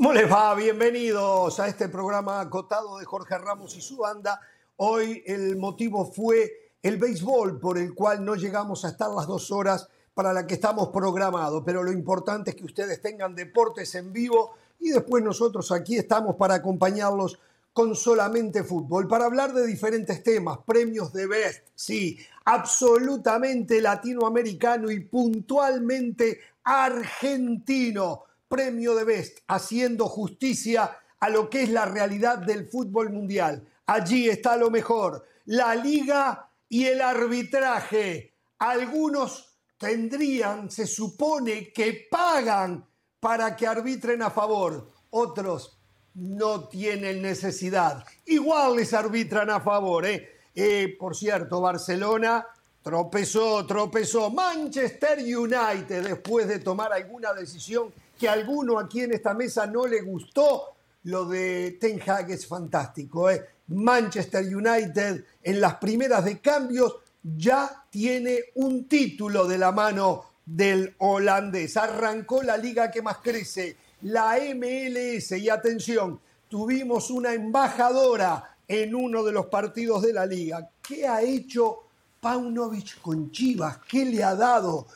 ¿Cómo 0.00 0.14
les 0.14 0.32
va? 0.32 0.54
Bienvenidos 0.54 1.60
a 1.60 1.68
este 1.68 1.90
programa 1.90 2.40
acotado 2.40 2.96
de 2.96 3.04
Jorge 3.04 3.36
Ramos 3.36 3.76
y 3.76 3.82
su 3.82 3.98
banda. 3.98 4.40
Hoy 4.76 5.22
el 5.26 5.56
motivo 5.56 6.10
fue 6.10 6.72
el 6.82 6.96
béisbol 6.96 7.60
por 7.60 7.76
el 7.76 7.92
cual 7.94 8.24
no 8.24 8.34
llegamos 8.34 8.82
a 8.86 8.88
estar 8.88 9.10
las 9.10 9.26
dos 9.26 9.50
horas 9.50 9.90
para 10.14 10.32
la 10.32 10.46
que 10.46 10.54
estamos 10.54 10.88
programados, 10.88 11.62
pero 11.66 11.82
lo 11.82 11.92
importante 11.92 12.48
es 12.48 12.56
que 12.56 12.64
ustedes 12.64 13.02
tengan 13.02 13.34
deportes 13.34 13.94
en 13.94 14.10
vivo 14.10 14.54
y 14.78 14.88
después 14.88 15.22
nosotros 15.22 15.70
aquí 15.70 15.98
estamos 15.98 16.36
para 16.36 16.54
acompañarlos 16.54 17.38
con 17.74 17.94
solamente 17.94 18.64
fútbol, 18.64 19.06
para 19.06 19.26
hablar 19.26 19.52
de 19.52 19.66
diferentes 19.66 20.22
temas, 20.22 20.60
premios 20.64 21.12
de 21.12 21.26
Best, 21.26 21.68
sí, 21.74 22.18
absolutamente 22.46 23.82
latinoamericano 23.82 24.90
y 24.90 25.00
puntualmente 25.00 26.40
argentino 26.64 28.29
premio 28.50 28.96
de 28.96 29.04
Best, 29.04 29.38
haciendo 29.46 30.08
justicia 30.08 30.98
a 31.20 31.28
lo 31.30 31.48
que 31.48 31.62
es 31.62 31.70
la 31.70 31.84
realidad 31.84 32.38
del 32.38 32.66
fútbol 32.66 33.10
mundial. 33.10 33.64
Allí 33.86 34.28
está 34.28 34.56
lo 34.56 34.70
mejor, 34.70 35.24
la 35.46 35.76
liga 35.76 36.50
y 36.68 36.86
el 36.86 37.00
arbitraje. 37.00 38.34
Algunos 38.58 39.56
tendrían, 39.78 40.68
se 40.68 40.86
supone 40.86 41.72
que 41.72 42.08
pagan 42.10 42.84
para 43.20 43.54
que 43.54 43.66
arbitren 43.66 44.20
a 44.22 44.30
favor, 44.30 44.88
otros 45.10 45.78
no 46.14 46.68
tienen 46.68 47.22
necesidad. 47.22 48.04
Igual 48.26 48.76
les 48.76 48.92
arbitran 48.92 49.48
a 49.50 49.60
favor. 49.60 50.06
¿eh? 50.06 50.28
Eh, 50.54 50.96
por 50.98 51.16
cierto, 51.16 51.60
Barcelona 51.60 52.44
tropezó, 52.82 53.64
tropezó. 53.64 54.28
Manchester 54.30 55.18
United, 55.18 56.02
después 56.02 56.48
de 56.48 56.58
tomar 56.58 56.92
alguna 56.92 57.32
decisión 57.32 57.92
que 58.20 58.28
a 58.28 58.34
alguno 58.34 58.78
aquí 58.78 59.00
en 59.00 59.14
esta 59.14 59.32
mesa 59.32 59.66
no 59.66 59.86
le 59.86 60.02
gustó, 60.02 60.74
lo 61.04 61.24
de 61.24 61.78
Ten 61.80 61.98
Hag 62.06 62.30
es 62.30 62.46
fantástico. 62.46 63.30
¿eh? 63.30 63.42
Manchester 63.68 64.44
United 64.44 65.24
en 65.42 65.60
las 65.60 65.76
primeras 65.76 66.26
de 66.26 66.38
cambios 66.38 66.96
ya 67.22 67.86
tiene 67.88 68.40
un 68.56 68.86
título 68.86 69.46
de 69.46 69.56
la 69.56 69.72
mano 69.72 70.26
del 70.44 70.94
holandés. 70.98 71.78
Arrancó 71.78 72.42
la 72.42 72.58
liga 72.58 72.90
que 72.90 73.00
más 73.00 73.18
crece, 73.18 73.76
la 74.02 74.36
MLS. 74.54 75.32
Y 75.32 75.48
atención, 75.48 76.20
tuvimos 76.46 77.10
una 77.10 77.32
embajadora 77.32 78.54
en 78.68 78.94
uno 78.94 79.24
de 79.24 79.32
los 79.32 79.46
partidos 79.46 80.02
de 80.02 80.12
la 80.12 80.26
liga. 80.26 80.68
¿Qué 80.86 81.08
ha 81.08 81.22
hecho 81.22 81.84
Paunovic 82.20 83.00
con 83.00 83.30
Chivas? 83.30 83.78
¿Qué 83.88 84.04
le 84.04 84.22
ha 84.22 84.34
dado? 84.34 84.88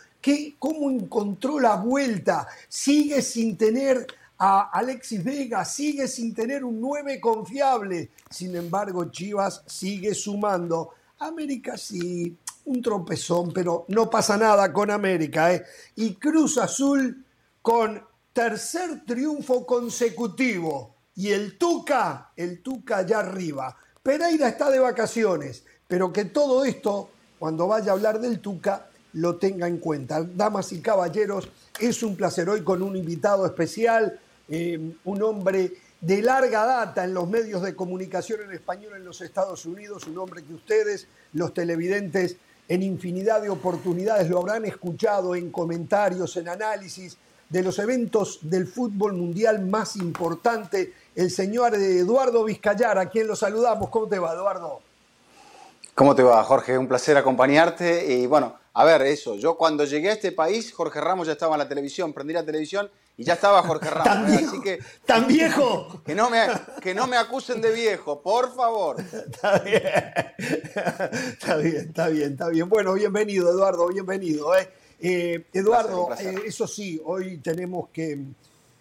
¿Cómo 0.59 0.91
encontró 0.91 1.61
la 1.61 1.77
vuelta? 1.77 2.47
Sigue 2.69 3.21
sin 3.21 3.57
tener 3.57 4.07
a 4.39 4.71
Alexis 4.73 5.23
Vega, 5.23 5.65
sigue 5.65 6.09
sin 6.09 6.35
tener 6.35 6.65
un 6.65 6.81
9 6.81 7.21
confiable. 7.21 8.11
Sin 8.31 8.57
embargo, 8.57 9.11
Chivas 9.11 9.63
sigue 9.67 10.15
sumando. 10.15 10.91
América 11.19 11.77
sí, 11.77 12.37
un 12.65 12.83
tropezón, 12.83 13.53
pero 13.53 13.85
no 13.89 14.09
pasa 14.09 14.37
nada 14.37 14.73
con 14.73 14.91
América. 14.91 15.53
¿eh? 15.53 15.65
Y 15.97 16.15
Cruz 16.15 16.59
Azul 16.59 17.25
con 17.61 18.03
tercer 18.33 19.05
triunfo 19.05 19.67
consecutivo. 19.67 20.95
Y 21.17 21.31
el 21.31 21.59
Tuca, 21.59 22.33
el 22.35 22.63
Tuca 22.63 22.99
allá 22.99 23.21
arriba. 23.21 23.77
Pereira 24.03 24.49
está 24.49 24.71
de 24.71 24.81
vacaciones, 24.81 25.65
pero 25.87 26.13
que 26.13 26.25
todo 26.27 26.65
esto, 26.65 27.11
cuando 27.39 27.69
vaya 27.69 27.93
a 27.93 27.95
hablar 27.95 28.21
del 28.21 28.41
Tuca, 28.41 28.89
lo 29.15 29.37
tenga 29.37 29.67
en 29.67 29.79
cuenta. 29.79 30.23
Damas 30.23 30.73
y 30.73 30.81
caballeros, 30.81 31.49
es 31.81 32.03
un 32.03 32.17
placer 32.17 32.49
hoy 32.49 32.63
con 32.63 32.83
un 32.83 32.97
invitado 32.97 33.47
especial, 33.47 34.21
eh, 34.49 34.79
un 35.05 35.23
hombre 35.23 35.73
de 36.01 36.23
larga 36.23 36.67
data 36.67 37.05
en 37.05 37.15
los 37.15 37.29
medios 37.29 37.63
de 37.63 37.75
comunicación 37.75 38.43
en 38.43 38.53
español 38.53 38.93
en 38.97 39.05
los 39.05 39.21
Estados 39.23 39.65
Unidos, 39.65 40.07
un 40.07 40.19
hombre 40.19 40.43
que 40.45 40.53
ustedes, 40.53 41.09
los 41.33 41.55
televidentes, 41.55 42.37
en 42.69 42.83
infinidad 42.83 43.43
de 43.43 43.51
oportunidades 43.51 44.29
lo 44.29 44.39
habrán 44.39 44.65
escuchado 44.65 45.35
en 45.35 45.51
comentarios, 45.51 46.37
en 46.37 46.49
análisis 46.49 47.17
de 47.49 47.63
los 47.63 47.79
eventos 47.79 48.39
del 48.43 48.67
fútbol 48.67 49.13
mundial 49.15 49.65
más 49.65 49.97
importante, 49.97 50.93
el 51.15 51.31
señor 51.31 51.75
Eduardo 51.75 52.45
Vizcayar, 52.45 52.99
a 52.99 53.09
quien 53.09 53.27
lo 53.27 53.37
saludamos. 53.37 53.91
¿Cómo 53.91 54.09
te 54.09 54.19
va, 54.19 54.33
Eduardo? 54.33 54.81
¿Cómo 55.95 56.15
te 56.15 56.23
va, 56.23 56.43
Jorge? 56.43 56.77
Un 56.77 56.89
placer 56.89 57.17
acompañarte. 57.17 58.13
Y 58.13 58.27
bueno, 58.27 58.57
a 58.77 58.85
ver, 58.85 59.03
eso. 59.03 59.37
Yo 59.37 59.57
cuando 59.57 59.85
llegué 59.85 60.11
a 60.11 60.15
este 60.15 60.33
país, 60.33 60.73
Jorge 60.73 61.01
Ramos 61.01 61.29
ya 61.29 61.35
estaba 61.35 61.55
en 61.55 61.61
la 61.61 61.69
televisión. 61.69 62.13
Prendí 62.13 62.35
la 62.35 62.45
televisión 62.45 62.91
y 63.17 63.23
ya 63.23 63.35
estaba 63.35 63.63
Jorge 63.63 63.89
Ramos. 63.91 64.05
¿Tan 64.05 64.27
viejo? 64.27 64.49
Así 64.49 64.61
que, 64.61 64.79
¿Tan 65.07 65.29
viejo? 65.29 66.03
Que 66.05 66.15
no, 66.17 66.29
me, 66.29 66.47
que 66.83 66.93
no 66.93 67.07
me 67.07 67.17
acusen 67.17 67.61
de 67.61 67.73
viejo, 67.73 68.21
por 68.21 68.53
favor. 68.53 68.97
Está 69.01 69.61
bien. 69.61 69.83
Está 70.39 71.57
bien, 71.57 71.77
está 71.77 72.09
bien, 72.09 72.33
está 72.33 72.49
bien. 72.49 72.69
Bueno, 72.69 72.95
bienvenido, 72.95 73.49
Eduardo, 73.49 73.87
bienvenido. 73.87 74.57
¿eh? 74.57 74.69
Eh, 75.01 75.45
Eduardo, 75.53 76.09
eh, 76.19 76.43
eso 76.47 76.67
sí, 76.67 77.01
hoy 77.05 77.39
tenemos 77.39 77.91
que, 77.91 78.19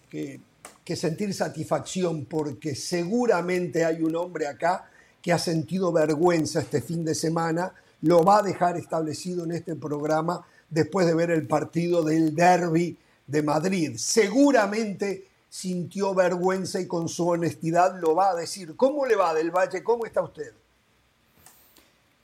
que 0.09 0.96
sentir 0.96 1.36
satisfacción 1.36 2.26
porque 2.26 2.74
seguramente 2.74 3.86
hay 3.86 4.02
un 4.02 4.16
hombre 4.16 4.48
acá 4.48 4.90
que 5.22 5.32
ha 5.32 5.38
sentido 5.38 5.92
vergüenza 5.92 6.62
este 6.62 6.82
fin 6.82 7.06
de 7.06 7.14
semana, 7.14 7.74
lo 8.03 8.24
va 8.24 8.40
a 8.40 8.41
dejar 8.41 8.75
establecido 8.75 9.46
en 9.46 9.52
este 9.53 9.75
programa 9.75 10.46
después 10.69 11.08
de 11.08 11.14
ver 11.14 11.31
el 11.31 11.47
partido 11.47 12.03
del 12.03 12.36
derby 12.36 12.97
de 13.28 13.41
Madrid. 13.41 13.94
Seguramente 13.96 15.25
sintió 15.47 16.14
vergüenza 16.14 16.81
y 16.81 16.88
con 16.88 17.08
su 17.08 17.30
honestidad 17.30 17.97
lo 18.02 18.14
va 18.14 18.31
a 18.31 18.36
decir. 18.36 18.75
¿Cómo 18.75 19.06
le 19.06 19.16
va 19.16 19.34
del 19.34 19.52
Valle? 19.52 19.84
¿Cómo 19.84 20.06
está 20.06 20.22
usted? 20.22 20.52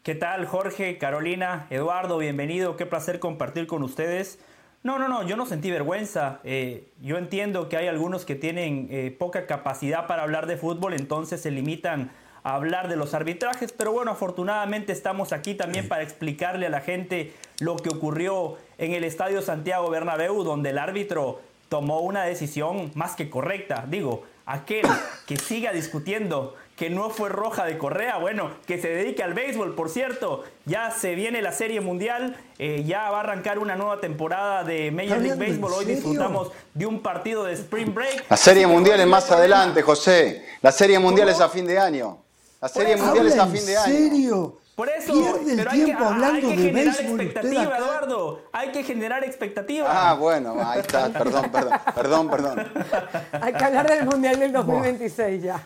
¿Qué 0.03 0.15
tal 0.15 0.45
Jorge, 0.47 0.97
Carolina, 0.97 1.67
Eduardo? 1.69 2.17
Bienvenido, 2.17 2.75
qué 2.75 2.85
placer 2.85 3.19
compartir 3.19 3.65
con 3.65 3.81
ustedes. 3.81 4.37
No, 4.83 4.99
no, 4.99 5.07
no, 5.07 5.25
yo 5.25 5.37
no 5.37 5.45
sentí 5.45 5.71
vergüenza. 5.71 6.41
Eh, 6.43 6.91
yo 7.01 7.17
entiendo 7.17 7.69
que 7.69 7.77
hay 7.77 7.87
algunos 7.87 8.25
que 8.25 8.35
tienen 8.35 8.89
eh, 8.91 9.15
poca 9.17 9.47
capacidad 9.47 10.07
para 10.07 10.23
hablar 10.23 10.45
de 10.45 10.57
fútbol, 10.57 10.93
entonces 10.93 11.39
se 11.39 11.51
limitan 11.51 12.11
hablar 12.43 12.87
de 12.87 12.95
los 12.95 13.13
arbitrajes, 13.13 13.71
pero 13.71 13.91
bueno, 13.91 14.11
afortunadamente 14.11 14.93
estamos 14.93 15.33
aquí 15.33 15.55
también 15.55 15.87
para 15.87 16.03
explicarle 16.03 16.65
a 16.65 16.69
la 16.69 16.81
gente 16.81 17.33
lo 17.59 17.75
que 17.75 17.89
ocurrió 17.89 18.57
en 18.77 18.93
el 18.93 19.03
Estadio 19.03 19.41
Santiago 19.41 19.89
Bernabéu, 19.89 20.43
donde 20.43 20.69
el 20.69 20.77
árbitro 20.77 21.41
tomó 21.69 21.99
una 22.01 22.23
decisión 22.23 22.91
más 22.95 23.15
que 23.15 23.29
correcta. 23.29 23.85
Digo, 23.87 24.23
aquel 24.45 24.85
que 25.27 25.37
siga 25.37 25.71
discutiendo 25.71 26.55
que 26.75 26.89
no 26.89 27.09
fue 27.09 27.29
roja 27.29 27.65
de 27.65 27.77
Correa, 27.77 28.17
bueno, 28.17 28.51
que 28.65 28.81
se 28.81 28.87
dedique 28.87 29.21
al 29.21 29.33
béisbol, 29.33 29.75
por 29.75 29.89
cierto, 29.89 30.45
ya 30.65 30.91
se 30.91 31.13
viene 31.13 31.41
la 31.41 31.51
Serie 31.51 31.81
Mundial, 31.81 32.37
eh, 32.57 32.83
ya 32.85 33.11
va 33.11 33.17
a 33.17 33.19
arrancar 33.19 33.59
una 33.59 33.75
nueva 33.75 33.99
temporada 33.99 34.63
de 34.63 34.89
Major 34.89 35.19
League 35.19 35.37
Baseball, 35.37 35.73
hoy 35.73 35.85
disfrutamos 35.85 36.51
de 36.73 36.85
un 36.85 37.01
partido 37.01 37.43
de 37.43 37.53
Spring 37.53 37.93
Break. 37.93 38.25
La 38.29 38.37
Serie 38.37 38.65
Mundial 38.65 38.99
es 38.99 39.07
más 39.07 39.29
adelante, 39.29 39.81
José, 39.81 40.45
la 40.61 40.71
Serie 40.71 40.97
Mundial 40.99 41.27
es 41.27 41.41
a 41.41 41.49
fin 41.49 41.67
de 41.67 41.77
año. 41.77 42.28
La 42.61 42.67
Serie 42.67 42.97
Mundial 42.97 43.27
es 43.27 43.37
a 43.39 43.47
fin 43.47 43.65
de 43.65 43.77
año. 43.77 43.87
¿En 43.95 44.09
serio? 44.09 44.57
Por 44.75 44.87
eso, 44.89 45.11
Pierde 45.13 45.51
el 45.51 45.57
pero 45.57 45.71
tiempo 45.71 45.91
hay 45.91 45.95
que, 45.97 46.03
hablando 46.13 46.35
hay 46.35 46.41
que 46.41 46.47
de 46.47 46.55
generar 46.69 46.95
béisbol, 46.95 47.21
expectativa, 47.21 47.61
usted 47.63 47.73
acá. 47.73 47.77
Eduardo. 47.85 48.41
Hay 48.53 48.71
que 48.71 48.83
generar 48.83 49.23
expectativa. 49.25 49.87
Ah, 50.09 50.13
bueno, 50.13 50.55
ahí 50.65 50.79
está, 50.79 51.09
perdón, 51.09 51.51
perdón, 51.51 51.79
perdón, 51.95 52.29
perdón. 52.29 52.71
Hay 53.41 53.53
que 53.53 53.63
hablar 53.65 53.89
del 53.89 54.05
Mundial 54.05 54.39
del 54.39 54.53
2026 54.53 55.43
ya. 55.43 55.61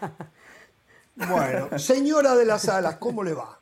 Bueno, 1.15 1.77
señora 1.77 2.35
de 2.35 2.45
las 2.45 2.67
alas, 2.69 2.95
¿cómo 2.95 3.23
le 3.23 3.33
va? 3.33 3.59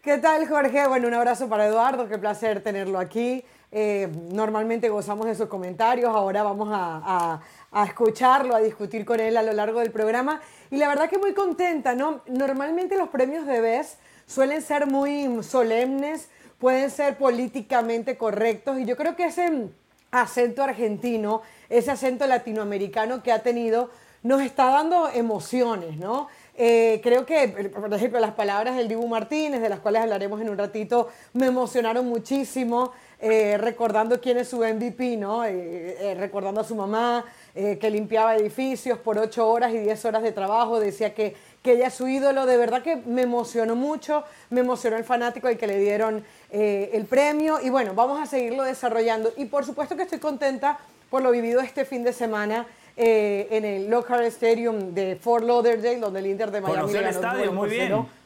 ¿Qué 0.00 0.16
tal, 0.18 0.48
Jorge? 0.48 0.88
Bueno, 0.88 1.08
un 1.08 1.14
abrazo 1.14 1.46
para 1.48 1.66
Eduardo, 1.66 2.08
qué 2.08 2.16
placer 2.18 2.62
tenerlo 2.62 2.98
aquí. 2.98 3.44
Eh, 3.70 4.08
normalmente 4.30 4.88
gozamos 4.88 5.26
de 5.26 5.34
sus 5.34 5.46
comentarios, 5.46 6.08
ahora 6.14 6.42
vamos 6.42 6.68
a, 6.72 7.02
a- 7.04 7.40
a 7.72 7.84
escucharlo, 7.84 8.54
a 8.54 8.60
discutir 8.60 9.04
con 9.04 9.18
él 9.18 9.36
a 9.36 9.42
lo 9.42 9.52
largo 9.52 9.80
del 9.80 9.90
programa. 9.90 10.40
Y 10.70 10.76
la 10.76 10.88
verdad 10.88 11.08
que 11.08 11.18
muy 11.18 11.32
contenta, 11.32 11.94
¿no? 11.94 12.20
Normalmente 12.26 12.96
los 12.96 13.08
premios 13.08 13.46
de 13.46 13.60
BES 13.60 13.96
suelen 14.26 14.62
ser 14.62 14.86
muy 14.86 15.42
solemnes, 15.42 16.28
pueden 16.58 16.90
ser 16.90 17.16
políticamente 17.16 18.16
correctos, 18.16 18.78
y 18.78 18.84
yo 18.84 18.96
creo 18.96 19.16
que 19.16 19.24
ese 19.24 19.68
acento 20.10 20.62
argentino, 20.62 21.42
ese 21.68 21.90
acento 21.90 22.26
latinoamericano 22.26 23.22
que 23.22 23.32
ha 23.32 23.42
tenido, 23.42 23.90
nos 24.22 24.40
está 24.42 24.66
dando 24.66 25.08
emociones, 25.08 25.96
¿no? 25.96 26.28
Eh, 26.54 27.00
creo 27.02 27.24
que, 27.24 27.48
por 27.48 27.92
ejemplo, 27.92 28.20
las 28.20 28.34
palabras 28.34 28.76
del 28.76 28.86
Dibu 28.86 29.08
Martínez, 29.08 29.60
de 29.60 29.68
las 29.68 29.80
cuales 29.80 30.02
hablaremos 30.02 30.40
en 30.40 30.50
un 30.50 30.58
ratito, 30.58 31.08
me 31.32 31.46
emocionaron 31.46 32.06
muchísimo, 32.06 32.92
eh, 33.18 33.56
recordando 33.58 34.20
quién 34.20 34.36
es 34.36 34.48
su 34.48 34.58
MVP, 34.58 35.16
¿no? 35.16 35.44
Eh, 35.44 36.14
recordando 36.18 36.60
a 36.60 36.64
su 36.64 36.76
mamá, 36.76 37.24
eh, 37.54 37.78
que 37.78 37.90
limpiaba 37.90 38.36
edificios 38.36 38.98
por 38.98 39.18
ocho 39.18 39.48
horas 39.48 39.72
y 39.72 39.78
diez 39.78 40.04
horas 40.04 40.22
de 40.22 40.32
trabajo, 40.32 40.80
decía 40.80 41.14
que, 41.14 41.36
que 41.62 41.72
ella 41.72 41.88
es 41.88 41.94
su 41.94 42.08
ídolo, 42.08 42.46
de 42.46 42.56
verdad 42.56 42.82
que 42.82 42.96
me 42.96 43.22
emocionó 43.22 43.76
mucho, 43.76 44.24
me 44.50 44.60
emocionó 44.60 44.96
el 44.96 45.04
fanático 45.04 45.48
al 45.48 45.58
que 45.58 45.66
le 45.66 45.78
dieron 45.78 46.24
eh, 46.50 46.90
el 46.94 47.04
premio, 47.04 47.58
y 47.62 47.70
bueno, 47.70 47.94
vamos 47.94 48.20
a 48.20 48.26
seguirlo 48.26 48.62
desarrollando, 48.62 49.32
y 49.36 49.44
por 49.44 49.64
supuesto 49.64 49.96
que 49.96 50.02
estoy 50.02 50.18
contenta 50.18 50.78
por 51.10 51.22
lo 51.22 51.30
vivido 51.30 51.60
este 51.60 51.84
fin 51.84 52.02
de 52.04 52.12
semana 52.12 52.66
eh, 52.96 53.48
en 53.50 53.64
el 53.64 53.90
Lockhart 53.90 54.24
Stadium 54.24 54.94
de 54.94 55.16
Fort 55.16 55.44
Lauderdale, 55.44 55.98
donde 55.98 56.20
el 56.20 56.26
Inter 56.26 56.50
de 56.50 56.60
Miami 56.60 56.80
Conoció 56.80 56.98
el 56.98 57.04
ganó 57.04 57.16
estadio, 57.16 57.52
nueve 57.52 57.52
muy 57.52 57.68
por 57.68 57.70
bien. 57.70 58.21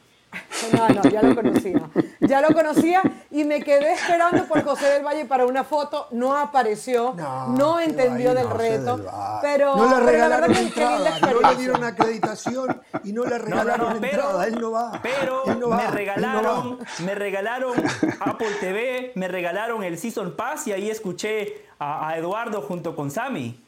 No, 0.73 0.89
no, 0.89 1.03
ya 1.09 1.21
lo 1.21 1.35
conocía. 1.35 1.81
Ya 2.19 2.41
lo 2.41 2.53
conocía 2.53 3.01
y 3.31 3.43
me 3.43 3.61
quedé 3.61 3.93
esperando 3.93 4.45
por 4.45 4.63
José 4.63 4.87
del 4.87 5.05
Valle 5.05 5.25
para 5.25 5.45
una 5.45 5.63
foto. 5.63 6.07
No 6.11 6.35
apareció, 6.35 7.13
no, 7.49 7.79
entendió 7.79 8.33
del 8.33 8.49
reto. 8.49 8.97
del. 8.97 9.39
Pero, 9.41 9.75
no 9.75 9.83
le 9.83 9.89
pero 9.89 9.99
la 10.05 10.11
regalaron 10.11 10.49
verdad 10.49 10.63
que 10.63 10.71
qué 10.73 10.79
linda 10.79 11.15
entrada, 11.15 11.31
no 11.41 11.49
le 11.49 11.55
dieron 11.57 11.83
acreditación 11.83 12.81
y 13.03 13.13
no 13.13 13.23
le 13.23 13.29
No, 13.29 13.37
no, 13.37 13.45
regalaron 13.45 13.93
no, 13.93 14.01
pero, 14.01 14.13
entrada. 14.23 14.47
Él 14.47 14.61
no 14.61 14.71
va. 14.71 14.99
pero 15.01 15.45
él 15.45 15.59
no 15.59 15.69
va, 15.69 15.77
me 15.77 15.87
regalaron, 15.91 16.79
va. 16.79 17.05
me 17.05 17.15
regalaron 17.15 17.73
Apple 18.19 18.51
TV, 18.59 19.11
me 19.15 19.27
regalaron 19.27 19.83
el 19.83 19.97
Season 19.97 20.35
Pass 20.35 20.67
y 20.67 20.71
ahí 20.73 20.89
escuché 20.89 21.65
a, 21.79 22.09
a 22.09 22.17
Eduardo 22.17 22.61
junto 22.61 22.95
con 22.95 23.11
Sammy. 23.11 23.59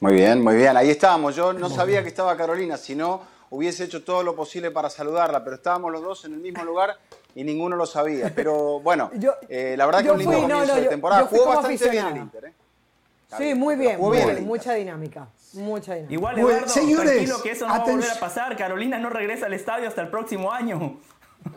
Muy 0.00 0.14
bien, 0.14 0.42
muy 0.42 0.56
bien. 0.56 0.76
Ahí 0.76 0.90
estábamos. 0.90 1.36
Yo 1.36 1.52
no 1.52 1.68
sabía 1.70 2.02
que 2.02 2.08
estaba 2.08 2.36
Carolina, 2.36 2.76
si 2.76 2.96
no 2.96 3.31
hubiese 3.54 3.84
hecho 3.84 4.02
todo 4.02 4.22
lo 4.22 4.34
posible 4.34 4.70
para 4.70 4.88
saludarla, 4.90 5.44
pero 5.44 5.56
estábamos 5.56 5.92
los 5.92 6.02
dos 6.02 6.24
en 6.24 6.34
el 6.34 6.40
mismo 6.40 6.64
lugar 6.64 6.96
y 7.34 7.44
ninguno 7.44 7.76
lo 7.76 7.86
sabía. 7.86 8.32
Pero 8.34 8.80
bueno, 8.80 9.10
Yo- 9.16 9.34
eh, 9.48 9.74
la 9.76 9.86
verdad 9.86 10.02
que 10.02 10.10
un 10.10 10.18
lindo 10.18 10.32
fui, 10.32 10.40
comienzo 10.42 10.66
no, 10.66 10.74
de 10.76 10.82
yo- 10.84 10.88
temporada. 10.88 11.22
yo 11.22 11.28
Jugó 11.28 11.46
bastante 11.48 11.88
bien 11.90 12.06
el. 12.06 12.16
Inter, 12.16 12.44
¿eh? 12.46 12.52
Sí, 13.38 13.54
muy 13.54 13.76
bien, 13.76 13.98
muy 13.98 14.18
bien 14.18 14.44
mucha 14.46 14.74
dinámica, 14.74 15.26
mucha 15.54 15.94
dinámica. 15.94 16.12
Igual, 16.14 16.38
Eduardo, 16.38 16.68
señores, 16.68 17.12
tranquilo 17.12 17.42
que 17.42 17.50
eso 17.52 17.66
no 17.66 17.72
va 17.72 17.78
a 17.80 17.84
volver 17.84 18.10
a 18.10 18.20
pasar. 18.20 18.56
Carolina 18.56 18.98
no 18.98 19.08
regresa 19.08 19.46
al 19.46 19.54
estadio 19.54 19.88
hasta 19.88 20.02
el 20.02 20.08
próximo 20.08 20.52
año. 20.52 21.00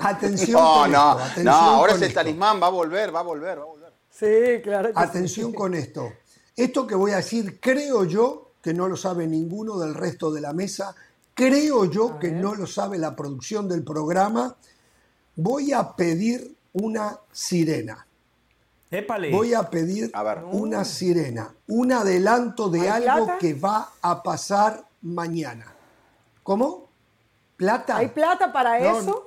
Atención 0.00 0.60
No, 0.60 0.74
con 0.82 0.92
no, 0.92 1.10
esto, 1.12 1.22
atención 1.24 1.44
no, 1.44 1.52
ahora 1.52 1.92
con 1.92 1.96
es 1.96 2.02
el 2.02 2.08
esto. 2.08 2.20
talismán, 2.20 2.60
va 2.62 2.66
a 2.66 2.70
volver, 2.70 3.14
va 3.14 3.20
a 3.20 3.22
volver, 3.22 3.58
va 3.58 3.62
a 3.62 3.66
volver. 3.66 3.92
Sí, 4.10 4.62
claro. 4.62 4.88
que 4.88 4.94
sí. 4.94 5.00
Atención 5.08 5.52
con 5.52 5.74
esto. 5.74 6.12
Esto 6.56 6.86
que 6.86 6.94
voy 6.94 7.12
a 7.12 7.16
decir, 7.16 7.60
creo 7.60 8.04
yo 8.04 8.50
que 8.62 8.74
no 8.74 8.88
lo 8.88 8.96
sabe 8.96 9.26
ninguno 9.26 9.78
del 9.78 9.94
resto 9.94 10.30
de 10.32 10.40
la 10.40 10.52
mesa. 10.52 10.94
Creo 11.36 11.84
yo 11.84 12.18
que 12.18 12.30
no 12.32 12.54
lo 12.54 12.66
sabe 12.66 12.96
la 12.96 13.14
producción 13.14 13.68
del 13.68 13.84
programa. 13.84 14.56
Voy 15.34 15.70
a 15.74 15.92
pedir 15.94 16.56
una 16.72 17.18
sirena. 17.30 18.06
Épale. 18.90 19.30
Voy 19.30 19.52
a 19.52 19.68
pedir 19.68 20.10
A 20.14 20.22
ver. 20.22 20.44
una 20.50 20.82
sirena. 20.86 21.52
Un 21.66 21.92
adelanto 21.92 22.70
de 22.70 22.88
¿Hay 22.88 23.06
algo 23.06 23.26
plata? 23.26 23.38
que 23.38 23.52
va 23.52 23.90
a 24.00 24.22
pasar 24.22 24.82
mañana. 25.02 25.66
¿Cómo? 26.42 26.88
¿Plata? 27.58 27.98
¿Hay 27.98 28.08
plata 28.08 28.50
para 28.50 28.78
No, 28.80 28.98
eso? 28.98 29.26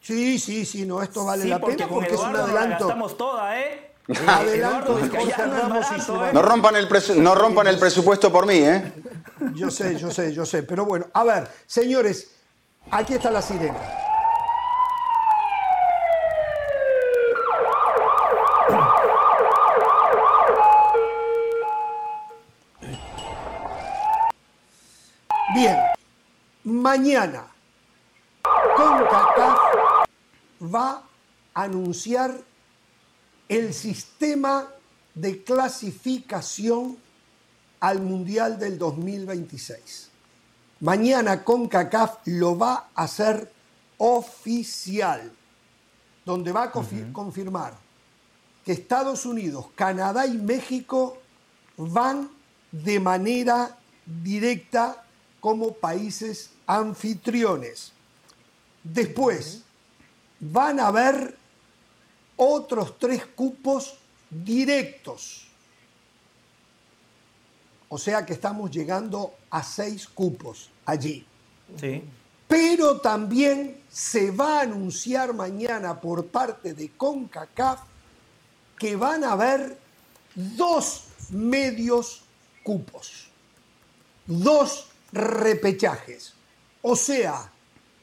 Sí, 0.00 0.40
sí, 0.40 0.66
sí, 0.66 0.84
no, 0.84 1.00
esto 1.02 1.24
vale 1.24 1.44
sí, 1.44 1.48
la 1.50 1.60
porque 1.60 1.76
pena 1.76 1.88
con 1.88 1.98
porque 1.98 2.14
es 2.14 2.20
un 2.20 2.34
adelanto. 2.34 2.86
gastamos 2.86 3.16
toda, 3.16 3.60
¿eh? 3.60 3.92
Adelanto 4.26 4.98
Eduardo 4.98 4.98
es 4.98 5.36
barato, 5.36 6.26
¿eh? 6.26 6.30
No 6.32 6.42
rompan 6.42 6.74
el, 6.74 6.88
no 7.22 7.34
rompan 7.36 7.68
el 7.68 7.78
presupuesto 7.78 8.32
por 8.32 8.46
mí, 8.46 8.54
¿eh? 8.56 8.92
Yo 9.54 9.70
sé, 9.70 9.96
yo 9.98 10.10
sé, 10.10 10.32
yo 10.32 10.46
sé. 10.46 10.62
Pero 10.62 10.84
bueno, 10.84 11.06
a 11.12 11.24
ver, 11.24 11.48
señores, 11.66 12.30
aquí 12.90 13.14
está 13.14 13.30
la 13.30 13.42
sirena. 13.42 13.78
Bien, 25.54 25.76
mañana 26.64 27.46
CONCACAF 28.42 29.58
va 30.62 31.02
a 31.54 31.62
anunciar 31.62 32.34
el 33.48 33.74
sistema 33.74 34.68
de 35.14 35.42
clasificación 35.44 36.96
al 37.82 38.00
Mundial 38.00 38.58
del 38.60 38.78
2026. 38.78 40.08
Mañana 40.80 41.42
CONCACAF 41.42 42.18
lo 42.26 42.56
va 42.56 42.90
a 42.94 43.02
hacer 43.04 43.50
oficial, 43.98 45.32
donde 46.24 46.52
va 46.52 46.64
a 46.64 46.72
confi- 46.72 47.12
confirmar 47.12 47.74
que 48.64 48.72
Estados 48.72 49.26
Unidos, 49.26 49.66
Canadá 49.74 50.26
y 50.26 50.38
México 50.38 51.18
van 51.76 52.30
de 52.70 53.00
manera 53.00 53.76
directa 54.06 55.04
como 55.40 55.72
países 55.74 56.50
anfitriones. 56.66 57.90
Después 58.84 59.62
van 60.38 60.78
a 60.78 60.86
haber 60.86 61.36
otros 62.36 62.96
tres 62.98 63.26
cupos 63.26 63.94
directos. 64.30 65.48
O 67.94 67.98
sea 67.98 68.24
que 68.24 68.32
estamos 68.32 68.70
llegando 68.70 69.34
a 69.50 69.62
seis 69.62 70.08
cupos 70.08 70.70
allí. 70.86 71.26
Sí. 71.78 72.02
Pero 72.48 73.02
también 73.02 73.82
se 73.90 74.30
va 74.30 74.60
a 74.60 74.62
anunciar 74.62 75.34
mañana 75.34 76.00
por 76.00 76.26
parte 76.28 76.72
de 76.72 76.88
CONCACAF 76.88 77.80
que 78.78 78.96
van 78.96 79.24
a 79.24 79.32
haber 79.32 79.76
dos 80.34 81.08
medios 81.28 82.22
cupos, 82.62 83.28
dos 84.26 84.88
repechajes. 85.12 86.32
O 86.80 86.96
sea, 86.96 87.52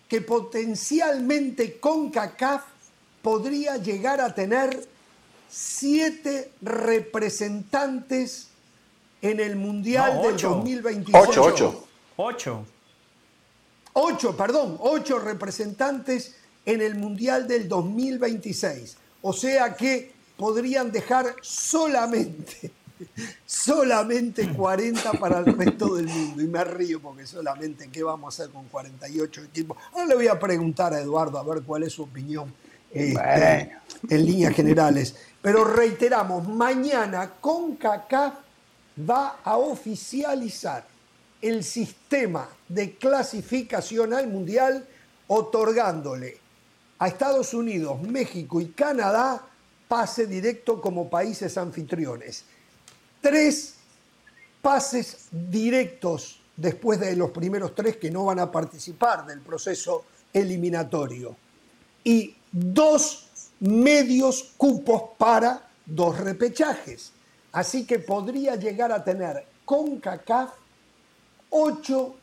que 0.08 0.22
potencialmente 0.22 1.80
CONCACAF 1.80 2.62
podría 3.24 3.78
llegar 3.78 4.22
a 4.22 4.36
tener 4.36 4.88
siete 5.50 6.52
representantes 6.62 8.49
en 9.22 9.40
el 9.40 9.56
Mundial 9.56 10.16
No, 10.16 10.22
del 10.24 10.34
ocho. 10.36 10.50
2026. 10.50 11.28
Ocho, 11.28 11.44
ocho. 11.44 11.88
Ocho. 12.18 12.66
Ocho, 13.94 14.38
perdón, 14.38 14.78
ocho 14.80 15.20
representantes 15.20 16.36
en 16.66 16.82
el 16.82 16.96
Mundial 16.96 17.48
del 17.48 17.68
2026. 17.68 18.98
O 19.22 19.34
sea 19.34 19.76
que 19.76 20.14
podrían 20.38 20.92
dejar 20.92 21.36
solamente, 21.42 22.72
solamente 23.46 24.48
40 24.54 25.12
para 25.14 25.40
el 25.40 25.46
resto 25.58 25.96
del 25.96 26.08
mundo. 26.08 26.42
Y 26.42 26.48
me 26.48 26.64
río 26.64 27.02
porque 27.02 27.26
solamente, 27.26 27.90
¿qué 27.92 28.04
vamos 28.04 28.40
a 28.40 28.44
hacer 28.44 28.54
con 28.54 28.68
48 28.70 29.42
equipos? 29.44 29.78
Ahora 29.92 30.06
le 30.06 30.16
voy 30.16 30.28
a 30.28 30.40
preguntar 30.40 30.94
a 30.94 31.00
Eduardo 31.02 31.38
a 31.40 31.44
ver 31.44 31.64
cuál 31.64 31.84
es 31.84 31.94
su 31.94 32.04
opinión 32.04 32.54
este, 32.92 33.14
Bueno. 33.14 33.80
en 34.10 34.26
líneas 34.26 34.54
generales. 34.54 35.16
Pero 35.42 35.64
reiteramos, 35.66 36.48
mañana 36.48 37.32
CONCACAF 37.42 38.34
va 39.08 39.40
a 39.44 39.58
oficializar 39.58 40.86
el 41.42 41.64
sistema 41.64 42.50
de 42.68 42.96
clasificación 42.96 44.14
al 44.14 44.28
Mundial 44.28 44.86
otorgándole 45.28 46.38
a 46.98 47.08
Estados 47.08 47.54
Unidos, 47.54 48.02
México 48.02 48.60
y 48.60 48.68
Canadá 48.70 49.48
pase 49.88 50.28
directo 50.28 50.82
como 50.82 51.10
países 51.10 51.58
anfitriones. 51.58 52.44
Tres 53.22 53.76
pases 54.62 55.28
directos 55.32 56.42
después 56.56 57.00
de 57.00 57.16
los 57.16 57.32
primeros 57.32 57.74
tres 57.74 57.98
que 57.98 58.12
no 58.12 58.26
van 58.26 58.40
a 58.40 58.52
participar 58.52 59.26
del 59.26 59.40
proceso 59.40 60.06
eliminatorio. 60.34 61.36
Y 62.04 62.36
dos 62.52 63.30
medios 63.62 64.54
cupos 64.58 65.04
para 65.18 65.70
dos 65.86 66.20
repechajes. 66.20 67.14
Así 67.52 67.86
que 67.86 68.00
podría 68.00 68.56
llegar 68.56 68.92
a 68.92 69.04
tener 69.04 69.46
con 69.66 70.00
CACAF 70.00 70.52
ocho 71.50 72.16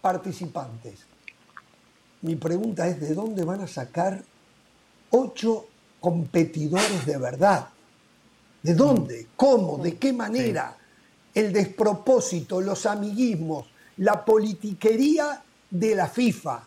participantes. 0.00 1.00
Mi 2.22 2.36
pregunta 2.36 2.86
es, 2.88 3.00
¿de 3.00 3.14
dónde 3.14 3.44
van 3.44 3.60
a 3.60 3.66
sacar 3.66 4.22
ocho 5.10 5.66
competidores 6.00 7.06
de 7.06 7.18
verdad? 7.18 7.68
¿De 8.62 8.74
dónde? 8.74 9.28
¿Cómo? 9.36 9.78
¿De 9.78 9.96
qué 9.96 10.12
manera? 10.12 10.76
El 11.34 11.52
despropósito, 11.52 12.60
los 12.60 12.86
amiguismos, 12.86 13.66
la 13.98 14.24
politiquería 14.24 15.42
de 15.70 15.94
la 15.94 16.08
FIFA. 16.08 16.66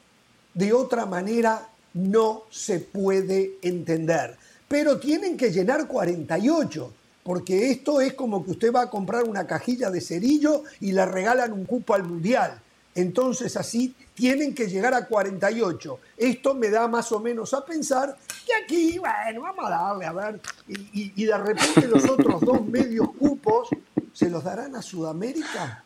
De 0.54 0.72
otra 0.72 1.06
manera 1.06 1.68
no 1.94 2.44
se 2.50 2.80
puede 2.80 3.58
entender. 3.62 4.38
Pero 4.68 5.00
tienen 5.00 5.36
que 5.36 5.51
llenar 5.51 5.88
48, 5.88 6.94
porque 7.29 7.69
esto 7.69 8.01
es 8.01 8.15
como 8.15 8.43
que 8.43 8.50
usted 8.50 8.74
va 8.74 8.81
a 8.81 8.89
comprar 8.89 9.24
una 9.25 9.45
cajilla 9.45 9.91
de 9.91 10.01
cerillo 10.01 10.63
y 10.79 10.93
le 10.93 11.05
regalan 11.05 11.53
un 11.53 11.63
cupo 11.63 11.93
al 11.93 12.03
mundial. 12.03 12.59
Entonces 12.95 13.55
así 13.55 13.93
tienen 14.15 14.55
que 14.55 14.65
llegar 14.67 14.95
a 14.95 15.05
48. 15.05 16.00
Esto 16.17 16.55
me 16.55 16.71
da 16.71 16.88
más 16.88 17.12
o 17.12 17.19
menos 17.19 17.53
a 17.53 17.63
pensar 17.63 18.17
que 18.48 18.51
aquí, 18.63 18.98
bueno, 18.98 19.41
vamos 19.41 19.63
a 19.63 19.69
darle 19.69 20.05
a 20.07 20.12
ver. 20.12 20.41
Y, 20.67 20.74
y- 21.01 21.13
y 21.17 21.25
de 21.25 21.38
repente 21.38 21.88
los 21.88 22.09
otros 22.09 22.41
dos 22.41 22.65
medios 22.65 23.09
cupos 23.19 23.69
se 24.12 24.27
los 24.27 24.43
darán 24.43 24.75
a 24.75 24.81
Sudamérica. 24.81 25.83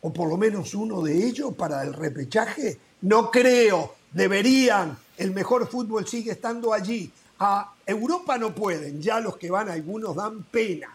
O 0.00 0.10
por 0.10 0.26
lo 0.26 0.38
menos 0.38 0.72
uno 0.74 1.02
de 1.02 1.22
ellos 1.26 1.52
para 1.54 1.82
el 1.82 1.92
repechaje. 1.92 2.78
No 3.02 3.30
creo. 3.30 3.94
Deberían. 4.10 4.96
El 5.18 5.32
mejor 5.32 5.68
fútbol 5.68 6.08
sigue 6.08 6.30
estando 6.32 6.72
allí. 6.72 7.12
A 7.40 7.72
Europa 7.86 8.38
no 8.38 8.54
pueden. 8.54 9.00
Ya 9.00 9.20
los 9.20 9.36
que 9.36 9.50
van, 9.50 9.68
algunos 9.68 10.16
dan 10.16 10.42
pena. 10.44 10.94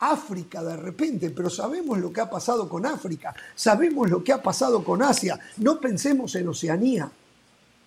África 0.00 0.62
de 0.62 0.76
repente, 0.76 1.30
pero 1.30 1.50
sabemos 1.50 1.98
lo 1.98 2.12
que 2.12 2.20
ha 2.20 2.30
pasado 2.30 2.68
con 2.68 2.86
África, 2.86 3.34
sabemos 3.56 4.08
lo 4.08 4.22
que 4.22 4.32
ha 4.32 4.40
pasado 4.40 4.84
con 4.84 5.02
Asia, 5.02 5.40
no 5.56 5.80
pensemos 5.80 6.34
en 6.36 6.48
Oceanía. 6.48 7.10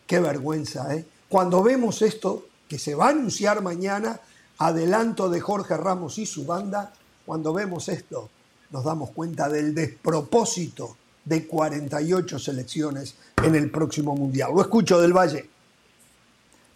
Qué 0.05 0.19
vergüenza, 0.19 0.93
¿eh? 0.93 1.05
Cuando 1.29 1.63
vemos 1.63 2.01
esto 2.01 2.47
que 2.67 2.77
se 2.77 2.95
va 2.95 3.07
a 3.07 3.09
anunciar 3.11 3.61
mañana, 3.61 4.19
adelanto 4.57 5.29
de 5.29 5.39
Jorge 5.39 5.77
Ramos 5.77 6.17
y 6.17 6.25
su 6.25 6.45
banda, 6.45 6.93
cuando 7.25 7.53
vemos 7.53 7.87
esto 7.87 8.29
nos 8.71 8.83
damos 8.83 9.11
cuenta 9.11 9.47
del 9.47 9.73
despropósito 9.73 10.97
de 11.23 11.45
48 11.47 12.39
selecciones 12.39 13.15
en 13.43 13.55
el 13.55 13.69
próximo 13.69 14.15
Mundial. 14.15 14.51
Lo 14.53 14.61
escucho 14.61 14.99
del 14.99 15.13
Valle. 15.13 15.49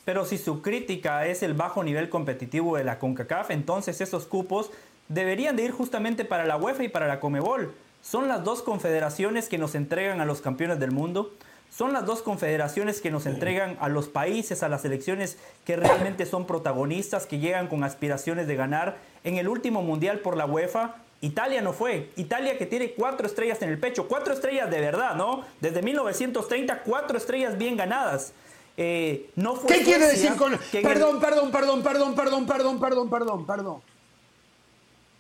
Pero 0.05 0.24
si 0.24 0.38
su 0.38 0.62
crítica 0.62 1.25
es 1.25 1.41
el 1.43 1.55
bajo 1.55 1.83
nivel 1.83 2.09
competitivo 2.09 2.77
de 2.77 2.83
la 2.83 3.00
CONCACAF, 3.00 3.50
entonces 3.50 4.00
esos 4.01 4.27
cupos 4.27 4.69
deberían 5.09 5.55
de 5.55 5.63
ir 5.63 5.71
justamente 5.71 6.25
para 6.25 6.45
la 6.45 6.57
UEFA 6.57 6.83
y 6.83 6.89
para 6.89 7.07
la 7.07 7.19
Comebol. 7.19 7.74
Son 8.03 8.27
las 8.27 8.43
dos 8.43 8.62
confederaciones 8.62 9.50
que 9.50 9.57
nos 9.57 9.74
entregan 9.74 10.21
a 10.21 10.25
los 10.25 10.41
campeones 10.41 10.79
del 10.79 10.91
mundo. 10.91 11.33
Son 11.75 11.91
las 11.91 12.05
dos 12.05 12.21
confederaciones 12.21 13.01
que 13.01 13.09
nos 13.09 13.25
entregan 13.25 13.77
a 13.81 13.89
los 13.89 14.07
países, 14.07 14.62
a 14.62 14.69
las 14.69 14.83
selecciones 14.83 15.38
que 15.65 15.75
realmente 15.75 16.27
son 16.27 16.45
protagonistas, 16.45 17.25
que 17.25 17.39
llegan 17.39 17.67
con 17.67 17.83
aspiraciones 17.83 18.45
de 18.47 18.55
ganar. 18.55 18.97
En 19.24 19.38
el 19.38 19.47
último 19.47 19.81
mundial 19.81 20.19
por 20.19 20.38
la 20.38 20.45
UEFA, 20.45 20.97
Italia 21.21 21.62
no 21.62 21.74
fue. 21.74 22.12
Italia 22.15 22.59
que 22.59 22.67
tiene 22.67 22.91
cuatro 22.91 23.25
estrellas 23.25 23.62
en 23.63 23.69
el 23.69 23.79
pecho. 23.79 24.07
Cuatro 24.07 24.33
estrellas 24.33 24.69
de 24.69 24.79
verdad, 24.79 25.15
¿no? 25.15 25.43
Desde 25.59 25.81
1930, 25.81 26.83
cuatro 26.83 27.17
estrellas 27.17 27.57
bien 27.57 27.75
ganadas. 27.75 28.33
Eh, 28.77 29.32
no 29.36 29.55
fue 29.55 29.77
¿Qué 29.77 29.84
quiere 29.84 30.08
decir 30.08 30.36
con.? 30.36 30.60
Perdón, 30.72 31.20
perdón, 31.20 31.51
perdón, 31.51 31.82
perdón, 31.82 32.15
perdón, 32.15 32.46
perdón, 32.46 32.79
perdón, 32.79 33.10
perdón, 33.10 33.46
perdón. 33.46 33.82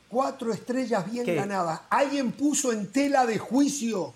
Cuatro 0.09 0.53
estrellas 0.53 1.09
bien 1.09 1.25
ganadas. 1.25 1.81
¿Alguien 1.89 2.31
puso 2.31 2.71
en 2.71 2.91
tela 2.91 3.25
de 3.25 3.37
juicio 3.37 4.13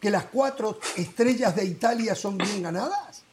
que 0.00 0.10
las 0.10 0.24
cuatro 0.26 0.78
estrellas 0.96 1.54
de 1.56 1.64
Italia 1.64 2.14
son 2.14 2.38
bien 2.38 2.62
ganadas? 2.62 3.24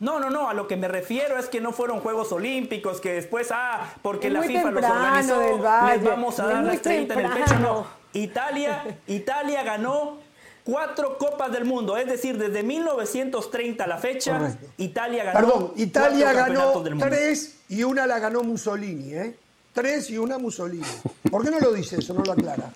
No, 0.00 0.18
no, 0.18 0.28
no, 0.28 0.48
a 0.48 0.54
lo 0.54 0.66
que 0.66 0.76
me 0.76 0.88
refiero 0.88 1.38
es 1.38 1.46
que 1.46 1.60
no 1.60 1.72
fueron 1.72 2.00
Juegos 2.00 2.32
Olímpicos, 2.32 3.00
que 3.00 3.12
después, 3.12 3.48
ah, 3.52 3.94
porque 4.02 4.28
la 4.28 4.42
FIFA 4.42 4.70
los 4.72 4.84
organizó, 4.84 5.40
les 5.88 6.02
vamos 6.02 6.40
a 6.40 6.46
dar 6.46 6.64
la 6.64 6.74
estrellita 6.74 7.14
en 7.14 7.20
el 7.20 7.32
pecho. 7.32 7.58
No, 7.60 7.86
Italia, 8.12 8.98
Italia 9.06 9.62
ganó 9.62 10.18
cuatro 10.64 11.18
Copas 11.18 11.52
del 11.52 11.64
Mundo, 11.64 11.96
es 11.96 12.06
decir, 12.06 12.38
desde 12.38 12.62
1930 12.62 13.84
a 13.84 13.86
la 13.86 13.98
fecha, 13.98 14.56
Italia 14.78 15.24
ganó. 15.24 15.38
Perdón, 15.38 15.72
Italia 15.76 16.32
ganó 16.32 16.82
tres 16.98 17.58
y 17.68 17.84
una 17.84 18.06
la 18.06 18.18
ganó 18.18 18.42
Mussolini, 18.42 19.14
¿eh? 19.14 19.36
Tres 19.72 20.10
y 20.10 20.18
una 20.18 20.38
Mussolini. 20.38 20.86
¿Por 21.30 21.44
qué 21.44 21.50
no 21.50 21.60
lo 21.60 21.72
dice 21.72 21.96
eso? 21.96 22.14
No 22.14 22.22
lo 22.24 22.32
aclara. 22.32 22.70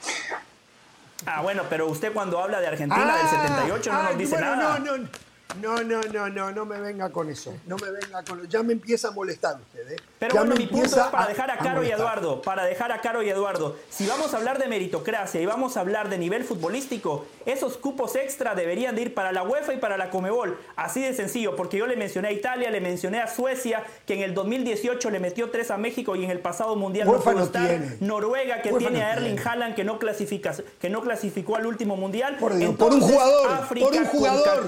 Ah, 1.27 1.43
bueno, 1.43 1.65
pero 1.69 1.87
usted 1.89 2.13
cuando 2.13 2.39
habla 2.39 2.61
de 2.61 2.69
Argentina 2.69 3.17
del 3.17 3.29
78 3.29 3.93
no 3.93 4.03
nos 4.03 4.19
dice 4.19 4.41
nada. 4.41 4.79
No, 4.79 4.97
no, 4.97 5.09
no, 5.57 5.83
no, 5.83 6.03
no, 6.03 6.29
no, 6.29 6.53
no 6.53 6.65
me 6.67 6.79
venga 6.79 7.11
con 7.11 7.31
eso. 7.31 7.55
No 7.67 7.77
me 7.77 7.91
venga 7.91 8.23
con 8.23 8.47
Ya 8.49 8.63
me 8.63 8.75
empieza 8.75 9.09
a 9.09 9.11
molestar 9.13 9.57
usted, 9.61 9.93
¿eh? 9.93 9.97
Pero 10.19 10.35
bueno, 10.37 10.55
mi 10.55 10.67
punto 10.67 10.87
es 10.87 11.07
para 11.07 11.27
dejar 11.27 11.51
a, 11.51 11.59
Caro 11.59 11.83
y 11.83 11.91
Eduardo, 11.91 12.43
para 12.43 12.65
dejar 12.65 12.93
a 12.93 13.01
Caro 13.01 13.23
y 13.23 13.31
Eduardo. 13.31 13.77
Si 13.89 14.07
vamos 14.07 14.35
a 14.35 14.37
hablar 14.37 14.59
de 14.59 14.69
meritocracia 14.69 15.41
y 15.41 15.47
vamos 15.47 15.77
a 15.77 15.81
hablar 15.81 16.11
de 16.11 16.19
nivel 16.19 16.45
futbolístico, 16.45 17.27
esos 17.47 17.79
cupos 17.79 18.15
extra 18.17 18.55
deberían 18.55 18.95
de 18.95 19.03
ir 19.03 19.15
para 19.15 19.33
la 19.33 19.43
UEFA 19.43 19.75
y 19.75 19.79
para 19.79 19.97
la 19.97 20.11
Comebol. 20.11 20.59
Así 20.77 21.01
de 21.01 21.15
sencillo, 21.15 21.57
porque 21.57 21.79
yo 21.79 21.87
le 21.87 21.97
mencioné 21.97 22.29
a 22.29 22.33
Italia, 22.33 22.71
le 22.71 22.81
mencioné 22.81 23.21
a 23.21 23.27
Suecia, 23.27 23.85
que 24.07 24.15
en 24.15 24.21
el 24.21 24.35
2018 24.35 25.11
le 25.11 25.19
metió 25.19 25.51
tres 25.51 25.71
a 25.71 25.79
México 25.79 26.15
y 26.15 26.25
en 26.25 26.31
el 26.31 26.41
pasado 26.41 26.77
mundial 26.77 27.09
no 27.09 27.43
estar. 27.43 27.67
Tiene. 27.67 27.97
Noruega, 28.01 28.61
que 28.61 28.73
tiene 28.73 29.03
a 29.03 29.15
Erling 29.15 29.39
Haaland, 29.39 29.75
que 29.75 29.85
no, 29.85 29.99
clasifica, 29.99 30.55
que 30.81 30.91
no 30.91 31.01
clasificó 31.01 31.57
al 31.57 31.67
último 31.67 31.97
mundial. 31.97 32.37
Por, 32.39 32.53
por 32.77 32.93
un 32.93 33.01
jugador, 33.01 33.69
por 33.69 33.95
un 33.95 34.05
jugador. 34.05 34.67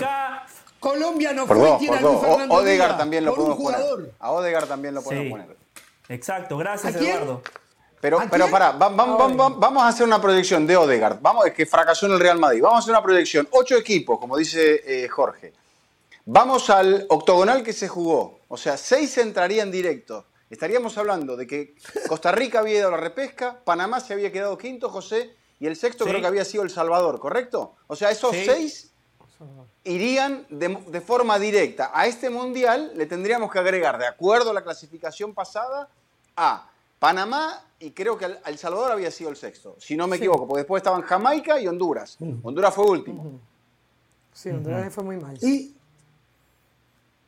Colombia 0.81 1.33
no 1.33 1.47
fue 1.47 1.77
tiene 1.79 1.99
a 1.99 2.09
Odegar 2.49 2.97
también 2.97 3.25
lo 3.25 3.35
podemos 3.35 3.59
poner. 3.59 4.15
A 4.19 4.33
Odegar 4.33 4.67
también 4.67 4.95
lo 4.95 5.03
podemos 5.03 5.31
poner. 5.31 5.57
Exacto, 6.09 6.57
gracias 6.57 6.97
Eduardo. 6.97 7.43
Pero, 8.01 8.19
pero 8.31 8.51
pará, 8.51 8.73
vamos 8.73 9.83
a 9.83 9.89
hacer 9.89 10.07
una 10.07 10.21
proyección 10.21 10.67
de 10.67 10.75
Odegaard. 10.77 11.21
Vamos, 11.21 11.47
es 11.47 11.53
que 11.53 11.67
fracasó 11.67 12.07
en 12.07 12.13
el 12.13 12.21
Real 12.21 12.39
Madrid. 12.39 12.63
Vamos 12.63 12.77
a 12.77 12.79
hacer 12.81 12.93
una 12.93 13.03
proyección. 13.03 13.47
Ocho 13.51 13.77
equipos, 13.77 14.19
como 14.19 14.39
dice 14.39 14.81
eh, 14.87 15.07
Jorge. 15.09 15.53
Vamos 16.25 16.71
al 16.71 17.07
octogonal 17.11 17.63
que 17.63 17.75
se 17.75 17.89
jugó. 17.89 18.41
O 18.49 18.57
sea, 18.57 18.79
seis 18.79 19.19
entrarían 19.19 19.71
directo. 19.71 20.25
Estaríamos 20.49 20.97
hablando 20.97 21.37
de 21.37 21.47
que 21.47 21.75
Costa 22.09 22.33
Rica 22.33 22.61
había 22.61 22.79
ido 22.79 22.89
a 22.89 22.93
la 22.93 22.97
repesca, 22.97 23.61
Panamá 23.65 24.01
se 24.01 24.15
había 24.15 24.33
quedado 24.33 24.59
quinto, 24.59 24.89
José, 24.89 25.37
y 25.61 25.67
el 25.67 25.77
sexto 25.77 26.05
creo 26.07 26.21
que 26.21 26.27
había 26.27 26.45
sido 26.45 26.65
El 26.65 26.71
Salvador, 26.71 27.21
¿correcto? 27.21 27.77
O 27.87 27.95
sea, 27.95 28.11
esos 28.11 28.35
seis 28.35 28.90
irían 29.85 30.47
de, 30.51 31.01
forma 31.01 31.39
directa. 31.39 31.91
A 31.95 32.07
este 32.07 32.31
mundial 32.31 32.93
le 32.95 33.07
tendríamos 33.07 33.51
que 33.51 33.59
agregar, 33.59 33.99
de 33.99 34.07
acuerdo 34.07 34.51
a 34.51 34.55
la 34.55 34.63
clasificación 34.63 35.35
pasada, 35.35 35.89
a 36.37 36.69
Panamá 36.99 37.65
y 37.79 37.93
creo 37.93 38.19
que 38.19 38.27
El 38.45 38.59
Salvador 38.59 38.93
había 38.93 39.11
sido 39.11 39.31
el 39.31 39.37
sexto, 39.37 39.77
si 39.79 39.97
no 39.97 40.07
me 40.07 40.17
equivoco, 40.17 40.47
porque 40.47 40.61
después 40.61 40.81
estaban 40.81 41.03
Jamaica 41.03 41.59
y 41.59 41.67
Honduras. 41.67 42.19
Honduras 42.43 42.75
fue 42.75 42.85
último. 42.85 43.41
Sí, 44.33 44.51
Honduras 44.51 44.93
fue 44.93 45.05
muy 45.05 45.17
mal. 45.17 45.39
¿Y, 45.41 45.75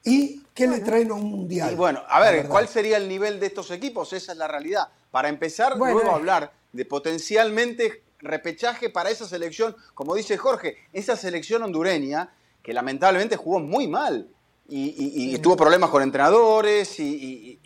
y 0.04 0.42
qué 0.54 0.66
le 0.66 0.80
traen 0.80 1.10
a 1.10 1.14
un 1.14 1.24
mundial? 1.24 1.72
Y 1.72 1.76
bueno, 1.76 2.02
a 2.06 2.20
ver, 2.20 2.46
¿cuál 2.48 2.68
sería 2.68 2.98
el 2.98 3.08
nivel 3.08 3.40
de 3.40 3.46
estos 3.46 3.70
equipos? 3.70 4.12
Esa 4.12 4.32
es 4.32 4.38
la 4.38 4.46
realidad. 4.46 4.88
Para 5.10 5.28
empezar, 5.28 5.76
luego 5.76 6.10
a 6.10 6.16
hablar 6.16 6.52
de 6.72 6.84
potencialmente 6.84 8.02
repechaje 8.22 8.88
para 8.90 9.10
esa 9.10 9.26
selección, 9.26 9.76
como 9.94 10.14
dice 10.14 10.36
Jorge, 10.36 10.76
esa 10.92 11.16
selección 11.16 11.62
hondureña 11.62 12.32
que 12.62 12.72
lamentablemente 12.72 13.36
jugó 13.36 13.60
muy 13.60 13.88
mal 13.88 14.28
y, 14.68 15.36
tuvo 15.38 15.56
problemas 15.56 15.90
con 15.90 16.02
entrenadores 16.02 16.98
y, 16.98 17.60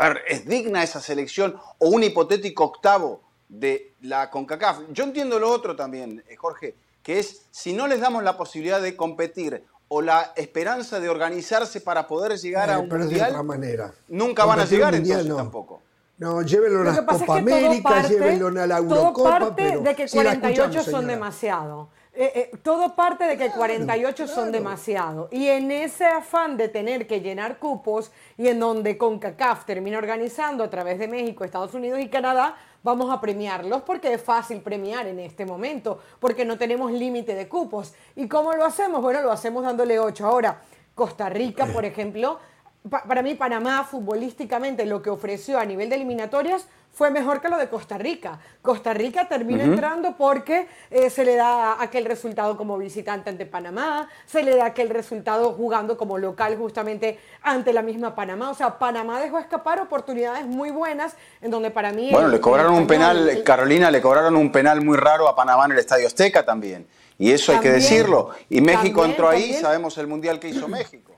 a 0.00 0.08
ver, 0.08 0.22
¿es 0.28 0.46
digna 0.46 0.82
esa 0.82 1.00
selección 1.00 1.56
o 1.78 1.88
un 1.88 2.02
hipotético 2.04 2.64
octavo 2.64 3.22
de 3.48 3.94
la 4.02 4.30
CONCACAF? 4.30 4.80
Yo 4.92 5.04
entiendo 5.04 5.38
lo 5.38 5.50
otro 5.50 5.76
también, 5.76 6.24
eh, 6.28 6.36
Jorge, 6.36 6.76
que 7.02 7.18
es 7.18 7.42
si 7.50 7.72
no 7.72 7.86
les 7.86 8.00
damos 8.00 8.22
la 8.22 8.36
posibilidad 8.36 8.80
de 8.80 8.96
competir 8.96 9.64
o 9.88 10.02
la 10.02 10.32
esperanza 10.36 11.00
de 11.00 11.08
organizarse 11.08 11.80
para 11.80 12.06
poder 12.06 12.38
llegar 12.38 12.70
a 12.70 12.78
un 12.78 12.88
mundial, 12.88 13.42
manera. 13.44 13.92
nunca 14.08 14.44
van 14.44 14.60
a 14.60 14.64
llegar 14.64 14.94
entonces 14.94 15.34
tampoco. 15.34 15.82
No, 16.18 16.42
llévenlo 16.42 16.80
a 16.80 16.84
la 16.84 17.06
Copa 17.06 17.38
América, 17.38 18.02
llévenlo 18.02 18.48
a 18.48 18.66
la 18.66 18.78
Eurocopa. 18.78 19.38
Todo 19.38 19.54
parte 19.54 19.78
de 19.78 19.94
que 19.94 20.08
48 20.08 20.82
son 20.82 21.06
demasiado. 21.06 21.90
Eh, 22.20 22.32
eh, 22.34 22.56
todo 22.64 22.96
parte 22.96 23.22
de 23.28 23.36
que 23.38 23.48
48 23.52 24.26
son 24.26 24.50
demasiado. 24.50 25.28
Y 25.30 25.46
en 25.46 25.70
ese 25.70 26.04
afán 26.04 26.56
de 26.56 26.68
tener 26.68 27.06
que 27.06 27.20
llenar 27.20 27.60
cupos 27.60 28.10
y 28.36 28.48
en 28.48 28.58
donde 28.58 28.98
CONCACAF 28.98 29.64
termina 29.64 29.98
organizando 29.98 30.64
a 30.64 30.70
través 30.70 30.98
de 30.98 31.06
México, 31.06 31.44
Estados 31.44 31.74
Unidos 31.74 32.00
y 32.00 32.08
Canadá, 32.08 32.56
vamos 32.82 33.14
a 33.14 33.20
premiarlos 33.20 33.82
porque 33.82 34.12
es 34.12 34.20
fácil 34.20 34.60
premiar 34.60 35.06
en 35.06 35.20
este 35.20 35.46
momento, 35.46 36.00
porque 36.18 36.44
no 36.44 36.58
tenemos 36.58 36.90
límite 36.90 37.36
de 37.36 37.48
cupos. 37.48 37.94
¿Y 38.16 38.26
cómo 38.26 38.52
lo 38.54 38.64
hacemos? 38.64 39.00
Bueno, 39.00 39.20
lo 39.22 39.30
hacemos 39.30 39.62
dándole 39.62 40.00
8. 40.00 40.26
Ahora, 40.26 40.60
Costa 40.96 41.28
Rica, 41.28 41.66
por 41.66 41.84
ejemplo, 41.84 42.40
para 42.88 43.22
mí 43.22 43.34
Panamá 43.34 43.84
futbolísticamente 43.84 44.86
lo 44.86 45.02
que 45.02 45.10
ofreció 45.10 45.58
a 45.58 45.64
nivel 45.64 45.88
de 45.90 45.96
eliminatorias 45.96 46.66
fue 46.92 47.10
mejor 47.10 47.40
que 47.40 47.48
lo 47.48 47.58
de 47.58 47.68
Costa 47.68 47.96
Rica. 47.96 48.40
Costa 48.60 48.92
Rica 48.92 49.28
termina 49.28 49.62
entrando 49.62 50.16
porque 50.16 50.66
eh, 50.90 51.10
se 51.10 51.24
le 51.24 51.36
da 51.36 51.80
aquel 51.80 52.04
resultado 52.04 52.56
como 52.56 52.76
visitante 52.76 53.30
ante 53.30 53.46
Panamá, 53.46 54.08
se 54.26 54.42
le 54.42 54.56
da 54.56 54.66
aquel 54.66 54.88
resultado 54.90 55.52
jugando 55.52 55.96
como 55.96 56.18
local 56.18 56.56
justamente 56.56 57.20
ante 57.42 57.72
la 57.72 57.82
misma 57.82 58.16
Panamá. 58.16 58.50
O 58.50 58.54
sea, 58.54 58.80
Panamá 58.80 59.20
dejó 59.20 59.38
escapar 59.38 59.80
oportunidades 59.80 60.46
muy 60.46 60.70
buenas 60.70 61.14
en 61.40 61.52
donde 61.52 61.70
para 61.70 61.92
mí... 61.92 62.10
Bueno, 62.10 62.28
le 62.28 62.40
cobraron 62.40 62.74
un 62.74 62.86
penal, 62.88 63.42
Carolina, 63.44 63.92
le 63.92 64.00
cobraron 64.00 64.34
un 64.34 64.50
penal 64.50 64.80
muy 64.80 64.96
raro 64.96 65.28
a 65.28 65.36
Panamá 65.36 65.66
en 65.66 65.72
el 65.72 65.78
Estadio 65.78 66.06
Azteca 66.06 66.44
también. 66.44 66.88
Y 67.16 67.30
eso 67.30 67.52
hay 67.52 67.60
que 67.60 67.70
decirlo. 67.70 68.30
Y 68.48 68.60
México 68.60 69.04
entró 69.04 69.28
ahí, 69.28 69.52
sabemos 69.54 69.96
el 69.98 70.08
mundial 70.08 70.40
que 70.40 70.48
hizo 70.48 70.66
México. 70.68 71.17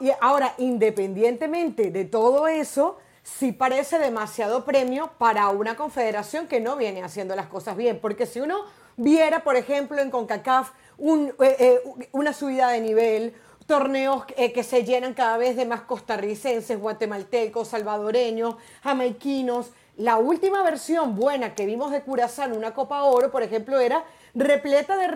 Y 0.00 0.10
ahora, 0.20 0.54
independientemente 0.58 1.90
de 1.90 2.04
todo 2.04 2.46
eso, 2.48 2.98
sí 3.22 3.52
parece 3.52 3.98
demasiado 3.98 4.64
premio 4.64 5.10
para 5.18 5.48
una 5.48 5.76
confederación 5.76 6.46
que 6.46 6.60
no 6.60 6.76
viene 6.76 7.02
haciendo 7.02 7.34
las 7.36 7.46
cosas 7.46 7.76
bien. 7.76 7.98
Porque 8.00 8.26
si 8.26 8.40
uno 8.40 8.64
viera, 8.96 9.42
por 9.42 9.56
ejemplo, 9.56 10.00
en 10.00 10.10
CONCACAF 10.10 10.70
eh, 10.98 11.32
eh, 11.38 11.80
una 12.12 12.32
subida 12.32 12.68
de 12.68 12.80
nivel, 12.80 13.34
torneos 13.66 14.24
eh, 14.36 14.52
que 14.52 14.62
se 14.62 14.84
llenan 14.84 15.14
cada 15.14 15.38
vez 15.38 15.56
de 15.56 15.64
más 15.64 15.82
costarricenses, 15.82 16.78
guatemaltecos, 16.78 17.68
salvadoreños, 17.68 18.56
jamaiquinos. 18.82 19.70
La 19.96 20.18
última 20.18 20.62
versión 20.62 21.16
buena 21.16 21.54
que 21.54 21.66
vimos 21.66 21.92
de 21.92 22.02
Curazao 22.02 22.46
en 22.46 22.56
una 22.56 22.74
Copa 22.74 23.04
Oro, 23.04 23.30
por 23.30 23.42
ejemplo, 23.42 23.78
era 23.80 24.04
repleta 24.34 24.96
de 24.96 25.08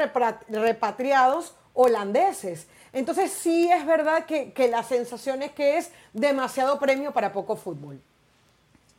repatriados 0.61 1.55
holandeses. 1.75 2.69
Entonces 2.95 3.33
sí 3.33 3.69
es 3.71 3.85
verdad 3.85 4.25
que, 4.25 4.69
la 4.69 4.83
sensación 4.85 5.43
es 5.43 5.51
que 5.51 5.77
es 5.77 5.91
demasiado 6.13 6.79
premio 6.79 7.13
para 7.13 7.33
poco 7.33 7.57
fútbol. 7.57 8.01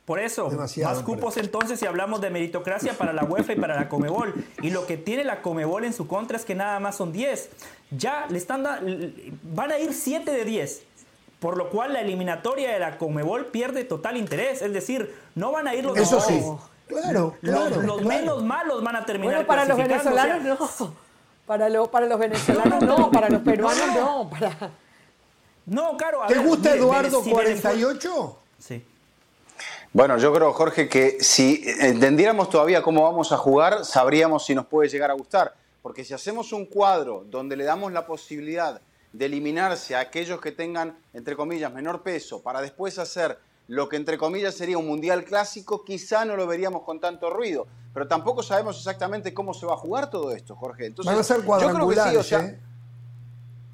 Por 0.04 0.20
eso, 0.20 0.52
más 0.52 1.02
cupos 1.02 1.38
entonces 1.38 1.80
si 1.80 1.88
hablamos 1.88 2.22
de 2.22 2.30
meritocracia 2.30 2.94
para 2.94 3.12
la 3.12 3.24
UEFA 3.24 3.54
y 3.54 3.56
para 3.56 3.76
la 3.76 3.90
Comebol. 3.90 4.36
Y 4.62 4.70
lo 4.70 4.86
que 4.86 4.98
tiene 4.98 5.24
la 5.24 5.42
Comebol 5.42 5.84
en 5.84 5.94
su 5.94 6.08
contra 6.08 6.38
es 6.38 6.46
que 6.46 6.54
nada 6.54 6.80
más 6.80 6.98
son 6.98 7.12
10. 7.12 7.50
Ya 7.90 8.28
le 8.30 8.38
están 8.38 8.64
van 9.42 9.72
a 9.72 9.80
ir 9.80 9.94
7 9.94 10.30
de 10.30 10.46
10. 10.46 10.84
Por 11.40 11.58
lo 11.58 11.70
cual 11.70 11.94
la 11.94 12.02
eliminatoria 12.02 12.72
de 12.72 12.80
la 12.80 12.98
Comebol 13.00 13.48
pierde 13.48 13.84
total 13.84 14.18
interés. 14.18 14.62
Es 14.62 14.74
decir, 14.74 15.12
no 15.34 15.52
van 15.52 15.68
a 15.68 15.74
ir 15.74 15.86
los 15.86 15.98
Eso 15.98 16.20
sí. 16.22 16.40
Claro, 16.88 17.36
los, 17.42 18.04
menos 18.04 18.44
malos 18.44 18.84
van 18.84 18.98
a 18.98 19.06
terminar. 19.06 19.36
Bueno, 19.36 19.48
para 19.48 19.66
los 19.66 19.78
venezolanos 19.78 20.44
no. 20.44 21.05
Para, 21.46 21.68
para 21.86 22.06
los 22.08 22.20
venezolanos 22.20 22.82
no, 22.82 23.12
para 23.12 23.30
los 23.30 23.42
peruanos 23.42 23.88
no. 23.94 24.30
Para... 24.30 24.72
No, 25.66 25.98
claro. 25.98 26.22
¿Te 26.28 26.38
gusta 26.38 26.76
Eduardo 26.76 27.22
48? 27.24 28.40
Sí. 28.60 28.84
Bueno, 29.94 30.18
yo 30.18 30.34
creo, 30.34 30.52
Jorge, 30.54 30.90
que 30.90 31.18
si 31.22 31.64
entendiéramos 31.80 32.50
todavía 32.50 32.82
cómo 32.82 33.04
vamos 33.04 33.32
a 33.32 33.38
jugar, 33.38 33.86
sabríamos 33.86 34.46
si 34.46 34.54
nos 34.54 34.66
puede 34.66 34.90
llegar 34.90 35.10
a 35.10 35.14
gustar. 35.14 35.56
Porque 35.82 36.04
si 36.04 36.14
hacemos 36.14 36.52
un 36.52 36.66
cuadro 36.66 37.24
donde 37.30 37.56
le 37.56 37.64
damos 37.64 37.94
la 37.94 38.06
posibilidad 38.06 38.82
de 39.14 39.26
eliminarse 39.26 39.96
a 39.96 40.02
aquellos 40.02 40.42
que 40.42 40.52
tengan, 40.52 40.98
entre 41.14 41.36
comillas, 41.36 41.72
menor 41.72 42.04
peso, 42.04 42.42
para 42.42 42.62
después 42.62 43.00
hacer 43.00 43.40
lo 43.68 43.90
que, 43.90 43.96
entre 43.96 44.18
comillas, 44.18 44.56
sería 44.56 44.78
un 44.78 44.88
mundial 44.88 45.24
clásico, 45.24 45.84
quizá 45.84 46.26
no 46.26 46.36
lo 46.36 46.46
veríamos 46.46 46.84
con 46.84 47.00
tanto 47.00 47.30
ruido. 47.30 47.68
Pero 47.94 48.08
tampoco 48.08 48.44
sabemos 48.44 48.78
exactamente 48.78 49.34
cómo 49.34 49.54
se 49.54 49.66
va 49.66 49.74
a 49.74 49.78
jugar 49.78 50.10
todo 50.10 50.34
esto, 50.34 50.56
Jorge. 50.56 50.86
Entonces, 50.88 51.12
Van 51.12 51.20
a 51.20 51.24
ser 51.24 51.44
yo 51.46 51.74
creo 51.74 51.90
que 51.90 52.12
sí, 52.12 52.16
o 52.18 52.24
sea, 52.24 52.42
¿eh? 52.42 52.60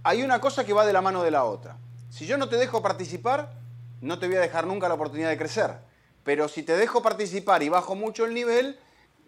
hay 0.03 0.23
una 0.23 0.39
cosa 0.39 0.63
que 0.63 0.73
va 0.73 0.85
de 0.85 0.93
la 0.93 1.01
mano 1.01 1.23
de 1.23 1.31
la 1.31 1.43
otra. 1.43 1.77
Si 2.09 2.25
yo 2.25 2.37
no 2.37 2.47
te 2.47 2.57
dejo 2.57 2.81
participar, 2.81 3.53
no 3.99 4.19
te 4.19 4.27
voy 4.27 4.35
a 4.35 4.41
dejar 4.41 4.67
nunca 4.67 4.87
la 4.87 4.93
oportunidad 4.93 5.29
de 5.29 5.37
crecer. 5.37 5.77
Pero 6.23 6.47
si 6.47 6.63
te 6.63 6.77
dejo 6.77 7.01
participar 7.01 7.63
y 7.63 7.69
bajo 7.69 7.95
mucho 7.95 8.25
el 8.25 8.33
nivel, 8.33 8.77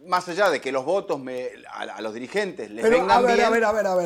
más 0.06 0.28
allá 0.30 0.50
de 0.50 0.62
que 0.62 0.72
los 0.72 0.86
votos 0.86 1.20
a, 1.72 2.02
los 2.02 2.14
dirigentes 2.14 2.70
les 2.70 2.84
vengan 2.84 3.26
bien, 3.26 3.40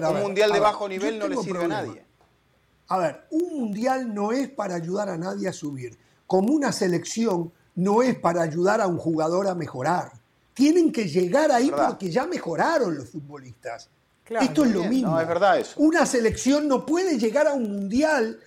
un 0.08 0.22
mundial 0.22 0.52
de 0.52 0.60
bajo 0.60 0.88
nivel 0.88 1.20
no 1.20 1.28
le 1.28 1.38
sirve 1.38 1.66
a 1.66 1.68
nadie. 1.68 2.06
A 2.90 2.98
ver, 2.98 3.28
un 3.32 3.60
mundial 3.60 4.14
no 4.14 4.32
es 4.32 4.48
para 4.48 4.76
ayudar 4.76 5.10
a 5.10 5.18
nadie 5.18 5.50
a 5.50 5.54
subir. 5.54 5.98
Como 6.28 6.54
una 6.54 6.72
selección 6.72 7.52
no 7.76 8.04
es 8.04 8.18
para 8.20 8.44
ayudar 8.44 8.82
a 8.82 8.88
un 8.88 8.98
jugador 8.98 9.48
a 9.48 9.56
mejorar. 9.56 10.12
Tienen 10.54 10.92
que 10.92 11.08
llegar 11.08 11.52
ahí 11.52 11.72
porque 11.76 12.12
ya 12.12 12.26
mejoraron 12.26 12.96
los 12.96 13.10
futbolistas. 13.10 13.90
Esto 14.30 14.66
es 14.66 14.72
lo 14.72 14.84
mismo. 14.84 15.20
es 15.20 15.28
verdad 15.28 15.60
eso. 15.60 15.74
Una 15.78 16.06
selección 16.06 16.68
no 16.68 16.86
puede 16.86 17.18
llegar 17.18 17.48
a 17.48 17.54
un 17.54 17.72
mundial 17.72 18.40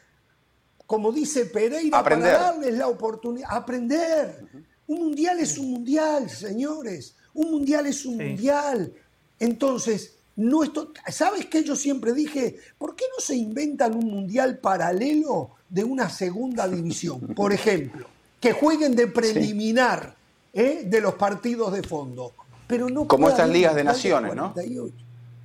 como 0.90 1.12
dice 1.12 1.46
Pereira, 1.46 2.02
para 2.02 2.18
darles 2.18 2.76
la 2.76 2.88
oportunidad, 2.88 3.48
aprender. 3.48 4.44
Un 4.88 4.98
mundial 4.98 5.38
es 5.38 5.56
un 5.56 5.70
mundial, 5.70 6.28
señores. 6.28 7.14
Un 7.32 7.48
mundial 7.48 7.86
es 7.86 8.04
un 8.04 8.16
mundial. 8.16 8.92
Entonces, 9.38 10.16
no 10.34 10.64
esto, 10.64 10.92
¿sabes 11.06 11.46
qué? 11.46 11.62
Yo 11.62 11.76
siempre 11.76 12.12
dije, 12.12 12.56
¿por 12.76 12.96
qué 12.96 13.04
no 13.16 13.22
se 13.22 13.36
inventan 13.36 13.94
un 13.94 14.06
mundial 14.06 14.58
paralelo 14.58 15.52
de 15.70 15.84
una 15.84 16.10
segunda 16.10 16.68
división? 16.68 17.20
Por 17.34 17.52
ejemplo, 17.52 18.06
que 18.40 18.52
jueguen 18.52 18.94
de 18.94 19.06
preliminar 19.06 20.14
¿eh? 20.52 20.82
de 20.84 21.00
los 21.00 21.14
partidos 21.14 21.72
de 21.72 21.82
fondo. 21.82 22.32
Pero 22.66 22.88
no 22.88 23.06
Como 23.08 23.28
estas 23.28 23.48
ligas 23.48 23.74
de 23.74 23.84
naciones, 23.84 24.34
¿no? 24.34 24.54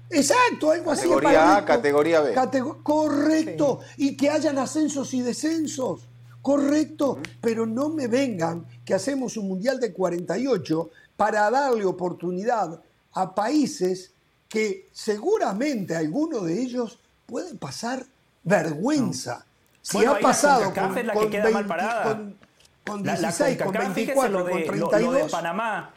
Exacto, 0.09 0.71
algo 0.71 0.91
así. 0.91 1.09
Categoría 1.09 1.57
A, 1.57 1.65
categoría 1.65 2.21
B. 2.21 2.35
correcto. 2.83 3.79
Y 3.97 4.15
que 4.15 4.29
hayan 4.29 4.57
ascensos 4.59 5.13
y 5.13 5.21
descensos. 5.21 6.07
Correcto. 6.41 7.19
Pero 7.41 7.65
no 7.65 7.89
me 7.89 8.07
vengan 8.07 8.65
que 8.85 8.93
hacemos 8.93 9.37
un 9.37 9.47
Mundial 9.47 9.79
de 9.79 9.91
48 9.91 10.89
para 11.17 11.49
darle 11.49 11.85
oportunidad 11.85 12.79
a 13.13 13.33
países 13.33 14.11
que 14.47 14.89
seguramente 14.91 15.95
algunos 15.95 16.45
de 16.45 16.61
ellos 16.61 16.99
pueden 17.25 17.57
pasar 17.57 18.05
vergüenza. 18.43 19.44
Si 19.85 20.03
ha 20.03 20.19
pasado 20.19 20.73
con, 20.73 20.95
con, 20.95 22.35
con, 22.83 23.03
16, 23.03 23.61
con 23.61 23.71
24, 23.71 24.49
con 24.49 24.63
32. 24.63 25.01
Lo, 25.01 25.11
de 25.11 25.25
Panamá, 25.25 25.91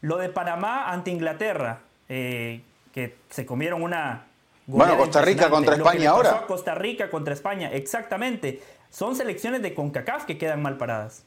lo 0.00 0.16
de 0.16 0.30
Panamá 0.30 0.90
ante 0.90 1.10
Inglaterra. 1.10 1.80
Eh, 2.08 2.62
que 2.94 3.16
se 3.28 3.44
comieron 3.44 3.82
una... 3.82 4.24
Bueno, 4.66 4.96
Costa 4.96 5.20
Rica 5.20 5.50
contra 5.50 5.74
España 5.74 6.10
ahora. 6.10 6.46
Costa 6.46 6.74
Rica 6.74 7.10
contra 7.10 7.34
España, 7.34 7.70
exactamente. 7.72 8.62
Son 8.90 9.14
selecciones 9.14 9.60
de 9.60 9.74
CONCACAF 9.74 10.24
que 10.24 10.38
quedan 10.38 10.62
mal 10.62 10.78
paradas. 10.78 11.24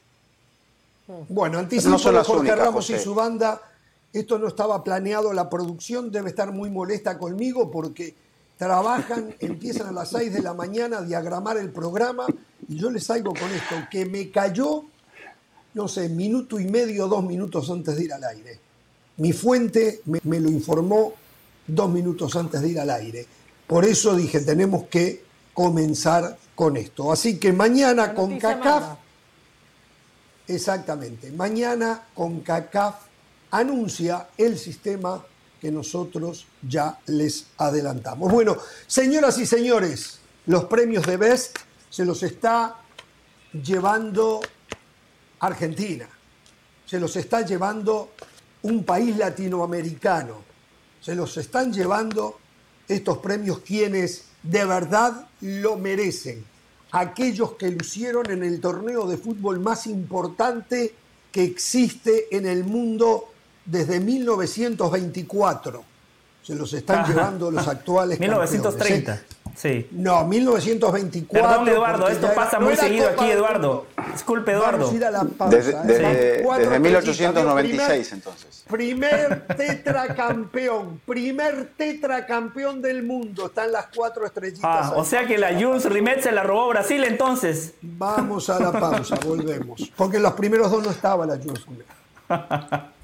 Bueno, 1.28 1.58
anticipo 1.58 1.98
no 1.98 2.12
de 2.12 2.24
Jorge 2.24 2.56
Ramos 2.56 2.90
y 2.90 2.98
su 2.98 3.14
banda. 3.14 3.60
Esto 4.12 4.38
no 4.38 4.48
estaba 4.48 4.82
planeado, 4.82 5.32
la 5.32 5.48
producción 5.48 6.10
debe 6.10 6.30
estar 6.30 6.50
muy 6.50 6.70
molesta 6.70 7.16
conmigo 7.16 7.70
porque 7.70 8.14
trabajan, 8.58 9.34
empiezan 9.38 9.86
a 9.86 9.92
las 9.92 10.10
6 10.10 10.32
de 10.32 10.42
la 10.42 10.52
mañana 10.52 10.98
a 10.98 11.02
diagramar 11.02 11.56
el 11.56 11.70
programa 11.70 12.26
y 12.68 12.76
yo 12.76 12.90
les 12.90 13.04
salgo 13.04 13.32
con 13.32 13.50
esto, 13.52 13.76
que 13.90 14.04
me 14.04 14.30
cayó, 14.30 14.84
no 15.74 15.86
sé, 15.86 16.08
minuto 16.08 16.58
y 16.58 16.66
medio, 16.66 17.06
dos 17.06 17.24
minutos 17.24 17.70
antes 17.70 17.96
de 17.96 18.04
ir 18.04 18.12
al 18.12 18.24
aire. 18.24 18.58
Mi 19.18 19.32
fuente 19.32 20.02
me 20.04 20.40
lo 20.40 20.50
informó 20.50 21.14
dos 21.66 21.90
minutos 21.90 22.34
antes 22.34 22.60
de 22.60 22.68
ir 22.68 22.80
al 22.80 22.90
aire. 22.90 23.26
Por 23.66 23.84
eso 23.84 24.16
dije, 24.16 24.40
tenemos 24.40 24.86
que 24.86 25.22
comenzar 25.54 26.36
con 26.54 26.76
esto. 26.76 27.12
Así 27.12 27.38
que 27.38 27.52
mañana 27.52 28.12
con 28.12 28.38
CACAF, 28.38 28.96
exactamente, 30.48 31.30
mañana 31.30 32.02
con 32.14 32.40
CACAF 32.40 32.96
anuncia 33.50 34.28
el 34.36 34.58
sistema 34.58 35.24
que 35.60 35.70
nosotros 35.70 36.46
ya 36.66 36.98
les 37.06 37.46
adelantamos. 37.56 38.30
Bueno, 38.32 38.56
señoras 38.86 39.38
y 39.38 39.46
señores, 39.46 40.18
los 40.46 40.64
premios 40.64 41.04
de 41.06 41.16
Best 41.16 41.58
se 41.90 42.04
los 42.04 42.22
está 42.22 42.76
llevando 43.52 44.40
Argentina, 45.40 46.08
se 46.86 47.00
los 47.00 47.16
está 47.16 47.42
llevando 47.42 48.10
un 48.62 48.84
país 48.84 49.16
latinoamericano 49.16 50.48
se 51.00 51.14
los 51.14 51.36
están 51.36 51.72
llevando 51.72 52.38
estos 52.86 53.18
premios 53.18 53.60
quienes 53.60 54.24
de 54.42 54.64
verdad 54.64 55.28
lo 55.40 55.76
merecen. 55.76 56.44
Aquellos 56.90 57.52
que 57.52 57.70
lucieron 57.70 58.30
en 58.30 58.42
el 58.42 58.60
torneo 58.60 59.06
de 59.06 59.18
fútbol 59.18 59.60
más 59.60 59.86
importante 59.86 60.94
que 61.30 61.44
existe 61.44 62.34
en 62.34 62.46
el 62.46 62.64
mundo 62.64 63.32
desde 63.68 64.00
1924. 64.00 65.84
Se 66.42 66.54
los 66.54 66.72
están 66.72 67.06
llevando 67.06 67.50
los 67.50 67.68
actuales 67.68 68.18
1930. 68.18 69.20
Sí. 69.54 69.88
No, 69.90 70.24
1924. 70.24 71.48
Perdón, 71.48 71.68
Eduardo, 71.68 72.08
esto 72.08 72.32
pasa 72.34 72.60
muy 72.60 72.76
seguido 72.76 73.08
aquí, 73.08 73.30
Eduardo. 73.30 73.86
Disculpe, 74.12 74.52
Eduardo. 74.52 74.90
desde, 75.50 76.78
1896, 76.78 78.12
entonces. 78.12 78.64
Primer 78.70 79.46
tetracampeón, 79.56 81.00
primer 81.04 81.72
tetracampeón 81.76 82.80
del 82.80 83.02
mundo. 83.02 83.46
Están 83.46 83.72
las 83.72 83.86
cuatro 83.94 84.24
estrellitas. 84.24 84.62
Ah, 84.62 84.92
o 84.94 85.04
sea 85.04 85.26
que 85.26 85.36
la 85.36 85.52
Jules 85.52 85.84
Rimet 85.86 86.22
se 86.22 86.30
la 86.30 86.44
robó 86.44 86.68
Brasil 86.68 87.02
entonces. 87.04 87.74
Vamos 87.82 88.48
a 88.48 88.60
la 88.60 88.72
pausa, 88.72 89.16
volvemos. 89.26 89.90
Porque 89.96 90.18
en 90.18 90.22
los 90.22 90.34
primeros 90.34 90.70
dos 90.70 90.84
no 90.84 90.90
estaba 90.90 91.26
la 91.26 91.36
Jules 91.36 91.66
Rimet. 91.66 91.86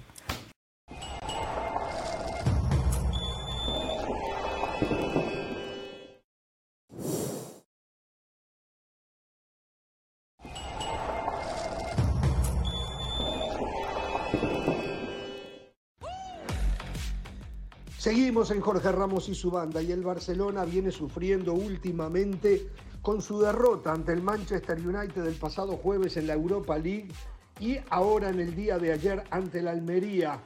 Seguimos 18.34 18.50
en 18.50 18.62
Jorge 18.62 18.90
Ramos 18.90 19.28
y 19.28 19.34
su 19.36 19.48
banda 19.48 19.80
y 19.80 19.92
el 19.92 20.02
Barcelona 20.02 20.64
viene 20.64 20.90
sufriendo 20.90 21.54
últimamente 21.54 22.66
con 23.00 23.22
su 23.22 23.40
derrota 23.40 23.92
ante 23.92 24.12
el 24.12 24.22
Manchester 24.22 24.76
United 24.76 25.22
del 25.22 25.36
pasado 25.36 25.76
jueves 25.76 26.16
en 26.16 26.26
la 26.26 26.32
Europa 26.32 26.76
League 26.76 27.12
y 27.60 27.76
ahora 27.90 28.30
en 28.30 28.40
el 28.40 28.56
día 28.56 28.76
de 28.76 28.90
ayer 28.90 29.22
ante 29.30 29.60
el 29.60 29.68
Almería 29.68 30.40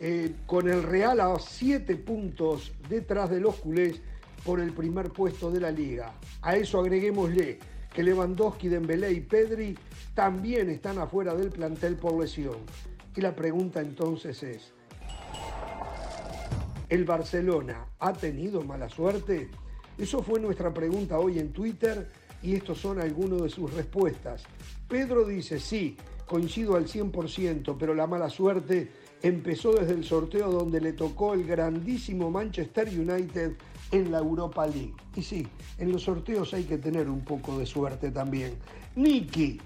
eh, 0.00 0.34
con 0.44 0.68
el 0.68 0.82
Real 0.82 1.18
a 1.18 1.34
siete 1.38 1.96
puntos 1.96 2.74
detrás 2.90 3.30
de 3.30 3.40
los 3.40 3.54
culés 3.54 4.02
por 4.44 4.60
el 4.60 4.74
primer 4.74 5.08
puesto 5.10 5.50
de 5.50 5.60
la 5.60 5.70
liga. 5.70 6.12
A 6.42 6.56
eso 6.56 6.78
agreguémosle 6.78 7.58
que 7.94 8.02
Lewandowski, 8.02 8.68
Dembélé 8.68 9.12
y 9.12 9.20
Pedri 9.22 9.78
también 10.12 10.68
están 10.68 10.98
afuera 10.98 11.34
del 11.34 11.48
plantel 11.48 11.96
por 11.96 12.20
lesión. 12.20 12.58
Y 13.16 13.22
la 13.22 13.34
pregunta 13.34 13.80
entonces 13.80 14.42
es, 14.42 14.74
¿El 16.90 17.04
Barcelona 17.04 17.86
ha 18.00 18.12
tenido 18.12 18.62
mala 18.62 18.88
suerte? 18.88 19.48
Eso 19.96 20.24
fue 20.24 20.40
nuestra 20.40 20.74
pregunta 20.74 21.20
hoy 21.20 21.38
en 21.38 21.52
Twitter 21.52 22.10
y 22.42 22.56
estos 22.56 22.78
son 22.78 23.00
algunos 23.00 23.42
de 23.42 23.48
sus 23.48 23.72
respuestas. 23.72 24.42
Pedro 24.88 25.24
dice 25.24 25.60
sí, 25.60 25.96
coincido 26.26 26.74
al 26.74 26.88
100%, 26.88 27.76
pero 27.78 27.94
la 27.94 28.08
mala 28.08 28.28
suerte 28.28 28.90
empezó 29.22 29.72
desde 29.72 29.92
el 29.92 30.02
sorteo 30.02 30.50
donde 30.50 30.80
le 30.80 30.92
tocó 30.92 31.34
el 31.34 31.46
grandísimo 31.46 32.28
Manchester 32.28 32.88
United 32.88 33.52
en 33.92 34.10
la 34.10 34.18
Europa 34.18 34.66
League. 34.66 34.94
Y 35.14 35.22
sí, 35.22 35.46
en 35.78 35.92
los 35.92 36.02
sorteos 36.02 36.52
hay 36.54 36.64
que 36.64 36.78
tener 36.78 37.08
un 37.08 37.24
poco 37.24 37.56
de 37.56 37.66
suerte 37.66 38.10
también. 38.10 38.54
Nicky, 38.96 39.60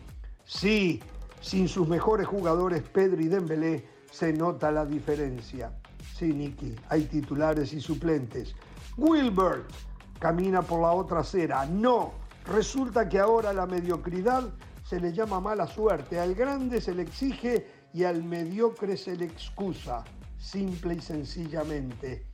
sí, 0.45 1.01
sin 1.41 1.69
sus 1.69 1.89
mejores 1.89 2.27
jugadores 2.27 2.83
Pedro 2.83 3.23
y 3.23 3.29
Dembélé 3.29 3.83
se 4.11 4.35
nota 4.35 4.71
la 4.71 4.85
diferencia. 4.85 5.73
Sí, 6.14 6.33
Nicky, 6.33 6.77
hay 6.90 7.07
titulares 7.07 7.72
y 7.72 7.81
suplentes. 7.81 8.55
Wilbert 8.96 9.68
camina 10.20 10.62
por 10.62 10.81
la 10.81 10.92
otra 10.92 11.20
acera. 11.20 11.66
No, 11.66 12.12
resulta 12.46 13.09
que 13.09 13.18
ahora 13.18 13.53
la 13.53 13.66
mediocridad 13.66 14.44
se 14.85 15.00
le 15.00 15.12
llama 15.12 15.40
mala 15.40 15.66
suerte. 15.66 16.20
Al 16.20 16.37
grande 16.37 16.81
se 16.81 16.94
le 16.94 17.03
exige 17.03 17.66
y 17.92 18.05
al 18.05 18.22
mediocre 18.22 18.96
se 18.96 19.16
le 19.16 19.24
excusa. 19.24 20.05
Simple 20.38 20.94
y 20.94 21.00
sencillamente. 21.00 22.24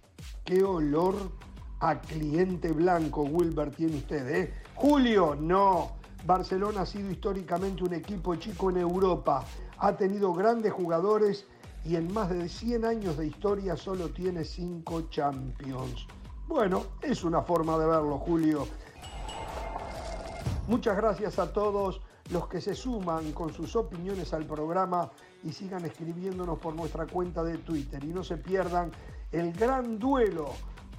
Qué 0.45 0.63
olor 0.63 1.33
a 1.81 2.03
cliente 2.03 2.73
blanco, 2.73 3.23
Wilbert, 3.23 3.77
tiene 3.77 3.97
usted, 3.97 4.29
¿eh? 4.29 4.55
Julio, 4.75 5.35
no. 5.41 5.93
Barcelona 6.27 6.83
ha 6.83 6.87
sido 6.87 7.11
históricamente 7.11 7.83
un 7.83 7.95
equipo 7.95 8.35
chico 8.35 8.69
en 8.69 8.77
Europa. 8.77 9.43
Ha 9.79 9.97
tenido 9.97 10.35
grandes 10.35 10.71
jugadores 10.71 11.47
y 11.85 11.97
en 11.97 12.13
más 12.13 12.31
de 12.31 12.49
100 12.49 12.85
años 12.85 13.17
de 13.17 13.27
historia 13.27 13.77
solo 13.77 14.11
tiene 14.11 14.45
5 14.45 15.09
Champions. 15.11 16.07
Bueno, 16.47 16.85
es 17.01 17.25
una 17.25 17.43
forma 17.43 17.79
de 17.79 17.87
verlo, 17.87 18.19
Julio. 18.19 18.67
Muchas 20.67 20.97
gracias 20.97 21.39
a 21.39 21.53
todos 21.53 22.01
los 22.31 22.49
que 22.49 22.61
se 22.61 22.75
suman 22.75 23.33
con 23.33 23.53
sus 23.53 23.75
opiniones 23.77 24.33
al 24.35 24.47
programa 24.47 25.11
y 25.43 25.53
sigan 25.53 25.85
escribiéndonos 25.85 26.59
por 26.59 26.75
nuestra 26.75 27.07
cuenta 27.07 27.43
de 27.43 27.59
Twitter. 27.59 28.03
Y 28.05 28.09
no 28.09 28.23
se 28.23 28.37
pierdan 28.37 28.93
el 29.33 29.53
gran 29.53 29.99
duelo 29.99 30.51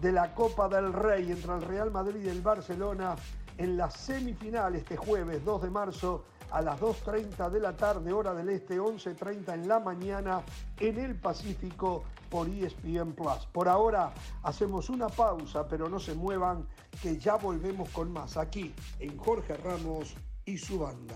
de 0.01 0.11
la 0.11 0.33
Copa 0.33 0.67
del 0.67 0.91
Rey 0.91 1.31
entre 1.31 1.53
el 1.53 1.61
Real 1.61 1.91
Madrid 1.91 2.25
y 2.25 2.29
el 2.29 2.41
Barcelona 2.41 3.15
en 3.57 3.77
la 3.77 3.91
semifinal 3.91 4.75
este 4.75 4.97
jueves 4.97 5.45
2 5.45 5.61
de 5.61 5.69
marzo 5.69 6.25
a 6.51 6.61
las 6.61 6.79
2.30 6.79 7.49
de 7.49 7.59
la 7.59 7.75
tarde, 7.75 8.11
hora 8.11 8.33
del 8.33 8.49
este, 8.49 8.79
11.30 8.79 9.53
en 9.53 9.67
la 9.67 9.79
mañana 9.79 10.43
en 10.79 10.99
el 10.99 11.15
Pacífico 11.15 12.03
por 12.29 12.47
ESPN 12.47 13.13
Plus. 13.13 13.47
Por 13.51 13.67
ahora 13.67 14.13
hacemos 14.43 14.89
una 14.89 15.07
pausa, 15.07 15.67
pero 15.67 15.89
no 15.89 15.99
se 15.99 16.13
muevan, 16.13 16.67
que 17.01 17.17
ya 17.17 17.35
volvemos 17.35 17.89
con 17.89 18.11
más 18.11 18.37
aquí 18.37 18.73
en 18.99 19.17
Jorge 19.17 19.55
Ramos 19.57 20.15
y 20.45 20.57
su 20.57 20.79
banda. 20.79 21.15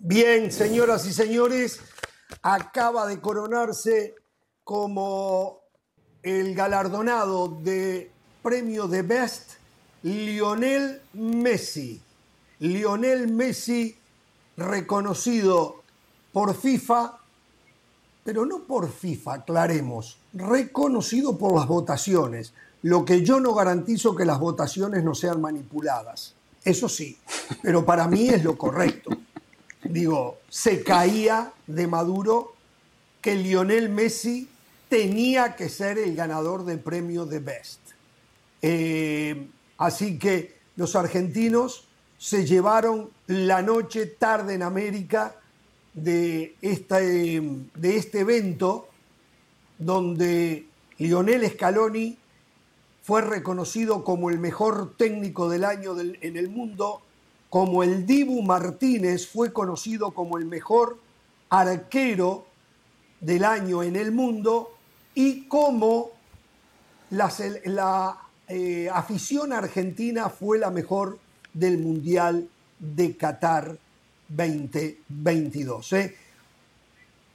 Bien, 0.00 0.50
señoras 0.50 1.06
y 1.06 1.12
señores, 1.12 1.80
acaba 2.42 3.06
de 3.06 3.20
coronarse 3.20 4.14
como 4.64 5.60
el 6.22 6.54
galardonado 6.54 7.48
de 7.48 8.10
premio 8.42 8.86
de 8.86 9.02
Best 9.02 9.52
Lionel 10.02 11.00
Messi. 11.14 12.00
Lionel 12.60 13.28
Messi 13.32 13.96
reconocido 14.56 15.82
por 16.32 16.54
FIFA, 16.54 17.18
pero 18.24 18.44
no 18.44 18.64
por 18.64 18.90
FIFA, 18.90 19.34
aclaremos, 19.34 20.18
reconocido 20.34 21.38
por 21.38 21.54
las 21.54 21.66
votaciones, 21.66 22.52
lo 22.82 23.04
que 23.04 23.22
yo 23.22 23.40
no 23.40 23.54
garantizo 23.54 24.14
que 24.14 24.24
las 24.24 24.38
votaciones 24.38 25.02
no 25.02 25.14
sean 25.14 25.40
manipuladas. 25.40 26.34
Eso 26.64 26.88
sí, 26.88 27.16
pero 27.62 27.84
para 27.84 28.06
mí 28.08 28.28
es 28.28 28.44
lo 28.44 28.58
correcto 28.58 29.10
digo, 29.84 30.38
se 30.48 30.82
caía 30.82 31.52
de 31.66 31.86
Maduro 31.86 32.54
que 33.20 33.34
Lionel 33.34 33.88
Messi 33.88 34.48
tenía 34.88 35.56
que 35.56 35.68
ser 35.68 35.98
el 35.98 36.14
ganador 36.14 36.64
del 36.64 36.80
premio 36.80 37.26
de 37.26 37.38
Best. 37.40 37.80
Eh, 38.62 39.48
así 39.76 40.18
que 40.18 40.56
los 40.76 40.96
argentinos 40.96 41.88
se 42.18 42.44
llevaron 42.44 43.10
la 43.26 43.62
noche 43.62 44.06
tarde 44.06 44.54
en 44.54 44.62
América 44.62 45.36
de, 45.94 46.56
de 46.60 47.96
este 47.96 48.20
evento 48.20 48.88
donde 49.78 50.66
Lionel 50.98 51.48
Scaloni 51.48 52.18
fue 53.02 53.22
reconocido 53.22 54.04
como 54.04 54.30
el 54.30 54.38
mejor 54.38 54.96
técnico 54.96 55.48
del 55.48 55.64
año 55.64 55.98
en 55.98 56.36
el 56.36 56.48
mundo 56.50 57.02
como 57.50 57.82
el 57.82 58.06
Dibu 58.06 58.42
Martínez 58.42 59.26
fue 59.26 59.52
conocido 59.52 60.12
como 60.12 60.38
el 60.38 60.44
mejor 60.44 60.98
arquero 61.48 62.46
del 63.20 63.44
año 63.44 63.82
en 63.82 63.96
el 63.96 64.12
mundo 64.12 64.76
y 65.14 65.48
como 65.48 66.10
la, 67.10 68.18
eh, 68.48 68.88
afición 68.92 69.52
argentina 69.52 70.28
fue 70.28 70.58
la 70.58 70.70
mejor 70.70 71.18
del 71.52 71.78
Mundial 71.78 72.48
de 72.78 73.16
Qatar 73.16 73.78
2022. 74.28 75.92
¿eh? 75.94 76.16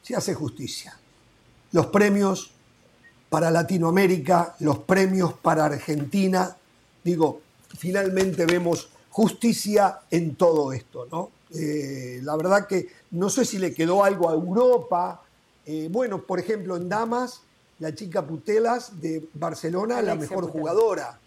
Se 0.01 0.15
hace 0.15 0.33
justicia. 0.33 0.97
Los 1.71 1.87
premios 1.87 2.51
para 3.29 3.49
Latinoamérica, 3.49 4.55
los 4.59 4.79
premios 4.79 5.33
para 5.33 5.65
Argentina, 5.65 6.55
digo, 7.03 7.41
finalmente 7.75 8.45
vemos 8.45 8.89
justicia 9.13 9.99
en 10.09 10.35
todo 10.35 10.73
esto, 10.73 11.07
¿no? 11.11 11.29
Eh, 11.53 12.19
la 12.23 12.35
verdad 12.35 12.65
que 12.65 12.87
no 13.11 13.29
sé 13.29 13.45
si 13.45 13.59
le 13.59 13.71
quedó 13.71 14.03
algo 14.03 14.27
a 14.27 14.33
Europa. 14.33 15.21
Eh, 15.67 15.87
bueno, 15.91 16.23
por 16.23 16.39
ejemplo, 16.39 16.75
en 16.75 16.89
Damas, 16.89 17.41
la 17.77 17.93
chica 17.93 18.25
Putelas 18.25 18.99
de 18.99 19.23
Barcelona, 19.35 20.01
la 20.01 20.15
mejor 20.15 20.49
jugadora. 20.49 21.19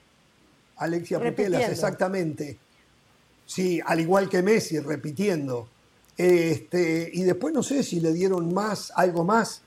Alexia 0.79 1.21
Putelas, 1.21 1.71
exactamente. 1.71 2.59
Sí, 3.47 3.81
al 3.87 4.01
igual 4.01 4.29
que 4.29 4.43
Messi, 4.43 4.81
repitiendo. 4.81 5.69
Este, 6.17 7.09
y 7.13 7.23
después 7.23 7.55
no 7.55 7.63
sé 7.63 7.85
si 7.85 8.01
le 8.01 8.13
dieron 8.13 8.53
más, 8.53 8.93
algo 8.97 9.23
más 9.23 9.63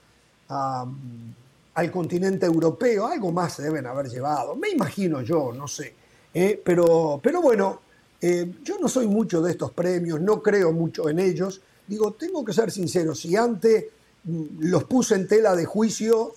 al 0.50 1.92
continente 1.92 2.46
europeo, 2.46 3.08
algo 3.08 3.32
más 3.32 3.54
se 3.54 3.64
deben 3.64 3.86
haber 3.86 4.10
llevado. 4.10 4.58
Me 4.58 4.72
imagino 4.72 5.22
yo, 5.22 5.54
no 5.54 5.70
sé. 5.70 5.94
Eh, 6.34 6.62
pero, 6.64 7.22
pero 7.24 7.42
bueno, 7.42 7.80
eh, 8.22 8.52
yo 8.64 8.78
no 8.80 8.88
soy 8.88 9.08
mucho 9.08 9.42
de 9.42 9.52
estos 9.52 9.72
premios, 9.72 10.20
no 10.20 10.42
creo 10.42 10.72
mucho 10.72 11.10
en 11.10 11.20
ellos. 11.20 11.62
Digo, 11.88 12.14
tengo 12.14 12.44
que 12.44 12.54
ser 12.54 12.72
sincero, 12.72 13.16
si 13.16 13.36
antes 13.36 13.86
mm, 14.24 14.44
los 14.60 14.84
puse 14.84 15.16
en 15.16 15.28
tela 15.28 15.56
de 15.56 15.66
juicio, 15.66 16.34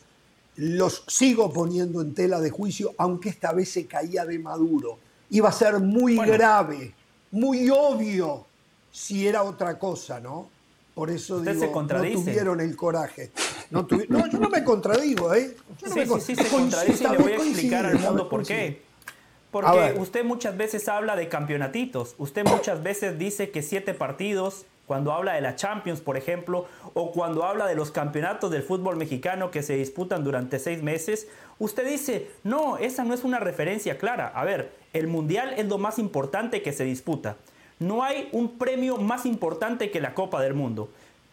los 0.57 1.05
sigo 1.09 1.53
poniendo 1.53 2.01
en 2.01 2.15
tela 2.15 2.41
de 2.41 2.51
juicio, 2.51 2.95
aunque 2.99 3.31
esta 3.31 3.53
vez 3.53 3.71
se 3.71 3.87
caía 3.87 4.25
de 4.25 4.39
Maduro. 4.39 4.99
Iba 5.31 5.49
a 5.49 5.53
ser 5.53 5.81
muy 5.81 6.17
grave, 6.17 6.95
muy 7.31 7.71
obvio 7.71 8.47
si 8.91 9.27
era 9.27 9.43
otra 9.43 9.79
cosa, 9.79 10.21
¿no? 10.21 10.51
Por 10.95 11.09
eso 11.09 11.41
digo, 11.41 11.83
no 11.83 11.87
tuvieron 11.87 12.61
el 12.61 12.77
coraje. 12.77 13.33
No, 13.71 13.89
yo 13.89 14.39
no 14.39 14.51
me 14.51 14.63
contradigo, 14.63 15.33
¿eh? 15.33 15.57
sí, 15.83 15.91
sí, 15.91 16.21
sí, 16.21 16.37
se 16.37 16.49
contradice 16.49 17.05
y 17.05 17.09
le 17.09 17.17
voy 17.17 17.33
a 17.33 17.37
explicar 17.37 17.87
al 17.87 17.99
mundo 17.99 18.29
por 18.29 18.45
qué. 18.45 18.83
Porque 19.53 19.95
usted 19.99 20.25
muchas 20.25 20.57
veces 20.57 20.89
habla 20.89 21.15
de 21.15 21.29
campeonatitos, 21.29 22.15
usted 22.17 22.43
muchas 22.45 22.83
veces 22.83 23.19
dice 23.19 23.51
que 23.51 23.61
siete 23.61 23.93
partidos, 23.93 24.65
cuando 24.87 25.13
habla 25.13 25.35
de 25.35 25.43
la 25.43 25.57
Champions, 25.57 26.01
por 26.01 26.17
ejemplo, 26.17 26.67
o 26.95 27.13
cuando 27.13 27.45
habla 27.45 27.67
de 27.67 27.75
los 27.75 27.91
campeonatos 27.91 28.51
del 28.51 28.63
fútbol 28.63 28.97
mexicano 28.97 29.51
que 29.51 29.63
se 29.63 29.77
disputan 29.77 30.25
durante 30.25 30.59
seis 30.59 30.83
meses, 30.83 31.29
usted 31.59 31.87
dice, 31.87 32.31
no, 32.45 32.79
esa 32.79 33.05
no 33.05 33.13
es 33.13 33.25
una 33.25 33.41
referencia 33.41 33.99
clara. 33.99 34.33
A 34.35 34.43
ver, 34.45 34.73
el 34.95 35.07
Mundial 35.07 35.53
es 35.59 35.67
lo 35.67 35.77
más 35.77 35.99
importante 35.99 36.63
que 36.63 36.73
se 36.73 36.85
disputa. 36.85 37.37
No 37.79 38.03
hay 38.03 38.31
un 38.33 38.57
premio 38.57 38.97
más 38.97 39.27
importante 39.27 39.91
que 39.91 40.01
la 40.01 40.15
Copa 40.15 40.41
del 40.41 40.55
Mundo. 40.55 40.89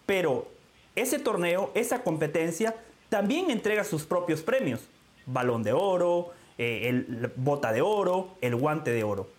Pero 0.05 0.49
ese 0.97 1.19
torneo, 1.19 1.71
esa 1.73 2.03
competencia, 2.03 2.75
también 3.07 3.49
entrega 3.49 3.85
sus 3.85 4.03
propios 4.03 4.41
premios. 4.41 4.81
Balón 5.25 5.63
de 5.63 5.71
oro, 5.71 6.31
eh, 6.59 6.89
el 6.89 7.31
bota 7.37 7.71
de 7.71 7.81
oro, 7.81 8.35
el 8.41 8.55
guante 8.55 8.91
de 8.91 9.03
oro. 9.03 9.29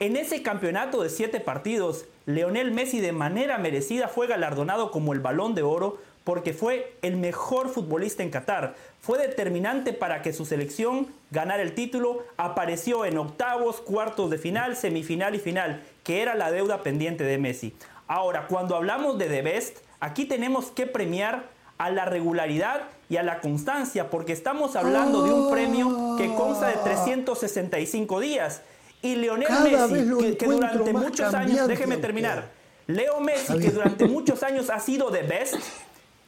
En 0.00 0.16
ese 0.16 0.42
campeonato 0.42 1.02
de 1.02 1.08
siete 1.08 1.40
partidos, 1.40 2.04
Leonel 2.26 2.72
Messi 2.72 3.00
de 3.00 3.12
manera 3.12 3.58
merecida 3.58 4.08
fue 4.08 4.26
galardonado 4.26 4.90
como 4.90 5.12
el 5.12 5.20
balón 5.20 5.54
de 5.54 5.62
oro 5.62 5.98
porque 6.24 6.52
fue 6.52 6.96
el 7.02 7.16
mejor 7.16 7.68
futbolista 7.68 8.22
en 8.22 8.30
Qatar. 8.30 8.74
Fue 9.00 9.18
determinante 9.18 9.92
para 9.92 10.20
que 10.20 10.32
su 10.32 10.44
selección 10.46 11.06
ganara 11.30 11.62
el 11.62 11.74
título. 11.74 12.24
Apareció 12.38 13.04
en 13.04 13.18
octavos, 13.18 13.80
cuartos 13.80 14.30
de 14.30 14.38
final, 14.38 14.74
semifinal 14.74 15.34
y 15.34 15.38
final, 15.38 15.82
que 16.02 16.22
era 16.22 16.34
la 16.34 16.50
deuda 16.50 16.82
pendiente 16.82 17.22
de 17.24 17.38
Messi. 17.38 17.76
Ahora, 18.08 18.46
cuando 18.48 18.74
hablamos 18.74 19.16
de 19.18 19.26
The 19.26 19.42
Best, 19.42 19.78
aquí 20.00 20.24
tenemos 20.24 20.70
que 20.72 20.86
premiar 20.86 21.53
a 21.78 21.90
la 21.90 22.04
regularidad 22.04 22.82
y 23.08 23.16
a 23.16 23.22
la 23.22 23.40
constancia, 23.40 24.10
porque 24.10 24.32
estamos 24.32 24.76
hablando 24.76 25.22
de 25.22 25.32
un 25.32 25.50
premio 25.50 26.16
que 26.16 26.34
consta 26.34 26.68
de 26.68 26.76
365 26.76 28.20
días. 28.20 28.62
Y 29.02 29.16
Leonel 29.16 29.48
Messi, 29.62 30.36
que, 30.36 30.46
durante 30.46 30.92
muchos 30.92 31.34
años, 31.34 31.68
déjeme 31.68 31.98
terminar, 31.98 32.50
Leo 32.86 33.20
Messi, 33.20 33.58
que 33.58 33.70
durante 33.70 34.06
muchos 34.06 34.42
años 34.42 34.70
ha 34.70 34.80
sido 34.80 35.10
de 35.10 35.22
best, 35.22 35.56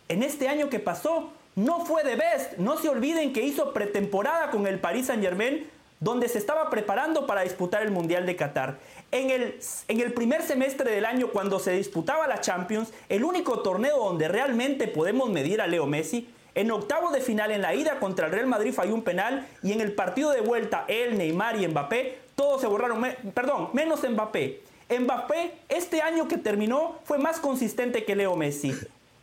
en 0.08 0.22
este 0.22 0.48
año 0.48 0.68
que 0.68 0.78
pasó 0.78 1.30
no 1.56 1.84
fue 1.86 2.04
de 2.04 2.16
best. 2.16 2.58
No 2.58 2.78
se 2.78 2.88
olviden 2.88 3.32
que 3.32 3.42
hizo 3.42 3.72
pretemporada 3.72 4.50
con 4.50 4.66
el 4.66 4.78
Paris 4.78 5.06
Saint 5.06 5.22
Germain, 5.22 5.66
donde 6.00 6.28
se 6.28 6.38
estaba 6.38 6.70
preparando 6.70 7.26
para 7.26 7.40
disputar 7.40 7.82
el 7.82 7.90
Mundial 7.90 8.26
de 8.26 8.36
Qatar. 8.36 8.78
En 9.12 9.30
el, 9.30 9.58
en 9.88 10.00
el 10.00 10.12
primer 10.12 10.42
semestre 10.42 10.90
del 10.90 11.04
año, 11.04 11.28
cuando 11.28 11.58
se 11.58 11.72
disputaba 11.72 12.26
la 12.26 12.40
Champions, 12.40 12.92
el 13.08 13.24
único 13.24 13.60
torneo 13.60 13.98
donde 13.98 14.28
realmente 14.28 14.88
podemos 14.88 15.30
medir 15.30 15.60
a 15.60 15.66
Leo 15.66 15.86
Messi, 15.86 16.28
en 16.56 16.70
octavo 16.70 17.10
de 17.10 17.20
final 17.20 17.50
en 17.50 17.60
la 17.60 17.74
ida 17.74 18.00
contra 18.00 18.26
el 18.26 18.32
Real 18.32 18.46
Madrid 18.46 18.72
falló 18.72 18.94
un 18.94 19.02
penal 19.02 19.46
y 19.62 19.72
en 19.72 19.82
el 19.82 19.92
partido 19.92 20.30
de 20.30 20.40
vuelta 20.40 20.86
él, 20.88 21.18
Neymar 21.18 21.60
y 21.60 21.68
Mbappé, 21.68 22.18
todos 22.34 22.62
se 22.62 22.66
borraron, 22.66 23.04
perdón, 23.34 23.68
menos 23.74 24.02
Mbappé. 24.08 24.62
Mbappé 24.88 25.52
este 25.68 26.00
año 26.00 26.28
que 26.28 26.38
terminó 26.38 26.98
fue 27.04 27.18
más 27.18 27.40
consistente 27.40 28.04
que 28.04 28.16
Leo 28.16 28.36
Messi. 28.36 28.72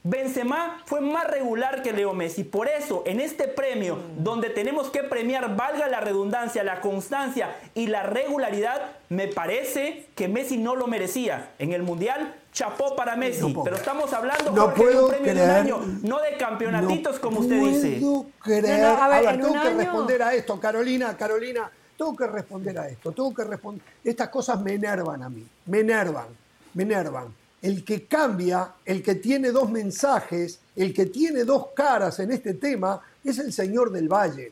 Benzema 0.06 0.82
fue 0.86 1.00
más 1.00 1.26
regular 1.28 1.82
que 1.82 1.94
Leo 1.94 2.14
Messi. 2.14 2.44
Por 2.44 2.68
eso, 2.68 3.04
en 3.06 3.22
este 3.22 3.48
premio, 3.48 3.98
donde 4.18 4.50
tenemos 4.50 4.90
que 4.90 5.02
premiar, 5.02 5.56
valga 5.56 5.88
la 5.88 6.02
redundancia, 6.02 6.62
la 6.66 6.82
constancia 6.82 7.56
y 7.74 7.88
la 7.88 8.04
regularidad, 8.04 8.82
me 9.08 9.30
parece 9.30 10.10
que 10.14 10.28
Messi 10.28 10.58
no 10.58 10.76
lo 10.76 10.88
merecía. 10.88 11.54
En 11.58 11.72
el 11.72 11.84
Mundial, 11.84 12.36
chapó 12.52 12.98
para 12.98 13.16
Messi. 13.16 13.56
pero 13.64 13.78
estamos 13.78 14.12
hablando 14.12 14.52
de 14.52 14.60
un 14.60 14.74
premio 14.74 15.08
de 15.08 15.32
un 15.32 15.50
año, 15.50 15.80
no 16.02 16.20
de 16.20 16.36
campeonatitos, 16.36 17.18
como 17.20 17.40
usted 17.40 17.62
dice. 17.62 18.02
Creer. 18.40 18.84
a 18.84 19.08
ver, 19.08 19.40
tengo 19.40 19.54
que 19.54 19.70
responder 19.70 20.22
a 20.22 20.34
esto, 20.34 20.60
Carolina, 20.60 21.16
Carolina. 21.16 21.72
Tengo 21.98 22.14
que 22.14 22.28
responder 22.28 22.78
a 22.78 22.90
esto. 22.90 23.14
Tengo 23.14 23.34
que 23.34 23.44
responder. 23.46 23.82
Estas 24.04 24.28
cosas 24.28 24.60
me 24.60 24.74
enervan 24.74 25.24
a 25.24 25.30
mí. 25.30 25.48
Me 25.68 25.80
enervan. 25.80 26.26
Me 26.74 26.84
enervan 26.84 27.43
el 27.64 27.86
que 27.86 28.06
cambia, 28.06 28.74
el 28.84 29.02
que 29.02 29.16
tiene 29.16 29.52
dos 29.52 29.72
mensajes, 29.72 30.60
el 30.76 30.94
que 30.94 31.06
tiene 31.06 31.46
dos 31.46 31.68
caras 31.74 32.20
en 32.20 32.32
este 32.34 32.56
tema, 32.56 33.02
es 33.24 33.40
el 33.40 33.54
señor 33.54 33.90
del 33.90 34.10
Valle. 34.10 34.52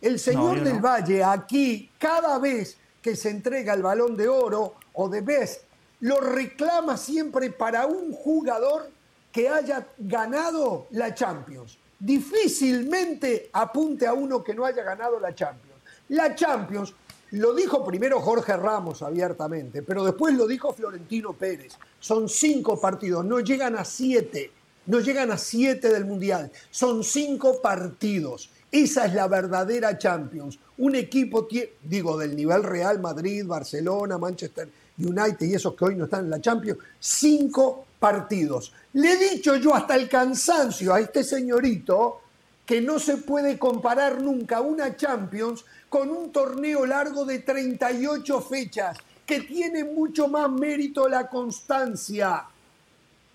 El 0.00 0.18
señor 0.18 0.64
del 0.64 0.80
Valle 0.80 1.22
aquí, 1.22 1.90
cada 1.98 2.38
vez 2.38 2.78
que 3.02 3.14
se 3.14 3.28
entrega 3.28 3.74
el 3.74 3.82
balón 3.82 4.16
de 4.16 4.26
oro 4.26 4.74
o 4.94 5.06
de 5.06 5.20
best, 5.20 5.64
lo 6.00 6.18
reclama 6.18 6.96
siempre 6.96 7.50
para 7.50 7.86
un 7.86 8.12
jugador 8.12 8.90
que 9.30 9.50
haya 9.50 9.86
ganado 9.98 10.86
la 10.92 11.14
Champions. 11.14 11.76
Difícilmente 11.98 13.50
apunte 13.52 14.06
a 14.06 14.14
uno 14.14 14.42
que 14.42 14.54
no 14.54 14.64
haya 14.64 14.82
ganado 14.82 15.20
la 15.20 15.34
Champions. 15.34 15.82
La 16.08 16.34
Champions 16.34 16.94
lo 17.32 17.54
dijo 17.54 17.84
primero 17.84 18.20
Jorge 18.20 18.56
Ramos 18.56 19.02
abiertamente, 19.02 19.82
pero 19.82 20.04
después 20.04 20.34
lo 20.34 20.46
dijo 20.46 20.72
Florentino 20.72 21.32
Pérez. 21.32 21.74
Son 21.98 22.28
cinco 22.28 22.80
partidos, 22.80 23.24
no 23.24 23.40
llegan 23.40 23.76
a 23.76 23.84
siete, 23.84 24.52
no 24.86 25.00
llegan 25.00 25.30
a 25.30 25.38
siete 25.38 25.88
del 25.88 26.04
Mundial, 26.04 26.50
son 26.70 27.02
cinco 27.02 27.60
partidos. 27.60 28.50
Esa 28.70 29.06
es 29.06 29.14
la 29.14 29.26
verdadera 29.28 29.96
Champions. 29.96 30.58
Un 30.78 30.94
equipo, 30.94 31.48
digo, 31.82 32.18
del 32.18 32.36
nivel 32.36 32.62
Real 32.62 33.00
Madrid, 33.00 33.44
Barcelona, 33.46 34.18
Manchester 34.18 34.68
United 34.98 35.46
y 35.46 35.54
esos 35.54 35.74
que 35.74 35.84
hoy 35.84 35.94
no 35.96 36.04
están 36.04 36.24
en 36.24 36.30
la 36.30 36.40
Champions, 36.40 36.78
cinco 36.98 37.86
partidos. 37.98 38.72
Le 38.92 39.12
he 39.12 39.30
dicho 39.30 39.56
yo 39.56 39.74
hasta 39.74 39.94
el 39.94 40.08
cansancio 40.08 40.94
a 40.94 41.00
este 41.00 41.24
señorito 41.24 42.20
que 42.64 42.80
no 42.80 42.98
se 42.98 43.18
puede 43.18 43.58
comparar 43.58 44.20
nunca 44.20 44.60
una 44.60 44.96
Champions 44.96 45.64
con 45.88 46.10
un 46.10 46.32
torneo 46.32 46.84
largo 46.84 47.24
de 47.24 47.40
38 47.40 48.40
fechas, 48.42 48.98
que 49.24 49.40
tiene 49.40 49.84
mucho 49.84 50.28
más 50.28 50.50
mérito 50.50 51.08
la 51.08 51.28
constancia. 51.28 52.44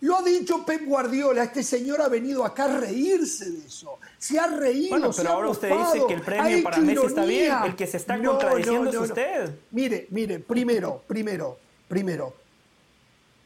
Lo 0.02 0.18
ha 0.18 0.24
dicho 0.24 0.66
Pep 0.66 0.86
Guardiola, 0.86 1.44
este 1.44 1.62
señor 1.62 2.02
ha 2.02 2.08
venido 2.08 2.44
acá 2.44 2.66
a 2.66 2.80
reírse 2.80 3.52
de 3.52 3.68
eso. 3.68 4.00
Se 4.18 4.40
ha 4.40 4.48
reído. 4.48 4.90
Bueno, 4.90 5.12
pero 5.16 5.30
ahora 5.30 5.50
usted 5.50 5.70
dice 5.70 6.06
que 6.08 6.14
el 6.16 6.22
premio 6.22 6.64
para 6.64 6.78
Messi 6.78 7.06
está 7.06 7.26
bien, 7.26 7.54
el 7.66 7.76
que 7.76 7.86
se 7.86 7.98
está 7.98 8.22
contradiciendo 8.22 8.90
es 8.90 8.98
usted. 8.98 9.56
Mire, 9.70 10.08
mire, 10.10 10.40
primero, 10.40 11.04
primero, 11.06 11.60
primero. 11.88 12.34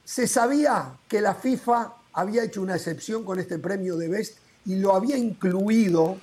Se 0.05 0.27
sabía 0.27 0.93
que 1.09 1.19
la 1.19 1.35
FIFA 1.35 1.93
había 2.13 2.43
hecho 2.43 2.61
una 2.61 2.75
excepción 2.75 3.25
con 3.25 3.39
este 3.39 3.59
premio 3.59 3.97
de 3.97 4.07
Best 4.07 4.37
y 4.65 4.75
lo 4.75 4.95
había 4.95 5.17
incluido 5.17 6.17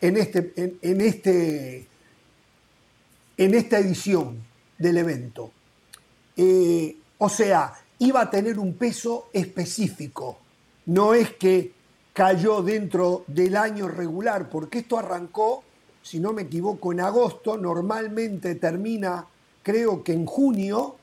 en 0.00 0.16
este, 0.16 0.52
en 0.56 1.00
este 1.00 1.88
en 3.36 3.54
esta 3.54 3.78
edición 3.78 4.42
del 4.78 4.98
evento. 4.98 5.50
Eh, 6.36 6.96
o 7.18 7.28
sea, 7.28 7.72
iba 7.98 8.20
a 8.20 8.30
tener 8.30 8.58
un 8.58 8.74
peso 8.74 9.28
específico. 9.32 10.38
No 10.86 11.14
es 11.14 11.32
que 11.32 11.72
cayó 12.12 12.62
dentro 12.62 13.24
del 13.26 13.56
año 13.56 13.88
regular, 13.88 14.48
porque 14.48 14.78
esto 14.78 14.98
arrancó, 14.98 15.64
si 16.02 16.20
no 16.20 16.32
me 16.32 16.42
equivoco, 16.42 16.92
en 16.92 17.00
agosto, 17.00 17.58
normalmente 17.58 18.54
termina, 18.54 19.26
creo 19.62 20.02
que 20.02 20.12
en 20.12 20.24
junio, 20.24 20.96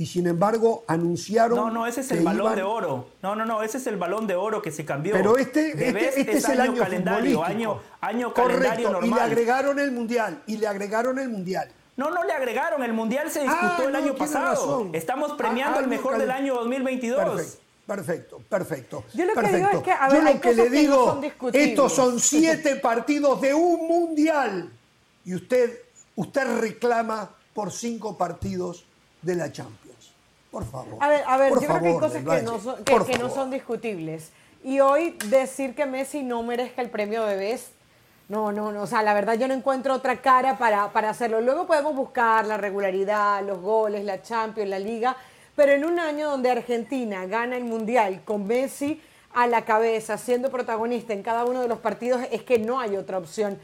y 0.00 0.06
sin 0.06 0.26
embargo 0.26 0.82
anunciaron. 0.86 1.58
No, 1.58 1.70
no, 1.70 1.86
ese 1.86 2.00
es 2.00 2.10
el 2.10 2.24
balón 2.24 2.56
de 2.56 2.62
oro. 2.62 3.08
No, 3.22 3.36
no, 3.36 3.44
no, 3.44 3.62
ese 3.62 3.76
es 3.76 3.86
el 3.86 3.98
balón 3.98 4.26
de 4.26 4.34
oro 4.34 4.62
que 4.62 4.70
se 4.70 4.86
cambió. 4.86 5.12
Pero 5.12 5.36
este, 5.36 5.72
este, 5.72 6.20
este 6.20 6.32
es, 6.38 6.48
el 6.48 6.58
año, 6.58 6.74
calendario, 6.74 7.44
año, 7.44 7.82
año 8.00 8.32
calendario 8.32 8.92
normal. 8.92 9.10
Y 9.10 9.12
le 9.12 9.20
agregaron 9.20 9.78
el 9.78 9.92
mundial, 9.92 10.42
y 10.46 10.56
le 10.56 10.66
agregaron 10.66 11.18
el 11.18 11.28
mundial. 11.28 11.70
No, 11.98 12.10
no 12.10 12.24
le 12.24 12.32
agregaron. 12.32 12.82
El 12.82 12.94
mundial 12.94 13.30
se 13.30 13.40
disputó 13.40 13.82
ah, 13.82 13.84
el 13.86 13.94
año 13.94 14.14
pasado. 14.14 14.88
Estamos 14.94 15.32
premiando 15.32 15.80
el 15.80 15.86
mejor 15.86 16.16
del 16.16 16.30
año 16.30 16.54
2022. 16.54 17.58
Perfecto, 17.86 18.40
perfecto. 18.48 19.04
Yo 19.12 19.26
lo 19.26 19.34
que 19.34 19.48
digo 19.48 19.68
es 19.68 19.82
que, 19.82 19.92
a 19.92 20.08
ver, 20.08 20.24
Yo 20.24 20.32
lo 20.32 20.40
que 20.40 20.54
le 20.54 20.70
digo, 20.70 21.20
estos 21.52 21.92
son 21.92 22.18
siete 22.20 22.76
partidos 22.76 23.38
de 23.42 23.52
un 23.52 23.86
mundial. 23.86 24.70
Y 25.26 25.34
usted, 25.34 25.78
usted 26.16 26.58
reclama 26.58 27.28
por 27.52 27.70
cinco 27.70 28.16
partidos 28.16 28.86
de 29.20 29.34
la 29.34 29.52
Champions. 29.52 29.89
Por 30.50 30.64
favor. 30.64 30.96
A 31.00 31.08
ver, 31.08 31.22
a 31.26 31.36
ver 31.36 31.52
yo 31.54 31.60
creo 31.60 31.80
que 31.80 31.88
hay 31.88 31.98
cosas 31.98 32.24
que, 32.24 32.42
no 32.42 32.58
son, 32.58 32.84
que, 32.84 33.18
no 33.18 33.30
son, 33.30 33.50
discutibles. 33.50 34.30
Y 34.64 34.80
hoy 34.80 35.16
decir 35.26 35.74
que 35.74 35.86
Messi 35.86 36.22
no 36.22 36.42
merezca 36.42 36.82
el 36.82 36.90
premio 36.90 37.24
de 37.24 37.36
Best, 37.36 37.68
no, 38.28 38.52
no, 38.52 38.72
no. 38.72 38.82
O 38.82 38.86
sea, 38.86 39.02
la 39.02 39.14
verdad 39.14 39.34
yo 39.34 39.48
no 39.48 39.54
encuentro 39.54 39.94
otra 39.94 40.16
cara 40.20 40.58
para, 40.58 40.92
para 40.92 41.10
hacerlo. 41.10 41.40
Luego 41.40 41.66
podemos 41.66 41.94
buscar 41.94 42.46
la 42.46 42.56
regularidad, 42.56 43.44
los 43.44 43.60
goles, 43.60 44.04
la 44.04 44.22
Champions, 44.22 44.70
la 44.70 44.78
Liga. 44.78 45.16
Pero 45.56 45.72
en 45.72 45.84
un 45.84 45.98
año 45.98 46.30
donde 46.30 46.50
Argentina 46.50 47.26
gana 47.26 47.56
el 47.56 47.64
Mundial 47.64 48.22
con 48.24 48.46
Messi 48.46 49.00
a 49.32 49.46
la 49.46 49.64
cabeza, 49.64 50.18
siendo 50.18 50.50
protagonista 50.50 51.12
en 51.12 51.22
cada 51.22 51.44
uno 51.44 51.60
de 51.60 51.68
los 51.68 51.78
partidos, 51.78 52.22
es 52.30 52.42
que 52.42 52.58
no 52.58 52.80
hay 52.80 52.96
otra 52.96 53.18
opción. 53.18 53.58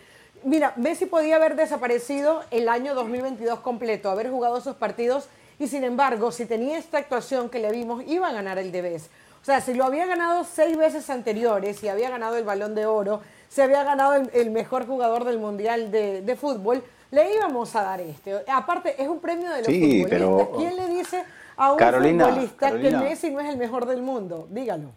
Mira, 0.44 0.72
Messi 0.77 1.07
podía 1.07 1.37
haber 1.37 1.57
desaparecido 1.57 2.42
el 2.51 2.68
año 2.68 2.94
2022 2.94 3.61
completo, 3.61 4.11
haber 4.11 4.31
jugado 4.31 4.59
esos 4.59 4.77
partidos 4.77 5.29
y 5.59 5.66
sin 5.69 5.85
embargo, 5.85 6.33
si 6.33 6.47
tenía 6.47 6.79
esta 6.79 6.99
actuación 6.99 7.49
que 7.49 7.59
le 7.59 7.71
vimos, 7.71 8.03
iba 8.07 8.29
a 8.29 8.33
ganar 8.33 8.59
el 8.59 8.73
Debes. 8.73 9.09
O 9.40 9.45
sea, 9.45 9.61
si 9.61 9.75
lo 9.75 9.85
había 9.85 10.07
ganado 10.07 10.45
seis 10.45 10.77
veces 10.77 11.09
anteriores 11.09 11.83
y 11.83 11.88
había 11.88 12.11
ganado 12.11 12.37
el 12.37 12.45
Balón 12.45 12.75
de 12.75 12.85
Oro, 12.85 13.21
se 13.49 13.62
había 13.62 13.85
ganado 13.85 14.14
el, 14.14 14.51
mejor 14.51 14.87
jugador 14.87 15.25
del 15.25 15.38
Mundial 15.38 15.90
de, 15.90 16.37
Fútbol, 16.38 16.83
le 17.11 17.35
íbamos 17.35 17.75
a 17.77 17.83
dar 17.83 18.01
este. 18.01 18.42
Aparte, 18.53 19.01
es 19.01 19.09
un 19.09 19.21
premio 19.21 19.51
de 19.51 19.59
los 19.59 19.66
sí, 19.66 20.03
futbolistas. 20.03 20.49
¿Quién 20.57 20.77
le 20.77 20.88
dice 20.88 21.25
a 21.57 21.73
un 21.73 21.79
futbolista 21.79 22.73
que 22.73 22.90
Messi 22.90 23.31
no 23.31 23.40
es 23.40 23.49
el 23.49 23.57
mejor 23.57 23.87
del 23.87 24.03
mundo? 24.03 24.49
Dígalo. 24.51 24.90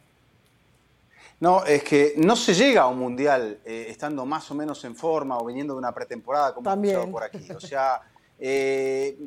No, 1.40 1.64
es 1.64 1.84
que 1.84 2.16
no 2.18 2.36
se 2.36 2.54
llega 2.54 2.82
a 2.82 2.88
un 2.88 3.00
mundial 3.00 3.60
eh, 3.64 3.86
estando 3.88 4.26
más 4.26 4.50
o 4.52 4.56
menos 4.56 4.84
en 4.84 4.96
forma 4.96 5.38
o 5.38 5.46
viniendo 5.46 5.74
de 5.74 5.80
una 5.80 5.94
pretemporada 5.94 6.54
como 6.54 6.70
También. 6.70 7.12
por 7.12 7.24
aquí. 7.24 7.50
O 7.52 7.62
sea, 7.62 8.02
eh, 8.38 9.18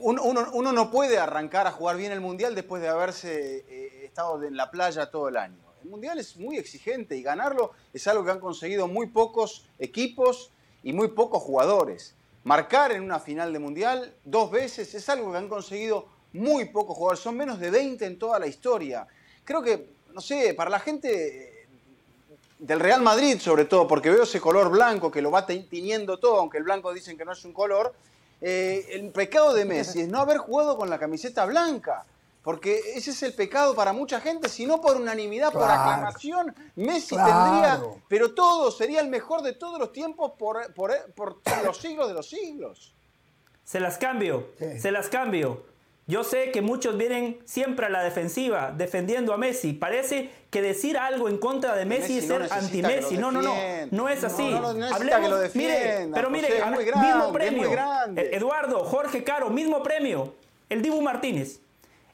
uno, 0.00 0.72
no 0.72 0.90
puede 0.90 1.18
arrancar 1.18 1.66
a 1.66 1.72
jugar 1.72 1.96
bien 1.96 2.12
el 2.12 2.20
Mundial 2.20 2.54
después 2.54 2.82
de 2.82 2.88
haberse 2.88 3.64
eh, 3.68 4.04
estado 4.04 4.42
en 4.42 4.56
la 4.56 4.70
playa 4.70 5.10
todo 5.10 5.28
el 5.28 5.36
año. 5.36 5.58
El 5.82 5.90
Mundial 5.90 6.18
es 6.18 6.36
muy 6.36 6.56
exigente 6.56 7.16
y 7.16 7.22
ganarlo 7.22 7.72
es 7.92 8.06
algo 8.06 8.24
que 8.24 8.30
han 8.30 8.40
conseguido 8.40 8.88
muy 8.88 9.06
pocos 9.08 9.66
equipos 9.78 10.50
y 10.82 10.92
muy 10.92 11.08
pocos 11.08 11.42
jugadores. 11.42 12.14
Marcar 12.44 12.92
en 12.92 13.02
una 13.02 13.18
final 13.18 13.52
de 13.52 13.58
Mundial 13.58 14.14
dos 14.24 14.50
veces 14.50 14.94
es 14.94 15.08
algo 15.08 15.32
que 15.32 15.38
han 15.38 15.48
conseguido 15.48 16.08
muy 16.32 16.66
pocos 16.66 16.96
jugadores. 16.96 17.20
Son 17.20 17.36
menos 17.36 17.58
de 17.58 17.70
20 17.70 18.04
en 18.04 18.18
toda 18.18 18.38
la 18.38 18.46
historia. 18.46 19.06
Creo 19.44 19.62
que, 19.62 19.90
no 20.12 20.20
sé, 20.20 20.54
para 20.54 20.70
la 20.70 20.78
gente 20.78 21.66
del 22.58 22.80
Real 22.80 23.02
Madrid 23.02 23.38
sobre 23.38 23.64
todo, 23.64 23.86
porque 23.86 24.10
veo 24.10 24.22
ese 24.22 24.40
color 24.40 24.70
blanco 24.70 25.10
que 25.10 25.22
lo 25.22 25.30
va 25.30 25.46
tiñendo 25.46 26.18
todo, 26.18 26.38
aunque 26.38 26.58
el 26.58 26.64
blanco 26.64 26.92
dicen 26.92 27.18
que 27.18 27.24
no 27.24 27.32
es 27.32 27.44
un 27.44 27.52
color, 27.52 27.94
eh, 28.40 28.86
el 28.92 29.10
pecado 29.10 29.54
de 29.54 29.64
Messi 29.64 30.02
es 30.02 30.08
no 30.08 30.18
haber 30.20 30.38
jugado 30.38 30.76
con 30.76 30.90
la 30.90 30.98
camiseta 30.98 31.44
blanca. 31.46 32.04
Porque 32.42 32.78
ese 32.94 33.10
es 33.10 33.22
el 33.24 33.34
pecado 33.34 33.74
para 33.74 33.92
mucha 33.92 34.20
gente, 34.20 34.48
si 34.48 34.66
no 34.66 34.80
por 34.80 34.96
unanimidad, 34.96 35.52
por 35.52 35.64
aclamación, 35.64 36.54
Messi 36.76 37.16
Claro. 37.16 37.42
tendría, 37.42 38.02
pero 38.08 38.34
todo, 38.34 38.70
sería 38.70 39.00
el 39.00 39.08
mejor 39.08 39.42
de 39.42 39.52
todos 39.52 39.80
los 39.80 39.90
tiempos 39.92 40.30
por, 40.38 40.72
por, 40.72 40.92
por 41.16 41.38
los 41.64 41.76
siglos 41.78 42.06
de 42.06 42.14
los 42.14 42.28
siglos. 42.28 42.94
Se 43.64 43.80
las 43.80 43.98
cambio, 43.98 44.50
Sí. 44.60 44.78
se 44.78 44.92
las 44.92 45.08
cambio. 45.08 45.64
Yo 46.08 46.22
sé 46.22 46.52
que 46.52 46.62
muchos 46.62 46.96
vienen 46.96 47.38
siempre 47.44 47.86
a 47.86 47.88
la 47.88 48.02
defensiva 48.04 48.72
defendiendo 48.76 49.34
a 49.34 49.36
Messi. 49.38 49.72
Parece 49.72 50.30
que 50.50 50.62
decir 50.62 50.96
algo 50.96 51.28
en 51.28 51.36
contra 51.36 51.74
de 51.74 51.84
Messi, 51.84 52.14
Messi 52.14 52.18
es 52.18 52.26
ser 52.28 52.48
anti-Messi. 52.52 53.18
No, 53.18 53.32
no, 53.32 53.42
no. 53.42 53.52
No 53.90 54.08
es 54.08 54.22
así. 54.22 54.48
no 54.48 54.72
necesita 54.72 55.20
que 55.20 55.28
lo 55.28 55.38
mire, 55.54 56.08
pero 56.14 56.30
mire, 56.30 56.46
José, 56.46 56.56
es 56.58 56.62
habla- 56.62 56.76
muy 56.76 56.84
grande, 56.84 57.06
mismo 57.08 57.24
es 57.26 57.32
premio. 57.32 57.62
muy 57.62 57.70
grande. 57.72 58.22
Eh, 58.22 58.36
Eduardo, 58.36 58.84
Jorge 58.84 59.24
Caro, 59.24 59.50
mismo 59.50 59.82
premio. 59.82 60.34
El 60.68 60.80
Dibu 60.82 61.02
Martínez. 61.02 61.58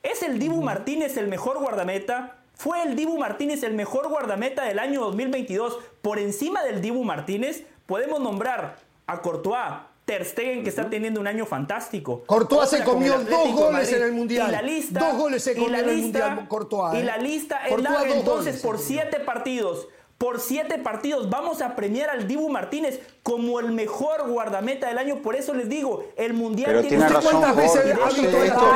¿Es 0.03 0.23
el 0.23 0.39
Dibu 0.39 0.63
Martínez 0.63 1.17
el 1.19 1.29
mejor 1.29 1.59
guardameta? 1.59 2.39
¿Fue 2.55 2.83
el 2.83 2.97
Dibu 2.97 3.19
Martínez 3.19 3.63
el 3.63 3.75
mejor 3.75 4.09
guardameta 4.09 4.65
del 4.65 4.79
año 4.79 5.01
2022? 5.03 5.79
Por 6.01 6.19
encima 6.19 6.63
del 6.63 6.81
Dibu 6.81 7.05
Martínez, 7.05 7.65
podemos 7.87 8.21
nombrar 8.21 8.77
a 9.07 9.21
Courtois, 9.21 9.75
Ter 10.13 10.27
Stegen, 10.27 10.63
que 10.63 10.69
está 10.69 10.91
teniendo 10.91 11.21
un 11.21 11.27
año 11.27 11.47
fantástico. 11.47 12.23
Courtois 12.27 12.69
se 12.69 12.85
comió 12.85 13.19
dos 13.21 13.53
goles 13.55 13.91
en 13.95 14.03
el 14.03 14.13
Mundial. 14.13 14.49
Y 14.49 14.53
la 14.53 14.61
lista, 14.61 15.01
Dos 15.09 15.17
goles 15.19 15.43
se 15.43 15.55
comió 15.55 15.71
la 15.71 15.79
en 15.81 15.89
el 15.89 15.97
Mundial, 16.03 16.49
Courtois, 16.49 16.95
Y 16.95 16.99
¿eh? 16.99 17.05
la 17.05 17.17
lista 17.17 17.67
es 17.67 17.81
larga, 17.81 18.15
entonces 18.15 18.57
goles 18.57 18.63
por 18.63 18.79
siete 18.79 19.21
partidos. 19.21 19.89
Por 20.19 20.39
siete 20.39 20.79
partidos 20.79 21.31
vamos 21.31 21.63
a 21.63 21.75
premiar 21.77 22.11
al 22.11 22.29
Dibu 22.29 22.51
Martínez 22.51 23.01
como 23.23 23.59
el 23.59 23.73
mejor 23.73 24.29
guardameta 24.31 24.87
del 24.89 24.99
año. 24.99 25.23
Por 25.23 25.35
eso 25.35 25.55
les 25.55 25.69
digo, 25.71 26.05
el 26.17 26.35
Mundial 26.35 26.67
Pero 26.73 26.83
tiene 26.83 26.99
¿Usted 26.99 27.15
razón, 27.17 27.31
cuántas 27.41 27.57
veces 27.57 27.77
ha 27.99 28.09
visto 28.11 28.43
esto- 28.45 28.73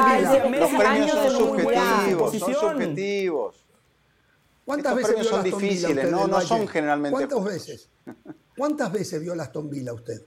los 0.59 0.71
premios 0.71 1.11
son 1.11 1.31
subjetivos, 1.33 2.31
son 2.33 2.41
Posición. 2.41 2.73
subjetivos. 2.73 3.67
¿Cuántas 4.65 4.93
Estos 4.93 4.97
veces 4.97 5.27
premios 5.27 5.45
vio 5.45 5.53
son 5.53 5.61
difíciles, 5.61 6.11
no- 6.11 6.27
no 6.27 6.41
son 6.41 6.67
generalmente 6.67 7.15
¿Cuántas 7.15 7.45
veces? 7.45 7.91
¿Cuántas 8.57 8.91
veces 8.91 9.21
vio 9.21 9.35
a 9.39 9.43
Aston 9.43 9.69
Villa 9.69 9.93
usted? 9.93 10.23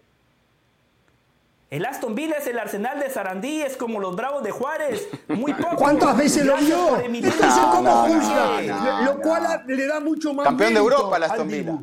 El 1.69 1.86
Aston 1.86 2.15
Villa 2.15 2.38
es 2.38 2.47
el 2.47 2.58
Arsenal 2.58 2.99
de 2.99 3.10
Sarandí, 3.12 3.62
es 3.62 3.77
como 3.77 3.99
los 3.99 4.15
Bravos 4.15 4.41
de 4.41 4.49
Juárez. 4.49 5.08
Muy 5.27 5.53
poco. 5.53 5.75
¿Cuántas 5.75 6.17
veces 6.17 6.43
lo 6.43 6.58
vio? 6.58 6.97
Entonces, 6.99 7.39
la- 7.39 7.69
¿cómo 7.71 7.82
no, 7.84 8.08
no, 8.08 8.13
juzga? 8.15 8.62
no, 8.62 9.01
lo 9.05 9.13
no. 9.13 9.21
cual 9.21 9.45
a- 9.45 9.63
le 9.67 9.86
da 9.88 9.99
mucho 9.99 10.34
más 10.34 10.45
Campeón 10.47 10.73
de 10.73 10.79
Europa, 10.79 11.17
el 11.17 11.23
Aston 11.23 11.47
Villa. 11.47 11.77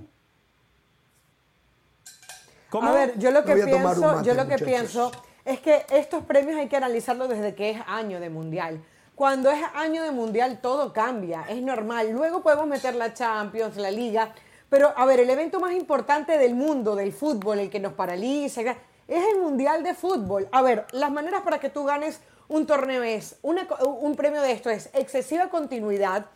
A 2.72 2.92
ver, 2.92 3.18
yo 3.18 3.30
lo 3.30 3.44
que 3.44 3.54
pienso, 3.54 3.78
mate, 3.78 4.26
yo 4.26 4.34
lo 4.34 4.42
que 4.42 4.54
muchachos. 4.54 4.66
pienso 4.66 5.12
es 5.44 5.60
que 5.60 5.86
estos 5.90 6.24
premios 6.24 6.56
hay 6.58 6.68
que 6.68 6.76
analizarlos 6.76 7.28
desde 7.28 7.54
que 7.54 7.70
es 7.70 7.80
año 7.86 8.18
de 8.20 8.28
mundial. 8.28 8.82
Cuando 9.14 9.50
es 9.50 9.60
año 9.74 10.02
de 10.02 10.10
mundial 10.10 10.58
todo 10.60 10.92
cambia, 10.92 11.44
es 11.48 11.62
normal. 11.62 12.10
Luego 12.10 12.42
podemos 12.42 12.66
meter 12.66 12.94
la 12.96 13.14
Champions, 13.14 13.76
la 13.76 13.90
Liga, 13.90 14.34
pero 14.68 14.92
a 14.94 15.06
ver, 15.06 15.20
el 15.20 15.30
evento 15.30 15.58
más 15.60 15.72
importante 15.72 16.36
del 16.36 16.54
mundo 16.54 16.96
del 16.96 17.12
fútbol, 17.12 17.60
el 17.60 17.70
que 17.70 17.80
nos 17.80 17.94
paraliza, 17.94 18.62
es 19.08 19.24
el 19.32 19.40
mundial 19.40 19.82
de 19.82 19.94
fútbol. 19.94 20.48
A 20.52 20.62
ver, 20.62 20.86
las 20.92 21.10
maneras 21.10 21.42
para 21.42 21.58
que 21.58 21.70
tú 21.70 21.84
ganes 21.84 22.20
un 22.48 22.66
torneo 22.66 23.02
es 23.02 23.36
un 23.42 24.14
premio 24.16 24.40
de 24.40 24.52
esto 24.52 24.70
es 24.70 24.90
excesiva 24.92 25.48
continuidad, 25.48 26.26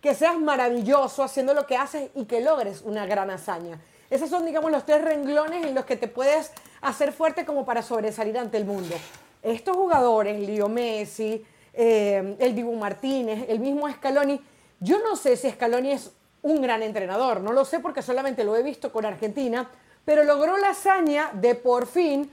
que 0.00 0.14
seas 0.14 0.38
maravilloso 0.38 1.22
haciendo 1.22 1.52
lo 1.52 1.66
que 1.66 1.76
haces 1.76 2.10
y 2.14 2.24
que 2.24 2.40
logres 2.40 2.82
una 2.82 3.04
gran 3.04 3.30
hazaña. 3.30 3.80
Esos 4.08 4.30
son, 4.30 4.46
digamos, 4.46 4.70
los 4.70 4.84
tres 4.86 5.04
renglones 5.04 5.64
en 5.66 5.74
los 5.74 5.84
que 5.84 5.96
te 5.96 6.08
puedes 6.08 6.52
hacer 6.80 7.12
fuerte 7.12 7.44
como 7.44 7.64
para 7.64 7.82
sobresalir 7.82 8.38
ante 8.38 8.56
el 8.56 8.64
mundo. 8.64 8.96
Estos 9.42 9.76
jugadores, 9.76 10.40
Leo 10.40 10.68
Messi, 10.68 11.44
eh, 11.74 12.36
el 12.38 12.54
Dibu 12.54 12.74
Martínez, 12.74 13.44
el 13.48 13.60
mismo 13.60 13.90
Scaloni, 13.90 14.40
yo 14.80 14.98
no 15.02 15.14
sé 15.16 15.36
si 15.36 15.50
Scaloni 15.50 15.92
es 15.92 16.10
un 16.42 16.62
gran 16.62 16.82
entrenador, 16.82 17.40
no 17.40 17.52
lo 17.52 17.64
sé 17.64 17.80
porque 17.80 18.02
solamente 18.02 18.44
lo 18.44 18.56
he 18.56 18.62
visto 18.62 18.90
con 18.90 19.04
Argentina, 19.04 19.70
pero 20.04 20.24
logró 20.24 20.56
la 20.58 20.70
hazaña 20.70 21.30
de 21.34 21.54
por 21.54 21.86
fin 21.86 22.30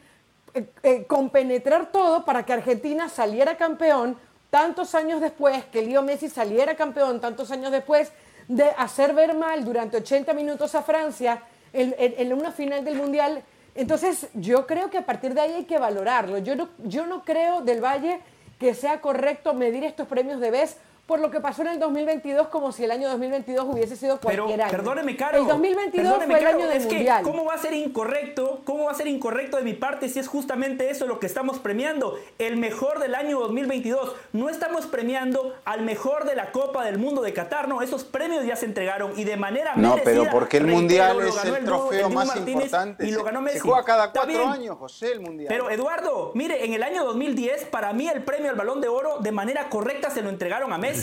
eh, 0.53 0.65
eh, 0.83 1.05
compenetrar 1.05 1.91
todo 1.91 2.25
para 2.25 2.43
que 2.45 2.53
Argentina 2.53 3.09
saliera 3.09 3.57
campeón 3.57 4.17
tantos 4.49 4.95
años 4.95 5.19
después, 5.21 5.65
que 5.65 5.81
Leo 5.81 6.01
Messi 6.01 6.29
saliera 6.29 6.75
campeón 6.75 7.19
tantos 7.19 7.51
años 7.51 7.71
después 7.71 8.11
de 8.47 8.63
hacer 8.77 9.13
ver 9.13 9.35
mal 9.35 9.65
durante 9.65 9.97
80 9.97 10.33
minutos 10.33 10.73
a 10.73 10.81
Francia 10.81 11.41
en, 11.73 11.93
en- 11.99 12.31
una 12.33 12.51
final 12.51 12.85
del 12.85 12.95
Mundial. 12.95 13.43
Entonces 13.75 14.27
yo 14.33 14.65
creo 14.65 14.89
que 14.89 14.97
a 14.99 15.05
partir 15.05 15.33
de 15.33 15.41
ahí 15.41 15.53
hay 15.53 15.65
que 15.65 15.77
valorarlo. 15.77 16.37
Yo 16.39 16.55
no, 16.55 16.69
yo 16.79 17.05
no 17.05 17.23
creo 17.23 17.61
del 17.61 17.83
Valle 17.83 18.21
que 18.57 18.73
sea 18.73 19.01
correcto 19.01 19.53
medir 19.53 19.83
estos 19.83 20.07
premios 20.07 20.39
de 20.39 20.49
vez 20.49 20.77
por 21.07 21.19
lo 21.21 21.31
que 21.31 21.39
pasó 21.39 21.61
en 21.61 21.69
el 21.69 21.79
2022 21.79 22.49
como 22.49 22.71
si 22.73 22.83
el 22.83 22.91
año 22.91 23.07
2022 23.09 23.65
hubiese 23.69 23.95
sido 23.95 24.19
Pero 24.19 24.43
cualquier 24.43 24.61
año. 24.63 24.71
perdóneme, 24.71 25.15
Caro. 25.15 25.37
El 25.39 25.47
2022 25.47 26.05
perdóneme, 26.05 26.33
fue 26.33 26.39
el 26.39 26.45
Caro, 26.45 26.57
año 26.59 26.67
del 26.67 26.77
es 26.77 26.85
que, 26.85 26.95
Mundial. 26.95 27.23
¿Cómo 27.23 27.45
va 27.45 27.53
a 27.53 27.57
ser 27.57 27.73
incorrecto? 27.73 28.61
¿Cómo 28.65 28.83
va 28.85 28.91
a 28.91 28.93
ser 28.93 29.07
incorrecto 29.07 29.55
de 29.57 29.63
mi 29.63 29.73
parte 29.73 30.09
si 30.09 30.19
es 30.19 30.27
justamente 30.27 30.89
eso 30.89 31.07
lo 31.07 31.19
que 31.19 31.25
estamos 31.25 31.59
premiando? 31.59 32.19
El 32.39 32.57
mejor 32.57 32.99
del 32.99 33.15
año 33.15 33.39
2022. 33.39 34.15
No 34.33 34.49
estamos 34.49 34.85
premiando 34.85 35.55
al 35.63 35.81
mejor 35.83 36.25
de 36.25 36.35
la 36.35 36.51
Copa 36.51 36.83
del 36.83 36.97
Mundo 36.97 37.21
de 37.21 37.31
Qatar. 37.33 37.69
No, 37.69 37.81
esos 37.81 38.03
premios 38.03 38.45
ya 38.45 38.57
se 38.57 38.65
entregaron 38.65 39.13
y 39.17 39.23
de 39.23 39.37
manera 39.37 39.75
No, 39.77 39.95
merecida. 39.95 40.03
pero 40.03 40.29
porque 40.29 40.57
el 40.57 40.67
Mundial 40.67 41.17
lo 41.19 41.23
es 41.27 41.35
ganó 41.35 41.55
el 41.55 41.63
Dibu- 41.63 41.67
trofeo 41.67 41.97
Dibu 42.09 42.09
más 42.19 42.27
Martínez 42.27 42.65
importante. 42.65 43.07
Y 43.07 43.11
lo 43.11 43.19
Se- 43.19 43.25
ganó 43.25 43.39
se 43.39 43.45
Messi. 43.45 43.59
juega 43.59 43.83
cada 43.85 44.11
cuatro 44.11 44.47
años, 44.49 44.77
José, 44.77 45.13
el 45.13 45.21
Mundial. 45.21 45.47
Pero 45.47 45.69
Eduardo, 45.69 46.31
mire, 46.35 46.65
en 46.65 46.73
el 46.73 46.83
año 46.83 47.05
2010, 47.05 47.63
para 47.65 47.93
mí 47.93 48.09
el 48.09 48.23
premio 48.23 48.49
al 48.49 48.57
Balón 48.57 48.81
de 48.81 48.89
Oro 48.89 49.19
de 49.19 49.31
manera 49.31 49.69
correcta 49.69 50.09
se 50.09 50.21
lo 50.21 50.29
entregaron 50.29 50.73
a 50.73 50.77
Messi. 50.77 50.96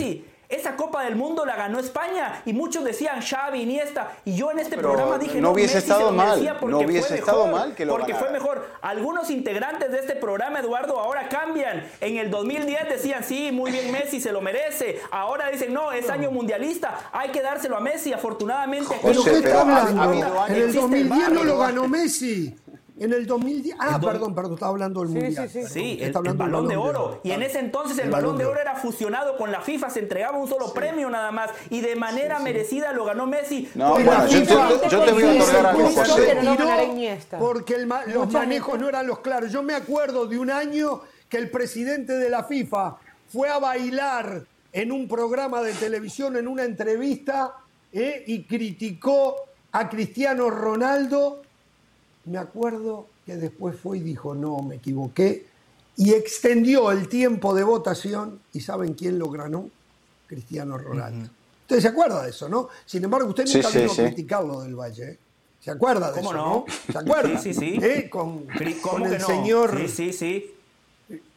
Esa 0.46 0.76
Copa 0.76 1.02
del 1.04 1.16
Mundo 1.16 1.46
la 1.46 1.56
ganó 1.56 1.80
España 1.80 2.42
y 2.44 2.52
muchos 2.52 2.84
decían 2.84 3.22
Xavi, 3.22 3.62
Iniesta 3.62 4.12
y 4.26 4.36
yo 4.36 4.50
en 4.50 4.58
este 4.58 4.76
Pero 4.76 4.90
programa 4.90 5.18
dije 5.18 5.40
no 5.40 5.50
hubiese 5.52 5.76
Messi 5.76 5.86
se 5.88 5.92
estado 5.92 6.10
lo 6.10 6.16
mal, 6.16 6.28
merecía 6.28 6.60
porque 6.60 6.70
no 6.70 6.78
hubiese 6.80 7.08
fue 7.08 7.16
estado 7.18 7.46
mejor, 7.46 7.60
mal 7.60 7.74
que 7.74 7.84
lo 7.86 7.96
porque 7.96 8.14
fue 8.14 8.30
mejor. 8.30 8.68
Algunos 8.82 9.30
integrantes 9.30 9.90
de 9.90 9.98
este 10.00 10.14
programa, 10.14 10.60
Eduardo, 10.60 11.00
ahora 11.00 11.28
cambian. 11.30 11.88
En 12.00 12.18
el 12.18 12.30
2010 12.30 12.88
decían 12.90 13.24
sí, 13.24 13.50
muy 13.52 13.70
bien 13.72 13.90
Messi 13.90 14.20
se 14.20 14.32
lo 14.32 14.42
merece. 14.42 15.00
Ahora 15.10 15.48
dicen 15.48 15.72
no, 15.72 15.90
es 15.92 16.10
año 16.10 16.30
mundialista, 16.30 17.08
hay 17.10 17.30
que 17.30 17.40
dárselo 17.40 17.78
a 17.78 17.80
Messi. 17.80 18.12
Afortunadamente 18.12 18.94
aquí 18.94 19.02
¿Pero 19.06 19.20
José, 19.20 19.30
qué 19.32 19.40
pero 19.40 19.58
está 19.58 19.76
ha- 19.76 19.80
ha 19.80 20.02
hablando? 20.04 20.46
En 20.46 20.54
el 20.54 20.62
existe 20.62 20.78
el 20.78 21.08
2010 21.08 21.30
no 21.30 21.44
lo 21.44 21.58
ganó 21.58 21.88
Messi. 21.88 22.54
En 22.96 23.12
el 23.12 23.26
2010. 23.26 23.76
Ah, 23.80 23.94
El 23.96 24.00
do- 24.00 24.06
perdón, 24.06 24.34
perdón, 24.36 24.54
estaba 24.54 24.70
hablando 24.70 25.00
del 25.00 25.08
Sí, 25.08 25.14
Mundial. 25.16 25.48
sí, 25.48 25.48
sí. 25.48 25.58
perdón. 25.58 25.72
Sí, 25.72 25.98
el, 26.00 26.36
balón 26.36 26.68
de 26.68 26.76
oro. 26.76 27.20
Y 27.24 27.32
en 27.32 27.42
ese 27.42 27.58
entonces 27.58 27.98
el, 27.98 28.04
El 28.04 28.10
balón 28.12 28.26
Balón 28.26 28.38
de 28.38 28.44
oro 28.44 28.52
Oro. 28.52 28.60
era 28.60 28.76
fusionado 28.76 29.36
con 29.36 29.50
la 29.50 29.60
FIFA, 29.62 29.90
se 29.90 29.98
entregaba 29.98 30.38
un 30.38 30.46
solo 30.48 30.72
premio 30.72 31.10
nada 31.10 31.32
más. 31.32 31.50
Y 31.70 31.80
de 31.80 31.96
manera 31.96 32.38
merecida 32.38 32.92
lo 32.92 33.04
ganó 33.04 33.26
Messi. 33.26 33.68
No, 33.74 33.90
Porque 33.90 34.04
bueno, 34.04 34.22
la 34.24 34.30
yo 34.30 34.38
te- 34.38 34.46
FIFA- 34.46 34.88
yo 34.90 35.02
te 35.04 35.12
voy 35.12 35.22
a 35.24 35.32
otorgar 35.42 35.66
algo, 35.66 35.88
José. 35.90 36.34
no. 36.40 37.38
Porque 37.38 37.74
el 37.74 37.86
ma- 37.86 38.04
los 38.06 38.30
manejos 38.32 38.78
no 38.78 38.88
eran 38.88 39.06
los 39.08 39.18
claros. 39.20 39.50
Yo 39.50 39.62
me 39.64 39.74
acuerdo 39.74 40.26
de 40.26 40.38
un 40.38 40.50
año 40.50 41.00
que 41.28 41.38
el 41.38 41.50
presidente 41.50 42.12
de 42.12 42.30
la 42.30 42.44
FIFA 42.44 42.96
fue 43.32 43.48
a 43.48 43.58
bailar 43.58 44.44
en 44.72 44.92
un 44.92 45.08
programa 45.08 45.62
de 45.62 45.72
televisión, 45.72 46.36
en 46.36 46.46
una 46.46 46.62
entrevista, 46.64 47.54
¿eh? 47.92 48.22
y 48.26 48.44
criticó 48.44 49.34
a 49.72 49.88
Cristiano 49.88 50.48
Ronaldo. 50.50 51.42
Me 52.26 52.38
acuerdo 52.38 53.06
que 53.26 53.36
después 53.36 53.76
fue 53.78 53.98
y 53.98 54.00
dijo, 54.00 54.34
no, 54.34 54.58
me 54.62 54.76
equivoqué. 54.76 55.46
Y 55.96 56.12
extendió 56.12 56.90
el 56.90 57.08
tiempo 57.08 57.54
de 57.54 57.62
votación. 57.64 58.40
¿Y 58.52 58.60
saben 58.60 58.94
quién 58.94 59.18
lo 59.18 59.30
ganó? 59.30 59.68
Cristiano 60.26 60.78
Ronaldo. 60.78 61.28
Usted 61.62 61.80
se 61.80 61.88
acuerda 61.88 62.22
de 62.22 62.30
eso, 62.30 62.48
¿no? 62.48 62.68
Sin 62.84 63.04
embargo, 63.04 63.28
usted 63.28 63.46
Sí, 63.46 63.56
nunca 63.58 63.70
sí, 63.70 63.78
vino 63.78 63.92
a 63.92 63.94
sí. 63.94 64.02
criticarlo 64.02 64.60
del 64.62 64.74
Valle. 64.74 65.10
¿eh? 65.12 65.18
¿Se 65.60 65.70
acuerda 65.70 66.10
de 66.12 66.20
¿Cómo 66.20 66.30
eso? 66.32 66.38
no? 66.38 66.46
No? 66.46 66.92
¿Se 66.92 66.98
acuerda? 66.98 67.38
Sí, 67.38 67.54
sí, 67.54 67.60
sí. 67.60 67.78
¿Eh? 67.82 68.10
Con, 68.10 68.46
¿Cómo 68.82 69.06
el 69.06 69.18
no? 69.18 69.26
señor. 69.26 69.78
Sí, 69.78 69.88
sí, 69.88 70.12
sí. 70.12 70.54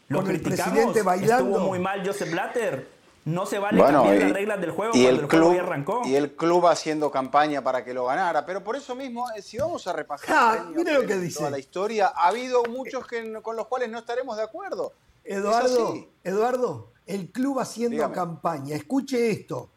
Lo 0.10 0.20
con 0.22 0.32
el 0.32 0.42
criticamos. 0.42 0.72
presidente 0.74 1.02
bailando. 1.02 1.50
Estuvo 1.52 1.68
muy 1.68 1.80
mal 1.80 2.06
Joseph 2.06 2.32
Blatter. 2.32 2.88
No 3.28 3.46
se 3.46 3.60
vale 3.60 3.78
Bueno, 3.82 4.04
cambiar 4.04 4.16
y, 4.16 4.24
las 4.24 4.32
reglas 4.32 4.62
del 4.62 4.72
juego 4.72 4.92
y 4.96 5.04
cuando 5.04 5.10
el 5.10 5.16
el, 5.26 5.30
juego 5.30 5.50
club 5.50 5.60
arrancó. 5.60 6.02
y 6.06 6.16
el 6.16 6.36
club 6.38 6.66
haciendo 6.68 7.12
campaña 7.12 7.62
para 7.62 7.84
que 7.84 7.94
lo 7.94 8.06
ganara, 8.06 8.46
pero 8.46 8.64
por 8.64 8.78
eso 8.78 8.96
mismo 8.96 9.30
eh, 9.36 9.42
si 9.42 9.58
vamos 9.58 9.86
a 9.86 9.92
repasar 9.92 10.28
Ah, 10.30 10.66
lo 10.74 11.06
que 11.06 11.18
dice. 11.18 11.40
toda 11.40 11.50
la 11.52 11.60
historia, 11.60 12.08
ha 12.16 12.30
habido 12.30 12.64
muchos 12.64 13.06
que, 13.06 13.34
con 13.42 13.58
los 13.58 13.68
cuales 13.68 13.90
no 13.90 14.00
estaremos 14.00 14.38
de 14.38 14.44
acuerdo. 14.44 14.94
Eduardo. 15.26 16.08
Eduardo, 16.24 16.88
el 17.06 17.30
club 17.30 17.60
haciendo 17.60 17.96
Dígame. 17.98 18.16
campaña. 18.16 18.76
Escuche 18.78 19.30
esto, 19.30 19.68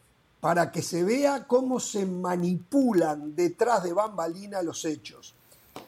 para 0.40 0.70
que 0.70 0.80
se 0.80 1.03
vea 1.03 1.48
cómo 1.48 1.80
se 1.80 2.07
manipulan 2.07 3.34
detrás 3.34 3.82
de 3.82 3.92
bambalina 3.92 4.62
los 4.62 4.84
hechos. 4.84 5.34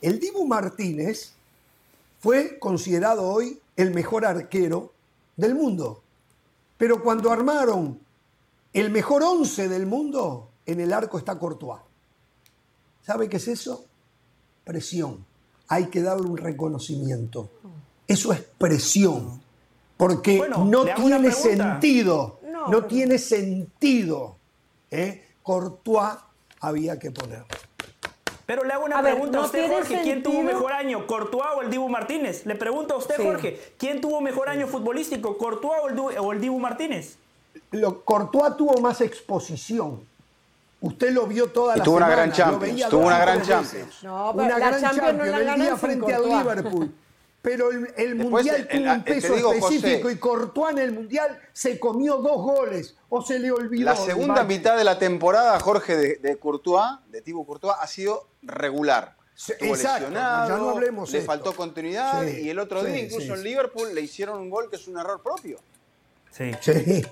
El 0.00 0.18
Dibu 0.18 0.48
Martínez 0.48 1.34
fue 2.18 2.58
considerado 2.58 3.22
hoy 3.28 3.60
el 3.76 3.94
mejor 3.94 4.26
arquero 4.26 4.90
del 5.36 5.54
mundo. 5.54 6.01
Pero 6.82 7.00
cuando 7.00 7.30
armaron 7.30 8.00
el 8.72 8.90
mejor 8.90 9.22
once 9.22 9.68
del 9.68 9.86
mundo, 9.86 10.48
en 10.66 10.80
el 10.80 10.92
arco 10.92 11.16
está 11.16 11.38
Courtois. 11.38 11.80
¿Sabe 13.06 13.28
qué 13.28 13.36
es 13.36 13.46
eso? 13.46 13.84
Presión. 14.64 15.24
Hay 15.68 15.86
que 15.90 16.02
darle 16.02 16.26
un 16.26 16.36
reconocimiento. 16.36 17.50
Eso 18.04 18.32
es 18.32 18.40
presión. 18.58 19.40
Porque 19.96 20.38
Bueno, 20.38 20.64
no 20.64 20.82
le 20.82 20.90
hago 20.90 21.04
una 21.06 21.18
tiene 21.20 21.32
sentido, 21.32 22.40
No, 22.50 22.62
no, 22.62 22.66
pero- 22.66 22.86
tiene 22.86 23.16
sentido. 23.18 24.34
¿eh? 24.90 25.34
Courtois 25.40 26.16
había 26.62 26.98
que 26.98 27.12
poner. 27.12 27.44
Pero 28.46 28.64
le 28.64 28.72
hago 28.72 28.84
una 28.84 28.98
A 28.98 29.02
ver, 29.02 29.14
pregunta 29.14 29.38
a 29.38 29.42
usted, 29.42 29.68
Jorge. 29.70 30.00
¿Quién 30.02 30.22
tuvo 30.22 30.42
mejor 30.42 30.72
año, 30.72 31.06
Courtois 31.06 31.46
o 31.56 31.62
el 31.62 31.70
Dibu 31.70 31.88
Martínez? 31.88 32.44
Le 32.44 32.54
pregunto 32.56 32.94
a 32.94 32.96
usted, 32.98 33.16
Sí. 33.16 33.22
Jorge. 33.22 33.60
¿Quién 33.78 34.00
tuvo 34.00 34.20
mejor 34.20 34.48
año 34.48 34.66
futbolístico, 34.66 35.38
Courtois 35.38 35.80
o 35.82 35.88
el, 35.88 35.94
Du- 35.96 36.10
o 36.10 36.32
el 36.32 36.40
Dibu 36.40 36.58
Martínez? 36.58 37.16
Lo, 37.70 38.02
Courtois 38.04 38.56
tuvo 38.56 38.80
más 38.80 39.00
exposición. 39.00 40.00
Usted 40.80 41.12
lo 41.12 41.26
vio 41.28 41.46
toda 41.52 41.76
Y 41.76 41.78
la 41.78 41.84
tuvo 41.84 41.96
una 41.98 42.06
semana, 42.06 42.16
gran 42.22 42.28
lo 42.30 42.34
Champions, 42.36 42.60
veía 42.74 42.88
tuvo 42.88 43.06
una 43.06 43.18
gran 43.20 43.42
Champions. 43.42 44.02
No, 44.02 44.32
pero 44.34 44.46
una 44.46 44.58
la 44.58 44.66
gran 44.66 44.80
Champions 44.80 45.18
no 45.18 45.24
la 45.24 45.54
el 45.54 45.60
día 45.60 45.76
frente 45.76 46.14
al. 46.14 46.28
Liverpool. 46.28 46.92
Pero 47.42 47.70
el, 47.70 48.14
Mundial 48.14 48.68
tuvo 48.70 48.92
un 48.92 49.02
peso 49.02 49.34
digo, 49.34 49.52
José, 49.60 49.74
específico 49.74 50.10
y 50.10 50.16
Courtois 50.16 50.72
en 50.72 50.78
el 50.78 50.92
Mundial 50.92 51.40
se 51.52 51.80
comió 51.80 52.18
dos 52.18 52.36
goles 52.36 52.96
o 53.08 53.20
se 53.20 53.40
le 53.40 53.50
olvidó. 53.50 53.84
La 53.84 53.96
segunda 53.96 54.44
mitad 54.44 54.76
de 54.76 54.84
la 54.84 54.98
temporada, 54.98 55.58
Jorge, 55.58 55.96
de, 55.96 56.16
de 56.16 56.38
Courtois, 56.38 57.00
de 57.08 57.20
Thibaut 57.20 57.44
Courtois, 57.44 57.74
ha 57.80 57.86
sido 57.88 58.28
regular. 58.42 59.16
Estuvo 59.34 59.70
exacto, 59.70 60.08
lesionado, 60.08 60.48
ya 60.48 60.56
no 60.56 60.70
hablemos 60.70 61.10
le 61.10 61.18
esto. 61.18 61.26
faltó 61.26 61.52
continuidad 61.54 62.24
Sí, 62.24 62.42
y 62.42 62.50
el 62.50 62.58
otro 62.58 62.84
día, 62.84 62.98
incluso 63.00 63.26
sí, 63.26 63.32
en. 63.32 63.42
Liverpool, 63.42 63.92
le 63.92 64.02
hicieron 64.02 64.38
un 64.38 64.50
gol 64.50 64.70
que 64.70 64.76
es 64.76 64.86
un 64.86 64.98
error 64.98 65.20
propio. 65.22 65.58
Sí. 66.32 66.50
Sí. 66.60 67.04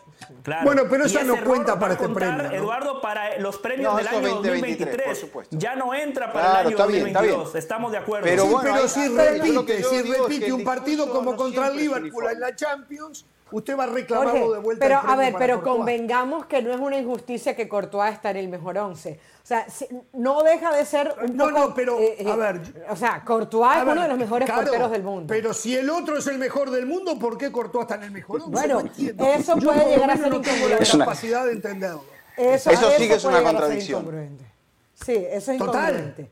Claro. 0.43 0.65
Bueno, 0.65 0.83
pero 0.89 1.05
ese 1.07 1.25
no 1.25 1.43
cuenta 1.45 1.79
para 1.79 1.95
este 1.95 2.05
contar, 2.05 2.37
premio. 2.39 2.51
¿no? 2.51 2.65
Eduardo, 2.65 3.01
para 3.01 3.39
los 3.39 3.59
premios 3.59 3.93
No, 3.93 3.99
del 3.99 4.09
año 4.09 4.21
2023, 4.21 4.43
2023. 4.43 5.07
por 5.07 5.17
supuesto. 5.17 5.57
Ya 5.59 5.77
no 5.77 5.95
entra 5.95 6.33
para 6.33 6.51
Claro, 6.51 6.61
el 6.61 6.67
año 6.67 6.77
está 6.77 6.87
bien, 6.87 7.07
está 7.09 7.19
2022. 7.21 7.53
bien. 7.53 7.59
Estamos 7.63 7.93
de 7.93 7.99
acuerdo. 7.99 8.25
Pero 8.27 8.43
Sí, 8.45 8.49
bueno, 8.51 8.71
pero 8.75 8.89
si 8.89 9.01
ahí 9.01 9.53
lo 9.53 9.67
que 9.67 9.77
repite, 9.77 9.83
si 9.85 10.03
repite 10.13 10.53
un 10.53 10.65
partido 10.65 11.11
como 11.11 11.33
no 11.33 11.37
contra 11.37 11.69
el 11.69 11.77
Liverpool 11.77 12.27
en 12.33 12.41
la 12.41 12.55
Champions, 12.55 13.27
usted 13.53 13.77
va 13.79 13.85
a 13.85 13.87
reclamarlo 13.89 14.33
Jorge, 14.41 14.55
de 14.55 14.59
vuelta. 14.61 14.85
pero 14.87 14.99
a 14.99 15.17
ver, 15.17 15.35
pero 15.39 15.55
Courtois. 15.57 15.77
convengamos 15.79 16.47
que 16.47 16.63
no 16.63 16.73
es 16.73 16.81
una 16.81 16.97
injusticia 16.99 17.55
que 17.57 17.69
Courtois 17.69 18.13
está 18.13 18.31
en 18.31 18.37
el 18.39 18.49
mejor 18.49 18.79
once. 18.79 19.19
O 19.43 19.47
sea, 19.47 19.69
si- 19.69 19.89
no 20.13 20.43
deja 20.43 20.75
de 20.77 20.85
ser 20.85 21.15
un 21.23 21.37
No, 21.37 21.47
poco... 21.49 21.59
no, 21.59 21.75
pero, 21.75 21.97
a 21.99 22.37
ver, 22.37 22.61
O 22.91 22.97
sea, 22.97 23.25
Courtois 23.25 23.79
es 23.79 23.85
ver, 23.85 23.93
uno 23.95 24.03
de 24.03 24.09
los 24.09 24.19
mejores 24.19 24.47
claro, 24.47 24.63
porteros 24.63 24.91
del 24.93 25.03
mundo. 25.03 25.25
Pero 25.29 25.53
si 25.55 25.77
el 25.77 25.91
otro 25.91 26.19
es 26.19 26.27
el 26.29 26.39
mejor 26.39 26.71
del 26.71 26.87
mundo, 26.87 27.19
¿por 27.19 27.37
qué 27.37 27.51
Courtois 27.51 27.83
está 27.83 27.97
en 27.97 28.05
el 28.05 28.11
mejor? 28.13 28.41
once? 28.43 28.51
Bueno, 28.53 28.75
No 28.75 28.81
entiendo. 28.87 29.25
eso 29.27 29.59
Yo 29.59 29.73
puede 29.73 29.87
llegar 29.91 30.11
a 30.11 30.17
ser 30.17 30.31
no 30.31 30.41
tengo 30.41 30.47
la 30.47 30.53
incongruente. 30.57 30.83
Es 30.85 30.95
una- 30.95 31.05
capacidad 31.05 31.45
de 31.47 31.53
entenderlo. 31.53 32.05
Eso, 32.37 32.71
Eso 32.71 32.91
sí 32.97 33.09
que 33.09 33.15
es 33.15 33.23
puede 33.23 33.41
una 33.41 33.51
contradicción. 33.51 34.01
incongruente. 34.01 34.45
Sí, 34.95 35.15
eso 35.31 35.53
es 35.53 35.59
Total. 35.59 35.95
incongruente. 35.95 36.31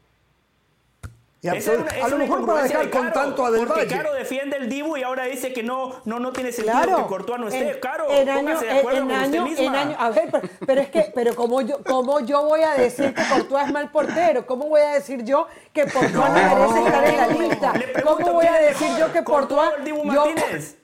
Y 1.41 1.47
es 1.49 1.69
una- 1.69 1.87
a 2.05 2.09
lo 2.09 2.19
mejor 2.19 2.45
para 2.45 2.63
dejar 2.65 2.85
de 2.87 2.91
con 2.91 3.03
Caro, 3.03 3.13
tanto 3.13 3.47
a 3.47 3.51
Del 3.53 3.65
Porque 3.65 3.83
Valle. 3.85 3.97
Caro 3.97 4.13
defiende 4.13 4.57
el 4.57 4.69
Dibu 4.69 4.97
y 4.97 5.05
ahora 5.05 5.25
dice 5.27 5.53
que 5.53 5.63
no, 5.63 6.01
no, 6.05 6.19
no 6.19 6.33
tiene 6.33 6.51
sentido 6.51 6.77
Claro. 6.83 6.97
que 6.97 7.03
Courtois 7.05 7.39
no 7.39 7.47
esté. 7.47 7.71
En- 7.71 7.81
Caro, 7.81 8.11
en 8.11 8.29
año, 8.29 8.59
de 8.59 8.71
en- 8.71 8.77
acuerdo 8.79 8.99
en 8.99 9.07
con 9.07 9.17
año, 9.17 9.45
usted 9.45 9.65
en 9.65 9.71
misma. 9.73 9.81
año- 9.83 9.97
a 10.01 10.11
ver, 10.11 10.29
pero, 10.33 10.49
pero 10.67 10.81
es 10.81 10.89
que, 10.91 11.13
pero 11.15 11.35
como 11.37 11.61
yo, 11.63 11.81
como 11.85 12.19
yo 12.21 12.43
voy 12.43 12.63
a 12.63 12.73
decir 12.73 13.15
que 13.15 13.23
Courtois 13.29 13.67
es 13.67 13.73
mal 13.73 13.89
portero, 13.93 14.47
¿cómo 14.47 14.67
voy 14.67 14.81
a 14.81 14.95
decir 14.95 15.23
yo 15.25 15.47
que 15.73 15.83
Courtois 15.85 16.13
no, 16.13 16.29
merece 16.33 16.85
estar 16.87 17.05
en 17.05 17.17
la 17.17 17.27
lista? 17.29 17.73
¿Cómo 18.03 18.33
voy 18.33 18.47
a 18.47 18.51
¿quién 18.59 18.63
es 18.65 18.69
decir 18.81 18.89
mejor, 18.89 19.07
yo 19.07 19.13
que 19.13 19.25
Dibu 19.85 20.13
yo- 20.13 20.25
Martínez? 20.27 20.77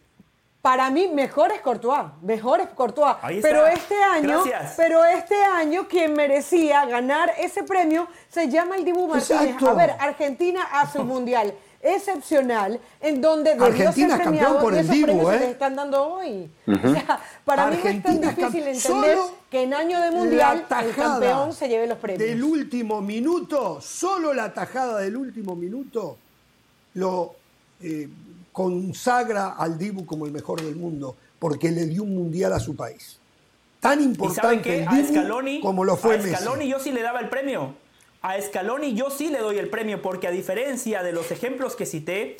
Para 0.65 0.89
mí 0.89 1.09
mejor 1.09 1.53
es 1.53 1.61
Courtois, 1.61 2.05
mejor 2.23 2.59
es 2.63 2.69
Courtois, 2.71 3.17
Ahí 3.21 3.37
está. 3.37 3.49
pero 3.51 3.67
este 3.67 4.03
año, 4.03 4.45
Gracias. 4.45 4.73
pero 4.79 5.05
este 5.05 5.35
año 5.37 5.87
quien 5.87 6.15
merecía 6.15 6.87
ganar 6.87 7.31
ese 7.39 7.65
premio 7.65 8.09
se 8.31 8.49
llama 8.49 8.79
el 8.79 8.85
Dibu 8.87 9.07
Martínez. 9.07 9.43
Exacto. 9.43 9.69
A 9.69 9.75
ver, 9.75 9.91
Argentina 9.99 10.63
hace 10.73 11.01
un 11.01 11.09
mundial 11.09 11.53
excepcional 11.83 12.81
en 13.03 13.21
donde 13.21 13.51
debió 13.51 13.67
Argentina 13.67 14.17
ser 14.17 14.25
campeón 14.25 14.57
por 14.59 14.73
y 14.73 14.79
el 14.79 14.85
esos 14.85 14.95
Dibu, 14.95 15.07
premios 15.07 15.29
se 15.29 15.37
¿eh? 15.37 15.41
les 15.41 15.49
están 15.51 15.77
dando 15.77 16.03
hoy. 16.03 16.51
O 16.67 16.93
sea, 16.95 17.21
para 17.45 17.67
mí 17.67 17.79
no 17.85 17.91
es 17.91 18.03
tan 18.03 18.21
difícil 18.23 18.67
entender 18.67 19.19
que 19.51 19.63
en 19.65 19.75
año 19.75 20.01
de 20.01 20.11
mundial 20.13 20.65
el 20.81 20.95
campeón 20.95 21.53
se 21.53 21.69
lleve 21.69 21.87
los 21.87 21.99
premios. 21.99 22.27
Del 22.27 22.43
último 22.43 23.03
minuto, 23.03 23.83
solo 23.83 24.33
la 24.33 24.55
tajada 24.55 25.01
del 25.01 25.15
último 25.15 25.55
minuto 25.55 26.17
lo 26.95 27.35
eh, 27.83 28.09
consagra 28.55 29.57
al 29.59 29.77
Dibu 29.77 30.07
como 30.07 30.27
el 30.27 30.33
mejor 30.33 30.63
del 30.63 30.77
mundo, 30.77 31.17
porque 31.41 31.73
le 31.73 31.87
dio 31.87 32.05
un 32.05 32.15
mundial 32.15 32.53
a 32.53 32.61
su 32.61 32.77
país. 32.77 33.19
Tan 33.81 33.99
¿Y 33.99 34.03
saben 34.03 34.11
importante 34.11 34.63
qué? 34.63 34.83
el 34.83 34.89
A 34.89 34.95
Dibu 34.95 35.09
Scaloni, 35.09 35.61
como 35.61 35.85
lo 35.85 35.97
fue 35.97 36.15
a 36.15 36.19
Messi. 36.19 36.37
Scaloni 36.37 36.69
yo 36.69 36.79
sí 36.79 36.93
le 36.93 37.03
daba 37.03 37.19
el 37.19 37.29
premio. 37.29 37.75
A 38.23 38.41
Scaloni 38.41 38.95
yo 38.95 39.11
sí 39.11 39.29
le 39.29 39.41
doy 39.41 39.59
el 39.59 39.69
premio 39.69 40.01
porque 40.01 40.29
a 40.29 40.31
diferencia 40.31 41.03
de 41.03 41.13
los 41.13 41.33
ejemplos 41.33 41.75
que 41.75 41.85
cité, 41.85 42.37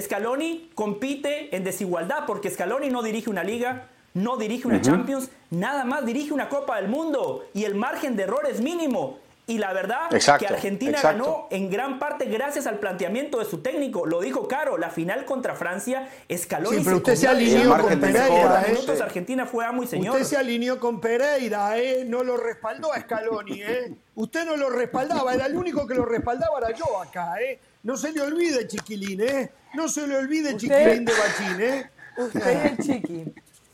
Scaloni 0.00 0.70
compite 0.76 1.54
en 1.54 1.64
desigualdad 1.64 2.26
porque 2.28 2.48
Scaloni 2.48 2.88
no 2.88 3.02
dirige 3.02 3.28
una 3.28 3.42
liga, 3.42 3.88
no 4.14 4.36
dirige 4.36 4.68
una 4.68 4.80
Champions, 4.80 5.30
nada 5.50 5.84
más 5.84 6.06
dirige 6.06 6.32
una 6.32 6.48
Copa 6.48 6.76
del 6.76 6.88
Mundo 6.88 7.44
y 7.54 7.64
el 7.64 7.74
margen 7.74 8.14
de 8.14 8.22
error 8.22 8.46
es 8.48 8.60
mínimo. 8.60 9.18
Y 9.48 9.58
la 9.58 9.72
verdad 9.72 10.12
Exacto, 10.12 10.44
que 10.44 10.52
Argentina 10.54 10.92
exacto. 10.98 11.22
ganó 11.24 11.46
en 11.52 11.70
gran 11.70 12.00
parte 12.00 12.24
gracias 12.24 12.66
al 12.66 12.80
planteamiento 12.80 13.38
de 13.38 13.44
su 13.44 13.58
técnico. 13.62 14.04
Lo 14.04 14.20
dijo 14.20 14.48
Caro, 14.48 14.76
la 14.76 14.90
final 14.90 15.24
contra 15.24 15.54
Francia, 15.54 16.08
Scaloni 16.36 16.78
Sí, 16.78 16.82
pero 16.84 16.96
usted 16.96 17.14
se 17.14 17.28
alineó 17.28 17.78
con 17.78 18.00
Pereira. 18.00 18.64
¿eh? 18.66 18.72
minutos. 18.72 19.00
Argentina 19.00 19.46
fue 19.46 19.64
amo 19.64 19.84
y 19.84 19.86
señor. 19.86 20.14
Usted 20.16 20.26
se 20.26 20.36
alineó 20.36 20.80
con 20.80 21.00
Pereira, 21.00 21.78
¿eh? 21.78 22.04
no 22.04 22.24
lo 22.24 22.36
respaldó 22.36 22.92
a 22.92 23.00
Scaloni. 23.00 23.62
¿eh? 23.62 23.94
Usted 24.16 24.44
no 24.46 24.56
lo 24.56 24.68
respaldaba, 24.68 25.32
era 25.32 25.46
el 25.46 25.54
único 25.56 25.86
que 25.86 25.94
lo 25.94 26.04
respaldaba, 26.04 26.58
era 26.58 26.72
yo 26.76 27.00
acá. 27.00 27.40
¿eh? 27.40 27.60
No 27.84 27.96
se 27.96 28.10
le 28.10 28.22
olvide, 28.22 28.66
chiquilín, 28.66 29.20
¿eh? 29.20 29.52
no 29.74 29.88
se 29.88 30.08
le 30.08 30.16
olvide, 30.16 30.54
Usted- 30.56 30.58
chiquilín 30.58 31.04
de 31.04 31.12
Bachín. 31.12 31.60
¿eh? 31.60 31.90
Usted 32.18 32.64
y 32.64 32.68
el 32.68 32.78
chiqui. 32.78 33.24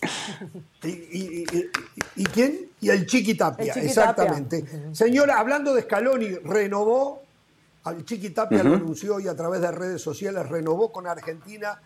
¿Y, 0.82 0.88
y- 0.88 1.44
y- 1.52 1.58
y- 1.58 2.22
y 2.22 2.24
quién? 2.26 2.70
Y 2.80 2.90
el 2.90 3.06
Chiqui 3.06 3.34
Tapia, 3.34 3.66
El 3.66 3.72
Chiqui 3.74 3.86
exactamente. 3.86 4.64
Señora, 4.92 5.38
hablando 5.38 5.72
de 5.74 5.82
Scaloni, 5.82 6.28
renovó, 6.44 7.22
al 7.84 8.04
Chiqui 8.04 8.30
Tapia 8.30 8.62
lo 8.64 8.74
anunció 8.74 9.20
y 9.20 9.28
a 9.28 9.36
través 9.36 9.60
de 9.60 9.70
redes 9.70 10.02
sociales 10.02 10.48
renovó 10.48 10.90
con 10.92 11.06
Argentina 11.06 11.80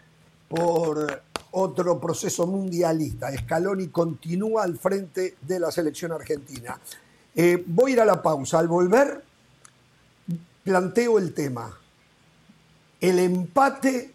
por 0.49 1.23
otro 1.53 2.01
proceso 2.01 2.47
mundialista. 2.47 3.31
Scaloni 3.37 3.89
continúa 3.89 4.63
al 4.65 4.79
frente 4.79 5.37
de 5.43 5.61
la 5.61 5.71
selección 5.71 6.13
argentina. 6.13 6.79
Eh, 7.35 7.63
voy 7.67 7.91
a 7.91 7.95
ir 7.95 8.01
a 8.01 8.05
la 8.07 8.23
pausa. 8.23 8.59
Al 8.59 8.69
volver, 8.69 9.23
planteo 10.65 11.19
el 11.19 11.33
tema. 11.35 11.77
El 13.01 13.19
empate 13.19 14.13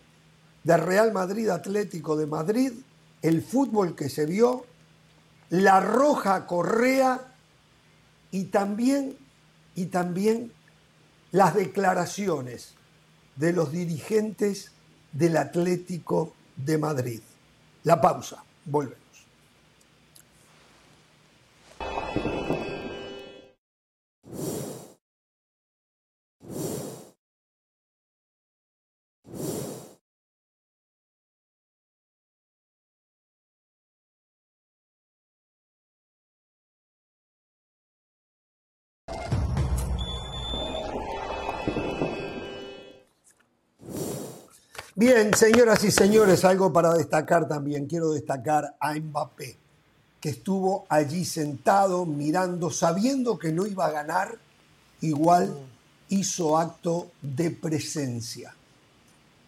de 0.64 0.78
Real 0.78 1.12
Madrid 1.14 1.50
Atlético 1.50 2.16
de 2.16 2.26
Madrid, 2.28 2.72
el 3.22 3.42
fútbol 3.42 3.96
que 3.96 4.10
se 4.10 4.26
vio, 4.26 4.66
la 5.50 5.80
roja 5.80 6.48
Correa 6.48 7.36
y 8.32 8.46
también, 8.46 9.18
y 9.76 9.88
también 9.88 10.52
las 11.32 11.56
declaraciones 11.56 12.76
de 13.36 13.54
los 13.54 13.72
dirigentes 13.72 14.72
del 15.12 15.38
Atlético 15.38 16.34
de 16.56 16.78
Madrid. 16.78 17.22
La 17.84 18.00
pausa, 18.00 18.44
volvemos. 18.66 19.01
Bien, 45.02 45.34
señoras 45.34 45.84
y 45.84 45.90
señores, 45.90 46.46
algo 46.46 46.72
para 46.72 46.94
destacar 46.94 47.48
también. 47.48 47.88
Quiero 47.88 48.12
destacar 48.12 48.76
a 48.80 48.94
Mbappé, 48.94 49.58
que 50.20 50.30
estuvo 50.30 50.86
allí 50.90 51.26
sentado, 51.26 52.06
mirando, 52.06 52.70
sabiendo 52.70 53.40
que 53.40 53.52
no 53.52 53.66
iba 53.66 53.88
a 53.88 53.90
ganar, 53.90 54.38
igual 55.02 55.58
hizo 56.10 56.56
acto 56.56 57.10
de 57.20 57.50
presencia. 57.50 58.54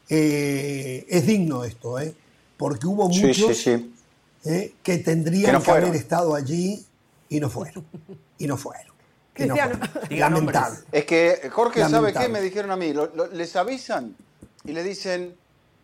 Eh, 0.10 1.06
es 1.08 1.28
digno 1.28 1.64
esto, 1.64 2.00
¿eh? 2.00 2.16
porque 2.58 2.88
hubo 2.88 3.08
muchos 3.08 3.56
sí, 3.56 3.78
sí. 3.78 3.94
¿eh? 4.46 4.74
que 4.82 4.98
tendrían 4.98 5.62
Que 5.62 5.68
no 5.68 5.72
haber 5.72 5.96
estado 5.96 6.34
allí 6.34 6.84
y 7.30 7.40
no 7.40 7.52
fueron. 7.52 7.86
Y 8.40 8.48
no 8.48 8.58
fueron. 8.58 8.92
Y 9.38 9.46
no 9.46 9.56
fueron. 9.56 9.80
Lamentable. 10.10 10.80
Es 10.92 11.06
que, 11.06 11.48
Jorge, 11.52 11.88
¿sabe 11.88 12.12
qué? 12.12 12.28
Me 12.28 12.42
dijeron 12.42 12.72
a 12.72 12.76
mí, 12.76 12.92
lo- 12.92 13.14
lo- 13.14 13.28
les 13.28 13.56
avisan 13.56 14.16
y 14.64 14.72
le 14.72 14.82
dicen, 14.82 15.36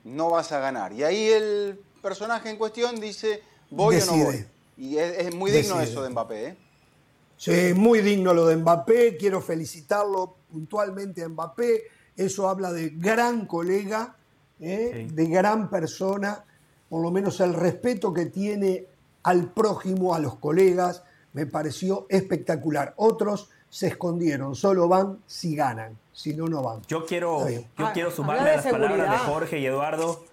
no 0.04 0.30
vas 0.30 0.52
a 0.52 0.60
ganar. 0.60 0.94
Y 0.94 1.04
ahí 1.04 1.28
el 1.28 1.80
personaje 2.02 2.50
en 2.50 2.58
cuestión 2.58 3.00
dice, 3.00 3.42
voy 3.70 3.98
o 3.98 4.06
no 4.06 4.26
voy. 4.26 4.46
Y 4.78 4.98
es, 4.98 5.18
es 5.28 5.36
muy 5.36 5.52
digno 5.52 5.76
Decide. 5.78 5.92
eso 5.92 6.04
de 6.04 6.10
Mbappé, 6.10 6.46
¿eh? 6.48 6.58
Sí, 7.38 7.74
muy 7.76 8.02
digno 8.02 8.34
lo 8.34 8.46
de 8.48 8.58
Mbappé. 8.58 9.18
Quiero 9.18 9.42
felicitarlo 9.42 10.38
puntualmente 10.52 11.24
a 11.24 11.30
Mbappé. 11.30 11.84
Eso 12.16 12.50
habla 12.50 12.72
de 12.74 12.90
gran 12.90 13.46
colega, 13.46 14.16
¿eh? 14.60 15.06
Sí. 15.10 15.16
de 15.16 15.26
gran 15.28 15.70
persona. 15.70 16.44
por 16.90 17.02
lo 17.02 17.12
menos 17.12 17.40
el 17.40 17.54
respeto 17.54 18.14
que 18.14 18.26
tiene 18.26 18.88
al 19.24 19.52
prójimo, 19.54 20.16
a 20.16 20.20
los 20.20 20.38
colegas, 20.38 21.04
me 21.34 21.46
pareció 21.46 22.08
espectacular. 22.10 22.94
Otros 22.98 23.50
se 23.70 23.88
escondieron, 23.88 24.56
solo 24.56 24.88
van 24.88 25.20
si 25.28 25.56
ganan, 25.56 25.98
si 26.12 26.34
no, 26.34 26.48
no 26.48 26.64
van. 26.64 26.82
Yo 26.88 27.06
quiero, 27.06 27.48
yo 27.50 27.62
ah, 27.78 27.92
quiero 27.94 28.12
sumarme 28.12 28.50
a 28.50 28.56
las 28.56 28.68
palabras 28.68 29.12
de 29.12 29.18
Jorge 29.18 29.60
y 29.60 29.66
Eduardo. 29.66 30.24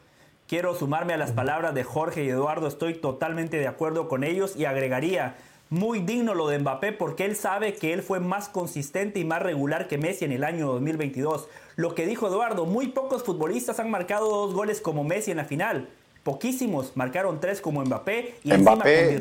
Quiero 0.48 0.76
sumarme 0.76 1.12
a 1.12 1.16
las 1.16 1.32
palabras 1.32 1.74
de 1.74 1.82
Jorge 1.82 2.24
y 2.24 2.28
Eduardo. 2.28 2.68
Estoy 2.68 2.94
totalmente 2.94 3.58
de 3.58 3.66
acuerdo 3.66 4.08
con 4.08 4.22
ellos 4.22 4.54
y 4.56 4.64
agregaría 4.64 5.36
muy 5.68 6.00
digno 6.00 6.34
lo 6.34 6.48
de 6.48 6.58
Mbappé 6.60 6.92
porque 6.92 7.24
él 7.24 7.34
sabe 7.34 7.74
que 7.74 7.92
él 7.92 8.02
fue 8.02 8.20
más 8.20 8.48
consistente 8.48 9.18
y 9.18 9.24
más 9.24 9.42
regular 9.42 9.88
que 9.88 9.98
Messi 9.98 10.24
en 10.24 10.32
el 10.32 10.44
año 10.44 10.68
2022. 10.68 11.48
Lo 11.74 11.94
que 11.94 12.06
dijo 12.06 12.28
Eduardo, 12.28 12.64
muy 12.64 12.88
pocos 12.88 13.24
futbolistas 13.24 13.80
han 13.80 13.90
marcado 13.90 14.28
dos 14.28 14.54
goles 14.54 14.80
como 14.80 15.04
Messi 15.04 15.32
en 15.32 15.38
la 15.38 15.44
final. 15.44 15.88
Poquísimos 16.22 16.96
marcaron 16.96 17.40
tres 17.40 17.60
como 17.60 17.84
Mbappé 17.84 18.36
y 18.42 18.52
Mbappé, 18.52 19.20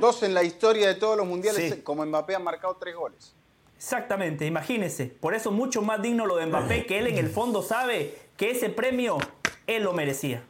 dos 0.00 0.22
en 0.22 0.34
la 0.34 0.42
historia 0.42 0.88
de 0.88 0.94
todos 0.94 1.16
los 1.16 1.26
mundiales 1.26 1.76
como 1.82 2.04
Mbappé 2.06 2.36
han 2.36 2.44
marcado 2.44 2.76
tres 2.80 2.94
goles. 2.96 3.34
Exactamente, 3.82 4.46
imagínese. 4.46 5.06
Por 5.06 5.34
eso 5.34 5.50
mucho 5.50 5.82
más 5.82 6.00
digno 6.00 6.24
lo 6.24 6.36
de 6.36 6.46
Mbappé, 6.46 6.86
que 6.86 7.00
él 7.00 7.08
en 7.08 7.18
el 7.18 7.28
fondo 7.28 7.62
sabe 7.62 8.14
que 8.36 8.52
ese 8.52 8.70
premio 8.70 9.18
él 9.66 9.82
lo 9.82 9.92
merecía. 9.92 10.44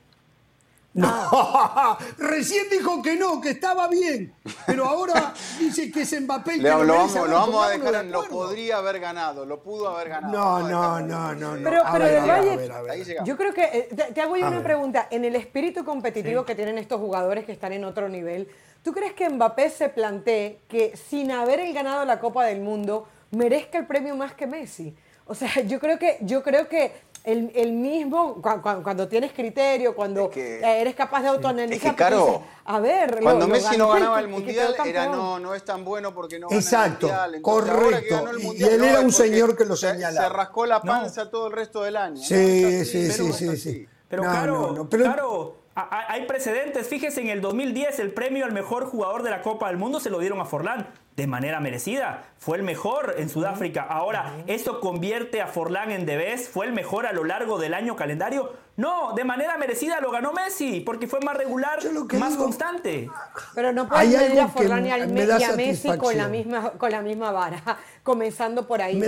No, 0.93 1.09
recién 2.18 2.68
dijo 2.68 3.03
que 3.03 3.16
no, 3.16 3.41
que 3.41 3.49
estaba 3.49 3.89
bien, 3.89 4.35
pero 4.66 4.85
ahora 4.85 5.33
dice 5.59 5.91
que 5.91 6.03
es 6.03 6.20
Mbappé. 6.20 6.59
lo, 6.59 6.87
vamos, 6.87 7.14
lo 7.14 7.35
vamos 7.35 7.66
a 7.66 7.70
dejar, 7.70 8.05
lo 8.05 8.24
podría 8.24 8.76
haber 8.76 9.01
ganado, 9.01 9.47
lo 9.47 9.62
pudo 9.62 9.89
haber 9.89 10.11
ganado. 10.11 10.68
No, 10.68 10.68
no, 10.68 11.01
no, 11.01 11.35
no, 11.35 11.64
Pero, 11.64 11.83
pero 11.91 12.05
del 12.05 12.28
Valle, 12.28 13.16
yo 13.24 13.35
creo 13.39 13.55
que, 13.55 13.62
eh, 13.62 14.12
te, 14.12 14.20
hago 14.20 14.37
yo 14.37 14.47
una 14.47 14.62
pregunta, 14.62 15.09
en 15.11 15.24
el 15.24 15.37
espíritu 15.37 15.87
competitivo 15.87 16.45
que 16.45 16.55
tienen 16.55 16.76
estos 16.76 17.01
jugadores 17.01 17.47
que 17.47 17.53
están 17.53 17.72
en 17.72 17.85
otro 17.85 18.11
nivel, 18.11 18.47
¿tú 18.83 18.93
crees 18.93 19.14
que 19.14 19.26
Mbappé 19.30 19.70
se 19.70 19.89
plantee 19.89 20.59
que 20.68 20.99
sin 20.99 21.30
haber 21.30 21.72
ganado 21.72 22.05
la 22.05 22.20
Copa 22.20 22.45
del 22.45 22.61
Mundo 22.61 23.09
merezca 23.33 23.78
el 23.78 23.87
premio 23.87 24.14
más 24.16 24.35
que 24.35 24.47
Messi? 24.47 24.95
O 25.26 25.35
sea, 25.35 25.61
yo 25.62 25.78
creo 25.78 25.99
que, 25.99 26.18
yo 26.20 26.43
creo 26.43 26.68
que 26.68 26.93
el, 27.24 27.72
mismo, 27.72 28.43
cuando, 28.43 29.07
tienes 29.07 29.33
criterio, 29.33 29.95
cuando 29.95 30.30
eres 30.35 30.95
capaz 30.95 31.22
de 31.22 31.28
autoanalizar. 31.28 31.93
Es 31.93 31.97
que, 31.97 32.41
a 32.64 32.80
ver, 32.80 33.20
cuando 33.22 33.47
Messi 33.47 33.76
no 33.76 33.91
ganaba 33.91 34.18
el 34.20 34.28
mundial, 34.28 34.74
era 34.85 35.07
no, 35.07 35.39
no 35.39 35.55
es 35.55 35.64
tan 35.64 35.85
bueno 35.85 36.12
porque 36.12 36.39
no 36.39 36.49
Exacto, 36.51 37.09
gana 37.09 37.26
el 37.26 37.41
mundial. 37.41 37.43
correcto. 37.43 38.24
y 38.55 38.62
él 38.64 38.83
era 38.83 39.01
un 39.01 39.12
señor 39.12 39.57
que 39.57 39.64
lo 39.64 39.76
señalaba. 39.76 40.26
Se, 40.26 40.33
rascó 40.33 40.66
la 40.66 40.83
panza 40.83 41.30
todo 41.30 41.47
el 41.47 41.53
resto 41.53 41.83
del 41.83 41.97
año. 41.97 42.16
Sí, 42.16 42.85
sí, 42.85 43.11
sí, 43.11 43.33
sí, 43.33 43.57
sí. 43.57 43.89
Pero 44.09 44.22
claro, 44.22 44.89
claro, 44.91 45.57
hay 45.74 46.26
precedentes. 46.26 46.89
Fíjese, 46.89 47.20
en 47.20 47.30
el 47.30 47.41
2010 47.41 48.01
el 48.01 48.12
premio 48.12 48.45
al 48.45 48.53
mejor 48.53 48.87
jugador 48.87 49.22
de 49.22 49.30
la 49.30 49.43
Copa 49.43 49.68
del 49.68 49.76
Mundo 49.76 50.01
se 50.01 50.11
lo 50.11 50.18
dieron 50.18 50.41
a 50.41 50.45
Forlán 50.45 50.89
de 51.17 51.27
manera 51.27 51.61
merecida. 51.61 52.25
Fue 52.39 52.57
el 52.57 52.63
mejor 52.63 53.15
en 53.19 53.29
Sudáfrica. 53.29 53.83
Ahora, 53.83 54.33
¿eso 54.47 54.81
convierte 54.81 55.41
a 55.41 55.47
Forlán 55.47 55.91
en 55.91 56.07
Debes? 56.07 56.49
¿Fue 56.49 56.67
el 56.67 56.73
mejor 56.73 57.07
a 57.07 57.13
lo 57.13 57.25
largo 57.25 57.59
del 57.59 57.75
año 57.75 57.97
calendario? 57.97 58.53
No, 58.77 59.13
de 59.13 59.25
manera 59.25 59.59
merecida 59.59 60.01
lo 60.01 60.11
ganó 60.11 60.33
Messi, 60.33 60.81
porque 60.81 61.07
fue 61.07 61.21
más 61.21 61.37
regular, 61.37 61.79
más 62.19 62.37
constante. 62.37 63.11
Pero 63.55 63.73
no 63.73 63.87
puedes 63.87 64.09
medir 64.09 64.41
a 64.41 64.49
Forlán 64.49 64.87
y 64.87 64.91
a, 64.91 65.07
Messi 65.55 65.97
con 65.99 66.17
la, 66.17 66.29
misma, 66.29 66.71
con 66.73 66.91
la 66.91 67.03
misma 67.03 67.33
vara, 67.33 67.63
comenzando 68.03 68.67
por 68.67 68.81
ahí. 68.81 69.01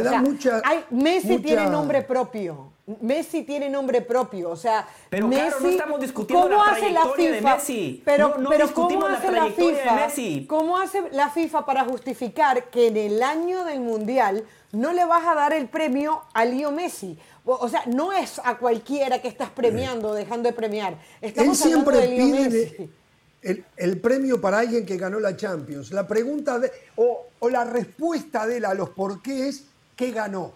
Messi 0.90 1.38
tiene 1.38 1.66
nombre 1.66 2.02
propio. 2.02 2.74
Messi 3.00 3.44
tiene 3.44 3.70
nombre 3.70 4.02
propio, 4.02 4.50
o 4.50 4.56
sea, 4.56 4.86
pero 5.08 5.26
Messi, 5.26 5.40
claro, 5.40 5.60
no 5.60 5.68
estamos 5.70 6.00
discutiendo 6.00 6.48
la 6.50 6.74
trayectoria 6.76 7.32
de 7.32 7.40
Messi. 7.40 8.02
Pero, 8.04 8.36
no, 8.36 8.50
pero 8.50 8.66
discutimos 8.66 9.04
¿cómo 9.04 9.16
hace 9.16 9.30
la 9.30 9.38
trayectoria 9.38 9.84
de 9.84 9.90
Messi. 9.92 10.46
¿Cómo 10.46 10.76
hace 10.76 11.02
la 11.12 11.30
FIFA 11.30 11.64
para 11.64 11.84
justificar 11.94 12.70
que 12.70 12.88
en 12.88 12.96
el 12.96 13.22
año 13.22 13.64
del 13.64 13.78
Mundial 13.78 14.44
no 14.72 14.92
le 14.92 15.04
vas 15.04 15.24
a 15.28 15.34
dar 15.34 15.52
el 15.52 15.68
premio 15.68 16.22
a 16.34 16.44
Leo 16.44 16.72
Messi. 16.72 17.16
O, 17.44 17.68
sea, 17.68 17.84
no 17.86 18.12
es 18.12 18.40
a 18.42 18.58
cualquiera 18.58 19.22
que 19.22 19.28
estás 19.28 19.50
premiando, 19.50 20.12
dejando 20.12 20.48
de 20.48 20.54
premiar. 20.54 20.98
Estamos 21.20 21.60
Él 21.62 21.70
siempre 21.70 21.98
de 21.98 22.08
Leo 22.08 22.26
Messi. 22.26 22.90
El, 23.76 24.00
premio 24.00 24.40
para 24.40 24.58
alguien 24.58 24.84
que 24.84 24.96
ganó 24.96 25.20
la 25.20 25.36
Champions. 25.36 25.92
La 25.92 26.08
pregunta 26.08 26.58
de, 26.58 26.72
o, 26.96 27.26
o 27.38 27.48
la 27.48 27.62
respuesta 27.62 28.44
de 28.46 28.56
él 28.56 28.64
a 28.64 28.74
los 28.74 28.90
porqués, 28.90 29.64
¿qué 29.94 30.10
ganó? 30.10 30.52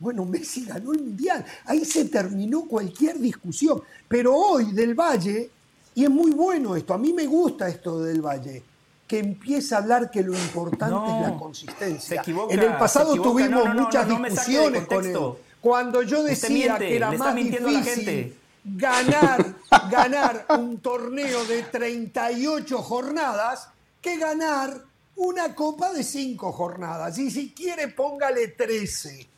Bueno, 0.00 0.24
Messi 0.24 0.64
ganó 0.64 0.92
el 0.92 1.00
Mundial. 1.00 1.44
Ahí 1.66 1.84
se 1.84 2.06
terminó 2.06 2.64
cualquier 2.66 3.20
discusión. 3.20 3.80
Pero 4.08 4.34
hoy 4.34 4.72
del 4.72 4.94
Valle, 4.94 5.48
y 5.94 6.02
es 6.02 6.10
muy 6.10 6.32
bueno 6.32 6.74
esto, 6.74 6.94
a 6.94 6.98
mí 6.98 7.12
me 7.12 7.26
gusta 7.26 7.68
esto 7.68 8.02
del 8.02 8.20
Valle, 8.20 8.64
que 9.10 9.18
empieza 9.18 9.74
a 9.74 9.78
hablar 9.80 10.08
que 10.08 10.22
lo 10.22 10.32
importante 10.32 11.10
es 11.10 11.32
la 11.32 11.36
consistencia. 11.36 12.22
en 12.48 12.60
el 12.60 12.76
pasado 12.76 13.20
tuvimos 13.20 13.74
muchas 13.74 14.06
discusiones 14.06 14.86
con 14.86 15.04
él. 15.04 15.18
Cuando 15.60 16.02
yo 16.02 16.22
decía 16.22 16.78
que 16.78 16.94
era 16.94 17.10
más 17.10 17.34
difícil 17.34 18.38
ganar, 18.62 19.56
ganar 19.90 20.46
un 20.56 20.78
torneo 20.78 21.44
de 21.44 21.64
38 21.64 22.78
jornadas 22.82 23.68
que 24.00 24.16
ganar 24.16 24.80
una 25.16 25.56
copa 25.56 25.92
de 25.92 26.04
5 26.04 26.52
jornadas. 26.52 27.18
Y 27.18 27.32
si 27.32 27.50
quiere, 27.50 27.88
póngale 27.88 28.46
13. 28.46 29.28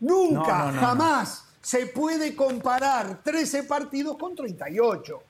Nunca, 0.00 0.72
jamás 0.72 1.44
se 1.60 1.84
puede 1.84 2.34
comparar 2.34 3.22
13 3.22 3.64
partidos 3.64 4.16
con 4.16 4.34
38. 4.34 5.22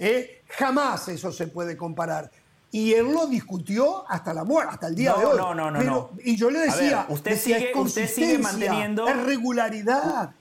¿eh? 0.00 0.42
Jamás 0.48 1.06
eso 1.06 1.30
se 1.30 1.46
puede 1.46 1.76
comparar 1.76 2.28
y 2.76 2.92
él 2.92 3.10
lo 3.10 3.26
discutió 3.26 4.04
hasta 4.06 4.34
la 4.34 4.44
muerte, 4.44 4.74
hasta 4.74 4.88
el 4.88 4.94
día 4.94 5.14
de 5.14 5.24
hoy. 5.24 5.38
No, 5.38 5.54
no, 5.54 5.70
no, 5.70 5.82
no. 5.82 6.10
Y 6.22 6.36
yo 6.36 6.50
le 6.50 6.58
decía, 6.58 7.06
usted, 7.08 7.38
sigue, 7.38 7.72
usted 7.74 8.06
sigue 8.06 8.36
manteniendo 8.36 9.08
es 9.08 9.16
regularidad. 9.24 10.32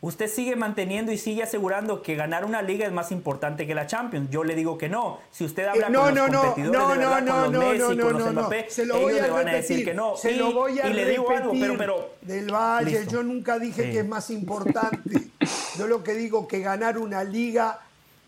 Usted 0.00 0.30
sigue 0.30 0.56
manteniendo 0.56 1.12
y 1.12 1.18
sigue 1.18 1.42
asegurando 1.42 2.00
que 2.00 2.14
ganar 2.14 2.46
una 2.46 2.62
liga 2.62 2.86
es 2.86 2.92
más 2.92 3.12
importante 3.12 3.66
que 3.66 3.74
la 3.74 3.86
Champions. 3.86 4.30
Yo 4.30 4.42
le 4.42 4.54
digo 4.54 4.78
que 4.78 4.88
no. 4.88 5.18
Si 5.30 5.44
usted 5.44 5.66
habla 5.66 5.88
eh, 5.88 5.90
no, 5.90 6.04
con 6.04 6.14
no, 6.14 6.26
los 6.28 6.36
competidores 6.36 6.80
no, 6.80 6.88
de 6.88 6.96
verdad, 6.96 7.22
no, 7.22 7.44
con 7.44 7.52
los 7.52 7.64
Messi, 7.64 7.98
con 7.98 8.12
los 8.14 8.32
Mbappé, 8.32 8.66
ellos 8.78 9.12
le 9.12 9.30
van 9.30 9.48
a 9.48 9.52
decir 9.52 9.84
que 9.84 9.92
no. 9.92 10.16
Se 10.16 10.32
y, 10.32 10.36
lo 10.36 10.54
voy 10.54 10.78
a 10.78 10.86
y 10.88 10.94
le 10.94 11.10
digo 11.10 11.30
algo, 11.30 11.52
pero, 11.52 11.76
pero 11.76 12.10
del 12.22 12.50
Valle, 12.50 13.06
yo 13.06 13.22
nunca 13.22 13.58
dije 13.58 13.90
que 13.90 13.98
es 13.98 14.08
más 14.08 14.30
importante. 14.30 15.28
yo 15.76 15.86
lo 15.86 16.02
que 16.02 16.14
digo 16.14 16.48
que 16.48 16.60
ganar 16.60 16.96
una 16.96 17.22
liga 17.22 17.80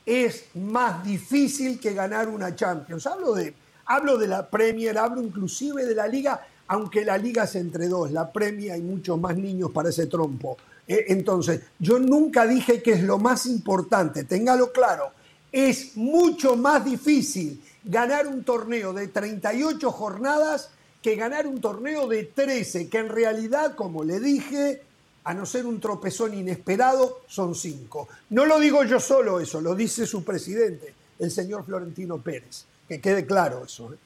es 0.05 0.47
más 0.55 1.05
difícil 1.05 1.79
que 1.79 1.95
ganar 1.95 2.29
una 2.29 2.55
Champions. 2.55 3.07
Hablo 3.07 3.35
de 3.35 3.55
Hablo 3.87 4.17
de 4.17 4.29
la 4.29 4.49
Premier, 4.49 4.97
hablo 4.97 5.23
inclusive 5.23 5.85
de 5.85 5.95
la 5.95 6.07
Liga, 6.07 6.41
aunque 6.69 7.05
la 7.05 7.19
Liga 7.19 7.45
es 7.45 7.57
entre 7.57 7.89
dos, 7.89 8.11
la 8.11 8.33
Premier 8.33 8.73
hay 8.73 8.81
muchos 8.81 9.21
más 9.21 9.37
niños 9.37 9.71
para 9.71 9.91
ese 9.91 10.07
trompo. 10.07 10.57
Eh, 10.87 11.07
entonces, 11.09 11.61
yo 11.79 11.99
nunca 11.99 12.47
dije 12.47 12.83
que 12.83 12.93
es 12.93 13.03
lo 13.03 13.19
más 13.19 13.47
importante, 13.47 14.25
téngalo 14.25 14.73
claro, 14.73 15.11
es 15.51 15.97
mucho 15.97 16.57
más 16.57 16.85
difícil 16.85 17.63
ganar 17.85 18.27
un 18.27 18.45
torneo 18.45 18.93
de 18.93 19.09
38 19.09 19.91
jornadas 19.91 20.71
que 21.03 21.17
ganar 21.17 21.47
un 21.47 21.61
torneo 21.61 22.07
de 22.07 22.25
13, 22.25 22.89
que 22.89 22.99
en 22.99 23.09
realidad, 23.09 23.75
como 23.75 24.05
le 24.05 24.21
dije, 24.21 24.83
a 25.25 25.35
no 25.35 25.47
ser 25.47 25.67
un 25.67 25.81
tropezón 25.81 26.35
inesperado, 26.35 27.21
son 27.27 27.55
cinco. 27.55 28.09
No 28.31 28.45
lo 28.47 28.59
digo 28.59 28.85
yo 28.85 28.99
solo 29.01 29.41
eso, 29.41 29.61
lo 29.61 29.75
dice 29.75 30.07
su 30.07 30.25
presidente, 30.25 30.95
el 31.19 31.31
señor 31.31 31.65
Florentino 31.65 32.19
Pérez. 32.19 32.65
Que 32.89 33.01
quede 33.01 33.25
claro 33.25 33.65
eso. 33.65 33.93
¿eh? 33.93 33.97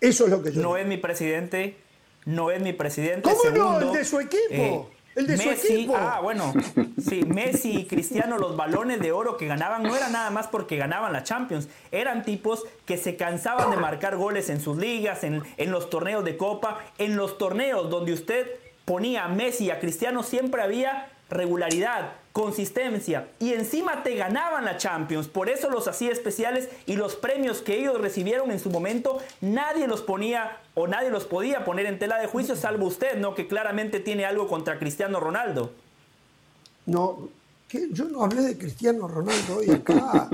Eso 0.00 0.24
es 0.24 0.30
lo 0.30 0.42
que 0.42 0.52
yo. 0.52 0.62
No 0.62 0.76
es 0.76 0.86
mi 0.86 0.96
presidente. 0.96 1.76
No 2.24 2.50
es 2.52 2.62
mi 2.62 2.72
presidente. 2.72 3.22
¿Cómo 3.22 3.50
no? 3.50 3.80
El 3.80 3.92
de 3.92 4.04
su 4.04 4.20
equipo. 4.20 4.38
Eh, 4.50 4.84
el 5.16 5.26
de 5.26 5.36
su 5.36 5.50
equipo. 5.50 5.96
Ah, 5.96 6.20
bueno. 6.22 6.54
Sí, 7.04 7.24
Messi 7.24 7.80
y 7.80 7.86
Cristiano, 7.86 8.38
los 8.38 8.56
balones 8.56 9.00
de 9.00 9.10
oro 9.10 9.36
que 9.36 9.46
ganaban 9.48 9.82
no 9.82 9.96
era 9.96 10.08
nada 10.08 10.30
más 10.30 10.46
porque 10.46 10.76
ganaban 10.76 11.12
la 11.12 11.24
Champions. 11.24 11.68
Eran 11.90 12.24
tipos 12.24 12.64
que 12.86 12.96
se 12.96 13.16
cansaban 13.16 13.72
de 13.72 13.76
marcar 13.76 14.16
goles 14.16 14.50
en 14.50 14.60
sus 14.60 14.78
ligas, 14.78 15.24
en, 15.24 15.42
en 15.56 15.70
los 15.72 15.90
torneos 15.90 16.24
de 16.24 16.36
Copa. 16.36 16.78
En 16.98 17.16
los 17.16 17.38
torneos 17.38 17.90
donde 17.90 18.12
usted 18.12 18.46
ponía 18.84 19.24
a 19.24 19.28
Messi 19.28 19.64
y 19.66 19.70
a 19.70 19.80
Cristiano 19.80 20.22
siempre 20.22 20.62
había 20.62 21.08
regularidad, 21.30 22.12
consistencia 22.32 23.28
y 23.38 23.52
encima 23.52 24.02
te 24.02 24.14
ganaban 24.14 24.64
la 24.64 24.76
Champions. 24.76 25.28
Por 25.28 25.48
eso 25.48 25.70
los 25.70 25.88
hacía 25.88 26.12
especiales 26.12 26.68
y 26.86 26.96
los 26.96 27.16
premios 27.16 27.62
que 27.62 27.78
ellos 27.78 28.00
recibieron 28.00 28.50
en 28.50 28.60
su 28.60 28.70
momento 28.70 29.18
nadie 29.40 29.86
los 29.86 30.02
ponía 30.02 30.58
o 30.74 30.86
nadie 30.86 31.10
los 31.10 31.24
podía 31.24 31.64
poner 31.64 31.86
en 31.86 31.98
tela 31.98 32.18
de 32.18 32.26
juicio 32.26 32.56
salvo 32.56 32.86
usted, 32.86 33.18
¿no? 33.18 33.34
Que 33.34 33.48
claramente 33.48 34.00
tiene 34.00 34.24
algo 34.24 34.48
contra 34.48 34.78
Cristiano 34.78 35.20
Ronaldo. 35.20 35.72
No, 36.86 37.28
Yo 37.92 38.04
no 38.06 38.24
hablé 38.24 38.42
de 38.42 38.58
Cristiano 38.58 39.08
Ronaldo 39.08 39.56
hoy 39.58 39.70
acá. 39.70 40.28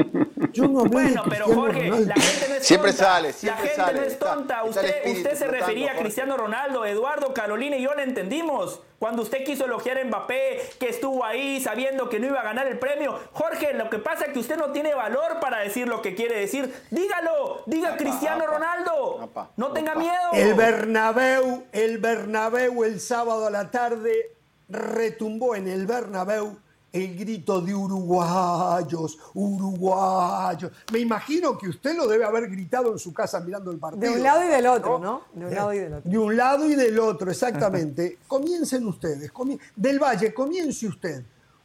Yo 0.52 0.66
no 0.66 0.80
hablé 0.80 0.90
bueno, 0.92 1.22
de 1.24 1.30
pero 1.30 1.44
Cristiano 1.44 1.60
Jorge, 1.62 1.82
Ronaldo. 1.90 2.06
la 2.08 2.14
gente 2.20 2.48
no 2.48 2.54
es 2.56 2.66
Siempre 2.66 2.90
tonta. 2.92 3.04
sale, 3.04 3.32
siempre 3.32 3.62
La 3.64 3.68
gente 3.68 3.76
sale. 3.82 4.00
no 4.00 4.06
es 4.06 4.18
tonta. 4.18 4.54
está 4.54 4.64
usted, 4.64 5.16
usted 5.16 5.34
se 5.34 5.46
refería 5.46 5.92
a. 5.92 5.96
Cristiano 5.96 6.36
Ronaldo, 6.36 6.84
Eduardo, 6.84 7.32
Carolina 7.34 7.76
y 7.76 7.82
yo 7.82 7.94
le 7.94 8.02
entendimos. 8.02 8.80
Cuando 8.98 9.22
usted 9.22 9.44
quiso 9.44 9.66
elogiar 9.66 9.98
a 9.98 10.04
Mbappé, 10.04 10.60
que 10.80 10.88
estuvo 10.88 11.24
ahí 11.24 11.60
sabiendo 11.60 12.08
que 12.08 12.18
no 12.18 12.26
iba 12.26 12.40
a 12.40 12.44
ganar 12.44 12.66
el 12.66 12.78
premio. 12.80 13.16
Jorge, 13.32 13.72
lo 13.74 13.88
que 13.90 13.98
pasa 13.98 14.24
es 14.24 14.32
que 14.32 14.40
usted 14.40 14.56
no 14.56 14.72
tiene 14.72 14.92
valor 14.94 15.38
para 15.40 15.60
decir 15.60 15.86
lo 15.86 16.02
que 16.02 16.16
quiere 16.16 16.40
decir. 16.40 16.74
Dígalo, 16.90 17.62
diga 17.66 17.90
Apa, 17.90 17.96
Cristiano 17.98 18.42
apa, 18.44 18.52
Ronaldo. 18.54 19.20
apa, 19.22 19.50
no 19.56 19.70
tenga 19.72 19.94
miedo. 19.94 20.30
El 20.32 20.54
Bernabéu, 20.54 21.64
el 21.70 21.98
Bernabéu 21.98 22.82
el 22.82 22.98
sábado 22.98 23.46
a 23.46 23.50
la 23.50 23.70
tarde 23.70 24.32
retumbó 24.68 25.54
en 25.54 25.68
el 25.68 25.86
Bernabéu 25.86 26.58
el 26.92 27.18
grito 27.18 27.60
de 27.60 27.74
uruguayos, 27.74 29.18
uruguayos. 29.34 30.72
Me 30.92 31.00
imagino 31.00 31.56
que 31.58 31.68
usted 31.68 31.96
lo 31.96 32.06
debe 32.06 32.24
haber 32.24 32.48
gritado 32.48 32.92
en 32.92 32.98
su 32.98 33.12
casa 33.12 33.40
mirando 33.40 33.70
el 33.70 33.78
partido. 33.78 34.10
De 34.10 34.16
un 34.16 34.22
lado 34.22 34.44
y 34.44 34.48
del 34.48 34.66
otro, 34.66 34.98
¿no? 34.98 35.22
De 35.34 35.46
un 35.46 35.54
lado 35.54 35.74
y 35.74 35.78
del 35.78 35.94
otro. 35.94 36.10
De 36.10 36.18
un 36.18 36.36
lado 36.36 36.68
y 36.68 36.74
del 36.74 36.98
otro, 36.98 37.30
exactamente. 37.30 38.18
Comiencen 38.26 38.86
ustedes. 38.86 39.30
del 39.76 39.98
Valle, 39.98 40.32
comience 40.32 40.86
usted. 40.86 41.22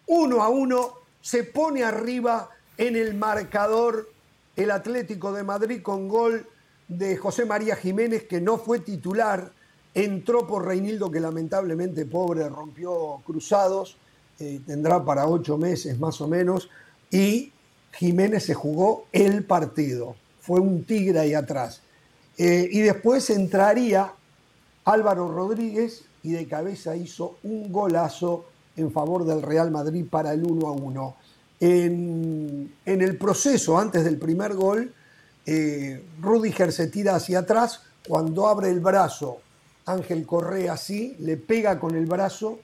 Uno 0.07 0.43
a 0.43 0.49
uno 0.49 0.93
se 1.21 1.45
pone 1.45 1.83
arriba 1.83 2.49
en 2.77 2.95
el 2.97 3.13
marcador 3.13 4.09
el 4.55 4.71
Atlético 4.71 5.31
de 5.31 5.43
Madrid 5.43 5.81
con 5.81 6.07
gol 6.07 6.45
de 6.87 7.17
José 7.17 7.45
María 7.45 7.75
Jiménez, 7.75 8.23
que 8.23 8.41
no 8.41 8.57
fue 8.57 8.79
titular. 8.79 9.51
Entró 9.93 10.45
por 10.45 10.65
Reinildo, 10.65 11.09
que 11.09 11.19
lamentablemente, 11.19 12.05
pobre, 12.05 12.49
rompió 12.49 13.21
cruzados. 13.25 13.97
Eh, 14.43 14.61
tendrá 14.65 15.03
para 15.03 15.27
ocho 15.27 15.57
meses 15.57 15.97
más 15.99 16.19
o 16.19 16.27
menos. 16.27 16.69
Y 17.09 17.51
Jiménez 17.93 18.43
se 18.43 18.53
jugó 18.53 19.05
el 19.11 19.45
partido. 19.45 20.15
Fue 20.41 20.59
un 20.59 20.83
tigre 20.83 21.19
ahí 21.19 21.33
atrás. 21.33 21.81
Eh, 22.37 22.67
y 22.71 22.81
después 22.81 23.29
entraría 23.29 24.11
Álvaro 24.85 25.31
Rodríguez 25.31 26.03
y 26.23 26.31
de 26.31 26.47
cabeza 26.47 26.95
hizo 26.95 27.37
un 27.43 27.71
golazo 27.71 28.45
en 28.75 28.91
favor 28.91 29.25
del 29.25 29.41
Real 29.41 29.71
Madrid 29.71 30.05
para 30.09 30.33
el 30.33 30.43
1 30.43 30.67
a 30.67 30.71
1. 30.71 31.15
En, 31.59 32.73
en 32.85 33.01
el 33.01 33.17
proceso, 33.17 33.77
antes 33.77 34.03
del 34.03 34.17
primer 34.17 34.55
gol, 34.55 34.91
eh, 35.45 36.03
Rudiger 36.21 36.71
se 36.73 36.87
tira 36.87 37.15
hacia 37.15 37.39
atrás. 37.39 37.81
Cuando 38.05 38.47
abre 38.47 38.69
el 38.69 38.81
brazo, 38.81 39.39
Ángel 39.85 40.25
Correa 40.25 40.73
así, 40.73 41.15
le 41.19 41.37
pega 41.37 41.79
con 41.79 41.95
el 41.95 42.05
brazo, 42.05 42.59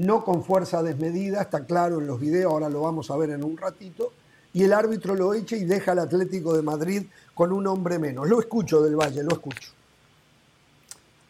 no 0.00 0.24
con 0.24 0.42
fuerza 0.42 0.82
desmedida, 0.82 1.42
está 1.42 1.64
claro 1.66 2.00
en 2.00 2.06
los 2.06 2.18
videos, 2.18 2.52
ahora 2.52 2.70
lo 2.70 2.80
vamos 2.80 3.10
a 3.10 3.16
ver 3.16 3.30
en 3.30 3.44
un 3.44 3.56
ratito. 3.56 4.12
Y 4.52 4.64
el 4.64 4.72
árbitro 4.72 5.14
lo 5.14 5.34
echa 5.34 5.56
y 5.56 5.64
deja 5.64 5.92
al 5.92 6.00
Atlético 6.00 6.56
de 6.56 6.62
Madrid 6.62 7.02
con 7.34 7.52
un 7.52 7.66
hombre 7.66 7.98
menos. 7.98 8.28
Lo 8.28 8.40
escucho 8.40 8.82
del 8.82 8.96
Valle, 8.96 9.22
lo 9.22 9.32
escucho. 9.32 9.72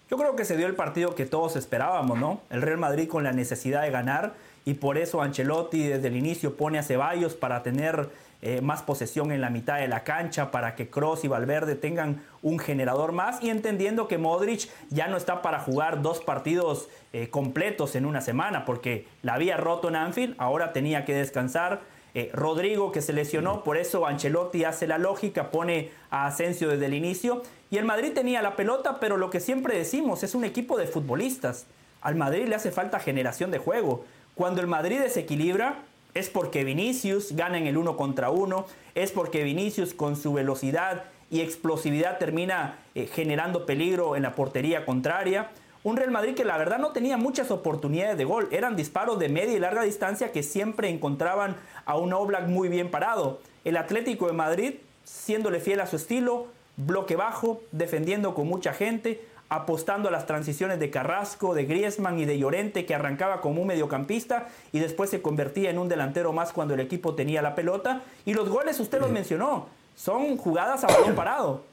Yo 0.09 0.17
creo 0.17 0.37
que 0.37 0.45
se 0.45 0.57
dio 0.57 0.67
el 0.67 0.75
partido 0.75 1.15
que 1.15 1.27
todos 1.27 1.57
esperábamos, 1.57 2.19
¿no? 2.19 2.41
El 2.49 2.63
Real 2.63 2.79
Madrid 2.79 3.09
con 3.09 3.25
la 3.25 3.33
necesidad 3.33 3.83
de 3.83 3.91
ganar 3.91 4.35
y 4.65 4.75
por 4.75 4.99
eso 4.99 5.21
Ancelotti 5.21 5.87
desde 5.87 6.09
el 6.09 6.17
inicio 6.17 6.57
pone 6.57 6.79
a 6.79 6.83
Ceballos 6.83 7.35
para 7.35 7.63
tener 7.63 8.09
eh, 8.43 8.63
más 8.63 8.83
posesión 8.83 9.33
en 9.33 9.43
la 9.43 9.51
mitad 9.51 9.79
de 9.79 9.89
la 9.89 10.03
cancha, 10.03 10.51
para 10.51 10.75
que 10.75 10.89
Cross 10.89 11.25
y 11.25 11.29
Valverde 11.29 11.75
tengan 11.75 12.23
un 12.43 12.59
generador 12.59 13.13
más 13.13 13.43
y 13.43 13.51
entendiendo 13.51 14.09
que 14.09 14.17
Modric 14.17 14.71
ya 14.89 15.09
no 15.09 15.19
está 15.19 15.43
para 15.43 15.61
jugar 15.61 16.01
dos 16.01 16.21
partidos 16.21 16.89
eh, 17.13 17.29
completos 17.29 17.97
en 17.97 18.07
una 18.07 18.23
semana 18.23 18.65
porque 18.65 19.07
la 19.23 19.35
había 19.35 19.59
roto 19.59 19.89
en 19.89 19.97
Anfield, 19.97 20.37
ahora 20.39 20.73
tenía 20.73 21.05
que 21.05 21.15
descansar. 21.15 21.81
Eh, 22.15 22.31
Rodrigo 22.33 22.91
que 22.93 23.03
se 23.03 23.13
lesionó, 23.13 23.63
por 23.63 23.77
eso 23.77 24.07
Ancelotti 24.07 24.65
hace 24.65 24.87
la 24.87 24.99
lógica, 24.99 25.51
pone 25.51 25.91
a 26.11 26.27
Asensio 26.27 26.69
desde 26.69 26.87
el 26.87 26.95
inicio. 26.95 27.43
Y 27.71 27.77
el 27.77 27.85
Madrid 27.85 28.13
tenía 28.15 28.43
la 28.43 28.57
pelota, 28.57 28.99
pero 29.01 29.17
lo 29.17 29.31
que 29.31 29.39
siempre 29.39 29.77
decimos 29.77 30.23
es 30.23 30.35
un 30.35 30.45
equipo 30.45 30.77
de 30.77 30.87
futbolistas. 30.87 31.67
Al 32.01 32.17
Madrid 32.17 32.47
le 32.49 32.55
hace 32.55 32.73
falta 32.73 32.99
generación 32.99 33.51
de 33.51 33.59
juego. 33.59 34.05
Cuando 34.35 34.61
el 34.61 34.67
Madrid 34.67 34.99
desequilibra, 34.99 35.83
es 36.15 36.29
porque 36.29 36.65
Vinicius 36.65 37.33
gana 37.33 37.59
en 37.59 37.67
el 37.67 37.77
uno 37.77 37.97
contra 37.97 38.31
uno, 38.31 38.67
es 38.95 39.13
porque 39.13 39.45
Vinicius 39.45 39.95
con 39.95 40.17
su 40.17 40.33
velocidad 40.33 41.05
y 41.31 41.41
explosividad 41.41 42.19
termina 42.19 42.79
eh, 42.95 43.07
generando 43.07 43.67
peligro 43.67 44.17
en 44.17 44.23
la 44.23 44.35
portería 44.35 44.85
contraria. 44.85 45.51
Un 45.83 45.97
Real 45.97 46.11
Madrid 46.11 46.35
que 46.35 46.45
la 46.45 46.59
verdad 46.59 46.79
no 46.79 46.91
tenía 46.91 47.17
muchas 47.17 47.51
oportunidades 47.51 48.19
de 48.19 48.25
gol. 48.25 48.49
Eran 48.51 48.77
disparos 48.77 49.19
de 49.19 49.29
media 49.29 49.55
y 49.55 49.61
larga 49.61 49.83
distancia 49.83 50.33
que 50.33 50.43
siempre 50.43 50.91
encontraban 50.91 51.57
a 51.87 51.97
un 51.97 52.13
Oblak 52.13 52.49
muy 52.49 52.69
bien 52.69 52.91
parado. 52.91 53.41
El 53.65 53.77
Atlético 53.77 54.27
de 54.27 54.33
Madrid, 54.33 54.75
siéndole 55.05 55.61
fiel 55.61 55.81
a 55.81 55.87
su 55.87 55.97
estilo, 55.97 56.49
bloque 56.77 57.17
bajo, 57.17 57.63
defendiendo 57.73 58.35
con 58.35 58.47
mucha 58.47 58.73
gente, 58.73 59.23
apostando 59.51 60.09
a 60.09 60.13
las 60.13 60.27
transiciones 60.27 60.79
de 60.79 60.91
Carrasco, 60.91 61.55
de 61.55 61.65
Griezmann 61.65 62.19
y 62.21 62.25
de 62.25 62.39
Llorente, 62.39 62.87
que 62.87 62.95
arrancaba 62.95 63.41
como 63.41 63.61
un 63.61 63.67
mediocampista 63.67 64.49
y 64.73 64.79
después 64.79 65.11
se 65.11 65.21
convertía 65.21 65.71
en 65.71 65.79
un 65.79 65.89
delantero 65.89 66.33
más 66.33 66.53
cuando 66.53 66.75
el 66.75 66.81
equipo 66.81 67.17
tenía 67.17 67.43
la 67.43 67.57
pelota. 67.57 68.03
Y 68.25 68.33
los 68.33 68.49
goles, 68.49 68.79
usted 68.79 69.01
los 69.01 69.11
mencionó, 69.11 69.67
son 69.97 70.37
jugadas 70.37 70.85
a 70.85 70.87
balón 70.87 71.17
parado. 71.17 71.65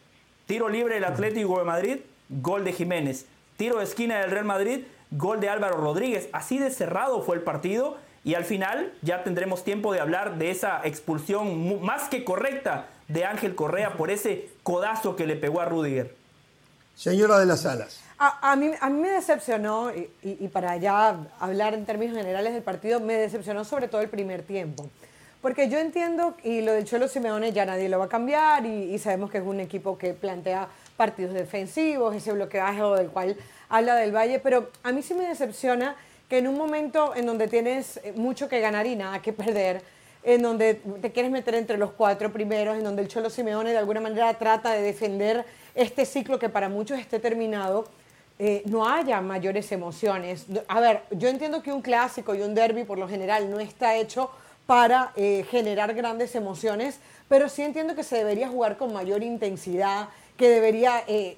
Tiro 0.47 0.69
libre 0.69 0.95
del 0.95 1.05
Atlético 1.05 1.59
de 1.59 1.65
Madrid, 1.65 1.97
gol 2.30 2.63
de 2.63 2.73
Jiménez. 2.73 3.28
Tiro 3.57 3.78
de 3.78 3.84
esquina 3.84 4.19
del 4.19 4.32
Real 4.32 4.45
Madrid, 4.45 4.82
gol 5.11 5.39
de 5.39 5.49
Álvaro 5.49 5.78
Rodríguez. 5.78 6.30
Así 6.34 6.57
de 6.57 6.71
cerrado 6.71 7.21
fue 7.21 7.36
el 7.36 7.43
partido 7.43 7.97
y 8.23 8.34
al 8.34 8.43
final 8.43 8.91
ya 9.03 9.23
tendremos 9.23 9.63
tiempo 9.63 9.93
de 9.93 9.99
hablar 9.99 10.39
de 10.39 10.49
esa 10.49 10.82
expulsión 10.84 11.80
más 11.82 12.09
que 12.09 12.23
correcta 12.23 12.88
de 13.07 13.23
Ángel 13.23 13.53
Correa 13.53 13.93
por 13.93 14.09
ese 14.09 14.49
codazo 14.63 15.15
que 15.15 15.28
le 15.28 15.36
pegó 15.36 15.61
a 15.61 15.65
Rudiger. 15.65 16.16
Señora 16.97 17.37
de 17.37 17.45
las 17.45 17.63
Alas. 17.67 17.99
A, 18.17 18.55
mí, 18.55 18.71
a 18.81 18.89
mí 18.89 18.99
me 18.99 19.09
decepcionó, 19.09 19.91
y, 19.93 20.47
para 20.47 20.75
ya 20.77 21.15
hablar 21.39 21.75
en 21.75 21.85
términos 21.85 22.17
generales 22.17 22.53
del 22.53 22.63
partido, 22.63 22.99
me 22.99 23.13
decepcionó 23.13 23.63
sobre 23.65 23.87
todo 23.87 24.01
el 24.01 24.09
primer 24.09 24.41
tiempo. 24.41 24.89
Porque 25.39 25.69
yo 25.69 25.77
entiendo, 25.77 26.35
y 26.43 26.61
lo 26.61 26.73
del 26.73 26.85
Cholo 26.85 27.07
Simeone 27.07 27.53
ya 27.53 27.65
nadie 27.65 27.87
lo 27.87 27.99
va 27.99 28.05
a 28.05 28.09
cambiar, 28.09 28.65
y, 28.65 28.95
y 28.95 28.97
sabemos 28.97 29.29
que 29.29 29.37
es 29.37 29.43
un 29.43 29.59
equipo 29.59 29.99
que 29.99 30.15
plantea 30.15 30.69
partidos 30.97 31.35
defensivos, 31.35 32.15
ese 32.15 32.31
bloqueaje 32.31 32.81
del 32.81 33.09
cual 33.09 33.37
habla 33.69 33.93
del 33.93 34.15
Valle, 34.15 34.39
pero 34.39 34.71
a 34.81 34.91
mí 34.91 35.03
sí 35.03 35.13
me 35.13 35.27
decepciona 35.27 35.95
que 36.27 36.39
en 36.39 36.47
un 36.47 36.57
momento 36.57 37.15
en 37.15 37.27
donde 37.27 37.47
tienes 37.47 38.01
mucho 38.15 38.49
que 38.49 38.59
ganar 38.59 38.87
y 38.87 38.95
nada 38.95 39.21
que 39.21 39.33
perder, 39.33 39.83
en 40.28 40.41
donde 40.41 40.73
te 41.01 41.13
quieres 41.13 41.32
meter 41.32 41.55
entre 41.55 41.78
los 41.78 41.91
cuatro 41.91 42.34
primeros, 42.34 42.78
en 42.78 42.84
donde 42.84 43.01
el 43.01 43.07
Cholo 43.07 43.30
Simeone 43.30 43.71
de 43.71 43.78
alguna 43.78 44.01
manera 44.01 44.34
trata 44.34 44.73
de 44.73 44.82
defender 44.82 45.45
este 45.73 46.05
ciclo 46.05 46.38
que 46.38 46.49
para 46.49 46.67
muchos 46.67 46.99
esté 46.99 47.17
terminado, 47.17 47.86
eh, 48.38 48.61
no 48.65 48.86
haya 48.89 49.21
mayores 49.21 49.71
emociones. 49.71 50.45
A 50.67 50.82
ver, 50.82 51.03
yo 51.11 51.30
entiendo 51.30 51.63
que 51.63 51.71
un 51.71 51.82
clásico 51.82 52.36
y 52.36 52.41
un 52.41 52.55
derby 52.55 52.84
por 52.84 52.97
lo 52.97 53.07
general 53.07 53.49
no 53.49 53.61
está 53.61 53.95
hecho 53.95 54.30
para 54.65 55.13
eh, 55.15 55.45
generar 55.49 55.93
grandes 55.93 56.36
emociones, 56.36 56.99
pero 57.30 57.47
sí 57.47 57.61
entiendo 57.61 57.95
que 57.95 58.03
se 58.03 58.17
debería 58.17 58.49
jugar 58.49 58.75
con 58.75 58.91
mayor 58.91 59.23
intensidad, 59.23 60.09
que 60.36 60.49
debería, 60.49 61.03
eh, 61.07 61.38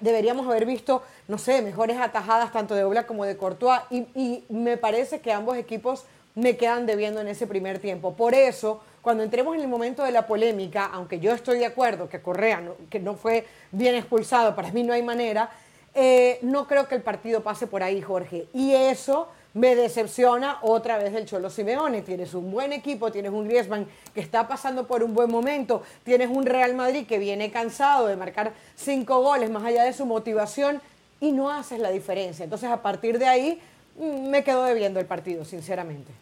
deberíamos 0.00 0.46
haber 0.46 0.64
visto, 0.64 1.02
no 1.26 1.38
sé, 1.38 1.60
mejores 1.60 1.98
atajadas 1.98 2.52
tanto 2.52 2.76
de 2.76 2.84
Oblak 2.84 3.06
como 3.06 3.24
de 3.24 3.36
Courtois, 3.36 3.80
y, 3.90 4.06
y 4.14 4.44
me 4.48 4.76
parece 4.76 5.20
que 5.20 5.32
ambos 5.32 5.56
equipos 5.56 6.04
me 6.34 6.56
quedan 6.56 6.86
debiendo 6.86 7.20
en 7.20 7.28
ese 7.28 7.46
primer 7.46 7.78
tiempo. 7.78 8.14
Por 8.14 8.34
eso, 8.34 8.80
cuando 9.02 9.22
entremos 9.22 9.54
en 9.54 9.62
el 9.62 9.68
momento 9.68 10.02
de 10.02 10.12
la 10.12 10.26
polémica, 10.26 10.86
aunque 10.92 11.20
yo 11.20 11.32
estoy 11.32 11.58
de 11.58 11.66
acuerdo 11.66 12.08
que 12.08 12.20
Correa 12.20 12.60
no, 12.60 12.74
que 12.88 13.00
no 13.00 13.14
fue 13.14 13.46
bien 13.70 13.94
expulsado, 13.94 14.54
para 14.54 14.72
mí 14.72 14.82
no 14.82 14.92
hay 14.92 15.02
manera, 15.02 15.50
eh, 15.94 16.38
no 16.42 16.66
creo 16.66 16.88
que 16.88 16.94
el 16.94 17.02
partido 17.02 17.42
pase 17.42 17.66
por 17.66 17.82
ahí, 17.82 18.00
Jorge. 18.00 18.46
Y 18.54 18.72
eso 18.72 19.28
me 19.54 19.76
decepciona 19.76 20.58
otra 20.62 20.96
vez 20.96 21.12
del 21.12 21.26
Cholo 21.26 21.50
Simeone. 21.50 22.00
Tienes 22.02 22.32
un 22.32 22.50
buen 22.50 22.72
equipo, 22.72 23.12
tienes 23.12 23.32
un 23.32 23.46
Griezmann 23.46 23.86
que 24.14 24.20
está 24.20 24.48
pasando 24.48 24.86
por 24.86 25.02
un 25.02 25.12
buen 25.12 25.30
momento, 25.30 25.82
tienes 26.04 26.30
un 26.30 26.46
Real 26.46 26.74
Madrid 26.74 27.06
que 27.06 27.18
viene 27.18 27.50
cansado 27.50 28.06
de 28.06 28.16
marcar 28.16 28.52
cinco 28.74 29.20
goles 29.20 29.50
más 29.50 29.64
allá 29.64 29.84
de 29.84 29.92
su 29.92 30.06
motivación 30.06 30.80
y 31.20 31.32
no 31.32 31.50
haces 31.50 31.78
la 31.78 31.90
diferencia. 31.90 32.44
Entonces, 32.44 32.70
a 32.70 32.82
partir 32.82 33.18
de 33.18 33.26
ahí, 33.26 33.62
me 33.98 34.42
quedo 34.44 34.64
debiendo 34.64 35.00
el 35.00 35.06
partido, 35.06 35.44
sinceramente. 35.44 36.12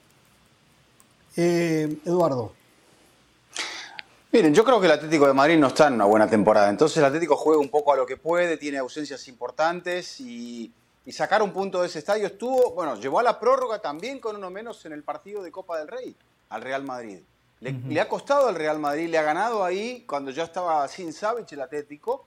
Eh, 1.36 1.98
Eduardo. 2.04 2.52
Miren, 4.32 4.54
yo 4.54 4.64
creo 4.64 4.80
que 4.80 4.86
el 4.86 4.92
Atlético 4.92 5.26
de 5.26 5.32
Madrid 5.32 5.58
no 5.58 5.68
está 5.68 5.88
en 5.88 5.94
una 5.94 6.04
buena 6.04 6.28
temporada. 6.28 6.68
Entonces 6.68 6.98
el 6.98 7.04
Atlético 7.04 7.36
juega 7.36 7.60
un 7.60 7.68
poco 7.68 7.92
a 7.92 7.96
lo 7.96 8.06
que 8.06 8.16
puede, 8.16 8.56
tiene 8.56 8.78
ausencias 8.78 9.26
importantes 9.26 10.20
y, 10.20 10.72
y 11.04 11.12
sacar 11.12 11.42
un 11.42 11.52
punto 11.52 11.80
de 11.80 11.88
ese 11.88 11.98
estadio 11.98 12.26
estuvo, 12.26 12.72
bueno, 12.72 12.94
llevó 12.96 13.18
a 13.18 13.24
la 13.24 13.40
prórroga 13.40 13.80
también 13.80 14.20
con 14.20 14.36
uno 14.36 14.48
menos 14.50 14.84
en 14.86 14.92
el 14.92 15.02
partido 15.02 15.42
de 15.42 15.50
Copa 15.50 15.78
del 15.78 15.88
Rey 15.88 16.14
al 16.48 16.62
Real 16.62 16.84
Madrid. 16.84 17.18
Le, 17.58 17.72
le 17.72 18.00
ha 18.00 18.08
costado 18.08 18.48
al 18.48 18.54
Real 18.54 18.78
Madrid, 18.78 19.08
le 19.08 19.18
ha 19.18 19.22
ganado 19.22 19.64
ahí 19.64 20.04
cuando 20.06 20.30
ya 20.30 20.44
estaba 20.44 20.86
sin 20.86 21.12
Savic 21.12 21.50
el 21.52 21.60
Atlético. 21.60 22.24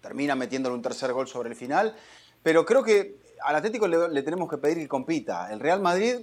Termina 0.00 0.34
metiéndole 0.34 0.74
un 0.74 0.82
tercer 0.82 1.12
gol 1.12 1.28
sobre 1.28 1.50
el 1.50 1.54
final. 1.54 1.94
Pero 2.42 2.64
creo 2.64 2.82
que 2.82 3.19
al 3.42 3.56
Atlético 3.56 3.86
le, 3.88 4.22
tenemos 4.22 4.48
que 4.48 4.58
pedir 4.58 4.78
que 4.78 4.88
compita. 4.88 5.52
El 5.52 5.60
Real 5.60 5.80
Madrid 5.80 6.16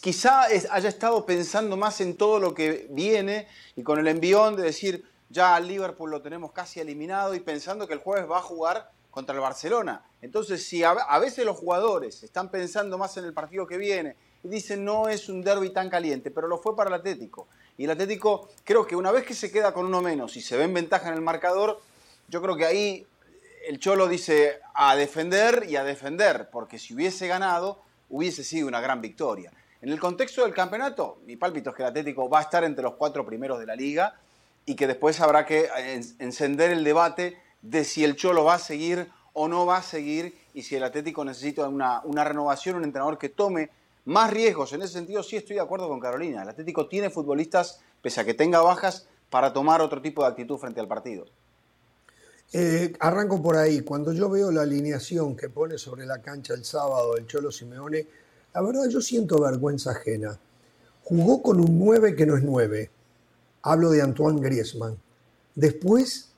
quizá 0.00 0.42
haya 0.42 0.88
estado 0.88 1.24
pensando 1.24 1.76
más 1.76 2.00
en 2.00 2.16
todo 2.16 2.38
lo 2.38 2.54
que 2.54 2.86
viene 2.90 3.48
y 3.76 3.82
con 3.82 3.98
el 3.98 4.06
envión 4.08 4.56
de 4.56 4.62
decir, 4.62 5.04
ya 5.30 5.56
al 5.56 5.66
Liverpool 5.66 6.10
lo 6.10 6.20
tenemos 6.20 6.52
casi 6.52 6.80
eliminado 6.80 7.34
y 7.34 7.40
pensando 7.40 7.86
que 7.86 7.94
el 7.94 8.00
jueves 8.00 8.30
va 8.30 8.38
a 8.38 8.42
jugar 8.42 8.90
contra 9.10 9.34
el 9.34 9.40
Barcelona. 9.40 10.04
Entonces, 10.20 10.66
si 10.66 10.84
a, 10.84 10.94
veces 11.18 11.44
los 11.44 11.56
jugadores 11.56 12.22
están 12.22 12.50
pensando 12.50 12.98
más 12.98 13.16
en 13.16 13.24
el 13.24 13.32
partido 13.32 13.66
que 13.66 13.76
viene 13.76 14.16
y 14.42 14.48
dicen 14.48 14.84
no 14.84 15.08
es 15.08 15.28
un 15.28 15.42
derby 15.42 15.70
tan 15.70 15.88
caliente, 15.88 16.30
pero 16.30 16.48
lo 16.48 16.58
fue 16.58 16.76
para 16.76 16.88
el 16.88 16.94
Atlético. 16.94 17.48
Y 17.78 17.84
el 17.84 17.90
Atlético, 17.90 18.48
creo 18.64 18.86
que 18.86 18.96
una 18.96 19.10
vez 19.10 19.24
que 19.24 19.34
se 19.34 19.50
queda 19.50 19.72
con 19.72 19.86
uno 19.86 20.02
menos 20.02 20.36
y 20.36 20.40
se 20.40 20.56
ve 20.56 20.64
en 20.64 20.74
ventaja 20.74 21.08
en 21.08 21.14
el 21.14 21.20
marcador, 21.20 21.80
yo 22.28 22.40
creo 22.42 22.56
que 22.56 22.66
ahí 22.66 23.06
el 23.66 23.78
Cholo 23.78 24.08
dice 24.08 24.60
a 24.74 24.96
defender 24.96 25.66
y 25.68 25.76
a 25.76 25.84
defender, 25.84 26.50
porque 26.50 26.78
si 26.78 26.94
hubiese 26.94 27.26
ganado, 27.26 27.82
hubiese 28.08 28.44
sido 28.44 28.68
una 28.68 28.80
gran 28.80 29.00
victoria. 29.00 29.52
En 29.80 29.88
el 29.88 29.98
contexto 29.98 30.42
del 30.42 30.54
campeonato, 30.54 31.18
mi 31.26 31.36
pálpito 31.36 31.70
es 31.70 31.76
que 31.76 31.82
el 31.82 31.88
Atlético 31.88 32.28
va 32.28 32.40
a 32.40 32.42
estar 32.42 32.64
entre 32.64 32.82
los 32.82 32.94
cuatro 32.94 33.26
primeros 33.26 33.58
de 33.58 33.66
la 33.66 33.74
liga 33.74 34.16
y 34.64 34.76
que 34.76 34.86
después 34.86 35.20
habrá 35.20 35.44
que 35.44 35.68
encender 36.18 36.70
el 36.70 36.84
debate 36.84 37.36
de 37.62 37.84
si 37.84 38.04
el 38.04 38.16
Cholo 38.16 38.44
va 38.44 38.54
a 38.54 38.58
seguir 38.58 39.10
o 39.32 39.48
no 39.48 39.66
va 39.66 39.78
a 39.78 39.82
seguir 39.82 40.38
y 40.54 40.62
si 40.62 40.76
el 40.76 40.84
Atlético 40.84 41.24
necesita 41.24 41.68
una, 41.68 42.00
una 42.04 42.22
renovación, 42.22 42.76
un 42.76 42.84
entrenador 42.84 43.18
que 43.18 43.28
tome 43.28 43.70
más 44.04 44.30
riesgos. 44.30 44.72
En 44.72 44.82
ese 44.82 44.92
sentido 44.92 45.22
sí 45.22 45.36
estoy 45.36 45.56
de 45.56 45.62
acuerdo 45.62 45.88
con 45.88 46.00
Carolina. 46.00 46.42
El 46.42 46.48
Atlético 46.48 46.86
tiene 46.86 47.10
futbolistas, 47.10 47.80
pese 48.02 48.20
a 48.20 48.24
que 48.24 48.34
tenga 48.34 48.60
bajas, 48.60 49.08
para 49.30 49.52
tomar 49.52 49.80
otro 49.80 50.02
tipo 50.02 50.22
de 50.22 50.28
actitud 50.28 50.58
frente 50.58 50.78
al 50.78 50.88
partido. 50.88 51.24
Eh, 52.52 52.92
arranco 53.00 53.42
por 53.42 53.56
ahí. 53.56 53.80
Cuando 53.80 54.12
yo 54.12 54.28
veo 54.28 54.50
la 54.50 54.62
alineación 54.62 55.34
que 55.36 55.48
pone 55.48 55.78
sobre 55.78 56.04
la 56.04 56.20
cancha 56.20 56.54
el 56.54 56.64
sábado 56.64 57.16
el 57.16 57.26
Cholo 57.26 57.50
Simeone, 57.50 58.06
la 58.54 58.60
verdad 58.60 58.88
yo 58.88 59.00
siento 59.00 59.40
vergüenza 59.40 59.92
ajena. 59.92 60.38
Jugó 61.04 61.42
con 61.42 61.60
un 61.60 61.78
9 61.78 62.14
que 62.14 62.26
no 62.26 62.36
es 62.36 62.42
9. 62.42 62.90
Hablo 63.62 63.90
de 63.90 64.02
Antoine 64.02 64.40
Griezmann. 64.40 64.98
Después 65.54 66.32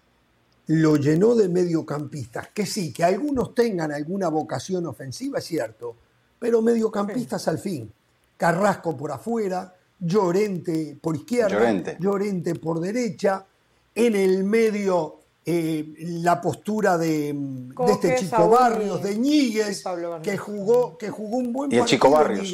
lo 0.67 0.97
llenó 0.97 1.35
de 1.35 1.49
mediocampistas, 1.49 2.49
que 2.49 2.65
sí, 2.65 2.93
que 2.93 3.05
algunos 3.05 3.55
tengan 3.55 3.93
alguna 3.93 4.29
vocación 4.29 4.87
ofensiva, 4.87 5.39
es 5.39 5.45
cierto, 5.45 5.97
pero 6.39 6.63
mediocampistas 6.63 7.49
al 7.49 7.59
fin. 7.59 7.93
Carrasco 8.37 8.97
por 8.97 9.13
afuera, 9.13 9.75
Llorente 9.99 10.99
por 11.01 11.17
izquierda, 11.17 11.97
Llorente, 11.99 12.55
por 12.55 12.81
derecha, 12.81 13.47
en 13.95 14.17
el 14.17 14.45
medio 14.45 15.21
eh, 15.47 15.95
la 15.99 16.41
postura 16.41 16.97
de, 16.97 17.37
este 17.89 18.17
Chico 18.17 18.49
Barrios, 18.49 19.03
de 19.03 19.15
Ñíguez, 19.19 19.85
que 20.23 20.39
jugó, 20.39 20.97
que 20.97 21.11
jugó 21.11 21.37
un 21.37 21.53
buen 21.53 21.71
y 21.71 21.77
partido. 21.79 21.87
Chico 21.87 22.11
Barrios. 22.11 22.51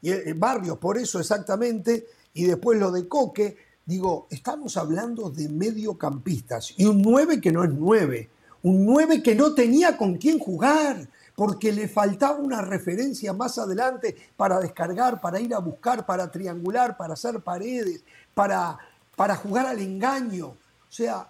y, 0.00 0.10
eh, 0.12 0.32
Barrios, 0.36 0.78
por 0.78 0.96
eso 0.96 1.18
exactamente, 1.18 2.06
y 2.34 2.44
después 2.44 2.78
lo 2.78 2.92
de 2.92 3.08
Coque. 3.08 3.56
Digo, 3.84 4.28
estamos 4.30 4.76
hablando 4.76 5.30
de 5.30 5.48
mediocampistas 5.48 6.74
y 6.76 6.84
un 6.84 7.02
9 7.02 7.40
que 7.40 7.50
no 7.50 7.64
es 7.64 7.70
9, 7.72 8.28
un 8.62 8.84
9 8.86 9.22
que 9.22 9.34
no 9.34 9.54
tenía 9.54 9.96
con 9.96 10.18
quién 10.18 10.38
jugar, 10.38 11.08
porque 11.34 11.72
le 11.72 11.88
faltaba 11.88 12.38
una 12.38 12.60
referencia 12.60 13.32
más 13.32 13.58
adelante 13.58 14.14
para 14.36 14.60
descargar, 14.60 15.20
para 15.20 15.40
ir 15.40 15.54
a 15.54 15.58
buscar, 15.58 16.06
para 16.06 16.30
triangular, 16.30 16.96
para 16.96 17.14
hacer 17.14 17.40
paredes, 17.40 18.04
para, 18.34 18.78
para 19.16 19.34
jugar 19.36 19.66
al 19.66 19.80
engaño. 19.80 20.48
O 20.48 20.56
sea, 20.92 21.28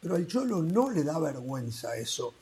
pero 0.00 0.16
al 0.16 0.26
Cholo 0.26 0.62
no 0.62 0.90
le 0.90 1.02
da 1.04 1.18
vergüenza 1.18 1.96
eso. 1.96 2.34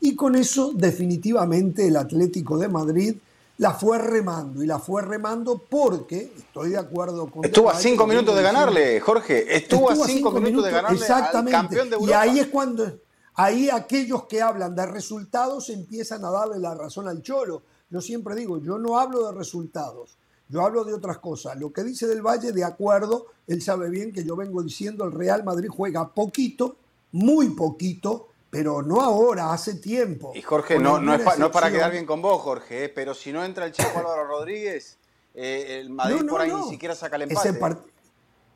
Y 0.00 0.16
con 0.16 0.34
eso 0.34 0.72
definitivamente 0.74 1.86
el 1.86 1.96
Atlético 1.96 2.58
de 2.58 2.68
Madrid 2.68 3.16
la 3.58 3.72
fue 3.74 3.98
remando 3.98 4.62
y 4.62 4.66
la 4.66 4.78
fue 4.78 5.02
remando 5.02 5.58
porque, 5.58 6.32
estoy 6.36 6.70
de 6.70 6.78
acuerdo 6.78 7.30
con... 7.30 7.44
Estuvo 7.44 7.70
a 7.70 7.78
cinco 7.78 8.06
minutos 8.06 8.34
de 8.34 8.42
ganarle, 8.42 8.98
Jorge, 9.00 9.56
estuvo, 9.56 9.90
a 9.90 9.94
cinco, 9.94 10.32
minutos, 10.32 10.64
de 10.64 10.72
ganarle 10.72 10.98
exactamente, 10.98 11.56
al 11.56 11.62
campeón 11.62 11.90
de 11.90 11.94
Europa. 11.94 12.10
Y 12.10 12.14
ahí 12.14 12.40
es 12.40 12.46
cuando, 12.48 12.98
ahí 13.34 13.70
aquellos 13.70 14.24
que 14.24 14.42
hablan 14.42 14.74
de 14.74 14.86
resultados 14.86 15.70
empiezan 15.70 16.24
a 16.24 16.30
darle 16.30 16.58
la 16.58 16.74
razón 16.74 17.06
al 17.06 17.22
Cholo. 17.22 17.62
Yo 17.88 18.00
siempre 18.00 18.34
digo, 18.34 18.58
yo 18.58 18.78
no 18.78 18.98
hablo 18.98 19.26
de 19.26 19.38
resultados, 19.38 20.16
yo 20.48 20.62
hablo 20.62 20.82
de 20.82 20.94
otras 20.94 21.18
cosas. 21.18 21.56
Lo 21.60 21.72
que 21.72 21.84
dice 21.84 22.08
del 22.08 22.22
Valle, 22.22 22.50
de 22.50 22.64
acuerdo, 22.64 23.26
él 23.46 23.62
sabe 23.62 23.90
bien 23.90 24.12
que 24.12 24.24
yo 24.24 24.34
vengo 24.34 24.62
diciendo, 24.62 25.04
el 25.04 25.12
Real 25.12 25.44
Madrid 25.44 25.68
juega 25.68 26.08
poquito, 26.08 26.78
muy 27.12 27.50
poquito, 27.50 28.28
pero 28.50 28.82
no 28.82 29.00
ahora, 29.00 29.52
hace 29.52 29.74
tiempo. 29.74 30.32
Y 30.34 30.42
Jorge, 30.42 30.78
no, 30.78 30.98
no, 30.98 31.14
es 31.14 31.22
para 31.50 31.70
quedar 31.70 31.90
bien 31.90 32.04
con 32.04 32.20
vos, 32.20 32.40
Jorge, 32.42 32.84
eh, 32.84 32.88
pero 32.88 33.14
si 33.14 33.32
no 33.32 33.44
entra 33.44 33.64
el 33.64 33.72
chico 33.72 33.90
Álvaro 33.96 34.26
Rodríguez, 34.26 34.98
eh, 35.34 35.78
el 35.80 35.90
Madrid 35.90 36.26
por 36.28 36.40
ahí 36.40 36.52
ni 36.52 36.68
siquiera 36.68 36.94
saca 36.94 37.16
el 37.16 37.22
empate. 37.22 37.78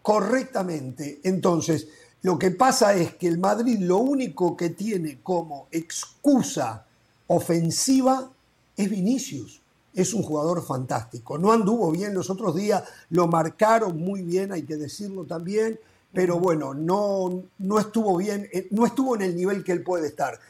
Correctamente. 0.03 1.21
Entonces, 1.25 1.89
lo 2.23 2.39
que 2.39 2.51
pasa 2.51 2.95
es 2.95 3.15
que 3.15 3.27
el 3.27 3.39
Madrid 3.39 3.79
lo 3.81 3.99
único 3.99 4.57
que 4.57 4.71
tiene 4.71 5.21
como 5.23 5.69
excusa 5.71 6.87
ofensiva 7.27 8.31
es 8.77 8.91
Vinicius. 8.91 9.63
Es 9.95 10.13
un 10.13 10.23
jugador 10.23 10.65
fantástico. 10.65 11.39
No 11.39 11.53
anduvo 11.53 11.91
bien 11.91 12.15
los 12.15 12.29
otros 12.29 12.55
días, 12.55 12.85
lo 13.11 13.27
marcaron 13.27 13.99
muy 13.99 14.23
bien, 14.23 14.53
hay 14.53 14.63
que 14.63 14.77
decirlo 14.77 15.25
también 15.25 15.81
pero 16.17 16.41
bueno, 16.41 16.73
no, 16.73 17.45
no 17.59 17.79
estuvo 17.79 18.17
bien, 18.17 18.49
eh, 18.51 18.69
no 18.71 18.87
estuvo 18.87 19.15
en 19.17 19.21
el 19.21 19.37
nivel 19.37 19.63
que 19.63 19.73
él 19.73 19.83
puede 19.83 20.07
estar. 20.07 20.41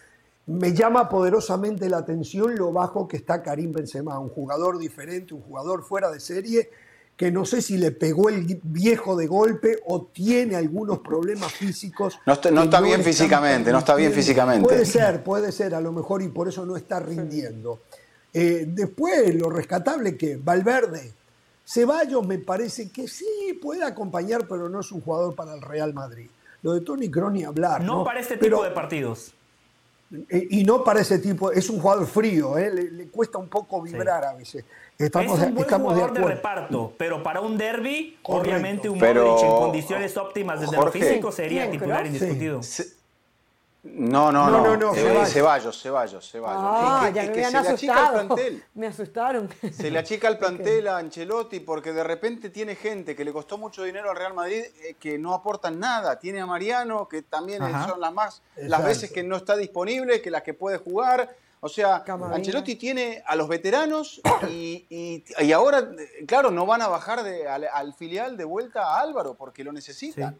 Me 0.46 0.72
llama 0.72 1.08
poderosamente 1.08 1.88
la 1.88 1.98
atención 1.98 2.54
lo 2.54 2.70
bajo 2.70 3.08
que 3.08 3.16
está 3.16 3.42
Karim 3.42 3.72
Benzema, 3.72 4.16
un 4.20 4.28
jugador 4.28 4.78
diferente, 4.78 5.34
un 5.34 5.40
jugador 5.40 5.82
fuera 5.82 6.08
de 6.12 6.20
serie, 6.20 6.70
que 7.16 7.32
no 7.32 7.44
sé 7.44 7.62
si 7.62 7.78
le 7.78 7.90
pegó 7.90 8.28
el 8.28 8.60
viejo 8.62 9.16
de 9.16 9.26
golpe 9.26 9.80
o 9.86 10.02
tiene 10.02 10.54
algunos 10.54 11.00
problemas 11.00 11.52
físicos. 11.52 12.16
No 12.24 12.34
está, 12.34 12.80
bien 12.80 13.02
físicamente, 13.02 13.72
no 13.72 13.78
está 13.78 13.96
bien 13.96 14.12
físicamente. 14.12 14.68
Puede 14.68 14.86
ser, 14.86 15.24
puede 15.24 15.50
ser, 15.50 15.74
a 15.74 15.80
lo 15.80 15.90
mejor, 15.90 16.22
y 16.22 16.28
por 16.28 16.46
eso 16.46 16.64
no 16.64 16.76
está 16.76 17.00
rindiendo. 17.00 17.80
Eh, 18.32 18.66
después, 18.68 19.34
lo 19.34 19.50
rescatable 19.50 20.16
que 20.16 20.36
Valverde, 20.36 21.12
Ceballos 21.66 22.24
me 22.24 22.38
parece 22.38 22.90
que 22.92 23.08
sí 23.08 23.58
puede 23.60 23.82
acompañar, 23.82 24.46
pero 24.46 24.68
no 24.68 24.80
es 24.80 24.92
un 24.92 25.00
jugador 25.00 25.34
para 25.34 25.52
el 25.54 25.60
Real 25.60 25.92
Madrid. 25.92 26.30
Lo 26.62 26.72
de 26.72 26.80
Tony 26.80 27.10
Crony 27.10 27.42
hablar. 27.42 27.82
No, 27.82 28.04
para 28.04 28.20
este 28.20 28.36
tipo 28.36 28.62
de 28.62 28.70
partidos. 28.70 29.34
Eh, 30.28 30.46
y 30.50 30.64
no 30.64 30.84
para 30.84 31.00
ese 31.00 31.18
tipo, 31.18 31.50
es 31.50 31.68
un 31.68 31.80
jugador 31.80 32.06
frío, 32.06 32.56
¿eh? 32.56 32.72
le, 32.72 33.08
cuesta 33.08 33.38
un 33.38 33.48
poco 33.48 33.82
vibrar 33.82 34.24
a 34.24 34.34
veces. 34.34 34.64
Estamos, 34.96 35.40
es 35.40 35.48
un 35.48 35.54
buen 35.56 35.68
jugador 35.68 36.12
de, 36.12 36.20
reparto, 36.20 36.94
pero 36.96 37.24
para 37.24 37.40
un 37.40 37.58
derby, 37.58 38.16
obviamente 38.22 38.88
un 38.88 38.98
Modric 38.98 39.42
en 39.42 39.50
condiciones 39.50 40.16
óptimas 40.16 40.60
desde 40.60 40.76
lo 40.76 40.92
físico 40.92 41.32
sería 41.32 41.68
titular 41.68 42.06
indiscutido. 42.06 42.60
No, 43.94 44.32
no, 44.32 44.50
no, 44.50 44.62
no, 44.62 44.76
no, 44.76 44.94
eh, 44.94 45.26
Ceballos, 45.26 45.80
Ceballos, 45.80 46.30
Ceballos. 46.30 46.62
Ah, 46.62 47.10
ya 47.14 47.22
me 47.22 47.44
se 47.44 47.50
le 47.50 47.68
achica 47.68 48.06
el 48.06 48.26
plantel. 48.26 48.64
Me 48.74 48.86
asustaron. 48.88 49.48
Se 49.72 49.90
le 49.90 49.98
achica 49.98 50.28
el 50.28 50.38
plantel 50.38 50.88
a 50.88 50.98
Ancelotti 50.98 51.60
porque 51.60 51.92
de 51.92 52.02
repente 52.02 52.50
tiene 52.50 52.74
gente 52.74 53.14
que 53.14 53.24
le 53.24 53.32
costó 53.32 53.58
mucho 53.58 53.84
dinero 53.84 54.10
al 54.10 54.16
Real 54.16 54.34
Madrid 54.34 54.62
eh, 54.82 54.96
que 54.98 55.18
no 55.18 55.34
aportan 55.34 55.78
nada. 55.78 56.18
Tiene 56.18 56.40
a 56.40 56.46
Mariano, 56.46 57.08
que 57.08 57.22
también 57.22 57.62
son 57.86 58.00
las 58.00 58.12
más, 58.12 58.42
las 58.56 58.84
veces 58.84 59.12
que 59.12 59.22
no 59.22 59.36
está 59.36 59.56
disponible, 59.56 60.20
que 60.20 60.30
las 60.30 60.42
que 60.42 60.54
puede 60.54 60.78
jugar. 60.78 61.36
O 61.60 61.68
sea, 61.68 62.04
Ancelotti 62.06 62.76
tiene 62.76 63.22
a 63.26 63.34
los 63.34 63.48
veteranos 63.48 64.20
y, 64.48 65.24
ahora, 65.54 65.88
claro, 66.26 66.50
no 66.50 66.66
van 66.66 66.82
a 66.82 66.88
bajar 66.88 67.22
de, 67.22 67.48
al, 67.48 67.94
filial 67.94 68.36
de 68.36 68.44
vuelta 68.44 68.82
a 68.82 69.00
Álvaro 69.00 69.34
porque 69.34 69.64
lo 69.64 69.72
necesitan. 69.72 70.38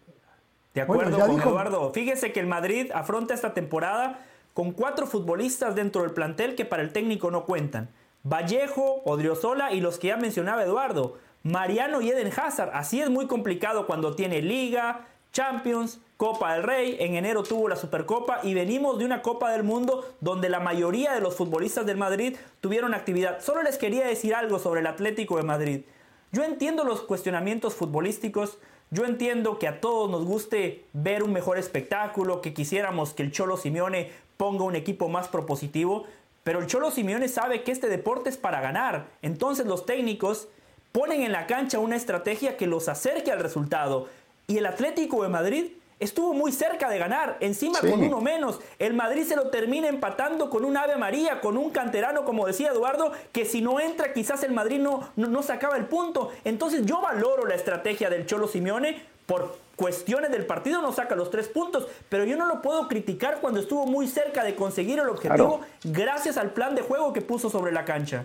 De 0.77 0.83
acuerdo 0.83 1.19
con 1.19 1.41
Eduardo. 1.41 1.91
Fíjese 1.95 2.33
que 2.33 2.41
el 2.41 2.47
Madrid 2.47 2.91
afronta 2.95 3.33
esta 3.33 3.55
temporada 3.55 4.19
con 4.53 4.73
cuatro 4.73 5.07
futbolistas 5.07 5.75
dentro 5.75 6.03
del 6.03 6.11
plantel 6.11 6.55
que 6.55 6.67
para 6.67 6.83
el 6.83 6.93
técnico 6.93 7.31
no 7.31 7.47
cuentan. 7.47 7.89
Vallejo, 8.25 9.01
Odriozola 9.07 9.73
y 9.73 9.81
los 9.81 9.99
que 9.99 10.09
ya 10.09 10.19
mencionaba 10.19 10.63
Eduardo. 10.65 11.17
Mariano 11.45 12.03
y 12.03 12.11
Eden 12.11 12.31
Hazard. 12.31 12.73
Así 12.75 13.01
es 13.01 13.09
muy 13.09 13.27
complicado 13.27 13.87
cuando 13.87 14.15
tiene 14.15 14.43
Liga, 14.43 15.07
Champions, 15.33 15.99
Copa 16.19 16.53
del 16.53 16.63
Rey. 16.63 16.99
En 17.01 17.15
enero 17.15 17.43
tuvo 17.43 17.69
la 17.69 17.77
Supercopa 17.77 18.41
y 18.43 18.53
venimos 18.53 18.99
de 18.99 19.07
una 19.07 19.23
Copa 19.23 19.53
del 19.53 19.63
Mundo 19.63 20.05
donde 20.21 20.51
la 20.51 20.61
mayoría 20.61 21.15
de 21.15 21.23
los 21.23 21.37
futbolistas 21.37 21.87
del 21.87 21.97
Madrid 21.97 22.37
tuvieron 22.61 22.93
actividad. 22.93 23.41
Solo 23.41 23.63
les 23.63 23.79
quería 23.79 24.07
decir 24.07 24.35
algo 24.35 24.59
sobre 24.59 24.81
el 24.81 24.89
Atlético 24.89 25.39
de 25.39 25.43
Madrid. 25.43 25.85
Yo 26.33 26.45
entiendo 26.45 26.85
los 26.85 27.01
cuestionamientos 27.01 27.75
futbolísticos, 27.75 28.59
yo 28.91 29.05
entiendo 29.05 29.59
que 29.59 29.69
a 29.69 29.81
todos 29.81 30.11
nos 30.11 30.25
guste 30.25 30.85
ver 30.93 31.23
un 31.23 31.33
mejor 31.33 31.59
espectáculo, 31.59 32.41
que 32.41 32.55
quisiéramos 32.55 33.15
que 33.15 33.23
el 33.23 33.33
Cholo 33.33 33.57
Simeone 33.57 34.11
ponga 34.37 34.65
un 34.65 34.77
equipo 34.77 35.09
más 35.09 35.29
propositivo, 35.29 36.07
pero 36.45 36.61
el 36.61 36.67
Cholo 36.67 36.91
Simeone 36.91 37.29
sabe 37.29 37.63
que 37.65 37.73
este 37.73 37.89
deporte 37.89 38.31
es 38.31 38.37
para 38.37 38.61
ganar. 38.61 39.09
Entonces 39.23 39.67
los 39.67 39.87
técnicos 39.87 40.49
ponen 40.93 41.23
en 41.23 41.33
la 41.33 41.47
cancha 41.47 41.81
una 41.81 41.97
estrategia 41.97 42.57
que 42.57 42.67
los 42.69 42.89
acerque 42.89 43.33
al 43.33 43.41
resultado. 43.41 44.09
Y 44.47 44.59
el 44.59 44.67
Atlético 44.67 45.23
de 45.25 45.29
Madrid 45.29 45.73
Estuvo 45.99 46.35
muy 46.35 46.53
cerca 46.53 46.91
de 46.91 46.99
ganar, 46.99 47.39
encima 47.41 47.81
con 47.81 48.03
uno 48.03 48.21
menos. 48.21 48.61
El 48.79 48.93
Madrid 48.93 49.25
se 49.25 49.35
lo 49.35 49.49
termina 49.49 49.89
empatando 49.89 50.51
con 50.51 50.67
un 50.67 50.77
Ave 50.77 50.97
María, 50.97 51.41
con 51.41 51.57
un 51.57 51.71
canterano, 51.71 52.27
como 52.27 52.47
decía 52.47 52.69
Eduardo, 52.69 53.13
que 53.33 53.47
si 53.47 53.63
no 53.63 53.81
entra 53.81 54.13
quizás 54.13 54.43
el 54.43 54.53
Madrid 54.53 54.79
no, 54.79 55.09
no, 55.17 55.43
sacaba 55.43 55.79
el 55.79 55.87
punto. 55.87 56.33
Entonces 56.45 56.85
yo 56.85 57.01
valoro 57.01 57.47
la 57.47 57.55
estrategia 57.55 58.11
del 58.11 58.27
Cholo 58.27 58.47
Simeone 58.47 59.03
por 59.25 59.57
cuestiones 59.75 60.31
del 60.31 60.47
partido 60.47 60.81
no 60.81 60.93
saca 60.93 61.15
los 61.15 61.31
tres 61.31 61.49
puntos, 61.49 61.87
pero 62.09 62.25
yo 62.25 62.37
no 62.37 62.47
lo 62.47 62.63
puedo 62.63 62.89
criticar 62.89 63.41
cuando 63.41 63.61
estuvo 63.61 63.87
muy 63.87 64.07
cerca 64.07 64.45
de 64.45 64.55
conseguir 64.55 64.99
el 64.99 65.09
objetivo 65.09 65.61
gracias 65.85 66.37
al 66.37 66.51
plan 66.51 66.75
de 66.75 66.83
juego 66.83 67.13
que 67.13 67.21
puso 67.21 67.51
sobre 67.51 67.73
la 67.73 67.85
cancha. 67.85 68.25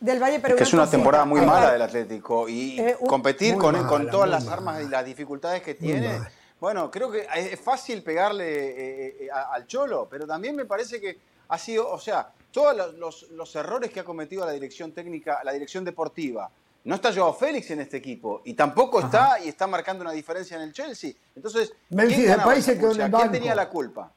Del 0.00 0.20
Valle, 0.20 0.40
pero 0.40 0.54
es 0.54 0.58
que 0.58 0.64
es 0.64 0.72
una 0.72 0.88
temporada 0.88 1.24
muy 1.24 1.40
mala 1.40 1.72
del 1.72 1.82
Atlético 1.82 2.48
y 2.48 2.80
eh, 2.80 2.96
competir 3.06 3.56
con, 3.56 3.86
con, 3.86 4.08
todas 4.08 4.28
las 4.28 4.48
armas 4.48 4.82
y 4.82 4.88
las 4.88 5.04
dificultades 5.04 5.62
que 5.62 5.74
tiene 5.74 6.18
bueno, 6.60 6.90
creo 6.90 7.10
que 7.10 7.26
es 7.34 7.60
fácil 7.60 8.02
pegarle 8.02 8.46
eh, 8.46 9.16
eh, 9.20 9.28
al 9.30 9.66
Cholo, 9.66 10.08
pero 10.10 10.26
también 10.26 10.56
me 10.56 10.64
parece 10.64 11.00
que 11.00 11.18
ha 11.48 11.58
sido, 11.58 11.88
o 11.88 11.98
sea, 11.98 12.32
todos 12.50 12.94
los, 13.30 13.56
errores 13.56 13.90
que 13.90 14.00
ha 14.00 14.04
cometido 14.04 14.44
la 14.44 14.52
dirección 14.52 14.92
técnica, 14.92 15.40
la 15.44 15.52
dirección 15.52 15.84
deportiva. 15.84 16.50
No 16.84 16.94
está 16.94 17.12
Joao 17.12 17.34
Félix 17.34 17.70
en 17.70 17.80
este 17.80 17.98
equipo 17.98 18.40
y 18.44 18.54
tampoco 18.54 19.00
está 19.00 19.38
y 19.40 19.48
está 19.48 19.66
marcando 19.66 20.02
una 20.02 20.12
diferencia 20.12 20.56
en 20.56 20.62
el 20.62 20.72
Chelsea. 20.72 21.12
Entonces, 21.36 21.72
¿quién 23.20 23.32
tenía 23.32 23.54
la 23.54 23.68
culpa? 23.68 24.10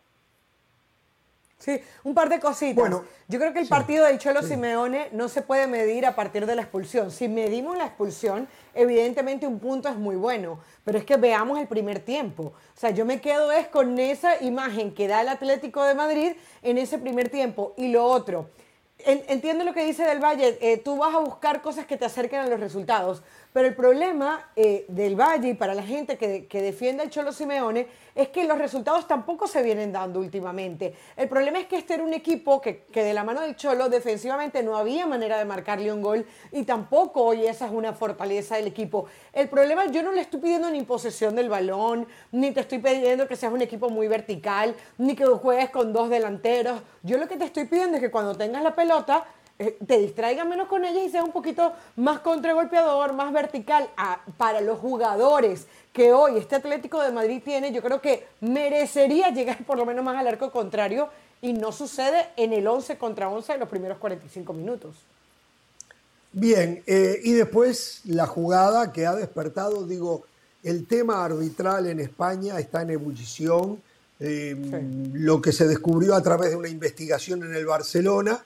Sí, 1.62 1.80
un 2.04 2.16
par 2.16 2.28
de 2.28 2.40
cositas. 2.40 2.76
Bueno, 2.76 3.06
Yo 3.28 3.38
creo 3.38 3.54
que 3.54 3.60
el 3.60 3.68
partido 3.68 4.06
del 4.06 4.18
Cholo 4.18 4.42
Simeone 4.42 5.10
no 5.12 5.30
se 5.30 5.44
puede 5.44 5.68
medir 5.68 6.08
a 6.08 6.16
partir 6.16 6.48
de 6.48 6.56
la 6.56 6.64
expulsión. 6.64 7.12
Si 7.12 7.28
medimos 7.28 7.78
la 7.78 7.86
expulsión, 7.86 8.48
evidentemente 8.74 9.46
un 9.46 9.60
punto 9.60 9.88
es 9.88 9.96
muy 9.96 10.16
bueno, 10.16 10.60
pero 10.84 10.98
es 10.98 11.06
que 11.06 11.18
veamos 11.18 11.60
el 11.60 11.68
primer 11.68 12.00
tiempo. 12.00 12.46
O 12.46 12.80
sea, 12.80 12.90
yo 12.90 13.06
me 13.06 13.22
quedo 13.22 13.52
es 13.52 13.68
con 13.68 14.00
esa 14.00 14.44
imagen 14.44 14.92
que 14.96 15.08
da 15.08 15.22
el 15.22 15.30
Atlético 15.30 15.84
de 15.84 15.94
Madrid 15.94 16.32
en 16.64 16.80
ese 16.80 16.98
primer 16.98 17.30
tiempo. 17.30 17.76
Y 17.78 17.90
lo 17.90 18.06
otro, 18.06 18.50
entiendo 19.06 19.64
lo 19.64 19.76
que 19.76 19.86
dice 19.86 20.04
Del 20.04 20.20
Valle, 20.20 20.58
eh, 20.62 20.78
tú 20.78 20.98
vas 20.98 21.14
a 21.14 21.20
buscar 21.20 21.62
cosas 21.62 21.86
que 21.86 21.96
te 21.96 22.06
acerquen 22.06 22.40
a 22.40 22.48
los 22.48 22.60
resultados, 22.60 23.22
pero 23.54 23.68
el 23.68 23.76
problema 23.76 24.52
eh, 24.56 24.86
del 24.88 25.16
Valle 25.16 25.50
y 25.50 25.54
para 25.54 25.74
la 25.74 25.84
gente 25.84 26.18
que, 26.18 26.48
que 26.48 26.62
defiende 26.62 27.04
al 27.04 27.10
Cholo 27.10 27.32
Simeone 27.32 27.88
es 28.16 28.30
que 28.30 28.46
los 28.46 28.58
resultados 28.58 29.08
tampoco 29.08 29.48
se 29.48 29.62
vienen 29.64 29.92
dando 29.92 30.20
últimamente. 30.20 30.94
El 31.16 31.28
problema 31.30 31.60
es 31.60 31.68
que 31.68 31.78
este 31.78 31.94
era 31.96 32.04
un 32.04 32.14
equipo 32.14 32.62
que, 32.62 32.84
que, 32.92 33.04
de 33.04 33.14
la 33.14 33.24
mano 33.24 33.42
del 33.42 33.56
Cholo 33.56 33.90
defensivamente 33.90 34.64
no 34.64 34.78
había 34.78 35.06
manera 35.06 35.38
de 35.38 35.46
marcarle 35.46 35.92
un 35.92 36.02
gol 36.02 36.26
y 36.52 36.64
tampoco 36.64 37.24
hoy 37.24 37.46
esa 37.46 37.66
es 37.66 37.72
una 37.72 37.94
fortaleza 37.94 38.56
del 38.56 38.68
equipo. 38.68 39.06
El 39.34 39.50
problema, 39.50 39.86
yo 39.88 40.04
no 40.04 40.12
le 40.12 40.22
estoy 40.22 40.42
pidiendo 40.42 40.70
ni 40.70 40.84
posesión 40.84 41.36
del 41.36 41.50
balón, 41.50 42.08
ni 42.32 42.52
te 42.52 42.62
estoy 42.62 42.80
pidiendo 42.80 43.28
que 43.28 43.36
seas 43.36 43.54
un 43.54 43.62
equipo 43.62 43.90
muy 43.90 44.08
vertical, 44.08 44.76
ni 44.98 45.16
que 45.16 45.26
juegues 45.26 45.70
con 45.70 45.94
dos 45.94 46.10
delanteros. 46.10 46.82
Yo 47.04 47.18
lo 47.18 47.28
que 47.28 47.38
te 47.38 47.46
estoy 47.46 47.66
pidiendo 47.66 47.98
es 47.98 48.04
que 48.04 48.12
cuando 48.12 48.36
tengas 48.36 48.64
la 48.64 48.76
pelota 48.76 49.26
te 49.58 50.00
distraigas 50.00 50.48
menos 50.48 50.68
con 50.68 50.84
ella 50.86 51.04
y 51.04 51.10
seas 51.10 51.24
un 51.24 51.32
poquito 51.32 51.74
más 51.96 52.20
contragolpeador, 52.20 53.14
más 53.14 53.32
vertical. 53.32 53.90
Ah, 53.98 54.22
para 54.38 54.62
los 54.62 54.80
jugadores 54.80 55.68
que 55.94 56.14
hoy 56.14 56.38
este 56.38 56.56
Atlético 56.56 57.02
de 57.02 57.12
Madrid 57.12 57.42
tiene, 57.44 57.72
yo 57.72 57.82
creo 57.82 58.02
que 58.02 58.28
merecería 58.40 59.30
llegar 59.30 59.64
por 59.66 59.78
lo 59.78 59.86
menos 59.86 60.04
más 60.04 60.18
al 60.18 60.28
arco 60.28 60.52
contrario 60.52 61.10
y 61.42 61.54
no 61.54 61.72
sucede 61.72 62.28
en 62.38 62.54
el 62.54 62.68
11 62.68 62.98
contra 62.98 63.30
11 63.30 63.54
en 63.54 63.60
los 63.60 63.70
primeros 63.70 63.98
45 63.98 64.54
minutos. 64.54 64.96
Bien, 66.34 66.82
eh, 66.88 67.20
y 67.24 67.34
después 67.34 68.02
la 68.06 68.26
jugada 68.26 68.94
que 68.94 69.06
ha 69.06 69.16
despertado, 69.16 69.86
digo, 69.86 70.26
el 70.64 70.88
tema 70.88 71.26
arbitral 71.26 71.88
en 71.88 72.00
España 72.00 72.58
está 72.60 72.84
en 72.84 72.92
ebullición. 72.92 73.82
Eh, 74.20 74.56
lo 75.14 75.42
que 75.42 75.52
se 75.52 75.68
descubrió 75.68 76.14
a 76.14 76.22
través 76.22 76.52
de 76.52 76.56
una 76.56 76.70
investigación 76.70 77.44
en 77.44 77.56
el 77.56 77.66
Barcelona 77.66 78.40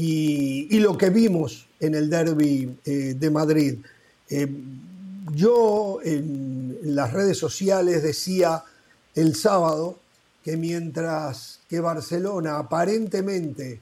y, 0.00 0.78
lo 0.78 0.96
que 0.96 1.10
vimos 1.10 1.66
en 1.80 1.94
el 1.94 2.08
derby 2.08 2.78
eh, 2.84 3.14
de 3.18 3.30
Madrid. 3.30 3.78
yo 5.34 5.98
en 6.04 6.78
las 6.82 7.12
redes 7.12 7.38
sociales 7.38 8.02
decía 8.02 8.62
el 9.14 9.34
sábado 9.34 9.98
que 10.44 10.56
mientras 10.56 11.60
que 11.68 11.80
Barcelona 11.80 12.58
aparentemente 12.58 13.80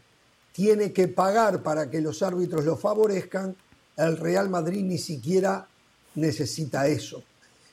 tiene 0.53 0.93
que 0.93 1.09
pagar 1.09 1.63
para 1.63 1.91
que 1.91 2.01
los 2.01 2.23
árbitros 2.23 2.65
lo 2.65 2.77
favorezcan, 2.77 3.55
el 3.97 4.17
Real 4.17 4.49
Madrid 4.49 4.83
ni 4.83 4.99
siquiera 4.99 5.67
necesita 6.15 6.87
eso. 6.87 7.23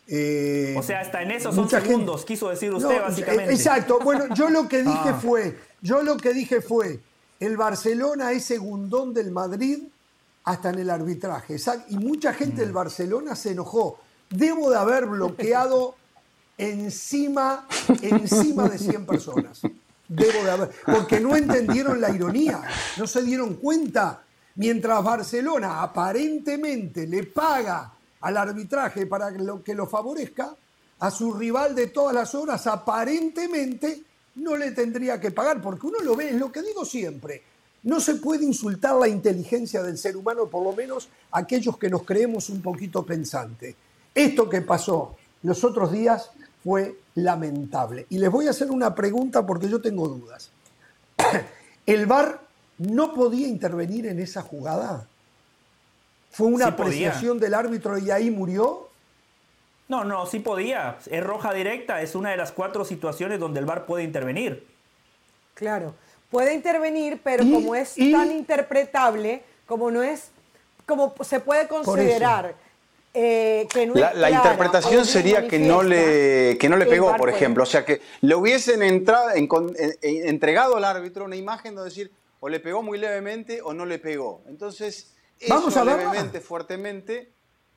Eh, 0.07 0.75
o 0.77 0.83
sea, 0.83 0.99
hasta 0.99 1.23
en 1.23 1.31
esos 1.31 1.55
son 1.55 1.69
segundos, 1.69 2.25
quiso 2.25 2.49
decir 2.49 2.73
usted 2.73 3.01
básicamente. 3.01 3.53
Exacto. 3.53 3.99
Bueno, 4.03 4.25
yo 4.35 4.49
lo 4.49 4.67
que 4.67 4.79
dije 4.83 5.09
ah. 5.09 5.19
fue, 5.21 5.57
yo 5.81 6.03
lo 6.03 6.17
que 6.17 6.33
dije 6.33 6.61
fue, 6.61 6.99
el 7.39 7.57
Barcelona 7.57 8.31
es 8.31 8.45
segundón 8.45 9.13
del 9.13 9.31
Madrid 9.31 9.83
hasta 10.45 10.69
en 10.69 10.79
el 10.79 10.89
arbitraje. 10.89 11.57
Y 11.89 11.97
mucha 11.97 12.33
gente 12.33 12.61
del 12.61 12.71
mm. 12.71 12.75
Barcelona 12.75 13.35
se 13.35 13.51
enojó. 13.51 13.99
Debo 14.29 14.69
de 14.69 14.77
haber 14.77 15.05
bloqueado 15.05 15.95
encima, 16.57 17.67
encima 18.01 18.69
de 18.69 18.77
100 18.77 19.05
personas 19.05 19.61
debo 20.07 20.43
de 20.43 20.51
haber, 20.51 20.71
porque 20.85 21.19
no 21.19 21.35
entendieron 21.35 21.99
la 21.99 22.09
ironía, 22.09 22.61
no 22.97 23.07
se 23.07 23.23
dieron 23.23 23.55
cuenta. 23.55 24.21
Mientras 24.55 25.03
Barcelona 25.03 25.81
aparentemente 25.81 27.07
le 27.07 27.23
paga 27.23 27.91
al 28.21 28.37
arbitraje 28.37 29.07
para 29.07 29.31
que 29.63 29.73
lo 29.73 29.87
favorezca, 29.87 30.55
a 30.99 31.11
su 31.11 31.33
rival 31.33 31.75
de 31.75 31.87
todas 31.87 32.13
las 32.13 32.35
horas 32.35 32.65
aparentemente 32.67 34.03
no 34.35 34.57
le 34.57 34.71
tendría 34.71 35.19
que 35.19 35.31
pagar, 35.31 35.61
porque 35.61 35.87
uno 35.87 35.99
lo 35.99 36.15
ve, 36.15 36.29
es 36.29 36.35
lo 36.35 36.51
que 36.51 36.61
digo 36.61 36.85
siempre, 36.85 37.43
no 37.83 37.99
se 37.99 38.15
puede 38.15 38.45
insultar 38.45 38.95
la 38.95 39.07
inteligencia 39.07 39.83
del 39.83 39.97
ser 39.97 40.15
humano, 40.15 40.47
por 40.47 40.63
lo 40.63 40.73
menos 40.73 41.09
aquellos 41.31 41.77
que 41.77 41.89
nos 41.89 42.03
creemos 42.03 42.49
un 42.49 42.61
poquito 42.61 43.05
pensantes. 43.05 43.75
Esto 44.15 44.49
que 44.49 44.61
pasó 44.61 45.15
los 45.43 45.63
otros 45.63 45.91
días 45.91 46.31
fue 46.63 46.97
lamentable. 47.15 48.05
Y 48.09 48.17
les 48.17 48.31
voy 48.31 48.47
a 48.47 48.51
hacer 48.51 48.71
una 48.71 48.95
pregunta 48.95 49.45
porque 49.45 49.67
yo 49.67 49.81
tengo 49.81 50.07
dudas. 50.07 50.49
¿El 51.85 52.05
VAR 52.05 52.39
no 52.77 53.13
podía 53.13 53.47
intervenir 53.47 54.07
en 54.07 54.19
esa 54.19 54.41
jugada? 54.41 55.07
¿Fue 56.31 56.47
una 56.47 56.67
apreciación 56.67 57.37
del 57.37 57.53
árbitro 57.53 57.97
y 57.97 58.09
ahí 58.09 58.31
murió? 58.31 58.87
No, 59.93 60.03
no, 60.03 60.25
sí 60.25 60.39
podía. 60.39 60.97
Es 61.05 61.23
roja 61.23 61.53
directa, 61.53 62.01
es 62.01 62.15
una 62.15 62.31
de 62.31 62.37
las 62.37 62.51
cuatro 62.51 62.83
situaciones 62.83 63.39
donde 63.39 63.59
el 63.59 63.67
VAR 63.67 63.85
puede 63.85 64.03
intervenir. 64.03 64.65
Claro, 65.53 65.93
puede 66.31 66.55
intervenir, 66.55 67.21
pero 67.23 67.43
como 67.43 67.75
es 67.75 67.93
tan 67.93 68.31
interpretable, 68.31 69.43
como 69.67 69.91
no 69.91 70.01
es, 70.01 70.31
como 70.87 71.13
se 71.23 71.39
puede 71.41 71.67
considerar 71.67 72.55
eh, 73.13 73.67
la, 74.15 74.31
interpretación 74.31 75.05
sería 75.05 75.47
que 75.47 75.59
no 75.59 75.83
le, 75.83 76.57
que 76.59 76.69
no 76.69 76.75
le 76.75 76.87
pegó, 76.87 77.15
por 77.15 77.29
ejemplo. 77.29 77.61
O 77.61 77.67
sea, 77.67 77.85
que 77.85 78.01
le 78.21 78.33
hubiesen 78.33 78.81
entrado, 78.81 79.29
en, 79.29 79.47
entregado 80.01 80.75
al 80.75 80.85
árbitro 80.85 81.23
una 81.23 81.35
imagen 81.35 81.75
de 81.75 81.83
decir 81.83 82.11
o 82.39 82.49
le 82.49 82.59
pegó 82.59 82.81
muy 82.81 82.97
levemente 82.97 83.61
o 83.61 83.75
no 83.75 83.85
le 83.85 83.99
pegó. 83.99 84.41
Entonces, 84.47 85.13
vamos 85.47 85.77
a 85.77 85.85
levemente, 85.85 86.41
fuertemente, 86.41 87.31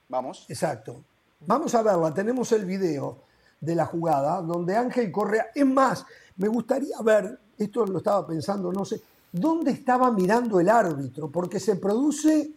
vamos. 0.09 0.47
Exacto. 0.49 1.05
Vamos 1.41 1.75
a 1.75 1.83
verla. 1.83 2.15
Tenemos 2.15 2.51
el 2.53 2.65
video 2.65 3.19
de 3.61 3.75
la 3.75 3.87
jugada 3.87 4.41
donde 4.43 4.77
Ángel 4.77 5.11
Correa. 5.13 5.49
Es 5.55 5.67
más, 5.67 6.05
me 6.37 6.49
gustaría 6.49 6.99
ver, 7.03 7.39
esto 7.59 7.87
lo 7.87 7.99
estaba 7.99 8.27
pensando, 8.27 8.73
no 8.73 8.85
sé, 8.85 9.01
¿dónde 9.33 9.71
estaba 9.71 10.11
mirando 10.11 10.61
el 10.61 10.69
árbitro? 10.69 11.31
Porque 11.31 11.61
se 11.61 11.77
produce 11.77 12.53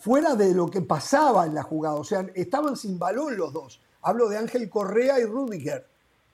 fuera 0.00 0.34
de 0.34 0.54
lo 0.54 0.68
que 0.68 0.82
pasaba 0.82 1.46
en 1.46 1.54
la 1.54 1.62
jugada. 1.62 1.96
O 1.96 2.04
sea, 2.04 2.26
estaban 2.34 2.76
sin 2.76 2.98
balón 2.98 3.36
los 3.36 3.52
dos. 3.52 3.80
Hablo 4.02 4.28
de 4.28 4.38
Ángel 4.38 4.68
Correa 4.68 5.20
y 5.20 5.24
Rudiger. 5.24 5.86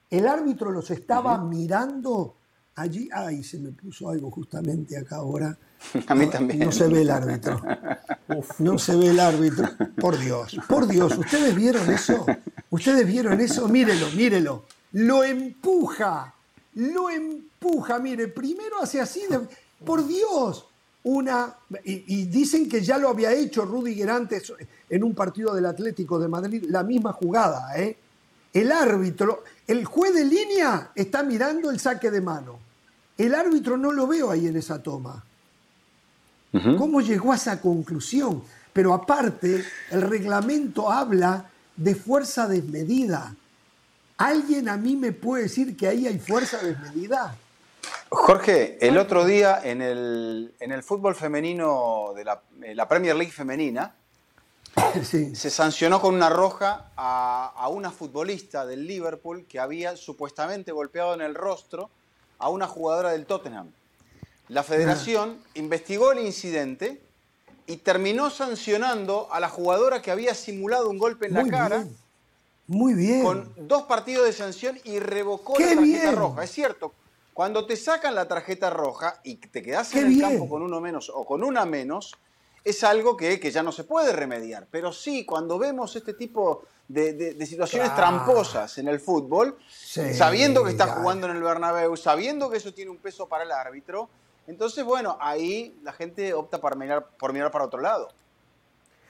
El 0.09 0.27
árbitro 0.27 0.71
los 0.71 0.89
estaba 0.89 1.37
mirando 1.37 2.36
allí. 2.77 3.09
Ay, 3.13 3.43
se 3.43 3.59
me 3.59 3.71
puso 3.71 4.09
algo 4.09 4.31
justamente 4.31 4.97
acá 4.97 5.17
ahora. 5.17 5.57
A 6.07 6.15
mí 6.15 6.27
también. 6.27 6.59
No 6.59 6.71
se 6.71 6.87
ve 6.87 7.01
el 7.01 7.09
árbitro. 7.09 7.61
no 8.59 8.79
se 8.79 8.95
ve 8.95 9.09
el 9.09 9.19
árbitro. 9.19 9.69
Por 9.99 10.17
Dios, 10.17 10.57
por 10.67 10.87
Dios. 10.87 11.17
¿Ustedes 11.17 11.55
vieron 11.55 11.89
eso? 11.91 12.25
¿Ustedes 12.69 13.05
vieron 13.05 13.39
eso? 13.39 13.67
Mírelo, 13.67 14.09
mírelo. 14.11 14.65
Lo 14.93 15.23
empuja. 15.23 16.33
Lo 16.75 17.09
empuja. 17.09 17.99
Mire, 17.99 18.27
primero 18.29 18.81
hace 18.81 19.01
así. 19.01 19.21
por 19.83 20.07
Dios 20.07 20.67
una, 21.07 21.55
y, 21.85 22.25
dicen 22.25 22.67
que 22.67 22.81
ya 22.81 22.97
lo 22.97 23.07
había 23.07 23.31
hecho 23.31 23.63
Rudiger 23.63 24.09
antes 24.09 24.51
en 24.89 25.03
un 25.05 25.15
partido 25.15 25.55
del 25.55 25.65
Atlético 25.65 26.19
de 26.19 26.27
Madrid, 26.27 26.65
la 26.67 26.83
misma 26.83 27.13
jugada. 27.13 27.79
¿eh? 27.79 27.95
El 28.53 28.73
árbitro, 28.73 29.43
el 29.67 29.85
juez 29.85 30.13
de 30.13 30.25
línea 30.25 30.91
está 30.95 31.23
mirando 31.23 31.69
el 31.71 31.79
saque 31.79 32.11
de 32.11 32.19
mano. 32.19 32.59
El 33.17 33.33
árbitro 33.33 33.77
no 33.77 33.91
lo 33.91 34.07
veo 34.07 34.29
ahí 34.29 34.47
en 34.47 34.57
esa 34.57 34.81
toma. 34.81 35.23
¿Cómo 36.77 37.01
llegó 37.01 37.33
a 37.33 37.35
esa 37.35 37.61
conclusión? 37.61 38.43
Pero 38.73 38.93
aparte, 38.93 39.63
el 39.91 40.01
reglamento 40.01 40.91
habla 40.91 41.49
de 41.75 41.93
fuerza 41.93 42.47
desmedida. 42.47 43.35
¿Alguien 44.17 44.69
a 44.69 44.77
mí 44.77 44.95
me 44.95 45.11
puede 45.11 45.43
decir 45.43 45.77
que 45.77 45.87
ahí 45.87 46.07
hay 46.07 46.17
fuerza 46.17 46.57
desmedida? 46.57 47.35
Jorge, 48.09 48.77
el 48.85 48.97
otro 48.97 49.25
día 49.25 49.61
en 49.63 49.81
el, 49.81 50.53
en 50.59 50.71
el 50.71 50.81
fútbol 50.81 51.15
femenino 51.15 52.13
de 52.15 52.23
la, 52.23 52.41
la 52.73 52.87
Premier 52.87 53.15
League 53.15 53.31
femenina, 53.31 53.93
sí. 55.03 55.35
se 55.35 55.49
sancionó 55.49 56.01
con 56.01 56.15
una 56.15 56.29
roja 56.29 56.91
a, 56.95 57.53
a, 57.55 57.67
una 57.67 57.91
futbolista 57.91 58.65
del 58.65 58.87
Liverpool 58.87 59.45
que 59.45 59.59
había 59.59 59.97
supuestamente 59.97 60.71
golpeado 60.71 61.13
en 61.13 61.21
el 61.21 61.35
rostro 61.35 61.89
a 62.39 62.49
una 62.49 62.67
jugadora 62.67 63.11
del 63.11 63.25
Tottenham. 63.25 63.71
La 64.49 64.63
federación 64.63 65.39
ah. 65.41 65.49
investigó 65.55 66.11
el 66.11 66.19
incidente 66.25 67.01
y 67.65 67.77
terminó 67.77 68.29
sancionando 68.29 69.27
a 69.31 69.39
la 69.39 69.49
jugadora 69.49 70.01
que 70.01 70.11
había 70.11 70.33
simulado 70.33 70.89
un 70.89 70.97
golpe 70.97 71.27
en 71.27 71.33
la 71.33 71.47
cara. 71.47 71.87
Muy 72.67 72.93
bien. 72.93 73.23
Con 73.23 73.53
dos 73.57 73.83
partidos 73.83 74.25
de 74.25 74.33
sanción 74.33 74.79
y 74.83 74.99
revocó 74.99 75.59
la 75.59 75.75
tarjeta 75.75 76.11
roja. 76.11 76.43
Es 76.43 76.51
cierto, 76.51 76.93
cuando 77.33 77.65
te 77.65 77.75
sacan 77.75 78.15
la 78.15 78.27
tarjeta 78.27 78.69
roja 78.69 79.19
y 79.23 79.35
te 79.35 79.61
quedas 79.61 79.93
en 79.95 80.07
el 80.07 80.19
campo 80.19 80.49
con 80.49 80.61
uno 80.61 80.81
menos 80.81 81.11
o 81.13 81.25
con 81.25 81.43
una 81.43 81.65
menos, 81.65 82.15
es 82.67 82.83
algo 82.83 83.15
que, 83.15 83.39
que, 83.39 83.51
ya 83.51 83.63
no 83.63 83.71
se 83.71 83.83
puede 83.83 84.11
remediar. 84.11 84.67
Pero 84.69 84.91
sí, 84.91 85.25
cuando 85.25 85.57
vemos 85.57 85.95
este 85.95 86.13
tipo 86.13 86.63
de, 86.87 87.45
situaciones 87.45 87.95
tramposas 87.95 88.77
en 88.77 88.87
el 88.87 88.99
fútbol, 88.99 89.57
sabiendo 90.13 90.63
que 90.63 90.71
está 90.71 90.87
jugando 90.87 91.27
en 91.27 91.35
el 91.35 91.43
Bernabéu, 91.43 91.95
sabiendo 91.95 92.49
que 92.49 92.57
eso 92.57 92.73
tiene 92.73 92.91
un 92.91 92.97
peso 92.97 93.27
para 93.27 93.43
el 93.43 93.51
árbitro, 93.51 94.09
entonces, 94.47 94.83
bueno, 94.83 95.17
ahí 95.19 95.77
la 95.83 95.91
gente 95.91 96.33
opta 96.33 96.59
por 96.59 96.77
mirar, 96.77 97.07
por 97.17 97.33
mirar 97.33 97.51
para 97.51 97.65
otro 97.65 97.81
lado. 97.81 98.09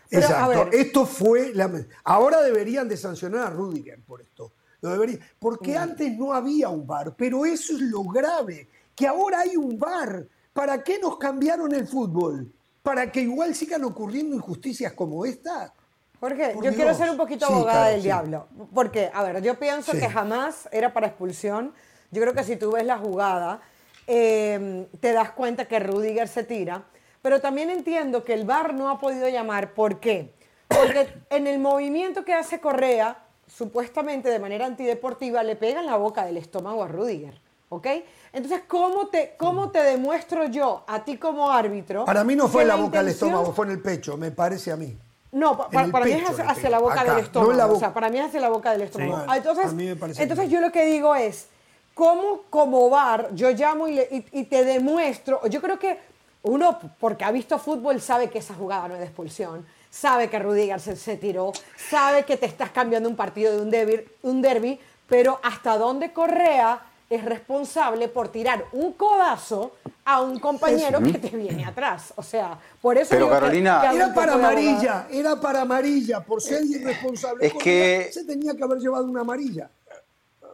Exacto. 0.09 0.69
Esto 0.71 1.05
fue. 1.05 1.53
La... 1.53 1.69
Ahora 2.03 2.41
deberían 2.41 2.87
de 2.87 2.97
sancionar 2.97 3.47
a 3.47 3.49
Rudiger 3.49 3.99
por 4.01 4.21
esto. 4.21 4.51
Lo 4.81 4.89
debería... 4.89 5.19
Porque 5.39 5.73
mm. 5.73 5.81
antes 5.81 6.17
no 6.17 6.33
había 6.33 6.69
un 6.69 6.87
bar, 6.87 7.13
pero 7.15 7.45
eso 7.45 7.73
es 7.73 7.81
lo 7.81 8.03
grave, 8.03 8.67
que 8.95 9.07
ahora 9.07 9.41
hay 9.41 9.55
un 9.55 9.77
bar. 9.77 10.27
¿Para 10.53 10.83
qué 10.83 10.97
nos 10.97 11.17
cambiaron 11.17 11.71
el 11.75 11.87
fútbol? 11.87 12.51
¿Para 12.87 13.11
que 13.11 13.21
igual 13.21 13.53
sigan 13.53 13.83
ocurriendo 13.83 14.35
injusticias 14.35 14.93
como 14.93 15.25
esta? 15.25 15.73
Jorge, 16.19 16.55
yo 16.63 16.73
quiero 16.73 16.93
ser 16.93 17.09
un 17.09 17.17
poquito 17.17 17.45
abogada 17.45 17.89
del 17.89 18.01
diablo. 18.01 18.47
Porque, 18.73 19.11
a 19.13 19.23
ver, 19.23 19.41
yo 19.41 19.59
pienso 19.59 19.91
que 19.91 20.09
jamás 20.09 20.67
era 20.71 20.93
para 20.93 21.07
expulsión. 21.07 21.73
Yo 22.11 22.21
creo 22.21 22.33
que 22.33 22.43
si 22.43 22.55
tú 22.55 22.71
ves 22.71 22.85
la 22.85 22.97
jugada, 22.97 23.61
eh, 24.07 24.87
te 24.99 25.11
das 25.11 25.31
cuenta 25.31 25.65
que 25.65 25.79
Rudiger 25.79 26.27
se 26.27 26.43
tira 26.43 26.85
pero 27.27 27.41
también 27.41 27.69
entiendo 27.69 28.23
que 28.23 28.33
el 28.33 28.45
VAR 28.45 28.73
no 28.73 28.89
ha 28.89 28.99
podido 28.99 29.27
llamar. 29.27 29.73
¿Por 29.73 29.99
qué? 29.99 30.33
Porque 30.69 31.09
en 31.29 31.45
el 31.45 31.59
movimiento 31.59 32.23
que 32.23 32.33
hace 32.33 32.61
Correa, 32.61 33.21
supuestamente 33.47 34.29
de 34.29 34.39
manera 34.39 34.65
antideportiva, 34.65 35.43
le 35.43 35.57
pega 35.57 35.81
en 35.81 35.87
la 35.87 35.97
boca 35.97 36.25
del 36.25 36.37
estómago 36.37 36.83
a 36.83 36.87
Rudiger. 36.87 37.41
¿Ok? 37.69 37.87
Entonces, 38.31 38.61
¿cómo 38.67 39.07
te, 39.07 39.35
cómo 39.37 39.71
te 39.71 39.83
demuestro 39.83 40.45
yo, 40.45 40.83
a 40.87 41.03
ti 41.03 41.17
como 41.17 41.51
árbitro? 41.51 42.05
Para 42.05 42.23
mí 42.23 42.35
no 42.35 42.47
fue 42.47 42.61
en 42.61 42.69
la, 42.69 42.75
boca 42.75 42.99
del 42.99 43.09
estómago, 43.09 43.53
fue 43.53 43.65
en 43.65 43.71
el 43.73 43.81
pecho, 43.81 44.15
me 44.17 44.31
parece 44.31 44.71
a 44.71 44.77
mí. 44.77 44.97
No, 45.31 45.57
para, 45.57 46.05
mí 46.05 46.11
es 46.11 46.39
hacia, 46.39 46.69
la 46.69 46.79
boca 46.79 47.03
del 47.03 47.19
estómago. 47.19 47.75
O 47.75 47.79
sea, 47.79 47.93
para 47.93 48.09
mí 48.09 48.17
es 48.17 48.25
hacia 48.25 48.39
la 48.39 48.49
boca 48.49 48.71
del 48.71 48.83
estómago. 48.83 49.33
entonces, 49.33 50.19
entonces 50.19 50.49
yo 50.49 50.61
lo 50.61 50.71
que 50.71 50.85
digo 50.85 51.13
es, 51.15 51.47
¿cómo 51.93 52.43
como 52.49 52.89
VAR 52.89 53.29
yo 53.33 53.51
llamo 53.51 53.87
y, 53.89 53.99
y 54.31 54.43
te 54.45 54.63
demuestro? 54.63 55.45
Yo 55.47 55.61
creo 55.61 55.77
que 55.77 55.99
uno, 56.43 56.79
porque 56.99 57.25
ha 57.25 57.31
visto 57.31 57.59
fútbol, 57.59 57.99
sabe 58.01 58.29
que 58.29 58.39
esa 58.39 58.53
jugada 58.53 58.87
no 58.87 58.93
es 58.93 58.99
de 59.01 59.05
expulsión, 59.07 59.65
sabe 59.89 60.29
que 60.29 60.39
Rudiger 60.39 60.79
se, 60.79 61.17
tiró, 61.17 61.51
sabe 61.89 62.23
que 62.23 62.37
te 62.37 62.45
estás 62.45 62.71
cambiando 62.71 63.09
un 63.09 63.15
partido 63.15 63.55
de 63.55 63.61
un 63.61 63.69
derby, 63.69 64.05
un 64.21 64.41
derby, 64.41 64.79
pero 65.07 65.39
hasta 65.43 65.77
dónde 65.77 66.13
Correa 66.13 66.79
es 67.09 67.23
responsable 67.23 68.09
por 68.09 68.29
tirar 68.29 68.65
un 68.73 68.93
codazo 68.93 69.73
a 70.03 70.21
un 70.21 70.39
compañero 70.39 71.01
que 71.01 71.13
te 71.13 71.29
viene 71.29 71.65
atrás. 71.65 72.13
O 72.15 72.23
sea, 72.23 72.57
por 72.81 72.97
eso. 72.97 73.09
Pero 73.09 73.29
Carolina. 73.29 73.81
era 73.93 74.13
para 74.13 74.33
amarilla, 74.33 75.07
era 75.09 75.39
para 75.39 75.61
amarilla. 75.61 76.21
Por 76.21 76.41
ser 76.41 76.63
irresponsable, 76.63 77.47
es 77.47 77.53
que 77.53 78.09
se 78.11 78.25
tenía 78.25 78.55
que 78.55 78.63
haber 78.63 78.79
llevado 78.79 79.05
una 79.05 79.21
amarilla. 79.21 79.69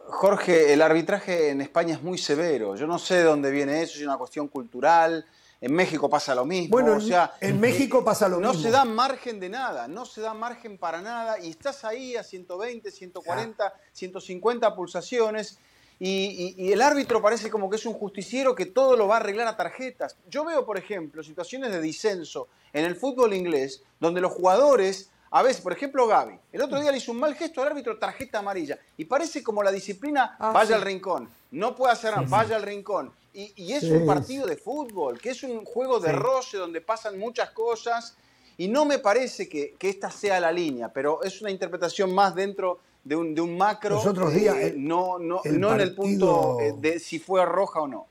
Jorge, 0.06 0.72
el 0.72 0.82
arbitraje 0.82 1.50
en 1.50 1.60
España 1.60 1.94
es 1.94 2.02
muy 2.02 2.18
severo. 2.18 2.76
Yo 2.76 2.86
no 2.86 2.98
sé 2.98 3.16
de 3.16 3.24
dónde 3.24 3.50
viene 3.50 3.82
eso, 3.82 3.98
es 3.98 4.04
una 4.04 4.16
cuestión 4.16 4.48
cultural. 4.48 5.24
En 5.60 5.72
México 5.72 6.10
pasa 6.10 6.34
lo 6.34 6.44
mismo. 6.44 6.72
Bueno, 6.72 6.96
o 6.96 7.00
sea, 7.00 7.34
en 7.40 7.58
México 7.58 8.04
pasa 8.04 8.28
lo 8.28 8.36
mismo. 8.36 8.52
No 8.52 8.58
se 8.58 8.70
da 8.70 8.84
margen 8.84 9.40
de 9.40 9.48
nada, 9.48 9.88
no 9.88 10.04
se 10.04 10.20
da 10.20 10.34
margen 10.34 10.76
para 10.76 11.00
nada 11.00 11.38
y 11.38 11.48
estás 11.48 11.84
ahí 11.84 12.16
a 12.16 12.22
120, 12.22 12.90
140, 12.90 13.74
150 13.92 14.74
pulsaciones 14.76 15.58
y, 15.98 16.72
el 16.72 16.82
árbitro 16.82 17.22
parece 17.22 17.50
como 17.50 17.70
que 17.70 17.76
es 17.76 17.86
un 17.86 17.94
justiciero 17.94 18.54
que 18.54 18.66
todo 18.66 18.96
lo 18.96 19.06
va 19.08 19.16
a 19.16 19.20
arreglar 19.20 19.46
a 19.46 19.56
tarjetas. 19.56 20.16
Yo 20.28 20.44
veo, 20.44 20.66
por 20.66 20.76
ejemplo, 20.78 21.22
situaciones 21.22 21.72
de 21.72 21.80
disenso 21.80 22.48
en 22.72 22.84
el 22.84 22.96
fútbol 22.96 23.32
inglés 23.34 23.82
donde 24.00 24.20
los 24.20 24.32
jugadores 24.32 25.10
a 25.36 25.42
veces, 25.42 25.62
por 25.62 25.72
ejemplo, 25.72 26.06
Gaby, 26.06 26.38
el 26.52 26.62
otro 26.62 26.80
día 26.80 26.92
le 26.92 26.98
hizo 26.98 27.10
un 27.10 27.18
mal 27.18 27.34
gesto 27.34 27.60
al 27.60 27.66
árbitro, 27.66 27.98
tarjeta 27.98 28.38
amarilla. 28.38 28.78
Y 28.96 29.04
parece 29.04 29.42
como 29.42 29.64
la 29.64 29.72
disciplina, 29.72 30.36
ah, 30.38 30.52
vaya 30.52 30.76
al 30.76 30.82
rincón. 30.82 31.28
No 31.50 31.74
puede 31.74 31.92
hacer 31.92 32.12
nada, 32.12 32.24
vaya 32.28 32.54
al 32.54 32.62
rincón. 32.62 33.12
Y, 33.32 33.72
es 33.72 33.82
un 33.82 34.06
partido 34.06 34.46
de 34.46 34.56
fútbol, 34.56 35.20
que 35.20 35.30
es 35.30 35.42
un 35.42 35.64
juego 35.64 35.98
de 35.98 36.12
roce 36.12 36.56
donde 36.56 36.80
pasan 36.80 37.18
muchas 37.18 37.50
cosas. 37.50 38.16
Y 38.56 38.68
no 38.68 38.84
me 38.84 39.00
parece 39.00 39.48
que, 39.48 39.74
esta 39.80 40.08
sea 40.08 40.38
la 40.38 40.52
línea, 40.52 40.92
pero 40.92 41.20
es 41.24 41.40
una 41.40 41.50
interpretación 41.50 42.14
más 42.14 42.36
dentro 42.36 42.78
de 43.04 43.16
un, 43.16 43.34
de 43.34 43.40
un 43.40 43.56
macro. 43.56 43.96
Los 43.96 44.06
otros 44.06 44.32
días. 44.34 44.56
Eh, 44.56 44.74
no 44.76 45.18
no, 45.18 45.40
no 45.44 45.74
en 45.74 45.80
el 45.80 45.94
punto 45.94 46.58
eh, 46.60 46.74
de 46.78 46.98
si 46.98 47.18
fue 47.18 47.44
roja 47.44 47.80
o 47.80 47.86
no. 47.86 48.06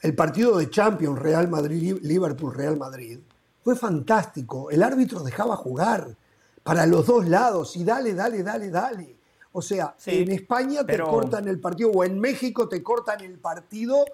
El 0.00 0.14
partido 0.14 0.56
de 0.58 0.70
Champions 0.70 1.18
Real 1.18 1.48
Madrid, 1.48 1.98
Liverpool 2.02 2.54
Real 2.54 2.76
Madrid, 2.76 3.18
fue 3.62 3.76
fantástico. 3.76 4.70
El 4.70 4.82
árbitro 4.82 5.22
dejaba 5.22 5.56
jugar 5.56 6.16
para 6.62 6.86
los 6.86 7.06
dos 7.06 7.26
lados 7.26 7.76
y 7.76 7.84
dale, 7.84 8.14
dale, 8.14 8.42
dale, 8.42 8.70
dale. 8.70 9.16
O 9.52 9.62
sea, 9.62 9.96
en 10.06 10.30
España 10.30 10.84
te 10.84 10.98
cortan 10.98 11.48
el 11.48 11.58
partido 11.58 11.90
o 11.90 12.04
en 12.04 12.20
México 12.20 12.68
te 12.68 12.82
cortan 12.82 13.20
el 13.22 13.38
partido 13.38 14.04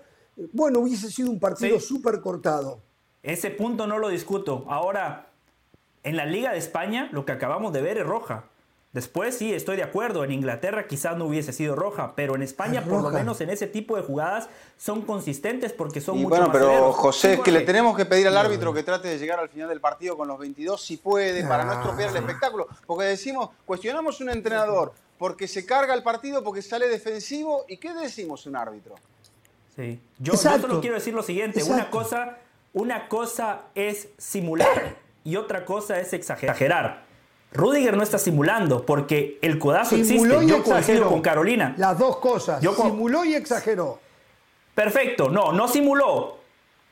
bueno, 0.53 0.81
hubiese 0.81 1.11
sido 1.11 1.31
un 1.31 1.39
partido 1.39 1.79
súper 1.81 2.21
cortado. 2.21 2.81
Ese 3.23 3.51
punto 3.51 3.87
no 3.87 3.99
lo 3.99 4.09
discuto. 4.09 4.65
Ahora, 4.69 5.29
en 6.03 6.17
la 6.17 6.27
Liga 6.27 6.53
de 6.53 6.59
España, 6.59 7.09
lo 7.13 7.25
que 7.25 7.33
acabamos 7.33 7.73
de 7.73 7.83
ver 7.83 7.99
es 7.99 8.07
roja. 8.07 8.45
Después 8.95 9.37
sí, 9.37 9.53
estoy 9.53 9.77
de 9.77 9.83
acuerdo. 9.83 10.23
En 10.23 10.31
Inglaterra 10.31 10.87
quizás 10.87 11.17
no 11.17 11.25
hubiese 11.25 11.53
sido 11.53 11.75
roja, 11.75 12.13
pero 12.15 12.37
en 12.37 12.43
España, 12.43 12.85
por 12.85 13.03
lo 13.03 13.11
menos 13.11 13.41
en 13.41 13.51
ese 13.51 13.67
tipo 13.67 13.97
de 13.97 14.03
jugadas, 14.03 14.49
son 14.79 15.03
consistentes 15.03 15.73
porque 15.73 16.01
son 16.01 16.17
mucho 16.17 16.29
bueno, 16.29 16.53
pero 16.53 16.93
José, 16.93 17.35
es 17.35 17.41
que 17.41 17.51
le 17.51 17.63
tenemos 17.63 17.97
que 17.97 18.07
pedir 18.07 18.29
al 18.29 18.37
árbitro 18.37 18.73
que 18.73 18.85
trate 18.85 19.09
de 19.09 19.19
llegar 19.19 19.41
al 19.41 19.49
final 19.49 19.69
del 19.69 19.81
partido 19.81 20.17
con 20.17 20.29
los 20.29 20.39
22 20.39 20.81
si 20.81 20.97
puede, 20.97 21.43
para 21.43 21.65
no 21.65 21.73
estropear 21.73 22.11
el 22.11 22.17
espectáculo. 22.19 22.69
Porque 22.87 23.07
decimos, 23.07 23.51
cuestionamos 23.67 24.21
un 24.21 24.31
entrenador 24.31 24.93
porque 25.19 25.49
se 25.49 25.67
carga 25.67 25.93
el 25.93 26.05
partido, 26.05 26.45
porque 26.45 26.63
sale 26.63 26.87
defensivo, 26.87 27.65
¿y 27.69 27.79
qué 27.79 27.95
decimos 27.95 28.47
un 28.47 28.55
árbitro? 28.55 28.95
Sí. 29.75 30.01
Yo, 30.21 30.37
solo 30.37 30.81
quiero 30.81 30.95
decir 30.95 31.15
lo 31.15 31.25
siguiente, 31.25 31.65
una 31.65 31.91
cosa, 31.91 32.39
una 32.73 33.09
cosa 33.09 33.63
es 33.75 34.07
simular 34.19 34.95
y 35.25 35.35
otra 35.35 35.65
cosa 35.65 35.99
es 35.99 36.13
exagerar. 36.13 37.03
Rudiger 37.55 37.97
no 37.97 38.03
está 38.03 38.19
simulando 38.19 38.85
porque 38.85 39.39
el 39.41 39.61
codazo 39.61 39.97
Simuló 39.97 40.35
existe. 40.35 40.59
Yo 40.59 40.65
coincido 40.65 41.09
con 41.09 41.23
Carolina. 41.23 41.75
Las 41.79 41.97
dos 41.99 42.17
cosas. 42.17 42.61
simuló 42.61 43.25
y 43.25 43.35
exageró. 43.35 44.01
Perfecto, 44.75 45.31
no, 45.31 45.53
no 45.53 45.69
simuló. 45.69 46.39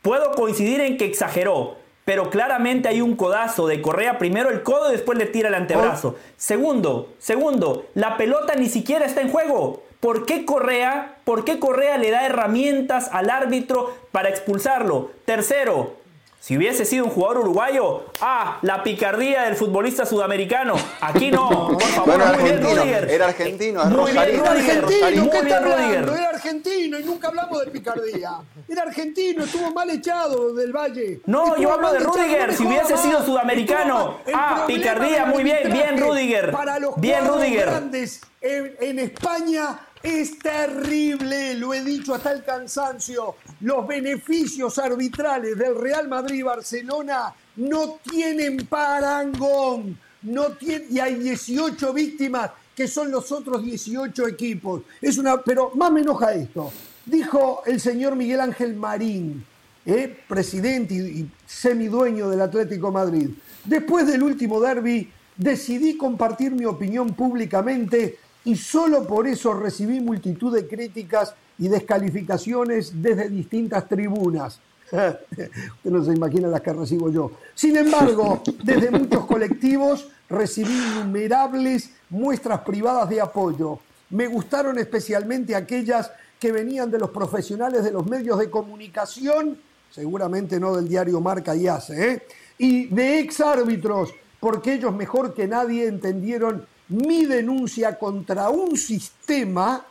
Puedo 0.03 0.31
coincidir 0.33 0.81
en 0.81 0.97
que 0.97 1.05
exageró, 1.05 1.77
pero 2.05 2.31
claramente 2.31 2.89
hay 2.89 3.01
un 3.01 3.17
codazo 3.17 3.67
de 3.67 3.83
Correa, 3.83 4.19
primero 4.19 4.51
el 4.51 4.63
codo 4.63 4.89
y 4.89 4.93
después 4.93 5.19
le 5.19 5.27
tira 5.27 5.49
el 5.49 5.55
antebrazo. 5.55 6.17
Oh. 6.17 6.33
Segundo, 6.37 7.13
segundo, 7.19 7.87
la 7.95 8.17
pelota 8.17 8.55
ni 8.55 8.69
siquiera 8.69 9.05
está 9.05 9.21
en 9.21 9.31
juego. 9.31 9.83
¿Por 9.99 10.27
qué 10.27 10.45
Correa, 10.45 11.19
por 11.25 11.45
qué 11.45 11.59
Correa 11.61 11.99
le 11.99 12.11
da 12.11 12.27
herramientas 12.27 13.09
al 13.13 13.31
árbitro 13.31 13.95
para 14.11 14.29
expulsarlo? 14.29 15.11
Tercero, 15.25 15.97
si 16.43 16.57
hubiese 16.57 16.85
sido 16.85 17.05
un 17.05 17.11
jugador 17.13 17.39
uruguayo, 17.39 18.07
ah, 18.21 18.59
la 18.63 18.83
picardía 18.83 19.43
del 19.43 19.55
futbolista 19.55 20.05
sudamericano. 20.05 20.75
Aquí 21.01 21.31
no, 21.31 21.69
por 21.79 21.83
favor, 21.83 22.19
muy 22.35 22.43
bien 22.43 22.61
Rudiger. 22.61 23.11
Era 23.11 23.27
argentino, 23.29 23.85
muy 23.85 24.11
bien 24.11 24.41
Rudiger. 24.41 24.85
argentino, 24.85 25.31
¿qué 25.31 25.39
está 25.39 25.59
hablando? 25.59 26.15
Era 26.17 26.29
argentino 26.31 26.99
y 26.99 27.05
nunca 27.05 27.29
hablamos 27.29 27.65
de 27.65 27.71
picardía. 27.71 28.39
Era 28.69 28.83
argentino, 28.83 29.45
estuvo 29.45 29.71
mal 29.71 29.89
echado 29.91 30.53
del 30.53 30.73
Valle. 30.73 31.21
No, 31.27 31.57
yo 31.59 31.75
hablo 31.75 31.93
de 31.93 32.01
Rudiger, 32.01 32.53
si 32.55 32.67
hubiese 32.67 32.97
sido 32.97 33.25
sudamericano. 33.25 34.19
Ah, 34.35 34.65
picardía, 34.67 35.27
muy 35.27 35.45
bien, 35.45 35.73
bien 35.73 35.97
Rudiger. 36.01 36.51
Para 36.51 36.81
los 36.81 36.97
bien 36.97 37.25
Rudiger. 37.25 37.67
grandes 37.67 38.21
en 38.41 38.99
España 38.99 39.79
es 40.03 40.39
terrible, 40.39 41.55
lo 41.55 41.73
he 41.73 41.83
dicho 41.83 42.15
hasta 42.15 42.33
el 42.33 42.45
cansancio. 42.45 43.37
Los 43.61 43.87
beneficios 43.87 44.79
arbitrales 44.79 45.57
del 45.57 45.77
Real 45.77 46.09
Madrid 46.09 46.41
y 46.41 46.43
Barcelona 46.43 47.35
no 47.57 47.99
tienen 48.03 48.67
parangón. 48.67 49.99
No 50.23 50.53
tiene, 50.53 50.87
y 50.91 50.99
hay 51.01 51.17
18 51.17 51.93
víctimas 51.93 52.51
que 52.75 52.89
son 52.89 53.11
los 53.11 53.31
otros 53.33 53.65
18 53.65 54.29
equipos. 54.29 54.83
Es 55.01 55.19
una, 55.19 55.41
pero 55.43 55.73
más 55.75 55.93
me 55.93 56.01
enoja 56.01 56.33
esto. 56.33 56.73
Dijo 57.05 57.63
el 57.67 57.81
señor 57.81 58.17
Miguel 58.17 58.41
Ángel 58.41 58.75
Marín, 58.77 59.45
eh, 59.85 60.17
presidente 60.29 60.95
y, 60.95 60.99
y 60.99 61.31
semidueño 61.47 62.29
del 62.29 62.41
Atlético 62.41 62.91
Madrid. 62.91 63.31
Después 63.65 64.07
del 64.07 64.23
último 64.23 64.61
derby, 64.61 65.11
decidí 65.37 65.97
compartir 65.97 66.53
mi 66.53 66.65
opinión 66.65 67.15
públicamente 67.15 68.19
y 68.45 68.57
solo 68.57 69.07
por 69.07 69.27
eso 69.27 69.55
recibí 69.55 70.01
multitud 70.01 70.55
de 70.55 70.67
críticas 70.67 71.35
y 71.59 71.69
descalificaciones 71.69 73.03
desde 73.03 73.29
distintas 73.29 73.89
tribunas. 73.89 74.61
Usted 74.93 75.51
no 75.85 76.05
se 76.05 76.13
imagina 76.13 76.49
las 76.49 76.61
que 76.61 76.73
recibo 76.73 77.11
yo. 77.11 77.33
Sin 77.55 77.77
embargo, 77.77 78.43
desde 78.63 78.91
muchos 78.91 79.25
colectivos 79.27 80.09
recibí 80.29 80.73
innumerables 80.73 81.91
muestras 82.11 82.61
privadas 82.61 83.09
de 83.09 83.21
apoyo. 83.21 83.79
Me 84.11 84.27
gustaron 84.27 84.79
especialmente 84.79 85.55
aquellas 85.55 86.11
que 86.39 86.53
venían 86.53 86.91
de 86.91 86.99
los 86.99 87.11
profesionales 87.11 87.85
de 87.85 87.93
los 87.93 88.07
medios 88.07 88.39
de 88.39 88.51
comunicación, 88.51 89.57
seguramente 89.91 90.59
no 90.59 90.75
del 90.75 90.89
diario 90.89 91.21
Marca 91.21 91.55
y 91.55 91.69
Hace, 91.69 92.13
¿eh? 92.13 92.23
y 92.59 92.87
de 92.87 93.21
ex 93.21 93.41
árbitros, 93.41 94.13
porque 94.41 94.75
ellos 94.75 94.95
mejor 94.95 95.33
que 95.33 95.47
nadie 95.47 95.87
entendieron 95.87 96.67
mi 96.89 97.25
denuncia 97.25 97.99
contra 97.99 98.51
un 98.51 98.77
sistema 98.77 99.87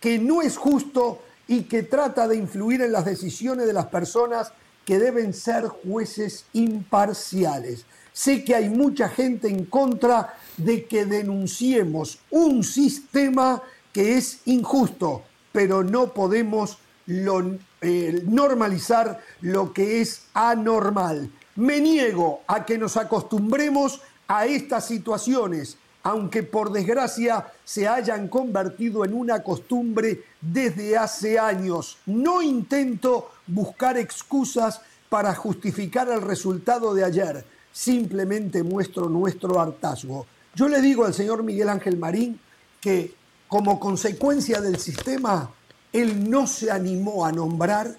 que 0.00 0.18
no 0.18 0.42
es 0.42 0.56
justo 0.56 1.22
y 1.48 1.62
que 1.62 1.82
trata 1.82 2.26
de 2.26 2.36
influir 2.36 2.82
en 2.82 2.92
las 2.92 3.04
decisiones 3.04 3.66
de 3.66 3.72
las 3.72 3.86
personas 3.86 4.52
que 4.84 4.98
deben 4.98 5.34
ser 5.34 5.66
jueces 5.66 6.46
imparciales. 6.52 7.84
Sé 8.12 8.44
que 8.44 8.54
hay 8.54 8.68
mucha 8.70 9.08
gente 9.08 9.48
en 9.48 9.66
contra 9.66 10.34
de 10.56 10.86
que 10.86 11.04
denunciemos 11.04 12.18
un 12.30 12.64
sistema 12.64 13.62
que 13.92 14.16
es 14.16 14.40
injusto, 14.46 15.22
pero 15.52 15.82
no 15.84 16.14
podemos 16.14 16.78
eh, 17.08 18.22
normalizar 18.26 19.20
lo 19.40 19.72
que 19.72 20.00
es 20.00 20.22
anormal. 20.34 21.30
Me 21.56 21.80
niego 21.80 22.42
a 22.46 22.64
que 22.64 22.78
nos 22.78 22.96
acostumbremos 22.96 24.00
a 24.28 24.46
estas 24.46 24.86
situaciones 24.86 25.78
aunque 26.06 26.44
por 26.44 26.70
desgracia 26.70 27.44
se 27.64 27.88
hayan 27.88 28.28
convertido 28.28 29.04
en 29.04 29.12
una 29.12 29.42
costumbre 29.42 30.22
desde 30.40 30.96
hace 30.96 31.36
años. 31.36 31.98
No 32.06 32.42
intento 32.42 33.32
buscar 33.48 33.98
excusas 33.98 34.80
para 35.08 35.34
justificar 35.34 36.08
el 36.08 36.22
resultado 36.22 36.94
de 36.94 37.02
ayer, 37.02 37.44
simplemente 37.72 38.62
muestro 38.62 39.08
nuestro 39.08 39.60
hartazgo. 39.60 40.26
Yo 40.54 40.68
le 40.68 40.80
digo 40.80 41.04
al 41.04 41.12
señor 41.12 41.42
Miguel 41.42 41.70
Ángel 41.70 41.96
Marín 41.96 42.38
que 42.80 43.12
como 43.48 43.80
consecuencia 43.80 44.60
del 44.60 44.78
sistema, 44.78 45.50
él 45.92 46.30
no 46.30 46.46
se 46.46 46.70
animó 46.70 47.26
a 47.26 47.32
nombrar 47.32 47.96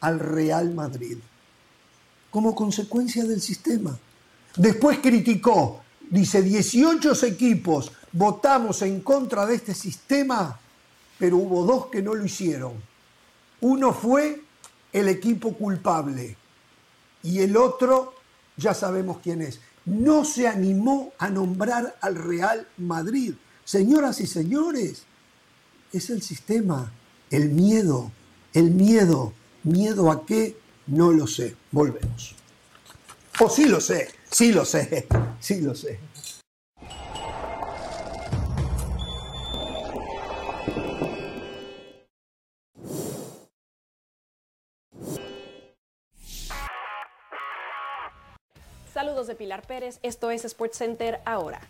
al 0.00 0.18
Real 0.18 0.72
Madrid. 0.72 1.18
Como 2.30 2.54
consecuencia 2.54 3.22
del 3.24 3.42
sistema. 3.42 3.98
Después 4.56 5.00
criticó 5.00 5.79
Dice, 6.10 6.42
18 6.42 7.24
equipos 7.24 7.92
votamos 8.12 8.82
en 8.82 9.00
contra 9.00 9.46
de 9.46 9.54
este 9.54 9.74
sistema, 9.74 10.58
pero 11.18 11.36
hubo 11.36 11.64
dos 11.64 11.86
que 11.86 12.02
no 12.02 12.14
lo 12.14 12.24
hicieron. 12.24 12.72
Uno 13.60 13.94
fue 13.94 14.42
el 14.92 15.08
equipo 15.08 15.54
culpable 15.54 16.36
y 17.22 17.38
el 17.38 17.56
otro, 17.56 18.14
ya 18.56 18.74
sabemos 18.74 19.18
quién 19.22 19.40
es. 19.40 19.60
No 19.84 20.24
se 20.24 20.48
animó 20.48 21.12
a 21.18 21.30
nombrar 21.30 21.96
al 22.00 22.16
Real 22.16 22.66
Madrid. 22.78 23.34
Señoras 23.64 24.20
y 24.20 24.26
señores, 24.26 25.04
es 25.92 26.10
el 26.10 26.22
sistema, 26.22 26.92
el 27.30 27.50
miedo, 27.50 28.10
el 28.52 28.70
miedo. 28.72 29.32
¿Miedo 29.62 30.10
a 30.10 30.26
qué? 30.26 30.56
No 30.86 31.12
lo 31.12 31.26
sé. 31.26 31.54
Volvemos. 31.70 32.34
O 33.38 33.48
sí 33.48 33.66
lo 33.66 33.80
sé, 33.80 34.08
sí 34.30 34.52
lo 34.52 34.64
sé, 34.64 35.06
sí 35.40 35.60
lo 35.60 35.74
sé. 35.74 35.98
Saludos 48.92 49.28
de 49.28 49.34
Pilar 49.34 49.62
Pérez, 49.66 49.98
esto 50.02 50.30
es 50.30 50.42
SportsCenter 50.42 51.20
ahora. 51.24 51.60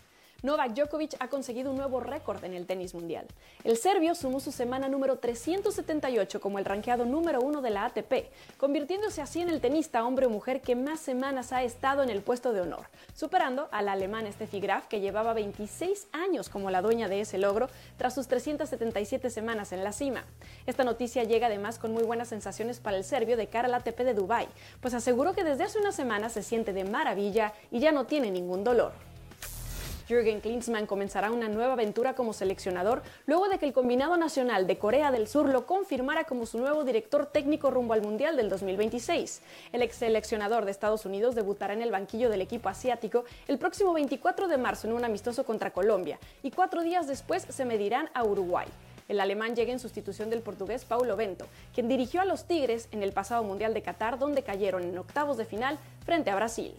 Novak 0.42 0.72
Djokovic 0.72 1.16
ha 1.18 1.28
conseguido 1.28 1.70
un 1.70 1.76
nuevo 1.76 2.00
récord 2.00 2.42
en 2.44 2.54
el 2.54 2.64
tenis 2.64 2.94
mundial. 2.94 3.26
El 3.62 3.76
serbio 3.76 4.14
sumó 4.14 4.40
su 4.40 4.52
semana 4.52 4.88
número 4.88 5.18
378 5.18 6.40
como 6.40 6.58
el 6.58 6.64
ranqueado 6.64 7.04
número 7.04 7.42
uno 7.42 7.60
de 7.60 7.68
la 7.68 7.84
ATP, 7.84 8.30
convirtiéndose 8.56 9.20
así 9.20 9.42
en 9.42 9.50
el 9.50 9.60
tenista 9.60 10.02
hombre 10.02 10.24
o 10.24 10.30
mujer 10.30 10.62
que 10.62 10.76
más 10.76 11.00
semanas 11.00 11.52
ha 11.52 11.62
estado 11.62 12.02
en 12.02 12.08
el 12.08 12.22
puesto 12.22 12.54
de 12.54 12.62
honor, 12.62 12.86
superando 13.14 13.68
al 13.70 13.90
alemán 13.90 14.32
Steffi 14.32 14.60
Graf, 14.60 14.86
que 14.86 15.00
llevaba 15.00 15.34
26 15.34 16.08
años 16.12 16.48
como 16.48 16.70
la 16.70 16.80
dueña 16.80 17.08
de 17.08 17.20
ese 17.20 17.36
logro 17.36 17.68
tras 17.98 18.14
sus 18.14 18.26
377 18.26 19.28
semanas 19.28 19.72
en 19.72 19.84
la 19.84 19.92
cima. 19.92 20.24
Esta 20.64 20.84
noticia 20.84 21.24
llega 21.24 21.48
además 21.48 21.78
con 21.78 21.92
muy 21.92 22.04
buenas 22.04 22.28
sensaciones 22.28 22.80
para 22.80 22.96
el 22.96 23.04
serbio 23.04 23.36
de 23.36 23.48
cara 23.48 23.68
al 23.68 23.74
ATP 23.74 23.98
de 23.98 24.14
Dubái, 24.14 24.48
pues 24.80 24.94
aseguró 24.94 25.34
que 25.34 25.44
desde 25.44 25.64
hace 25.64 25.78
una 25.78 25.92
semana 25.92 26.30
se 26.30 26.42
siente 26.42 26.72
de 26.72 26.84
maravilla 26.84 27.52
y 27.70 27.80
ya 27.80 27.92
no 27.92 28.06
tiene 28.06 28.30
ningún 28.30 28.64
dolor. 28.64 29.09
Jürgen 30.10 30.40
Klinsmann 30.40 30.86
comenzará 30.86 31.30
una 31.30 31.48
nueva 31.48 31.74
aventura 31.74 32.14
como 32.14 32.32
seleccionador 32.32 33.02
luego 33.26 33.48
de 33.48 33.58
que 33.58 33.66
el 33.66 33.72
combinado 33.72 34.16
nacional 34.16 34.66
de 34.66 34.76
Corea 34.76 35.12
del 35.12 35.28
Sur 35.28 35.48
lo 35.48 35.66
confirmara 35.66 36.24
como 36.24 36.46
su 36.46 36.58
nuevo 36.58 36.82
director 36.82 37.26
técnico 37.26 37.70
rumbo 37.70 37.94
al 37.94 38.02
Mundial 38.02 38.36
del 38.36 38.48
2026. 38.48 39.40
El 39.72 39.82
ex 39.82 39.94
seleccionador 39.94 40.64
de 40.64 40.72
Estados 40.72 41.06
Unidos 41.06 41.36
debutará 41.36 41.74
en 41.74 41.82
el 41.82 41.92
banquillo 41.92 42.28
del 42.28 42.40
equipo 42.40 42.68
asiático 42.68 43.24
el 43.46 43.58
próximo 43.58 43.92
24 43.92 44.48
de 44.48 44.58
marzo 44.58 44.88
en 44.88 44.94
un 44.94 45.04
amistoso 45.04 45.44
contra 45.44 45.70
Colombia 45.70 46.18
y 46.42 46.50
cuatro 46.50 46.82
días 46.82 47.06
después 47.06 47.46
se 47.48 47.64
medirán 47.64 48.10
a 48.12 48.24
Uruguay. 48.24 48.66
El 49.06 49.20
alemán 49.20 49.54
llega 49.54 49.72
en 49.72 49.78
sustitución 49.78 50.28
del 50.28 50.42
portugués 50.42 50.84
Paulo 50.84 51.14
Bento, 51.14 51.46
quien 51.72 51.86
dirigió 51.86 52.20
a 52.20 52.24
los 52.24 52.46
Tigres 52.46 52.88
en 52.90 53.04
el 53.04 53.12
pasado 53.12 53.44
Mundial 53.44 53.74
de 53.74 53.82
Qatar, 53.82 54.18
donde 54.18 54.42
cayeron 54.42 54.82
en 54.82 54.98
octavos 54.98 55.36
de 55.36 55.44
final 55.44 55.78
frente 56.04 56.30
a 56.30 56.36
Brasil. 56.36 56.74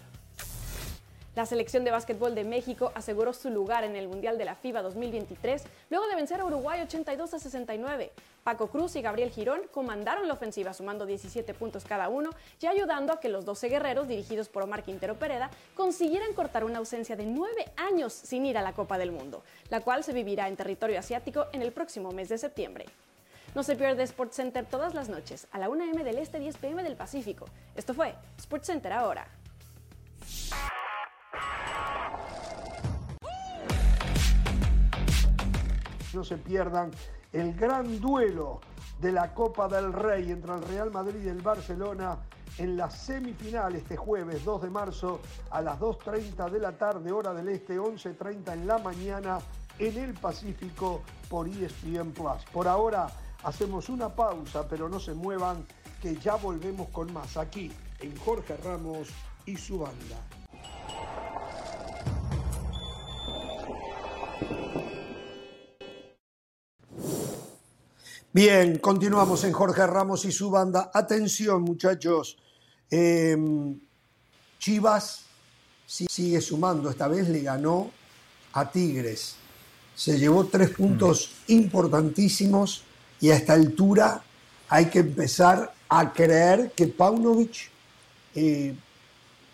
La 1.34 1.46
selección 1.46 1.86
de 1.86 1.92
básquetbol 1.92 2.36
de 2.36 2.44
México 2.44 2.92
aseguró 2.94 3.32
su 3.32 3.50
lugar 3.50 3.86
en 3.86 3.96
el 3.96 4.10
Mundial 4.10 4.38
de 4.38 4.44
la 4.44 4.56
FIBA 4.56 4.82
2023 4.82 5.64
luego 5.90 6.06
de 6.08 6.16
vencer 6.16 6.42
a 6.42 6.46
Uruguay 6.46 6.82
82 6.82 7.34
a 7.34 7.40
69. 7.40 8.12
Paco 8.44 8.68
Cruz 8.68 8.98
y 8.98 9.02
Gabriel 9.02 9.32
Girón 9.32 9.62
comandaron 9.72 10.28
la 10.28 10.34
ofensiva 10.34 10.74
sumando 10.74 11.06
17 11.06 11.54
puntos 11.54 11.86
cada 11.86 12.10
uno 12.10 12.32
y 12.60 12.66
ayudando 12.66 13.14
a 13.14 13.22
que 13.22 13.30
los 13.30 13.46
12 13.46 13.70
guerreros 13.70 14.10
dirigidos 14.10 14.50
por 14.50 14.64
Omar 14.64 14.84
Quintero 14.84 15.16
Pereda 15.16 15.50
consiguieran 15.74 16.34
cortar 16.34 16.66
una 16.66 16.80
ausencia 16.80 17.16
de 17.16 17.26
9 17.26 17.66
años 17.78 18.12
sin 18.12 18.46
ir 18.46 18.58
a 18.58 18.62
la 18.62 18.74
Copa 18.74 18.98
del 18.98 19.14
Mundo, 19.14 19.42
la 19.70 19.80
cual 19.80 20.04
se 20.04 20.12
vivirá 20.12 20.50
en 20.50 20.58
territorio 20.58 21.00
asiático 21.00 21.46
en 21.54 21.62
el 21.62 21.72
próximo 21.72 22.12
mes 22.12 22.28
de 22.28 22.40
septiembre. 22.40 22.88
No 23.56 23.64
se 23.64 23.78
pierde 23.78 24.06
SportsCenter 24.06 24.66
todas 24.66 24.94
las 24.94 25.08
noches 25.08 25.48
a 25.54 25.60
la 25.60 25.70
1 25.70 25.84
m 25.94 26.04
del 26.04 26.18
Este 26.18 26.40
10 26.40 26.58
pm 26.58 26.84
del 26.84 26.98
Pacífico. 26.98 27.46
Esto 27.78 27.94
fue 27.94 28.16
SportsCenter 28.38 28.92
ahora. 28.92 29.30
No 36.14 36.24
se 36.24 36.38
pierdan 36.38 36.92
el 37.32 37.54
gran 37.54 38.00
duelo 38.00 38.60
de 39.00 39.12
la 39.12 39.34
Copa 39.34 39.68
del 39.68 39.94
Rey 39.94 40.32
entre 40.32 40.54
el 40.54 40.62
Real 40.64 40.92
Madrid 40.92 41.24
y 41.24 41.30
el 41.30 41.42
Barcelona 41.42 42.18
en 42.58 42.76
la 42.76 42.90
semifinal 42.90 43.76
este 43.76 43.96
jueves 43.96 44.44
2 44.44 44.64
de 44.64 44.70
marzo 44.70 45.22
a 45.50 45.62
las 45.62 45.80
2.30 45.80 46.50
de 46.50 46.60
la 46.60 46.74
tarde, 46.74 47.12
hora 47.12 47.34
del 47.34 47.48
este, 47.50 47.80
11.30 47.80 48.54
en 48.54 48.68
la 48.68 48.78
mañana 48.78 49.40
en 49.80 49.98
el 49.98 50.14
Pacífico 50.14 51.02
por 51.30 51.48
ESPN 51.48 52.12
Plus. 52.12 52.44
Por 52.52 52.68
ahora 52.68 53.08
hacemos 53.44 53.90
una 53.90 54.10
pausa, 54.10 54.68
pero 54.68 54.90
no 54.90 55.00
se 55.00 55.14
muevan, 55.14 55.66
que 56.02 56.16
ya 56.16 56.36
volvemos 56.36 56.90
con 56.90 57.12
más 57.14 57.38
aquí 57.38 57.72
en 58.00 58.16
Jorge 58.18 58.58
Ramos 58.58 59.08
y 59.46 59.56
su 59.56 59.80
banda. 59.80 60.41
Bien, 68.34 68.78
continuamos 68.78 69.44
en 69.44 69.52
Jorge 69.52 69.86
Ramos 69.86 70.26
y 70.26 70.32
su 70.32 70.50
banda. 70.50 70.90
Atención, 70.94 71.62
muchachos. 71.64 72.38
Eh, 72.90 73.38
Chivas 74.58 75.24
sigue 75.86 76.40
sumando. 76.40 76.90
Esta 76.90 77.08
vez 77.08 77.28
le 77.28 77.42
ganó 77.42 77.92
a 78.54 78.72
Tigres. 78.72 79.36
Se 79.96 80.18
llevó 80.18 80.46
tres 80.46 80.70
puntos 80.70 81.32
importantísimos 81.48 82.84
y 83.20 83.32
a 83.32 83.36
esta 83.36 83.54
altura 83.54 84.24
hay 84.70 84.86
que 84.86 85.00
empezar 85.00 85.74
a 85.90 86.14
creer 86.14 86.72
que 86.72 86.88
Paunovic 86.88 87.70
eh, 88.36 88.74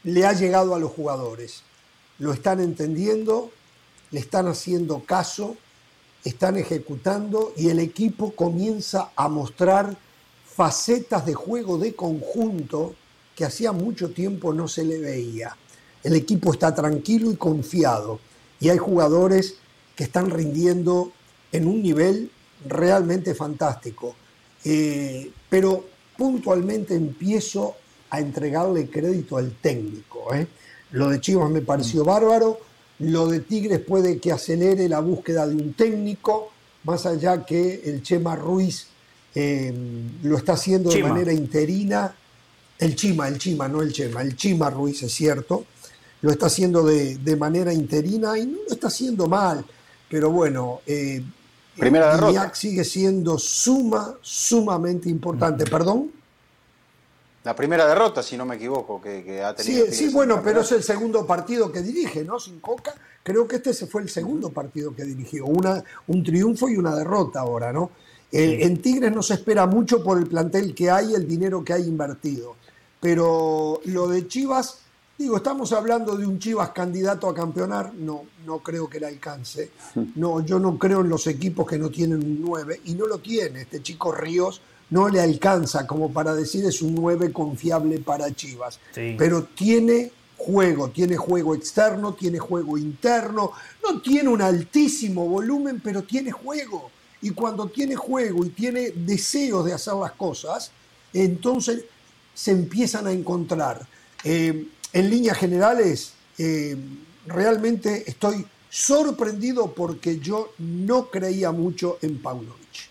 le 0.04 0.26
ha 0.26 0.34
llegado 0.34 0.76
a 0.76 0.80
los 0.80 0.92
jugadores. 0.92 1.64
Lo 2.20 2.32
están 2.32 2.60
entendiendo 2.60 3.52
le 4.12 4.20
están 4.20 4.48
haciendo 4.48 5.04
caso, 5.04 5.58
están 6.28 6.58
ejecutando 6.58 7.54
y 7.56 7.70
el 7.70 7.80
equipo 7.80 8.32
comienza 8.34 9.12
a 9.16 9.30
mostrar 9.30 9.98
facetas 10.46 11.26
de 11.26 11.34
juego 11.34 11.78
de 11.78 11.96
conjunto 11.96 12.96
que 13.36 13.46
hacía 13.46 13.72
mucho 13.72 14.12
tiempo 14.12 14.54
no 14.54 14.68
se 14.68 14.84
le 14.84 15.00
veía. 15.00 15.56
El 16.04 16.16
equipo 16.16 16.52
está 16.52 16.74
tranquilo 16.76 17.32
y 17.32 17.36
confiado 17.36 18.20
y 18.60 18.70
hay 18.70 18.78
jugadores 18.78 19.56
que 19.96 20.04
están 20.04 20.30
rindiendo 20.30 21.12
en 21.52 21.68
un 21.68 21.82
nivel 21.82 22.30
realmente 22.66 23.34
fantástico. 23.34 24.16
Eh, 24.66 25.32
pero 25.50 25.86
puntualmente 26.18 26.96
empiezo 26.96 27.76
a 28.10 28.20
entregarle 28.20 28.90
crédito 28.90 29.38
al 29.38 29.52
técnico. 29.62 30.34
¿eh? 30.34 30.48
Lo 30.92 31.10
de 31.10 31.22
Chivas 31.22 31.50
me 31.50 31.62
pareció 31.62 32.04
bárbaro, 32.04 32.60
lo 33.00 33.28
de 33.28 33.42
Tigres 33.42 33.80
puede 33.80 34.20
que 34.20 34.32
acelere 34.32 34.90
la 34.90 35.00
búsqueda 35.00 35.48
de 35.48 35.56
un 35.56 35.74
técnico, 35.74 36.50
más 36.84 37.06
allá 37.06 37.46
que 37.46 37.82
el 37.86 38.02
Chema 38.02 38.36
Ruiz 38.36 38.88
eh, 39.36 39.74
lo 40.24 40.38
está 40.38 40.54
haciendo 40.54 40.90
de 40.90 41.04
manera 41.04 41.32
interina. 41.32 42.16
El 42.80 42.96
Chima, 42.96 43.28
el 43.28 43.38
Chima, 43.38 43.68
no 43.68 43.82
el 43.82 43.92
Chema, 43.92 44.22
el 44.22 44.36
Chima 44.36 44.70
Ruiz 44.70 45.04
es 45.04 45.14
cierto, 45.14 45.66
lo 46.22 46.32
está 46.32 46.48
haciendo 46.48 46.84
de, 46.84 47.36
manera 47.36 47.74
interina 47.74 48.38
y 48.38 48.46
no 48.46 48.60
lo 48.68 48.74
está 48.74 48.88
haciendo 48.88 49.28
mal, 49.28 49.66
pero 50.10 50.32
bueno, 50.32 50.82
eh, 50.86 51.24
Primera 51.78 52.16
derrota. 52.16 52.52
sigue 52.56 52.84
siendo 52.84 53.38
suma, 53.38 54.16
sumamente 54.22 55.10
importante. 55.10 55.64
¿Perdón? 55.66 56.12
La 57.48 57.56
primera 57.56 57.88
derrota, 57.88 58.22
si 58.22 58.36
no 58.36 58.46
me 58.46 58.58
equivoco, 58.58 59.00
que, 59.00 59.42
ha 59.42 59.56
tenido. 59.56 59.86
Sí, 59.86 59.94
sí 59.94 60.10
bueno, 60.10 60.42
pero 60.44 60.60
es 60.60 60.72
el 60.74 60.84
segundo 60.84 61.26
partido 61.26 61.72
que 61.72 61.82
dirige, 61.82 62.26
¿no? 62.26 62.42
Sin 62.42 62.60
Coca. 62.60 62.94
Creo 63.24 63.48
que 63.48 63.56
este 63.56 63.74
fue 63.88 64.02
el 64.02 64.10
segundo 64.10 64.50
partido 64.50 64.94
que 64.94 65.06
dirigió. 65.06 65.46
Una, 65.46 65.82
un 66.08 66.26
triunfo 66.26 66.68
y 66.68 66.76
una 66.76 66.94
derrota 66.94 67.40
ahora, 67.40 67.72
¿no? 67.72 67.92
Eh, 68.34 68.58
en 68.64 68.82
Tigres 68.82 69.14
no 69.14 69.24
se 69.24 69.36
espera 69.36 69.66
mucho 69.66 70.04
por 70.04 70.18
el 70.18 70.28
plantel 70.28 70.76
que 70.76 70.92
hay, 70.92 71.14
el 71.14 71.26
dinero 71.26 71.64
que 71.64 71.72
hay 71.72 71.84
invertido. 71.84 72.58
Pero 73.00 73.80
lo 73.86 74.10
de 74.10 74.28
Chivas, 74.28 74.80
digo, 75.18 75.38
estamos 75.38 75.72
hablando 75.72 76.18
de 76.18 76.28
un 76.28 76.40
Chivas 76.40 76.72
candidato 76.72 77.30
a 77.30 77.34
campeonar. 77.34 77.94
No, 77.94 78.24
no 78.46 78.60
creo 78.60 78.90
que 78.90 79.00
le 79.00 79.08
alcance. 79.08 79.72
No, 80.16 80.42
yo 80.42 80.60
no 80.60 80.78
creo 80.78 81.00
en 81.00 81.08
los 81.08 81.26
equipos 81.28 81.66
que 81.66 81.78
no 81.78 81.90
tienen 81.90 82.18
un 82.18 82.42
9. 82.42 82.82
Y 82.84 82.96
no 82.96 83.08
lo 83.08 83.20
tiene. 83.20 83.62
Este 83.62 83.82
chico 83.82 84.12
Ríos 84.12 84.60
no 84.90 85.10
le 85.10 85.20
alcanza 85.20 85.86
como 85.86 86.12
para 86.12 86.34
decir 86.34 86.66
es 86.66 86.82
un 86.82 86.96
9 86.96 87.32
confiable 87.32 88.00
para 88.00 88.34
Chivas. 88.34 88.80
Pero 88.94 89.44
tiene 89.44 90.12
juego, 90.38 90.90
tiene 90.90 91.18
juego 91.18 91.56
externo, 91.56 92.14
tiene 92.14 92.40
juego 92.40 92.78
interno, 92.78 93.52
no 93.84 94.02
tiene 94.02 94.30
un 94.30 94.42
altísimo 94.42 95.28
volumen, 95.28 95.82
pero 95.84 96.04
tiene 96.04 96.32
juego. 96.32 96.92
Y 97.22 97.32
cuando 97.32 97.68
tiene 97.68 97.96
juego 97.96 98.46
y 98.46 98.50
tiene 98.50 98.92
deseos 98.92 99.66
de 99.66 99.74
hacer 99.74 99.96
las 99.96 100.12
cosas, 100.14 100.72
entonces 101.14 101.84
se 102.34 102.52
empiezan 102.52 103.08
a 103.08 103.12
encontrar. 103.12 103.86
Eh, 104.24 104.68
en 104.94 105.10
líneas 105.10 105.38
generales, 105.38 106.14
eh, 106.38 106.78
realmente 107.26 108.04
estoy 108.08 108.46
sorprendido 108.70 109.74
porque 109.74 110.20
yo 110.20 110.54
no 110.60 111.10
creía 111.10 111.52
mucho 111.52 111.98
en 112.02 112.22
Paunovic. 112.22 112.90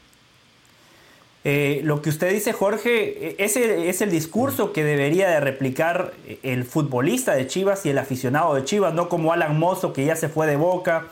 Eh, 1.48 1.80
lo 1.84 2.02
que 2.02 2.08
usted 2.08 2.32
dice, 2.32 2.52
Jorge, 2.52 3.28
eh, 3.28 3.36
ese 3.38 3.88
es 3.88 4.00
el 4.00 4.10
discurso 4.10 4.72
que 4.72 4.82
debería 4.82 5.28
de 5.30 5.38
replicar 5.38 6.12
el 6.42 6.64
futbolista 6.64 7.36
de 7.36 7.46
Chivas 7.46 7.86
y 7.86 7.90
el 7.90 7.98
aficionado 7.98 8.56
de 8.56 8.64
Chivas, 8.64 8.94
no 8.94 9.08
como 9.08 9.32
Alan 9.32 9.56
Mozo, 9.56 9.92
que 9.92 10.04
ya 10.04 10.16
se 10.16 10.28
fue 10.28 10.48
de 10.48 10.56
boca, 10.56 11.04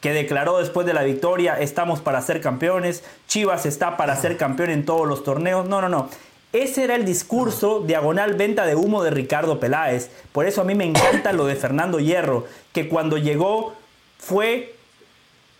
que 0.00 0.12
declaró 0.12 0.58
después 0.58 0.86
de 0.86 0.94
la 0.94 1.02
victoria, 1.02 1.58
estamos 1.58 1.98
para 1.98 2.22
ser 2.22 2.40
campeones, 2.40 3.02
Chivas 3.26 3.66
está 3.66 3.96
para 3.96 4.14
ser 4.14 4.36
campeón 4.36 4.70
en 4.70 4.84
todos 4.84 5.08
los 5.08 5.24
torneos. 5.24 5.68
No, 5.68 5.80
no, 5.80 5.88
no. 5.88 6.08
Ese 6.52 6.84
era 6.84 6.94
el 6.94 7.04
discurso 7.04 7.80
diagonal 7.80 8.34
venta 8.34 8.66
de 8.66 8.76
humo 8.76 9.02
de 9.02 9.10
Ricardo 9.10 9.58
Peláez. 9.58 10.08
Por 10.30 10.46
eso 10.46 10.60
a 10.60 10.64
mí 10.64 10.76
me 10.76 10.84
encanta 10.84 11.32
lo 11.32 11.46
de 11.46 11.56
Fernando 11.56 11.98
Hierro, 11.98 12.46
que 12.72 12.88
cuando 12.88 13.18
llegó 13.18 13.74
fue 14.18 14.72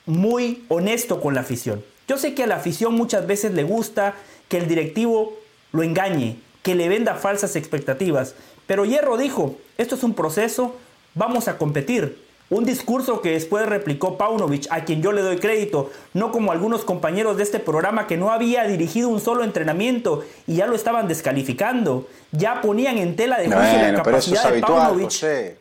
muy 0.06 0.64
honesto 0.68 1.20
con 1.20 1.34
la 1.34 1.40
afición. 1.40 1.82
Yo 2.10 2.18
sé 2.18 2.34
que 2.34 2.42
a 2.42 2.48
la 2.48 2.56
afición 2.56 2.94
muchas 2.94 3.24
veces 3.28 3.52
le 3.52 3.62
gusta 3.62 4.14
que 4.48 4.58
el 4.58 4.66
directivo 4.66 5.32
lo 5.70 5.84
engañe, 5.84 6.38
que 6.64 6.74
le 6.74 6.88
venda 6.88 7.14
falsas 7.14 7.54
expectativas. 7.54 8.34
Pero 8.66 8.84
Hierro 8.84 9.16
dijo, 9.16 9.54
esto 9.78 9.94
es 9.94 10.02
un 10.02 10.14
proceso, 10.14 10.74
vamos 11.14 11.46
a 11.46 11.56
competir. 11.56 12.20
Un 12.48 12.64
discurso 12.64 13.22
que 13.22 13.30
después 13.30 13.64
replicó 13.64 14.18
Paunovic, 14.18 14.66
a 14.70 14.84
quien 14.84 15.02
yo 15.02 15.12
le 15.12 15.22
doy 15.22 15.36
crédito, 15.36 15.92
no 16.12 16.32
como 16.32 16.50
algunos 16.50 16.84
compañeros 16.84 17.36
de 17.36 17.44
este 17.44 17.60
programa 17.60 18.08
que 18.08 18.16
no 18.16 18.32
había 18.32 18.64
dirigido 18.64 19.08
un 19.08 19.20
solo 19.20 19.44
entrenamiento 19.44 20.24
y 20.48 20.56
ya 20.56 20.66
lo 20.66 20.74
estaban 20.74 21.06
descalificando. 21.06 22.08
Ya 22.32 22.60
ponían 22.60 22.98
en 22.98 23.14
tela 23.14 23.38
de 23.38 23.44
juicio 23.44 23.82
la 23.82 23.94
capacidad 23.94 24.52
de 24.52 24.60
Paunovic. 24.60 25.59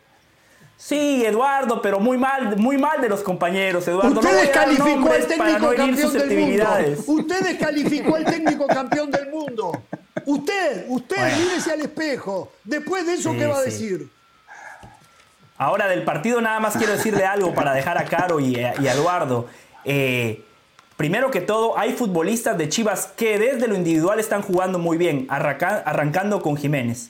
Sí, 0.79 1.25
Eduardo, 1.25 1.81
pero 1.81 1.99
muy 1.99 2.17
mal, 2.17 2.55
muy 2.55 2.77
mal 2.77 3.01
de 3.01 3.09
los 3.09 3.19
compañeros, 3.19 3.85
Eduardo. 3.85 4.17
Usted 4.17 4.41
descalificó 4.41 5.11
al 5.11 5.27
técnico 5.27 5.75
campeón 5.75 6.13
del 6.13 6.39
mundo. 6.39 7.03
Usted 7.05 7.41
descalificó 7.41 8.15
al 8.15 8.23
técnico 8.25 8.65
campeón 8.65 9.11
del 9.11 9.29
mundo. 9.29 9.83
Usted, 10.25 10.85
usted, 10.87 11.37
mírese 11.37 11.73
al 11.73 11.81
espejo. 11.81 12.53
Después 12.63 13.05
de 13.05 13.15
eso, 13.15 13.33
¿qué 13.33 13.45
va 13.45 13.57
a 13.57 13.61
decir? 13.61 14.09
Ahora, 15.57 15.89
del 15.89 16.03
partido 16.03 16.39
nada 16.39 16.61
más 16.61 16.77
quiero 16.77 16.93
decirle 16.93 17.25
algo 17.25 17.53
para 17.53 17.73
dejar 17.73 17.97
a 17.97 18.05
Caro 18.05 18.39
y 18.39 18.55
a, 18.55 18.71
Eduardo. 18.75 19.47
Eh, 19.83 20.45
primero 20.95 21.29
que 21.29 21.41
todo, 21.41 21.77
hay 21.77 21.91
futbolistas 21.91 22.57
de 22.57 22.69
Chivas 22.69 23.07
que 23.17 23.37
desde 23.37 23.67
lo 23.67 23.75
individual 23.75 24.17
están 24.21 24.41
jugando 24.43 24.79
muy 24.79 24.97
bien, 24.97 25.27
arrancando 25.29 26.41
con 26.41 26.55
Jiménez. 26.55 27.09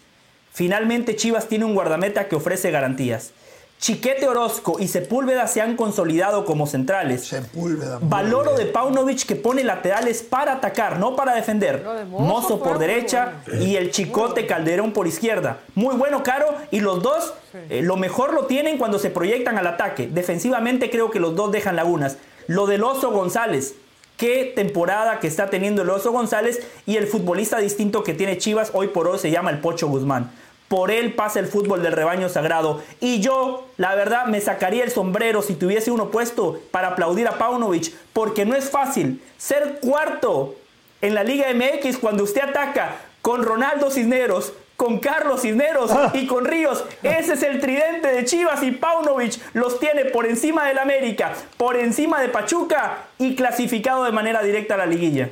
Finalmente, 0.52 1.16
Chivas 1.16 1.48
tiene 1.48 1.66
un 1.66 1.76
guardameta 1.76 2.28
que 2.28 2.36
ofrece 2.36 2.72
garantías. 2.72 3.34
Chiquete 3.80 4.28
Orozco 4.28 4.76
y 4.78 4.90
Sepúlveda 4.90 5.48
se 5.48 5.62
han 5.62 5.78
consolidado 5.78 6.44
como 6.44 6.68
centrales. 6.68 7.26
Sepúlveda. 7.26 8.00
Valoro 8.02 8.56
de 8.58 8.66
Paunovic 8.66 9.26
que 9.26 9.38
pone 9.38 9.64
laterales 9.64 10.22
para 10.22 10.54
atacar, 10.54 11.00
no 11.00 11.16
para 11.16 11.34
defender. 11.34 11.86
Mozo, 12.10 12.60
por 12.60 12.78
derecha 12.78 13.36
y 13.62 13.78
el 13.78 13.92
Chicote 13.92 14.46
Calderón 14.46 14.92
por 14.92 15.08
izquierda. 15.08 15.60
Muy 15.76 15.96
bueno, 15.96 16.24
Caro. 16.24 16.54
Y 16.72 16.82
los 16.82 17.02
dos, 17.02 17.34
eh, 17.70 17.82
lo 17.82 17.96
mejor 17.96 18.34
lo 18.34 18.48
tienen 18.48 18.78
cuando 18.78 19.00
se 19.00 19.12
proyectan 19.12 19.58
al 19.58 19.68
ataque. 19.68 20.08
Defensivamente 20.12 20.90
creo 20.90 21.10
que 21.10 21.22
los 21.22 21.34
dos 21.36 21.50
dejan 21.54 21.78
lagunas. 21.78 22.18
Lo 22.48 22.68
del 22.68 22.84
Oso 22.84 23.12
González. 23.12 23.76
Qué 24.18 24.52
temporada 24.54 25.22
que 25.22 25.28
está 25.28 25.50
teniendo 25.50 25.84
el 25.84 25.90
Oso 25.90 26.12
González 26.12 26.68
y 26.86 26.98
el 26.98 27.08
futbolista 27.08 27.60
distinto 27.60 28.04
que 28.04 28.14
tiene 28.14 28.38
Chivas 28.38 28.72
hoy 28.74 28.90
por 28.90 29.08
hoy 29.08 29.20
se 29.20 29.32
llama 29.32 29.52
el 29.52 29.60
Pocho 29.60 29.88
Guzmán. 29.88 30.30
Por 30.70 30.92
él 30.92 31.14
pasa 31.14 31.40
el 31.40 31.48
fútbol 31.48 31.84
del 31.84 31.92
rebaño 31.92 32.30
sagrado. 32.30 32.82
Y 33.02 33.20
yo, 33.20 33.66
la 33.78 33.96
verdad, 33.96 34.28
me 34.28 34.40
sacaría 34.40 34.86
el 34.86 34.92
sombrero 34.92 35.42
si 35.42 35.56
tuviese 35.56 35.92
uno 35.92 36.12
puesto 36.12 36.62
para 36.72 36.90
aplaudir 36.90 37.28
a 37.28 37.38
Paunovic, 37.38 37.92
porque 38.14 38.46
no 38.46 38.56
es 38.56 38.70
fácil 38.70 39.22
ser 39.38 39.80
cuarto 39.82 40.56
en 41.02 41.16
la 41.16 41.24
Liga 41.24 41.48
MX 41.54 41.98
cuando 41.98 42.24
usted 42.24 42.42
ataca 42.42 42.98
con 43.22 43.44
Ronaldo 43.44 43.90
Cisneros, 43.90 44.54
con 44.78 45.00
Carlos 45.00 45.42
Cisneros 45.42 45.92
ah. 45.92 46.12
y 46.14 46.28
con 46.28 46.46
Ríos. 46.46 46.86
Ese 47.04 47.34
es 47.34 47.44
el 47.44 47.60
tridente 47.60 48.08
de 48.08 48.24
Chivas 48.26 48.64
y 48.64 48.72
Paunovic 48.72 49.40
los 49.54 49.80
tiene 49.80 50.06
por 50.06 50.26
encima 50.26 50.68
del 50.68 50.78
América, 50.78 51.34
por 51.58 51.76
encima 51.76 52.22
de 52.22 52.30
Pachuca 52.30 53.06
y 53.18 53.36
clasificado 53.36 54.04
de 54.04 54.12
manera 54.12 54.42
directa 54.42 54.76
a 54.76 54.78
la 54.78 54.86
liguilla. 54.86 55.30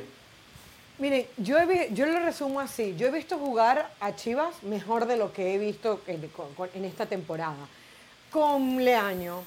Mire, 0.98 1.28
yo, 1.36 1.56
yo 1.92 2.06
lo 2.06 2.18
resumo 2.20 2.58
así. 2.58 2.96
Yo 2.96 3.06
he 3.06 3.10
visto 3.12 3.38
jugar 3.38 3.88
a 4.00 4.16
Chivas 4.16 4.62
mejor 4.64 5.06
de 5.06 5.16
lo 5.16 5.32
que 5.32 5.54
he 5.54 5.58
visto 5.58 6.00
en, 6.08 6.84
esta 6.84 7.06
temporada. 7.06 7.68
Con 8.30 8.84
Leaño, 8.84 9.42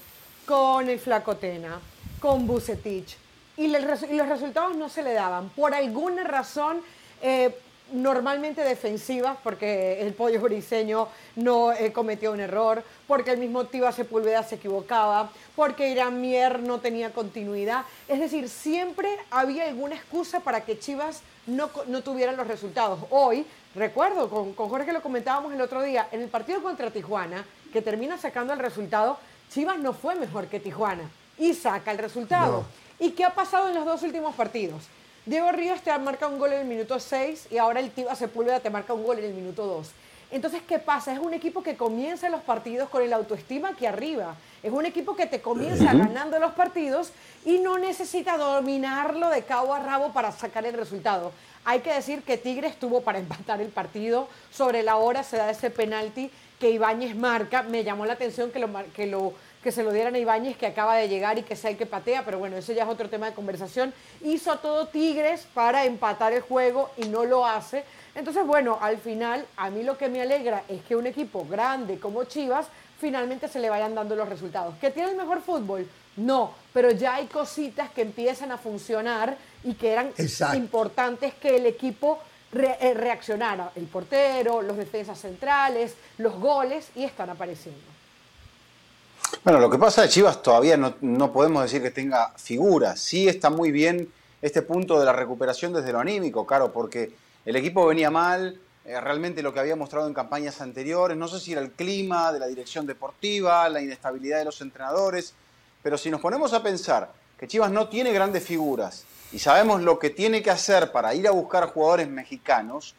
con 0.46 0.90
el 0.90 0.98
Flacotena, 0.98 1.82
con 2.20 2.48
Bucetich. 2.48 3.18
Y, 3.58 3.68
los 3.68 4.28
resultados 4.30 4.78
no 4.78 4.88
se 4.88 5.04
le 5.04 5.12
daban. 5.12 5.50
Por 5.50 5.74
alguna 5.74 6.24
razón, 6.24 6.82
eh, 7.22 7.54
normalmente 7.92 8.64
defensivas, 8.64 9.38
porque 9.44 10.02
el 10.02 10.14
pollo 10.14 10.42
briseño 10.42 11.08
no 11.36 11.72
eh, 11.72 11.92
cometió 11.92 12.32
un 12.32 12.40
error, 12.40 12.84
porque 13.08 13.32
el 13.32 13.38
mismo 13.38 13.66
Tiva 13.66 13.92
Sepúlveda 13.92 14.44
se 14.44 14.56
equivocaba, 14.56 15.32
porque 15.56 15.90
Irán 15.90 16.22
Mier 16.22 16.62
no 16.62 16.80
tenía 16.80 17.12
continuidad. 17.12 17.86
Es 18.08 18.20
decir, 18.20 18.50
siempre 18.50 19.10
había 19.30 19.66
alguna 19.66 19.96
excusa 19.96 20.40
para 20.40 20.62
que 20.62 20.80
Chivas 20.80 21.22
no, 21.48 21.70
no 21.88 22.02
tuvieran 22.02 22.38
los 22.38 22.48
resultados. 22.48 23.00
Hoy, 23.10 23.46
recuerdo, 23.76 24.30
con, 24.30 24.54
con 24.54 24.70
Jorge 24.70 24.94
lo 24.94 25.02
comentábamos 25.02 25.54
el 25.54 25.62
otro 25.62 25.82
día, 25.82 26.08
en 26.12 26.22
el 26.22 26.30
partido 26.30 26.62
contra 26.62 26.92
Tijuana, 26.92 27.46
que 27.72 27.82
termina 27.82 28.18
sacando 28.18 28.54
el 28.54 28.60
resultado, 28.60 29.18
Chivas 29.52 29.80
no 29.80 29.94
fue 29.94 30.16
mejor 30.16 30.48
que 30.48 30.60
Tijuana 30.60 31.10
y 31.38 31.54
saca 31.54 31.92
el 31.92 31.98
resultado. 31.98 32.66
¿Y 33.00 33.12
qué 33.12 33.26
ha 33.26 33.34
pasado 33.34 33.68
en 33.68 33.76
los 33.76 33.86
dos 33.86 34.04
últimos 34.04 34.36
partidos? 34.36 34.84
Diego 35.26 35.52
Ríos 35.52 35.82
te 35.82 35.96
marca 36.00 36.28
un 36.28 36.40
gol 36.40 36.52
en 36.54 36.62
el 36.62 36.66
minuto 36.66 37.00
6 37.00 37.50
y 37.52 37.58
ahora 37.60 37.80
el 37.80 37.92
Tiva 37.92 38.16
Sepúlveda 38.16 38.60
te 38.60 38.72
marca 38.72 38.94
un 38.94 39.04
gol 39.04 39.20
en 39.20 39.26
el 39.26 39.34
minuto 39.36 39.68
2. 39.68 39.92
Entonces, 40.32 40.64
¿qué 40.68 40.80
pasa? 40.80 41.14
Es 41.14 41.20
un 41.20 41.34
equipo 41.34 41.62
que 41.62 41.76
comienza 41.76 42.28
los 42.30 42.42
partidos 42.42 42.90
con 42.90 43.04
el 43.04 43.14
autoestima 43.14 43.70
aquí 43.70 43.86
arriba. 43.86 44.36
Es 44.64 44.72
un 44.72 44.86
equipo 44.86 45.16
que 45.16 45.28
te 45.28 45.40
comienza 45.40 45.94
ganando 45.94 46.40
los 46.40 46.54
partidos 46.54 47.12
y 47.46 47.60
no 47.60 47.78
necesita 47.78 48.36
dominarlo 48.38 49.30
de 49.30 49.44
cabo 49.44 49.76
a 49.76 49.80
rabo 49.80 50.12
para 50.12 50.32
sacar 50.32 50.66
el 50.66 50.74
resultado. 50.74 51.34
Hay 51.66 51.82
que 51.82 51.94
decir 51.94 52.24
que 52.24 52.38
Tigres 52.38 52.80
tuvo 52.80 53.02
para 53.02 53.20
empatar 53.20 53.62
el 53.62 53.70
partido. 53.70 54.28
Sobre 54.50 54.82
la 54.82 54.96
hora 54.96 55.22
se 55.22 55.38
da 55.38 55.52
ese 55.52 55.70
penalti 55.70 56.32
que 56.60 56.72
Ibáñez 56.72 57.16
marca. 57.16 57.62
Me 57.62 57.84
llamó 57.84 58.08
la 58.08 58.14
atención 58.14 58.52
que 58.52 58.58
lo, 58.58 58.70
que 58.96 59.06
lo 59.06 59.34
que 59.64 59.72
se 59.72 59.84
lo 59.84 59.92
dieran 59.92 60.16
a 60.16 60.20
Ibáñez 60.20 60.58
que 60.58 60.66
acaba 60.66 60.96
de 60.96 61.08
llegar 61.08 61.38
y 61.38 61.44
que 61.44 61.56
sea 61.56 61.72
el 61.72 61.78
que 61.78 61.86
patea, 61.86 62.26
pero 62.26 62.40
bueno, 62.40 62.58
eso 62.58 62.74
ya 62.74 62.84
es 62.84 62.90
otro 62.90 63.10
tema 63.10 63.28
de 63.28 63.34
conversación. 63.34 63.94
Hizo 64.24 64.58
todo 64.58 64.88
Tigres 64.88 65.48
para 65.54 65.86
empatar 65.86 66.34
el 66.34 66.42
juego 66.42 66.90
y 66.98 67.06
no 67.06 67.26
lo 67.26 67.46
hace. 67.46 67.84
Entonces, 68.16 68.46
bueno, 68.46 68.78
al 68.82 68.98
final 68.98 69.46
a 69.58 69.70
mí 69.70 69.84
lo 69.84 69.98
que 69.98 70.10
me 70.10 70.22
alegra 70.22 70.64
es 70.68 70.82
que 70.84 70.96
un 70.96 71.08
equipo 71.08 71.46
grande 71.50 72.00
como 72.00 72.24
Chivas 72.24 72.68
finalmente 73.00 73.48
se 73.48 73.60
le 73.60 73.70
vayan 73.70 73.96
dando 73.96 74.16
los 74.16 74.28
resultados. 74.28 74.76
¿Que 74.80 74.92
tiene 74.92 75.12
el 75.12 75.18
mejor 75.18 75.42
fútbol? 75.42 75.88
No, 76.18 76.54
pero 76.74 76.92
ya 76.92 77.16
hay 77.16 77.28
cositas 77.28 77.90
que 77.92 78.02
empiezan 78.02 78.52
a 78.52 78.58
funcionar 78.58 79.38
y 79.64 79.76
que 79.76 79.92
eran 79.92 80.12
importantes 80.56 81.34
que 81.36 81.56
el 81.56 81.66
equipo 81.66 82.20
eh, 82.54 82.94
reaccionara. 82.94 83.72
El 83.76 83.86
portero, 83.86 84.62
los 84.62 84.76
defensas 84.76 85.20
centrales, 85.20 85.96
los 86.18 86.34
goles 86.40 86.90
y 86.96 87.06
están 87.06 87.30
apareciendo. 87.30 87.91
Bueno, 89.44 89.60
lo 89.60 89.72
que 89.72 89.80
pasa 89.80 90.04
de 90.04 90.10
Chivas 90.10 90.44
todavía 90.44 90.78
no, 90.78 91.34
podemos 91.34 91.64
decir 91.64 91.82
que 91.82 91.90
tenga 91.90 92.32
figuras. 92.38 93.00
Sí 93.00 93.28
está 93.28 93.50
muy 93.50 93.72
bien 93.72 94.08
este 94.40 94.62
punto 94.62 95.00
de 95.00 95.06
la 95.06 95.14
recuperación 95.14 95.74
desde 95.74 95.92
lo 95.92 96.00
anímico, 96.00 96.46
claro, 96.46 96.72
porque 96.72 97.12
el 97.44 97.56
equipo 97.56 97.88
venía 97.88 98.12
mal, 98.12 98.60
eh, 98.86 99.02
realmente 99.02 99.42
lo 99.42 99.52
que 99.52 99.60
había 99.60 99.76
mostrado 99.76 100.06
en 100.06 100.14
campañas 100.14 100.62
anteriores, 100.62 101.18
no 101.18 101.28
sé 101.28 101.40
si 101.40 101.54
era 101.54 101.62
el 101.62 101.72
clima 101.72 102.32
de 102.32 102.38
la 102.38 102.46
dirección 102.46 102.86
deportiva, 102.86 103.68
la 103.68 103.82
inestabilidad 103.82 104.38
de 104.38 104.46
los 104.46 104.62
entrenadores, 104.62 105.34
pero 105.82 105.98
si 105.98 106.12
nos 106.12 106.22
ponemos 106.22 106.54
a 106.54 106.62
pensar 106.62 107.12
que 107.40 107.48
Chivas 107.48 107.72
no 107.72 107.90
tiene 107.90 108.14
grandes 108.14 108.44
figuras 108.44 109.06
y 109.32 109.40
sabemos 109.40 109.82
lo 109.82 109.98
que 109.98 110.12
tiene 110.12 110.44
que 110.44 110.52
hacer 110.52 110.92
para 110.92 111.16
ir 111.16 111.28
a 111.28 111.32
buscar 111.32 111.66
jugadores 111.66 112.08
mexicanos, 112.08 112.94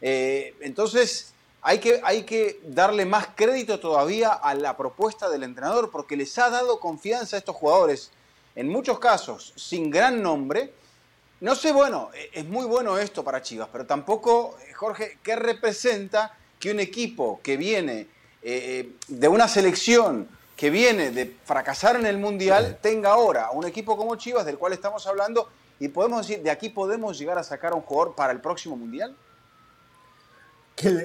eh, 0.00 0.56
entonces 0.60 1.33
hay 1.66 1.78
que, 1.78 1.98
hay 2.04 2.24
que 2.24 2.60
darle 2.62 3.06
más 3.06 3.28
crédito 3.34 3.80
todavía 3.80 4.34
a 4.34 4.54
la 4.54 4.76
propuesta 4.76 5.30
del 5.30 5.44
entrenador 5.44 5.90
porque 5.90 6.14
les 6.14 6.38
ha 6.38 6.50
dado 6.50 6.78
confianza 6.78 7.36
a 7.36 7.38
estos 7.38 7.56
jugadores, 7.56 8.10
en 8.54 8.68
muchos 8.68 8.98
casos 8.98 9.54
sin 9.56 9.90
gran 9.90 10.22
nombre. 10.22 10.74
No 11.40 11.54
sé, 11.54 11.72
bueno, 11.72 12.10
e, 12.12 12.38
es 12.38 12.44
muy 12.44 12.66
bueno 12.66 12.98
esto 12.98 13.24
para 13.24 13.40
Chivas, 13.40 13.70
pero 13.72 13.86
tampoco, 13.86 14.58
eh, 14.68 14.74
Jorge, 14.74 15.18
¿qué 15.22 15.36
representa 15.36 16.36
que 16.60 16.70
un 16.70 16.80
equipo 16.80 17.40
que 17.42 17.56
viene 17.56 18.00
eh, 18.00 18.08
eh, 18.42 18.92
de 19.08 19.28
una 19.28 19.48
selección 19.48 20.28
que 20.56 20.68
viene 20.68 21.12
de 21.12 21.34
fracasar 21.46 21.96
en 21.96 22.04
el 22.04 22.18
Mundial 22.18 22.78
tenga 22.82 23.12
ahora 23.12 23.50
un 23.52 23.66
equipo 23.66 23.96
como 23.96 24.16
Chivas, 24.16 24.44
del 24.44 24.58
cual 24.58 24.74
estamos 24.74 25.06
hablando, 25.06 25.48
y 25.80 25.88
podemos 25.88 26.26
decir, 26.26 26.42
de 26.42 26.50
aquí 26.50 26.68
podemos 26.68 27.18
llegar 27.18 27.38
a 27.38 27.42
sacar 27.42 27.72
a 27.72 27.74
un 27.74 27.82
jugador 27.82 28.14
para 28.14 28.34
el 28.34 28.42
próximo 28.42 28.76
Mundial? 28.76 29.16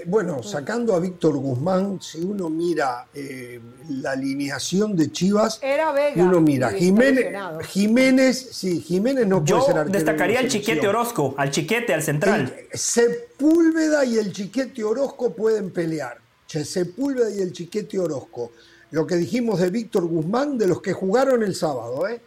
Bueno, 0.08 0.42
sacando 0.42 0.96
a 0.96 1.00
Víctor 1.00 1.38
Guzmán, 1.38 2.02
si 2.02 2.20
uno 2.20 2.50
mira 2.50 3.08
eh, 3.14 3.60
la 3.90 4.12
alineación 4.12 4.96
de 4.96 5.12
Chivas, 5.12 5.60
Era 5.62 5.92
Vega, 5.92 6.24
uno 6.24 6.42
mira 6.42 6.72
Jiménez, 6.72 7.28
Jiménez, 7.68 8.50
sí, 8.52 8.82
Jiménez 8.82 9.28
no 9.28 9.44
puede 9.44 9.62
ser 9.62 9.78
arquero. 9.78 9.98
destacaría 9.98 10.40
al 10.40 10.48
Chiquete 10.48 10.88
Orozco, 10.88 11.36
al 11.38 11.52
Chiquete, 11.52 11.94
al 11.94 12.02
central. 12.02 12.56
Sepúlveda 12.74 14.04
y 14.06 14.18
el 14.18 14.34
Chiquete 14.34 14.84
Orozco 14.84 15.34
pueden 15.34 15.70
pelear. 15.70 16.18
Sepúlveda 16.48 17.30
y 17.30 17.42
el 17.42 17.54
Chiquete 17.54 18.00
Orozco. 18.00 18.52
Lo 18.92 19.06
que 19.06 19.16
dijimos 19.16 19.60
de 19.60 19.70
Víctor 19.70 20.08
Guzmán, 20.08 20.58
de 20.58 20.66
los 20.66 20.82
que 20.82 20.94
jugaron 20.94 21.44
el 21.44 21.54
sábado, 21.54 22.08
¿eh? 22.08 22.20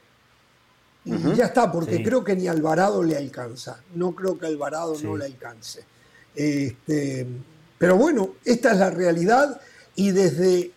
Y 1.05 1.35
ya 1.35 1.47
está, 1.47 1.73
porque 1.73 2.01
creo 2.05 2.23
que 2.23 2.36
ni 2.36 2.47
Alvarado 2.47 3.02
le 3.02 3.16
alcanza. 3.16 3.82
No 3.97 4.14
creo 4.14 4.39
que 4.39 4.47
Alvarado 4.47 4.94
no 5.02 5.16
le 5.16 5.24
alcance. 5.24 5.85
Este, 6.34 7.26
pero 7.78 7.96
bueno, 7.96 8.30
esta 8.44 8.72
es 8.72 8.78
la 8.78 8.90
realidad 8.90 9.60
y 9.96 10.10
desde, 10.12 10.70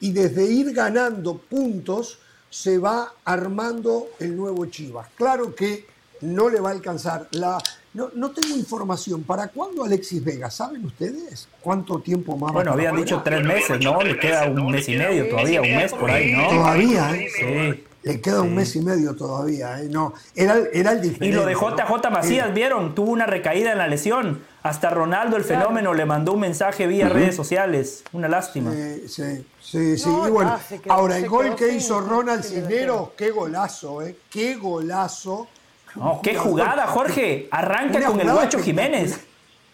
y 0.00 0.12
desde 0.12 0.44
ir 0.44 0.72
ganando 0.72 1.38
puntos 1.38 2.18
se 2.50 2.78
va 2.78 3.14
armando 3.24 4.08
el 4.20 4.36
nuevo 4.36 4.66
Chivas. 4.66 5.08
Claro 5.16 5.54
que 5.54 5.86
no 6.20 6.48
le 6.48 6.60
va 6.60 6.70
a 6.70 6.72
alcanzar. 6.72 7.28
La, 7.32 7.58
no, 7.94 8.10
no 8.14 8.30
tengo 8.30 8.56
información. 8.56 9.22
¿Para 9.22 9.48
cuándo 9.48 9.84
Alexis 9.84 10.24
Vega? 10.24 10.50
¿Saben 10.50 10.84
ustedes 10.84 11.48
cuánto 11.60 11.98
tiempo 12.00 12.36
más? 12.36 12.52
Bueno, 12.52 12.72
habían 12.72 12.96
dicho 12.96 13.22
tres 13.24 13.44
meses, 13.44 13.82
¿no? 13.82 14.02
Le 14.02 14.18
queda 14.18 14.46
un 14.46 14.70
mes 14.70 14.88
y 14.88 14.96
medio 14.96 15.28
todavía, 15.28 15.62
un 15.62 15.76
mes 15.76 15.92
por 15.92 16.10
ahí, 16.10 16.32
¿no? 16.32 16.48
Todavía, 16.48 17.14
¿eh? 17.14 17.28
Sí. 17.34 17.84
Le 18.02 18.20
queda 18.20 18.42
un 18.42 18.54
mes 18.54 18.74
y 18.74 18.80
medio 18.80 19.14
todavía, 19.14 19.80
¿eh? 19.80 19.88
No, 19.88 20.12
era, 20.34 20.58
era 20.72 20.92
el 20.92 21.00
diferente. 21.00 21.28
Y 21.28 21.32
lo 21.32 21.46
de 21.46 21.54
JJ 21.54 22.10
Macías, 22.10 22.52
¿vieron? 22.52 22.94
Tuvo 22.94 23.12
una 23.12 23.26
recaída 23.26 23.72
en 23.72 23.78
la 23.78 23.86
lesión. 23.86 24.40
Hasta 24.62 24.90
Ronaldo, 24.90 25.36
el 25.36 25.44
fenómeno, 25.44 25.92
le 25.92 26.06
mandó 26.06 26.34
un 26.34 26.40
mensaje 26.40 26.86
vía 26.86 27.08
redes 27.08 27.34
sociales. 27.34 28.04
Una 28.12 28.28
lástima. 28.28 28.72
Sí, 28.72 29.08
sí, 29.08 29.44
sí. 29.60 29.98
sí. 29.98 30.08
y 30.08 30.30
bueno, 30.30 30.58
ahora 30.88 31.18
el 31.18 31.28
gol 31.28 31.56
que 31.56 31.74
hizo 31.74 32.00
Ronald 32.00 32.44
Cisneros, 32.44 33.10
qué 33.16 33.30
golazo, 33.30 34.02
¿eh? 34.02 34.16
Qué 34.30 34.54
golazo. 34.54 35.48
No, 35.96 36.20
qué 36.22 36.36
jugada, 36.36 36.86
Jorge. 36.86 37.48
Arranca 37.50 38.02
con 38.04 38.20
el 38.20 38.30
Guacho 38.30 38.60
Jiménez. 38.60 39.20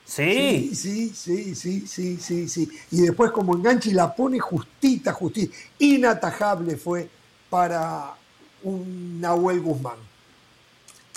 Sí. 0.08 0.74
Sí, 0.74 1.12
sí, 1.14 1.54
sí, 1.54 1.86
sí, 1.86 2.16
sí, 2.16 2.48
sí, 2.48 2.68
Y 2.90 3.02
después 3.02 3.30
como 3.30 3.54
enganche 3.54 3.90
y 3.90 3.92
la 3.92 4.14
pone 4.14 4.38
justita, 4.38 5.12
justita. 5.12 5.54
Inatajable 5.78 6.78
fue 6.78 7.10
para 7.50 8.14
un 8.62 9.20
Nahuel 9.20 9.60
Guzmán. 9.60 9.98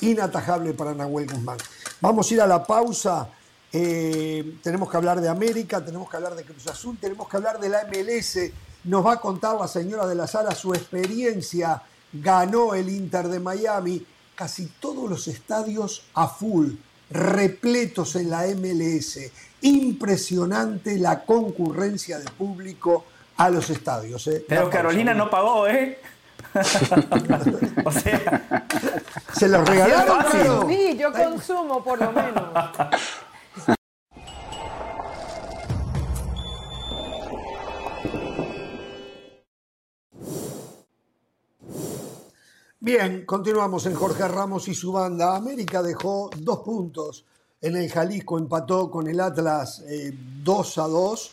Inatajable 0.01 0.73
para 0.73 0.93
Nahuel 0.93 1.25
Guzmán. 1.25 1.57
Vamos 2.01 2.29
a 2.29 2.33
ir 2.33 2.41
a 2.41 2.47
la 2.47 2.65
pausa. 2.65 3.29
Eh, 3.73 4.57
tenemos 4.61 4.89
que 4.89 4.97
hablar 4.97 5.21
de 5.21 5.29
América, 5.29 5.83
tenemos 5.83 6.09
que 6.09 6.17
hablar 6.17 6.35
de 6.35 6.43
Cruz 6.43 6.67
Azul, 6.67 6.97
tenemos 6.99 7.27
que 7.29 7.37
hablar 7.37 7.59
de 7.59 7.69
la 7.69 7.85
MLS. 7.85 8.51
Nos 8.83 9.05
va 9.05 9.13
a 9.13 9.21
contar 9.21 9.55
la 9.55 9.67
señora 9.67 10.05
de 10.07 10.15
la 10.15 10.27
sala 10.27 10.53
su 10.53 10.73
experiencia. 10.73 11.81
Ganó 12.11 12.73
el 12.73 12.89
Inter 12.89 13.27
de 13.29 13.39
Miami. 13.39 14.05
Casi 14.35 14.65
todos 14.79 15.09
los 15.09 15.27
estadios 15.27 16.03
a 16.15 16.27
full, 16.27 16.71
repletos 17.09 18.15
en 18.15 18.29
la 18.29 18.43
MLS. 18.47 19.19
Impresionante 19.61 20.97
la 20.97 21.23
concurrencia 21.23 22.19
de 22.19 22.29
público 22.31 23.05
a 23.37 23.49
los 23.49 23.69
estadios. 23.69 24.27
¿eh? 24.27 24.43
Pero 24.47 24.69
Carolina 24.69 25.13
no 25.13 25.29
pagó, 25.29 25.67
¿eh? 25.67 25.99
o 27.85 27.91
sea, 27.91 28.67
se 29.33 29.47
los 29.47 29.67
regalaron. 29.67 30.67
Sí, 30.67 30.97
yo 30.97 31.13
consumo 31.13 31.81
por 31.83 31.99
lo 31.99 32.11
menos. 32.11 32.43
Bien, 42.83 43.27
continuamos 43.27 43.85
en 43.85 43.93
Jorge 43.93 44.27
Ramos 44.27 44.67
y 44.67 44.73
su 44.73 44.91
banda. 44.91 45.35
América 45.35 45.83
dejó 45.83 46.31
dos 46.35 46.61
puntos. 46.61 47.25
En 47.61 47.75
el 47.75 47.87
Jalisco, 47.91 48.39
empató 48.39 48.89
con 48.89 49.07
el 49.07 49.19
Atlas 49.19 49.83
2 50.43 50.77
eh, 50.77 50.81
a 50.81 50.87
2. 50.87 51.31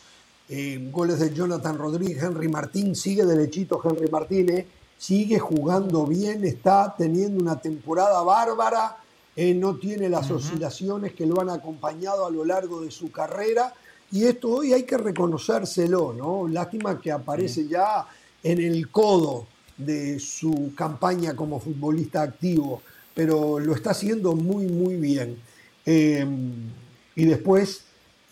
Eh, 0.49 0.89
goles 0.91 1.19
de 1.19 1.33
Jonathan 1.33 1.75
Rodríguez, 1.75 2.21
Henry 2.21 2.49
Martín, 2.49 2.95
sigue 2.95 3.25
derechito 3.25 3.81
Henry 3.83 4.07
Martínez. 4.11 4.67
Sigue 4.95 5.39
jugando 5.39 6.05
bien, 6.05 6.45
está 6.45 6.93
teniendo 6.95 7.41
una 7.41 7.59
temporada 7.59 8.21
bárbara, 8.21 8.97
eh, 9.35 9.55
no 9.55 9.75
tiene 9.77 10.07
las 10.07 10.29
oscilaciones 10.29 11.13
que 11.13 11.25
lo 11.25 11.41
han 11.41 11.49
acompañado 11.49 12.27
a 12.27 12.29
lo 12.29 12.45
largo 12.45 12.81
de 12.81 12.91
su 12.91 13.11
carrera. 13.11 13.73
Y 14.11 14.25
esto 14.25 14.49
hoy 14.49 14.73
hay 14.73 14.83
que 14.83 14.99
reconocérselo, 14.99 16.13
¿no? 16.13 16.47
Lástima 16.47 17.01
que 17.01 17.11
aparece 17.11 17.67
ya 17.67 18.05
en 18.43 18.59
el 18.59 18.91
codo 18.91 19.47
de 19.79 20.19
su 20.19 20.73
campaña 20.75 21.35
como 21.35 21.59
futbolista 21.59 22.21
activo, 22.21 22.81
pero 23.15 23.59
lo 23.59 23.73
está 23.73 23.91
haciendo 23.91 24.35
muy, 24.35 24.67
muy 24.67 24.95
bien. 24.97 25.37
Em, 25.85 26.69
y 27.15 27.25
después 27.25 27.81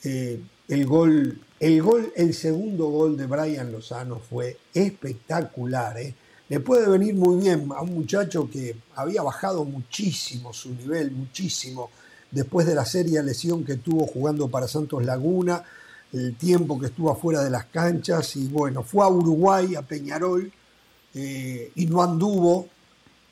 eh, 0.04 0.40
el 0.68 0.86
gol, 0.86 1.42
el 1.60 1.82
gol, 1.82 2.14
el 2.16 2.34
segundo 2.34 2.88
gol 2.88 3.18
de 3.18 3.26
Brian 3.26 3.72
Lozano 3.72 4.20
fue 4.20 4.58
espectacular, 4.74 5.98
¿eh? 5.98 6.14
le 6.50 6.60
puede 6.60 6.88
venir 6.88 7.16
muy 7.16 7.42
bien 7.42 7.70
a 7.76 7.82
un 7.82 7.94
muchacho 7.94 8.50
que 8.50 8.76
había 8.96 9.22
bajado 9.22 9.66
muchísimo 9.66 10.54
su 10.54 10.74
nivel, 10.74 11.12
muchísimo, 11.12 11.90
después 12.32 12.68
de 12.68 12.76
la 12.76 12.86
seria 12.86 13.22
lesión 13.22 13.64
que 13.66 13.76
tuvo 13.76 14.06
jugando 14.06 14.48
para 14.50 14.68
Santos 14.68 15.04
Laguna, 15.06 15.64
el 16.14 16.36
tiempo 16.36 16.80
que 16.80 16.88
estuvo 16.88 17.12
afuera 17.12 17.44
de 17.44 17.50
las 17.50 17.66
canchas 17.66 18.36
y 18.36 18.48
bueno, 18.48 18.84
fue 18.84 19.04
a 19.04 19.10
Uruguay, 19.10 19.76
a 19.76 19.82
Peñarol, 19.82 20.52
eh, 21.14 21.72
y 21.76 21.86
no 21.86 22.02
anduvo, 22.02 22.68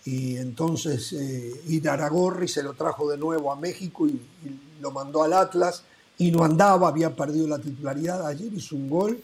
y 0.05 0.37
entonces 0.37 1.13
eh, 1.13 1.61
Iraragorri 1.67 2.47
se 2.47 2.61
lo 2.61 2.73
trajo 2.73 3.09
de 3.09 3.17
nuevo 3.17 3.51
a 3.51 3.55
México 3.55 4.07
y, 4.07 4.19
lo 4.81 4.91
mandó 4.91 5.23
al 5.23 5.33
Atlas, 5.33 5.83
y 6.17 6.31
no 6.31 6.43
andaba, 6.43 6.89
había 6.89 7.15
perdido 7.15 7.47
la 7.47 7.59
titularidad. 7.59 8.27
Ayer 8.27 8.53
hizo 8.53 8.75
un 8.75 8.89
gol 8.89 9.23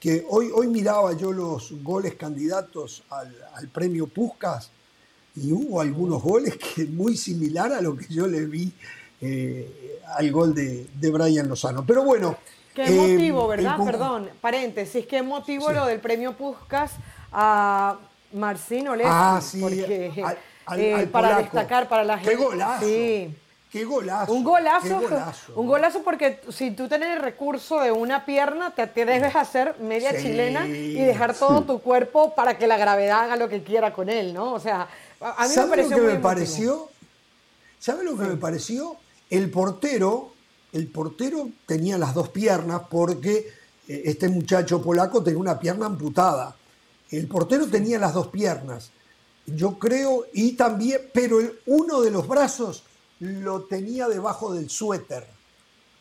que 0.00 0.24
hoy, 0.30 0.50
hoy 0.54 0.68
miraba 0.68 1.12
yo 1.14 1.32
los 1.32 1.72
goles 1.82 2.14
candidatos 2.14 3.02
al, 3.10 3.68
premio 3.68 4.06
Puscas 4.06 4.70
y 5.36 5.52
hubo 5.52 5.80
algunos 5.80 6.22
goles 6.22 6.56
que 6.56 6.84
muy 6.86 7.16
similar 7.16 7.72
a 7.72 7.80
lo 7.80 7.96
que 7.96 8.06
yo 8.08 8.26
le 8.26 8.46
vi 8.46 8.72
eh, 9.20 10.00
al 10.16 10.30
gol 10.30 10.54
de, 10.54 10.86
de 10.94 11.10
Brian 11.10 11.48
Lozano. 11.48 11.84
Pero 11.84 12.04
bueno, 12.04 12.38
Qué 12.74 12.90
motivo, 12.90 13.44
eh, 13.44 13.56
¿verdad? 13.56 13.76
Perdón, 13.84 14.30
paréntesis, 14.40 15.06
qué 15.06 15.22
motivo 15.22 15.70
lo 15.70 15.86
del 15.86 16.00
premio 16.00 16.36
Puscas 16.36 16.92
a 17.34 17.98
Marcino 18.32 18.94
Lessi. 18.94 19.10
Ah, 19.12 19.40
sí, 19.42 19.60
porque, 19.60 20.12
eh, 20.76 21.08
para 21.10 21.38
destacar 21.38 21.88
para 21.88 22.04
la 22.04 22.18
gente. 22.18 22.30
Qué 22.30 22.36
golazo. 22.36 22.84
Sí. 22.86 23.36
Qué 23.70 23.84
golazo. 23.84 24.32
Un 24.32 24.44
golazo, 24.44 25.00
un 25.56 25.66
golazo 25.66 26.02
porque 26.04 26.40
si 26.50 26.70
tú 26.70 26.86
tienes 26.88 27.16
el 27.16 27.20
recurso 27.20 27.80
de 27.80 27.90
una 27.90 28.24
pierna, 28.24 28.72
te, 28.72 28.86
debes 28.86 29.34
hacer 29.34 29.74
media 29.80 30.16
chilena 30.16 30.64
y 30.64 30.94
dejar 30.94 31.34
todo 31.34 31.62
tu 31.62 31.80
cuerpo 31.80 32.36
para 32.36 32.56
que 32.56 32.68
la 32.68 32.76
gravedad 32.76 33.24
haga 33.24 33.36
lo 33.36 33.48
que 33.48 33.64
quiera 33.64 33.92
con 33.92 34.08
él, 34.08 34.32
¿no? 34.32 34.52
O 34.52 34.60
sea, 34.60 34.86
a 35.20 35.48
mí 35.48 35.54
me 35.56 35.66
pareció 35.66 35.96
lo 35.98 36.06
que 36.06 36.14
me 36.14 36.20
pareció? 36.20 36.88
¿Sabe 37.80 38.04
lo 38.04 38.16
que 38.16 38.22
me 38.22 38.36
pareció? 38.36 38.96
El 39.28 39.50
portero 39.50 40.34
el 40.74 40.88
portero 40.88 41.48
tenía 41.66 41.96
las 41.96 42.14
dos 42.14 42.28
piernas 42.30 42.82
porque 42.90 43.48
eh, 43.88 44.02
este 44.04 44.28
muchacho 44.28 44.82
polaco 44.82 45.22
tenía 45.22 45.38
una 45.38 45.58
pierna 45.58 45.86
amputada. 45.86 46.54
El 47.10 47.28
portero 47.28 47.66
tenía 47.66 47.98
las 47.98 48.14
dos 48.14 48.28
piernas. 48.28 48.90
Yo 49.46 49.78
creo, 49.78 50.26
y 50.32 50.52
también, 50.52 51.00
pero 51.12 51.38
uno 51.66 52.00
de 52.00 52.10
los 52.10 52.26
brazos 52.26 52.84
lo 53.20 53.62
tenía 53.62 54.08
debajo 54.08 54.54
del 54.54 54.70
suéter. 54.70 55.26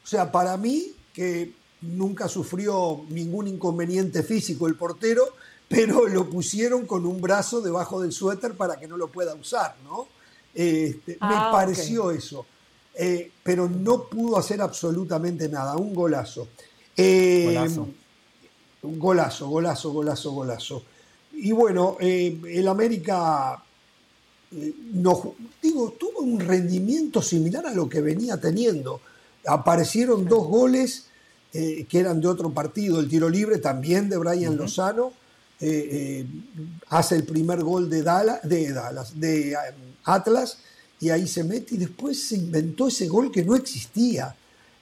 O 0.04 0.08
sea, 0.08 0.32
para 0.32 0.58
mí, 0.58 0.94
que 1.14 1.54
nunca 1.82 2.28
sufrió 2.28 3.06
ningún 3.10 3.48
inconveniente 3.48 4.24
físico 4.24 4.68
el 4.68 4.76
portero, 4.76 5.24
pero 5.68 6.08
lo 6.08 6.30
pusieron 6.30 6.86
con 6.86 7.06
un 7.06 7.22
brazo 7.22 7.62
debajo 7.62 8.02
del 8.02 8.12
suéter 8.12 8.56
para 8.56 8.78
que 8.78 8.88
no 8.88 8.98
lo 8.98 9.08
pueda 9.08 9.34
usar, 9.36 9.76
¿no? 9.84 10.08
Este, 10.54 11.14
me 11.14 11.18
ah, 11.22 11.50
pareció 11.52 12.12
eso. 12.12 12.46
Eh, 12.96 13.32
pero 13.42 13.68
no 13.68 14.04
pudo 14.04 14.38
hacer 14.38 14.62
absolutamente 14.62 15.50
nada. 15.50 15.76
Un 15.76 15.94
golazo. 15.94 16.50
Eh, 16.96 17.46
golazo. 17.46 17.88
Un 18.84 19.00
golazo, 19.00 19.48
golazo, 19.48 19.92
golazo, 19.92 20.32
golazo. 20.32 20.84
Y 21.34 21.52
bueno, 21.52 21.98
eh, 22.00 22.40
el 22.48 22.68
América 22.68 23.62
no, 24.94 25.36
digo, 25.62 25.96
tuvo 26.00 26.20
un 26.20 26.40
rendimiento 26.40 27.22
similar 27.22 27.66
a 27.66 27.74
lo 27.74 27.90
que 27.90 28.02
venía 28.02 28.40
teniendo. 28.40 29.02
Aparecieron 29.48 30.26
dos 30.26 30.48
goles 30.48 31.08
que 31.52 32.00
eran 32.00 32.20
de 32.20 32.28
otro 32.28 32.52
partido. 32.52 33.00
El 33.00 33.10
tiro 33.10 33.30
libre 33.30 33.58
también 33.58 34.10
de 34.10 34.18
Brian 34.18 34.56
Lozano. 34.56 35.12
hace 36.90 37.16
el 37.16 37.24
primer 37.26 37.64
gol 37.64 37.90
de, 37.90 37.98
de, 38.44 38.74
Dallas, 38.74 39.20
de 39.20 39.56
Atlas 40.04 40.58
y 41.04 41.10
ahí 41.10 41.28
se 41.28 41.44
mete 41.44 41.76
y 41.76 41.78
después 41.80 42.18
se 42.18 42.36
inventó 42.36 42.88
ese 42.88 43.10
gol 43.10 43.30
que 43.30 43.44
no 43.44 43.56
existía. 43.56 44.34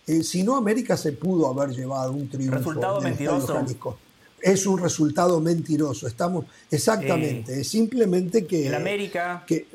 Eh, 0.06 0.24
si 0.24 0.44
no, 0.44 0.56
América 0.56 0.96
se 0.96 1.14
pudo 1.14 1.48
haber 1.48 1.76
llevado 1.76 2.12
un 2.12 2.30
triunfo. 2.30 2.58
Resultado 2.58 3.02
mentiroso. 3.02 3.66
Es 4.42 4.66
un 4.66 4.80
resultado 4.80 5.40
mentiroso. 5.40 6.08
Estamos 6.08 6.46
exactamente. 6.70 7.54
Eh, 7.54 7.62
es 7.62 7.68
simplemente 7.68 8.46
que. 8.46 8.68
En 8.68 8.76
América. 8.76 9.44
Que, 9.46 9.68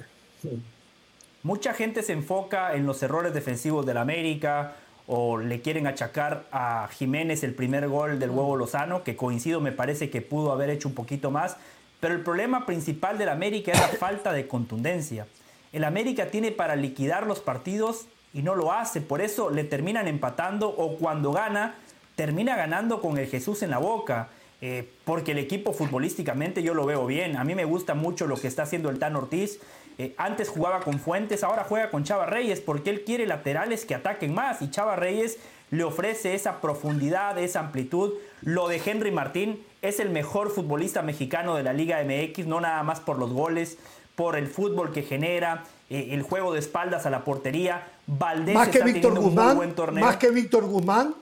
mucha 1.43 1.75
gente 1.75 2.03
se 2.03 2.13
enfoca 2.13 2.75
en 2.75 2.87
los 2.87 3.03
errores 3.03 3.33
defensivos 3.33 3.87
del 3.87 3.99
América 3.99 4.77
o 5.07 5.39
le 5.39 5.61
quieren 5.61 5.87
achacar 5.87 6.47
a 6.51 6.89
Jiménez 6.93 7.45
el 7.45 7.55
primer 7.55 7.89
gol 7.89 8.19
del 8.19 8.31
huevo 8.31 8.57
Lozano, 8.57 9.05
que 9.05 9.15
coincido, 9.15 9.61
me 9.61 9.71
parece 9.71 10.11
que 10.11 10.21
pudo 10.21 10.51
haber 10.51 10.71
hecho 10.71 10.89
un 10.89 10.95
poquito 10.95 11.31
más. 11.31 11.57
Pero 12.01 12.15
el 12.15 12.21
problema 12.23 12.67
principal 12.67 13.17
del 13.17 13.29
América 13.29 13.73
es 13.73 13.81
la 13.81 13.89
falta 13.99 14.33
de 14.33 14.49
contundencia. 14.49 15.27
El 15.73 15.85
América 15.85 16.27
tiene 16.31 16.53
para 16.53 16.77
liquidar 16.77 17.27
los 17.27 17.41
partidos 17.41 18.07
y 18.35 18.43
no 18.43 18.55
lo 18.55 18.73
hace. 18.73 19.01
Por 19.01 19.21
eso 19.21 19.51
le 19.51 19.65
terminan 19.65 20.09
empatando 20.09 20.69
o 20.69 20.97
cuando 20.97 21.33
gana, 21.33 21.77
termina 22.17 22.57
ganando 22.57 23.01
con 23.01 23.19
el 23.19 23.27
Jesús 23.29 23.63
en 23.63 23.71
la 23.71 23.79
boca. 23.79 24.29
Eh, 24.61 24.89
porque 25.05 25.33
el 25.33 25.39
equipo 25.39 25.73
futbolísticamente 25.73 26.62
yo 26.62 26.74
lo 26.74 26.87
veo 26.87 27.07
bien. 27.07 27.37
A 27.37 27.45
mí 27.45 27.55
me 27.55 27.65
gusta 27.65 27.95
mucho 27.95 28.27
lo 28.27 28.37
que 28.37 28.49
está 28.49 28.62
haciendo 28.62 28.89
el 28.89 28.99
Tan 28.99 29.16
Ortiz. 29.16 29.61
Eh, 29.99 30.15
antes 30.19 30.49
jugaba 30.49 30.81
con 30.81 30.99
Fuentes, 30.99 31.43
ahora 31.43 31.65
juega 31.65 31.91
con 31.91 32.05
Chava 32.05 32.27
Reyes 32.27 32.61
porque 32.61 32.91
él 32.91 33.03
quiere 33.05 33.27
laterales 33.27 33.87
que 33.87 33.95
ataquen 33.95 34.35
más 34.35 34.61
y 34.61 34.70
Chava 34.70 34.97
Reyes 34.97 35.39
le 35.70 35.85
ofrece 35.85 36.35
esa 36.35 36.61
profundidad, 36.61 37.39
esa 37.39 37.61
amplitud. 37.61 38.12
Lo 38.43 38.69
de 38.69 38.81
Henry 38.85 39.11
Martín 39.11 39.65
es 39.83 40.01
el 40.01 40.11
mejor 40.11 40.51
futbolista 40.51 41.03
mexicano 41.03 41.57
de 41.57 41.62
la 41.62 41.73
Liga 41.73 42.03
MX, 42.05 42.47
no 42.47 42.61
nada 42.61 42.83
más 42.83 43.01
por 43.01 43.19
los 43.19 43.33
goles, 43.33 43.78
por 44.15 44.37
el 44.37 44.47
fútbol 44.47 44.93
que 44.93 45.03
genera, 45.03 45.65
eh, 45.91 46.09
el 46.12 46.23
juego 46.23 46.53
de 46.53 46.61
espaldas 46.61 47.07
a 47.07 47.11
la 47.11 47.24
portería. 47.24 47.89
Valdés 48.07 48.55
más 48.55 48.69
que 48.69 48.83
Víctor 48.83 49.19
Guzmán, 49.19 49.57
buen 49.57 49.74
torneo. 49.74 50.05
Más 50.05 50.16
que 50.16 50.31
Víctor 50.31 50.66
Guzmán. 50.66 51.15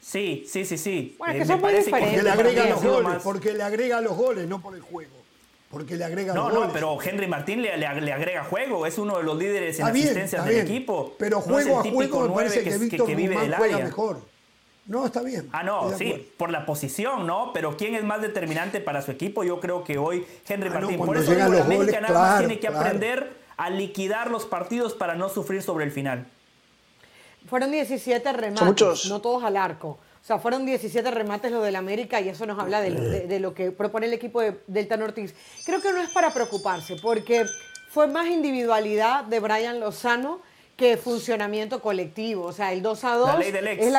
Sí, 0.00 0.44
sí, 0.48 0.64
sí, 0.64 0.78
sí. 0.78 1.14
Bueno, 1.18 1.34
eh, 1.34 1.38
que 1.38 1.44
son 1.44 1.60
muy 1.60 1.72
porque 1.90 2.22
le 2.22 2.30
agrega 2.30 2.66
los 2.68 2.82
goles, 2.82 3.22
porque 3.22 3.52
le 3.52 3.62
agrega 3.62 4.00
los 4.00 4.16
goles, 4.16 4.48
no 4.48 4.60
por 4.60 4.74
el 4.74 4.80
juego. 4.80 5.16
Porque 5.70 5.94
le 5.96 6.04
agrega 6.04 6.34
no, 6.34 6.48
los 6.48 6.52
goles. 6.52 6.68
No, 6.68 6.72
pero 6.72 6.98
Henry 7.00 7.28
Martín 7.28 7.62
le, 7.62 7.76
le, 7.76 7.86
agrega 7.86 8.44
juego, 8.44 8.86
es 8.86 8.98
uno 8.98 9.18
de 9.18 9.22
los 9.22 9.36
líderes 9.36 9.78
en 9.78 9.86
asistencias 9.86 10.44
del 10.44 10.58
equipo. 10.60 11.14
Pero 11.18 11.40
juego 11.40 11.80
a 11.80 11.82
juego 11.84 12.28
me 12.28 12.34
parece 12.34 12.64
que, 12.64 12.76
Víctor 12.78 13.14
Guzmán 13.14 13.52
juega 13.56 13.78
mejor. 13.78 14.20
No, 14.86 15.06
está 15.06 15.22
bien. 15.22 15.48
Ah, 15.52 15.62
no, 15.62 15.96
sí, 15.96 16.32
por 16.36 16.50
la 16.50 16.66
posición, 16.66 17.24
¿no? 17.24 17.52
Pero 17.52 17.76
¿quién 17.76 17.94
es 17.94 18.02
más 18.02 18.20
determinante 18.20 18.80
para 18.80 19.02
su 19.02 19.12
equipo? 19.12 19.44
Yo 19.44 19.60
creo 19.60 19.84
que 19.84 19.98
hoy 19.98 20.26
Henry 20.48 20.68
ah, 20.70 20.80
Martín. 20.80 20.98
por 20.98 21.16
eso 21.16 21.32
digo, 21.32 21.48
la 21.48 21.60
América 21.60 22.00
nada 22.00 22.18
más 22.18 22.38
tiene 22.40 22.58
que 22.58 22.66
aprender 22.66 23.32
a 23.56 23.70
liquidar 23.70 24.30
los 24.30 24.46
partidos 24.46 24.94
para 24.94 25.14
no 25.14 25.28
sufrir 25.28 25.62
sobre 25.62 25.84
el 25.84 25.92
final. 25.92 26.26
Fueron 27.46 27.70
17 27.70 28.32
remates, 28.32 29.06
no 29.06 29.20
todos 29.20 29.44
al 29.44 29.56
arco. 29.56 29.98
O 30.22 30.24
sea, 30.24 30.38
fueron 30.38 30.66
17 30.66 31.10
remates 31.10 31.50
lo 31.50 31.62
del 31.62 31.76
América 31.76 32.20
y 32.20 32.28
eso 32.28 32.44
nos 32.44 32.58
habla 32.58 32.80
de, 32.80 33.40
lo 33.40 33.54
que 33.54 33.72
propone 33.72 34.06
el 34.06 34.12
equipo 34.12 34.40
de, 34.40 34.60
del 34.66 34.86
Tan 34.86 35.02
Ortiz. 35.02 35.34
Creo 35.64 35.80
que 35.80 35.92
no 35.92 36.00
es 36.00 36.10
para 36.10 36.30
preocuparse, 36.30 36.96
porque 37.00 37.46
fue 37.88 38.06
más 38.06 38.26
individualidad 38.26 39.24
de 39.24 39.40
Brian 39.40 39.80
Lozano 39.80 40.40
que 40.76 40.96
funcionamiento 40.98 41.80
colectivo. 41.80 42.44
O 42.44 42.52
sea, 42.52 42.72
el 42.72 42.82
2 42.82 43.04
a 43.04 43.14
2 43.14 43.40
es 43.40 43.92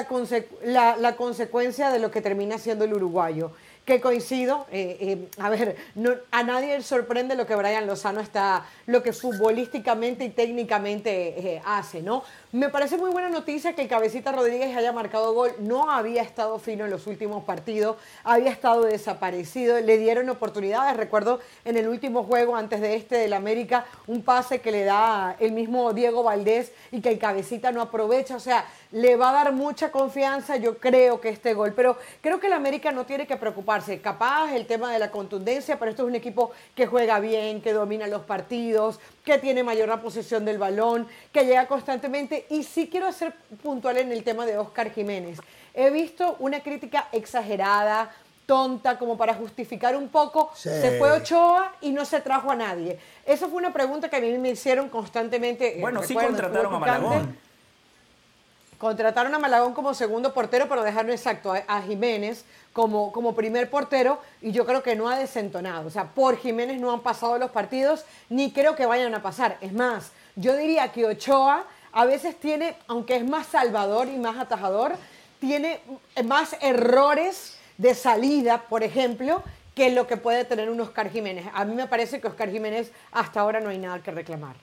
la, 0.64 0.96
la, 0.98 1.16
consecuencia 1.16 1.90
de 1.90 2.00
lo 2.00 2.12
que 2.12 2.22
termina 2.22 2.58
siendo 2.60 2.86
el 2.86 2.94
uruguayo 2.94 3.52
que 3.86 4.00
coincido. 4.00 4.68
Eh, 4.72 4.98
eh, 5.00 5.28
a 5.38 5.50
ver, 5.50 5.76
no, 5.96 6.12
a 6.32 6.44
nadie 6.44 6.78
le 6.78 6.84
sorprende 6.84 7.36
lo 7.36 7.46
que 7.46 7.56
Brian 7.56 7.88
Lozano 7.88 8.22
está, 8.22 8.66
lo 8.86 9.02
que 9.02 9.14
futbolísticamente 9.14 10.24
y 10.24 10.30
técnicamente 10.30 11.56
eh, 11.56 11.62
hace, 11.66 12.02
¿no? 12.02 12.24
Me 12.54 12.68
parece 12.68 12.98
muy 12.98 13.12
buena 13.12 13.30
noticia 13.30 13.72
que 13.76 13.84
el 13.84 13.88
Cabecita 13.88 14.34
Rodríguez 14.34 14.76
haya 14.76 14.92
marcado 14.92 15.34
gol. 15.34 15.54
No 15.60 15.90
había 15.90 16.22
estado 16.22 16.60
fino 16.60 16.84
en 16.84 16.92
los 16.92 17.08
últimos 17.08 17.46
partidos, 17.46 17.96
había 18.26 18.52
estado 18.52 18.82
desaparecido. 18.82 19.80
Le 19.80 19.98
dieron 19.98 20.28
oportunidades. 20.28 20.98
Recuerdo 20.98 21.40
en 21.64 21.78
el 21.78 21.88
último 21.88 22.26
juego, 22.26 22.58
antes 22.58 22.82
de 22.82 22.96
este 22.96 23.16
del 23.16 23.32
América, 23.32 23.86
un 24.06 24.22
pase 24.22 24.60
que 24.60 24.74
le 24.74 24.84
da 24.84 25.38
el 25.40 25.54
mismo 25.54 25.94
Diego 25.94 26.24
Valdés 26.24 26.74
y 26.92 27.00
que 27.00 27.08
el 27.08 27.20
Cabecita 27.20 27.72
no 27.72 27.82
aprovecha. 27.82 28.36
O 28.36 28.42
sea, 28.42 28.66
le 28.92 29.16
va 29.16 29.30
a 29.30 29.34
dar 29.46 29.54
mucha 29.54 29.90
confianza, 29.90 30.58
yo 30.58 30.78
creo 30.78 31.22
que 31.22 31.30
este 31.30 31.54
gol. 31.54 31.72
Pero 31.74 31.96
creo 32.20 32.42
que 32.42 32.48
el 32.48 32.54
América 32.54 32.92
no 32.92 33.06
tiene 33.06 33.26
que 33.26 33.38
preocuparse. 33.38 34.02
Capaz 34.02 34.54
el 34.54 34.66
tema 34.66 34.92
de 34.92 35.00
la 35.00 35.10
contundencia, 35.10 35.80
pero 35.80 35.92
esto 35.92 36.04
es 36.04 36.10
un 36.10 36.16
equipo 36.16 36.52
que 36.76 36.86
juega 36.86 37.22
bien, 37.22 37.62
que 37.62 37.72
domina 37.72 38.08
los 38.08 38.24
partidos, 38.24 39.00
que 39.24 39.38
tiene 39.38 39.64
mayor 39.64 39.90
la 39.90 40.02
posesión 40.02 40.46
del 40.46 40.58
balón, 40.58 41.08
que 41.32 41.46
llega 41.46 41.68
constantemente. 41.68 42.46
Y 42.50 42.64
sí 42.64 42.90
quiero 42.90 43.08
hacer 43.08 43.34
puntual 43.62 43.98
en 43.98 44.12
el 44.12 44.24
tema 44.24 44.46
de 44.46 44.58
Oscar 44.58 44.92
Jiménez. 44.92 45.40
He 45.74 45.90
visto 45.90 46.36
una 46.40 46.62
crítica 46.62 47.08
exagerada, 47.12 48.12
tonta, 48.46 48.98
como 48.98 49.18
para 49.18 49.34
justificar 49.34 49.96
un 49.96 50.10
poco. 50.10 50.52
Se 50.56 50.98
fue 50.98 51.12
Ochoa 51.12 51.74
y 51.82 51.92
no 51.92 52.04
se 52.04 52.20
trajo 52.20 52.52
a 52.52 52.56
nadie. 52.56 53.00
Esa 53.26 53.48
fue 53.48 53.58
una 53.58 53.72
pregunta 53.72 54.10
que 54.10 54.18
a 54.18 54.20
mí 54.20 54.38
me 54.38 54.50
hicieron 54.50 54.90
constantemente. 54.90 55.78
Eh, 55.78 55.82
bueno, 55.82 56.04
sí 56.04 56.14
contrataron 56.14 56.76
a 56.76 56.80
Malagón. 56.80 57.38
Contrataron 58.78 59.34
a 59.36 59.40
Malagón 59.40 59.74
como 59.74 59.94
segundo 59.94 60.34
portero, 60.34 60.68
pero 60.68 60.84
dejaron 60.84 61.12
exacto 61.12 61.54
a, 61.54 61.82
Jiménez 61.84 62.44
como, 62.74 63.12
como 63.12 63.36
primer 63.36 63.70
portero 63.70 64.20
y 64.42 64.52
yo 64.52 64.66
creo 64.66 64.84
que 64.84 64.96
no 64.96 65.10
ha 65.10 65.18
desentonado. 65.18 65.88
O 65.88 65.92
sea, 65.92 66.06
por 66.06 66.38
Jiménez 66.38 66.80
no 66.80 66.92
han 66.92 67.02
pasado 67.02 67.38
los 67.38 67.52
partidos, 67.52 68.06
ni 68.30 68.52
creo 68.52 68.76
que 68.76 68.86
vayan 68.86 69.14
a 69.14 69.22
pasar. 69.22 69.58
Es 69.62 69.74
más, 69.74 70.12
yo 70.36 70.56
diría 70.56 70.92
que 70.92 71.06
Ochoa 71.06 71.66
a 71.92 72.06
veces 72.06 72.40
tiene, 72.40 72.76
aunque 72.88 73.18
es 73.18 73.28
más 73.28 73.48
salvador 73.48 74.08
y 74.08 74.18
más 74.18 74.38
atajador, 74.38 74.94
tiene 75.40 75.82
más 76.24 76.56
errores 76.62 77.58
de 77.78 77.96
salida, 77.96 78.64
por 78.70 78.84
ejemplo, 78.84 79.44
que 79.76 79.90
lo 79.90 80.08
que 80.08 80.18
puede 80.18 80.46
tener 80.46 80.70
un 80.70 80.80
Oscar 80.80 81.10
Jiménez. 81.10 81.46
A 81.54 81.66
mí 81.66 81.74
me 81.76 81.88
parece 81.88 82.22
que 82.22 82.28
Oscar 82.28 82.50
Jiménez 82.50 82.92
hasta 83.12 83.42
ahora 83.42 83.60
no 83.60 83.70
hay 83.70 83.78
nada 83.78 84.02
que 84.02 84.12
reclamar. 84.12 84.56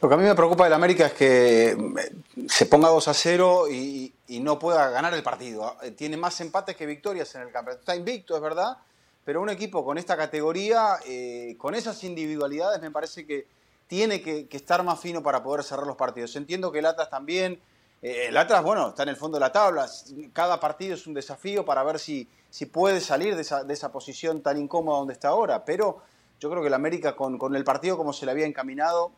Lo 0.00 0.08
que 0.10 0.14
a 0.14 0.18
mí 0.18 0.24
me 0.24 0.34
preocupa 0.34 0.64
del 0.64 0.74
América 0.74 1.06
es 1.06 1.14
que 1.14 1.68
eh, 1.70 2.46
se 2.48 2.66
ponga 2.66 2.88
2 2.88 3.08
a 3.08 3.14
0 3.14 3.70
y, 3.70 4.12
no 4.40 4.58
pueda 4.58 4.90
ganar 4.90 5.14
el 5.14 5.22
partido. 5.22 5.76
Eh, 5.82 5.92
tiene 5.92 6.18
más 6.18 6.38
empates 6.42 6.76
que 6.76 6.84
victorias 6.84 7.34
en 7.34 7.42
el 7.42 7.50
campeonato. 7.50 7.80
Está 7.80 7.96
invicto, 7.96 8.36
es 8.36 8.42
verdad, 8.42 8.76
pero 9.24 9.40
un 9.40 9.48
equipo 9.48 9.84
con 9.84 9.96
esta 9.96 10.16
categoría, 10.16 10.98
eh, 11.06 11.54
con 11.56 11.74
esas 11.74 12.04
individualidades, 12.04 12.82
me 12.82 12.90
parece 12.90 13.26
que 13.26 13.46
tiene 13.86 14.20
que, 14.20 14.48
estar 14.50 14.82
más 14.82 15.00
fino 15.00 15.22
para 15.22 15.42
poder 15.42 15.64
cerrar 15.64 15.86
los 15.86 15.96
partidos. 15.96 16.36
Entiendo 16.36 16.70
que 16.70 16.80
el 16.80 16.86
Atlas 16.86 17.08
también. 17.08 17.58
el 18.02 18.36
Atlas, 18.36 18.62
bueno, 18.62 18.88
está 18.88 19.04
en 19.04 19.08
el 19.08 19.16
fondo 19.16 19.36
de 19.36 19.40
la 19.40 19.52
tabla. 19.52 19.88
Cada 20.34 20.60
partido 20.60 20.94
es 20.94 21.06
un 21.06 21.14
desafío 21.14 21.64
para 21.64 21.82
ver 21.84 21.98
si, 21.98 22.28
si 22.50 22.66
puede 22.66 23.00
salir 23.00 23.34
de 23.34 23.42
esa, 23.42 23.64
de 23.64 23.72
esa 23.72 23.90
posición 23.90 24.42
tan 24.42 24.58
incómoda 24.58 24.98
donde 24.98 25.14
está 25.14 25.28
ahora. 25.28 25.64
Pero 25.64 26.02
yo 26.38 26.50
creo 26.50 26.60
que 26.60 26.68
el 26.68 26.74
América, 26.74 27.16
con, 27.16 27.38
con 27.38 27.56
el 27.56 27.64
partido 27.64 27.96
como 27.96 28.12
se 28.12 28.26
le 28.26 28.32
había 28.32 28.44
encaminado, 28.44 29.12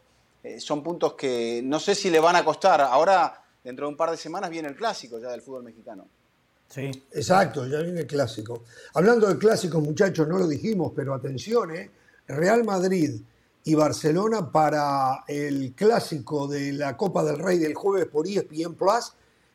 eh, 0.49 0.61
son 0.61 0.83
puntos 0.83 1.15
que 1.15 1.61
no 1.63 1.79
sé 1.79 1.95
si 1.95 2.11
le 2.11 2.21
van 2.21 2.37
a 2.37 2.45
costar. 2.45 2.81
Ahora, 2.81 3.45
dentro 3.63 3.87
de 3.87 3.91
un 3.91 3.97
par 3.97 4.11
de 4.11 4.17
semanas, 4.17 4.49
viene 4.49 4.69
el 4.69 4.77
clásico 4.77 5.19
ya 5.19 5.31
del 5.31 5.43
fútbol 5.43 5.63
mexicano. 5.63 6.07
Sí. 6.69 6.91
Exacto, 7.13 7.67
ya 7.67 7.81
viene 7.81 8.01
el 8.01 8.07
clásico. 8.07 8.65
Hablando 8.95 9.27
de 9.27 9.39
clásicos, 9.39 9.83
muchachos, 9.83 10.27
no 10.29 10.39
lo 10.39 10.47
dijimos, 10.47 10.93
pero 10.95 11.15
atención, 11.15 11.75
¿eh? 11.75 11.91
Real 12.27 12.65
Madrid 12.65 13.21
y 13.65 13.75
Barcelona 13.75 14.51
para 14.51 15.25
el 15.27 15.73
clásico 15.75 16.47
de 16.47 16.73
la 16.73 16.97
Copa 16.97 17.25
del 17.25 17.39
Rey 17.39 17.59
del 17.59 17.75
jueves 17.75 18.07
por 18.07 18.27
ESPN 18.27 18.75
Plus 18.75 19.13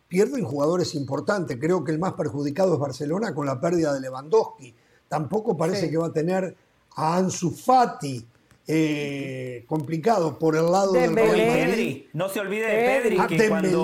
pierden 0.08 0.44
jugadores 0.44 0.96
importantes. 0.96 1.58
Creo 1.60 1.84
que 1.84 1.92
el 1.92 2.00
más 2.00 2.14
perjudicado 2.14 2.74
es 2.74 2.80
Barcelona 2.80 3.34
con 3.34 3.46
la 3.46 3.60
pérdida 3.60 3.94
de 3.94 4.02
Lewandowski. 4.02 4.74
Tampoco 5.08 5.56
parece 5.56 5.90
que 5.90 5.98
va 5.98 6.08
a 6.08 6.14
tener 6.14 6.56
a 6.96 7.18
Ansu 7.18 7.52
Fati 7.52 8.26
eh, 8.68 9.66
complicado 9.68 10.40
por 10.40 10.56
el 10.56 10.72
lado 10.72 10.94
del 10.94 11.16
Real 11.16 11.68
Madrid. 11.68 12.06
No 12.14 12.30
se 12.30 12.40
olvide 12.40 12.68
de 12.68 13.02
Pedri, 13.02 13.18
ah, 13.20 13.28
que 13.28 13.50
cuando, 13.50 13.84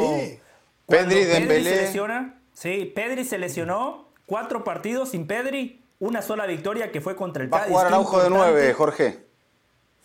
Pedri, 0.88 1.26
Pedri 1.26 1.64
se 1.64 1.76
lesiona, 1.82 2.42
sí, 2.54 2.92
Pedri 2.96 3.26
se 3.26 3.38
lesionó, 3.38 4.10
cuatro 4.26 4.64
partidos 4.64 5.10
sin 5.10 5.28
Pedri, 5.28 5.84
una 6.00 6.22
sola 6.22 6.46
victoria 6.46 6.92
que 6.92 7.02
fue 7.02 7.16
contra 7.16 7.44
el 7.44 7.54
Va 7.54 7.64
a 7.64 7.68
jugar 7.68 7.88
Araujo 7.88 8.24
de 8.24 8.30
nueve, 8.30 8.74
Jorge. 8.74 9.26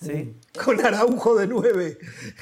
Sí. 0.00 0.34
Con 0.64 0.84
Araujo 0.84 1.36
de 1.36 1.46
nueve. 1.46 1.98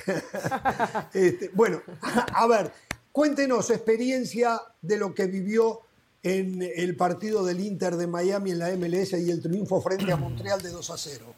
Este, 1.12 1.50
bueno, 1.52 1.82
a 2.34 2.46
ver, 2.46 2.72
cuéntenos 3.12 3.70
experiencia 3.70 4.60
de 4.80 4.96
lo 4.96 5.14
que 5.14 5.26
vivió 5.26 5.80
en 6.22 6.62
el 6.62 6.96
partido 6.96 7.44
del 7.44 7.60
Inter 7.60 7.96
de 7.96 8.06
Miami 8.06 8.52
en 8.52 8.58
la 8.60 8.70
MLS 8.76 9.12
y 9.12 9.30
el 9.30 9.42
triunfo 9.42 9.80
frente 9.82 10.10
a 10.12 10.16
Montreal 10.16 10.62
de 10.62 10.70
2 10.70 10.90
a 10.90 10.96
0. 10.96 11.34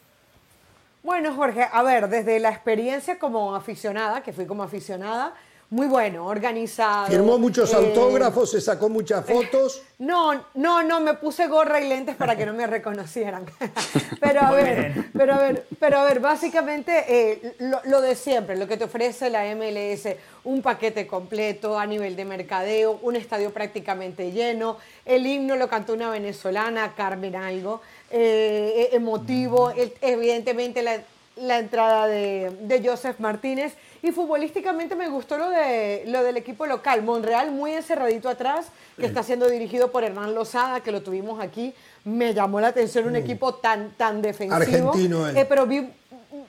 Bueno, 1.04 1.34
Jorge, 1.34 1.68
a 1.70 1.82
ver, 1.82 2.08
desde 2.08 2.40
la 2.40 2.48
experiencia 2.48 3.18
como 3.18 3.54
aficionada, 3.54 4.22
que 4.22 4.32
fui 4.32 4.46
como 4.46 4.62
aficionada, 4.62 5.34
muy 5.68 5.86
bueno, 5.86 6.26
organizado. 6.26 7.08
Firmó 7.08 7.38
muchos 7.38 7.74
eh, 7.74 7.76
autógrafos, 7.76 8.50
se 8.50 8.60
sacó 8.62 8.88
muchas 8.88 9.22
fotos. 9.26 9.82
No, 9.98 10.32
no, 10.54 10.82
no, 10.82 11.00
me 11.00 11.12
puse 11.12 11.46
gorra 11.46 11.78
y 11.78 11.90
lentes 11.90 12.16
para 12.16 12.36
que 12.36 12.46
no 12.46 12.54
me 12.54 12.66
reconocieran. 12.66 13.44
pero 14.20 14.40
a 14.40 14.52
ver, 14.52 15.10
pero 15.12 15.34
a 15.34 15.38
ver, 15.38 15.66
pero 15.78 15.98
a 15.98 16.04
ver, 16.04 16.20
básicamente 16.20 17.04
eh, 17.06 17.54
lo, 17.84 18.00
de 18.00 18.14
siempre, 18.14 18.56
lo 18.56 18.66
que 18.66 18.78
te 18.78 18.84
ofrece 18.84 19.28
la 19.28 19.44
MLS, 19.54 20.08
un 20.44 20.62
paquete 20.62 21.06
completo 21.06 21.78
a 21.78 21.84
nivel 21.84 22.16
de 22.16 22.24
mercadeo, 22.24 22.98
un 23.02 23.16
estadio 23.16 23.52
prácticamente 23.52 24.32
lleno, 24.32 24.78
el 25.04 25.26
himno 25.26 25.54
lo 25.56 25.68
cantó 25.68 25.92
una 25.92 26.08
venezolana, 26.08 26.94
Carmen 26.94 27.36
Algo. 27.36 27.82
Eh, 28.10 28.90
emotivo, 28.92 29.72
evidentemente 30.00 30.82
la, 30.82 31.00
la 31.36 31.58
entrada 31.58 32.06
de, 32.06 32.52
de, 32.62 32.86
Joseph 32.86 33.18
Martínez. 33.18 33.74
Y 34.02 34.12
futbolísticamente 34.12 34.94
me 34.94 35.08
gustó 35.08 35.38
lo, 35.38 35.48
de, 35.50 36.04
lo 36.06 36.22
del 36.22 36.36
equipo 36.36 36.66
local, 36.66 37.02
Monreal 37.02 37.50
muy 37.50 37.72
encerradito 37.72 38.28
atrás, 38.28 38.66
que 38.98 39.06
está 39.06 39.22
siendo 39.22 39.48
dirigido 39.48 39.90
por 39.90 40.04
Hernán 40.04 40.34
Lozada, 40.34 40.80
que 40.80 40.92
lo 40.92 41.02
tuvimos 41.02 41.42
aquí, 41.42 41.74
me 42.04 42.34
llamó 42.34 42.60
la 42.60 42.68
atención 42.68 43.06
un 43.06 43.16
equipo 43.16 43.54
tan, 43.54 43.92
tan 43.92 44.20
defensivo. 44.20 44.54
Argentino 44.90 45.28
eh, 45.28 45.46
pero 45.48 45.66
vi, 45.66 45.88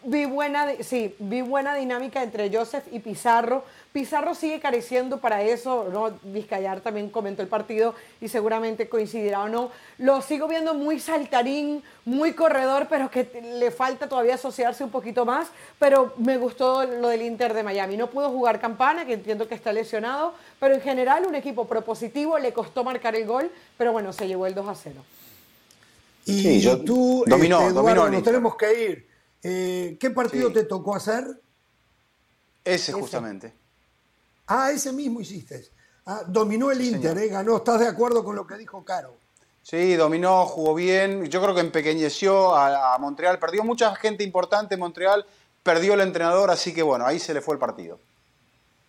vi 0.04 0.26
buena, 0.26 0.68
sí, 0.82 1.16
vi 1.20 1.42
buena 1.42 1.76
dinámica 1.76 2.22
entre 2.22 2.56
Joseph 2.56 2.84
y 2.92 3.00
Pizarro. 3.00 3.64
Pizarro 3.96 4.36
sigue 4.36 4.60
careciendo 4.60 5.22
para 5.22 5.42
eso, 5.42 5.88
¿no? 5.90 6.20
Vizcayar 6.24 6.82
también 6.82 7.10
comentó 7.10 7.42
el 7.42 7.48
partido 7.48 7.96
y 8.20 8.28
seguramente 8.28 8.90
coincidirá 8.90 9.44
o 9.44 9.48
no. 9.48 9.72
Lo 10.00 10.22
sigo 10.22 10.50
viendo 10.50 10.74
muy 10.74 11.00
saltarín, 11.00 11.82
muy 12.04 12.34
corredor, 12.34 12.88
pero 12.90 13.10
que 13.10 13.24
le 13.42 13.72
falta 13.72 14.10
todavía 14.10 14.36
asociarse 14.36 14.84
un 14.84 14.90
poquito 14.90 15.24
más. 15.24 15.48
Pero 15.80 16.14
me 16.18 16.36
gustó 16.38 16.84
lo 16.84 17.08
del 17.08 17.22
Inter 17.22 17.54
de 17.54 17.64
Miami. 17.64 17.96
No 17.96 18.10
pudo 18.10 18.30
jugar 18.32 18.60
Campana, 18.60 19.06
que 19.06 19.14
entiendo 19.14 19.48
que 19.48 19.56
está 19.56 19.72
lesionado, 19.72 20.34
pero 20.60 20.76
en 20.76 20.82
general 20.82 21.26
un 21.26 21.36
equipo 21.36 21.66
propositivo, 21.66 22.38
le 22.38 22.52
costó 22.52 22.84
marcar 22.84 23.16
el 23.16 23.26
gol, 23.26 23.50
pero 23.78 23.94
bueno, 23.94 24.12
se 24.12 24.28
llevó 24.28 24.46
el 24.46 24.54
2 24.54 24.68
a 24.68 24.76
0. 24.76 25.06
Y 26.26 26.62
tú, 26.84 27.24
dominó, 27.26 27.60
este, 27.60 27.72
Eduardo, 27.72 28.10
nos 28.10 28.24
tenemos 28.24 28.58
que 28.58 28.84
ir. 28.84 29.08
Eh, 29.42 29.96
¿Qué 29.98 30.10
partido 30.10 30.52
te 30.52 30.66
tocó 30.66 30.98
hacer? 30.98 31.24
Ese, 32.66 32.92
justamente. 32.92 33.54
Ah, 34.48 34.72
ese 34.72 34.92
mismo 34.92 35.22
hiciste. 35.22 35.70
Ah, 36.06 36.22
dominó 36.28 36.72
el 36.72 36.82
Inter, 36.82 37.18
eh, 37.18 37.28
ganó. 37.30 37.58
¿Estás 37.58 37.80
de 37.80 37.88
acuerdo 37.88 38.24
con 38.24 38.36
lo 38.36 38.46
que 38.46 38.56
dijo 38.58 38.84
Caro? 38.84 39.16
Sí, 39.64 39.96
dominó, 39.96 40.46
jugó 40.46 40.76
bien. 40.76 41.26
Yo 41.26 41.42
creo 41.42 41.56
que 41.56 41.62
empequeñeció 41.62 42.56
a, 42.56 42.96
Montreal. 43.00 43.40
Perdió 43.40 43.64
mucha 43.64 43.96
gente 43.96 44.24
importante 44.24 44.76
en 44.76 44.80
Montreal. 44.80 45.26
Perdió 45.64 45.96
el 45.96 46.02
entrenador, 46.02 46.52
así 46.52 46.72
que 46.72 46.84
bueno, 46.84 47.08
ahí 47.08 47.18
se 47.18 47.34
le 47.34 47.42
fue 47.42 47.56
el 47.56 47.60
partido. 47.60 48.00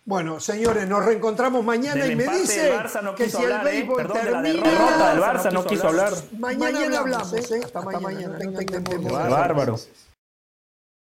Bueno, 0.05 0.39
señores, 0.39 0.87
nos 0.87 1.03
reencontramos 1.03 1.65
mañana 1.65 2.05
y 2.05 2.15
me 2.15 2.27
dice 2.27 2.71
que 3.17 3.29
si 3.29 3.43
el 3.43 3.51
¿eh? 3.51 3.59
béisbol 3.63 4.13
termina... 4.13 4.41
De 4.41 4.53
la 4.53 4.63
derrota 4.63 5.09
del 5.09 5.23
Barça 5.23 5.51
no 5.51 5.65
quiso 5.65 5.87
hablar. 5.87 6.13
Mañana, 6.37 6.99
hablamos, 6.99 7.33
¿eh? 7.33 7.61
Hasta, 7.65 7.81
mañana. 7.81 8.37
Bárbaro. 9.11 9.77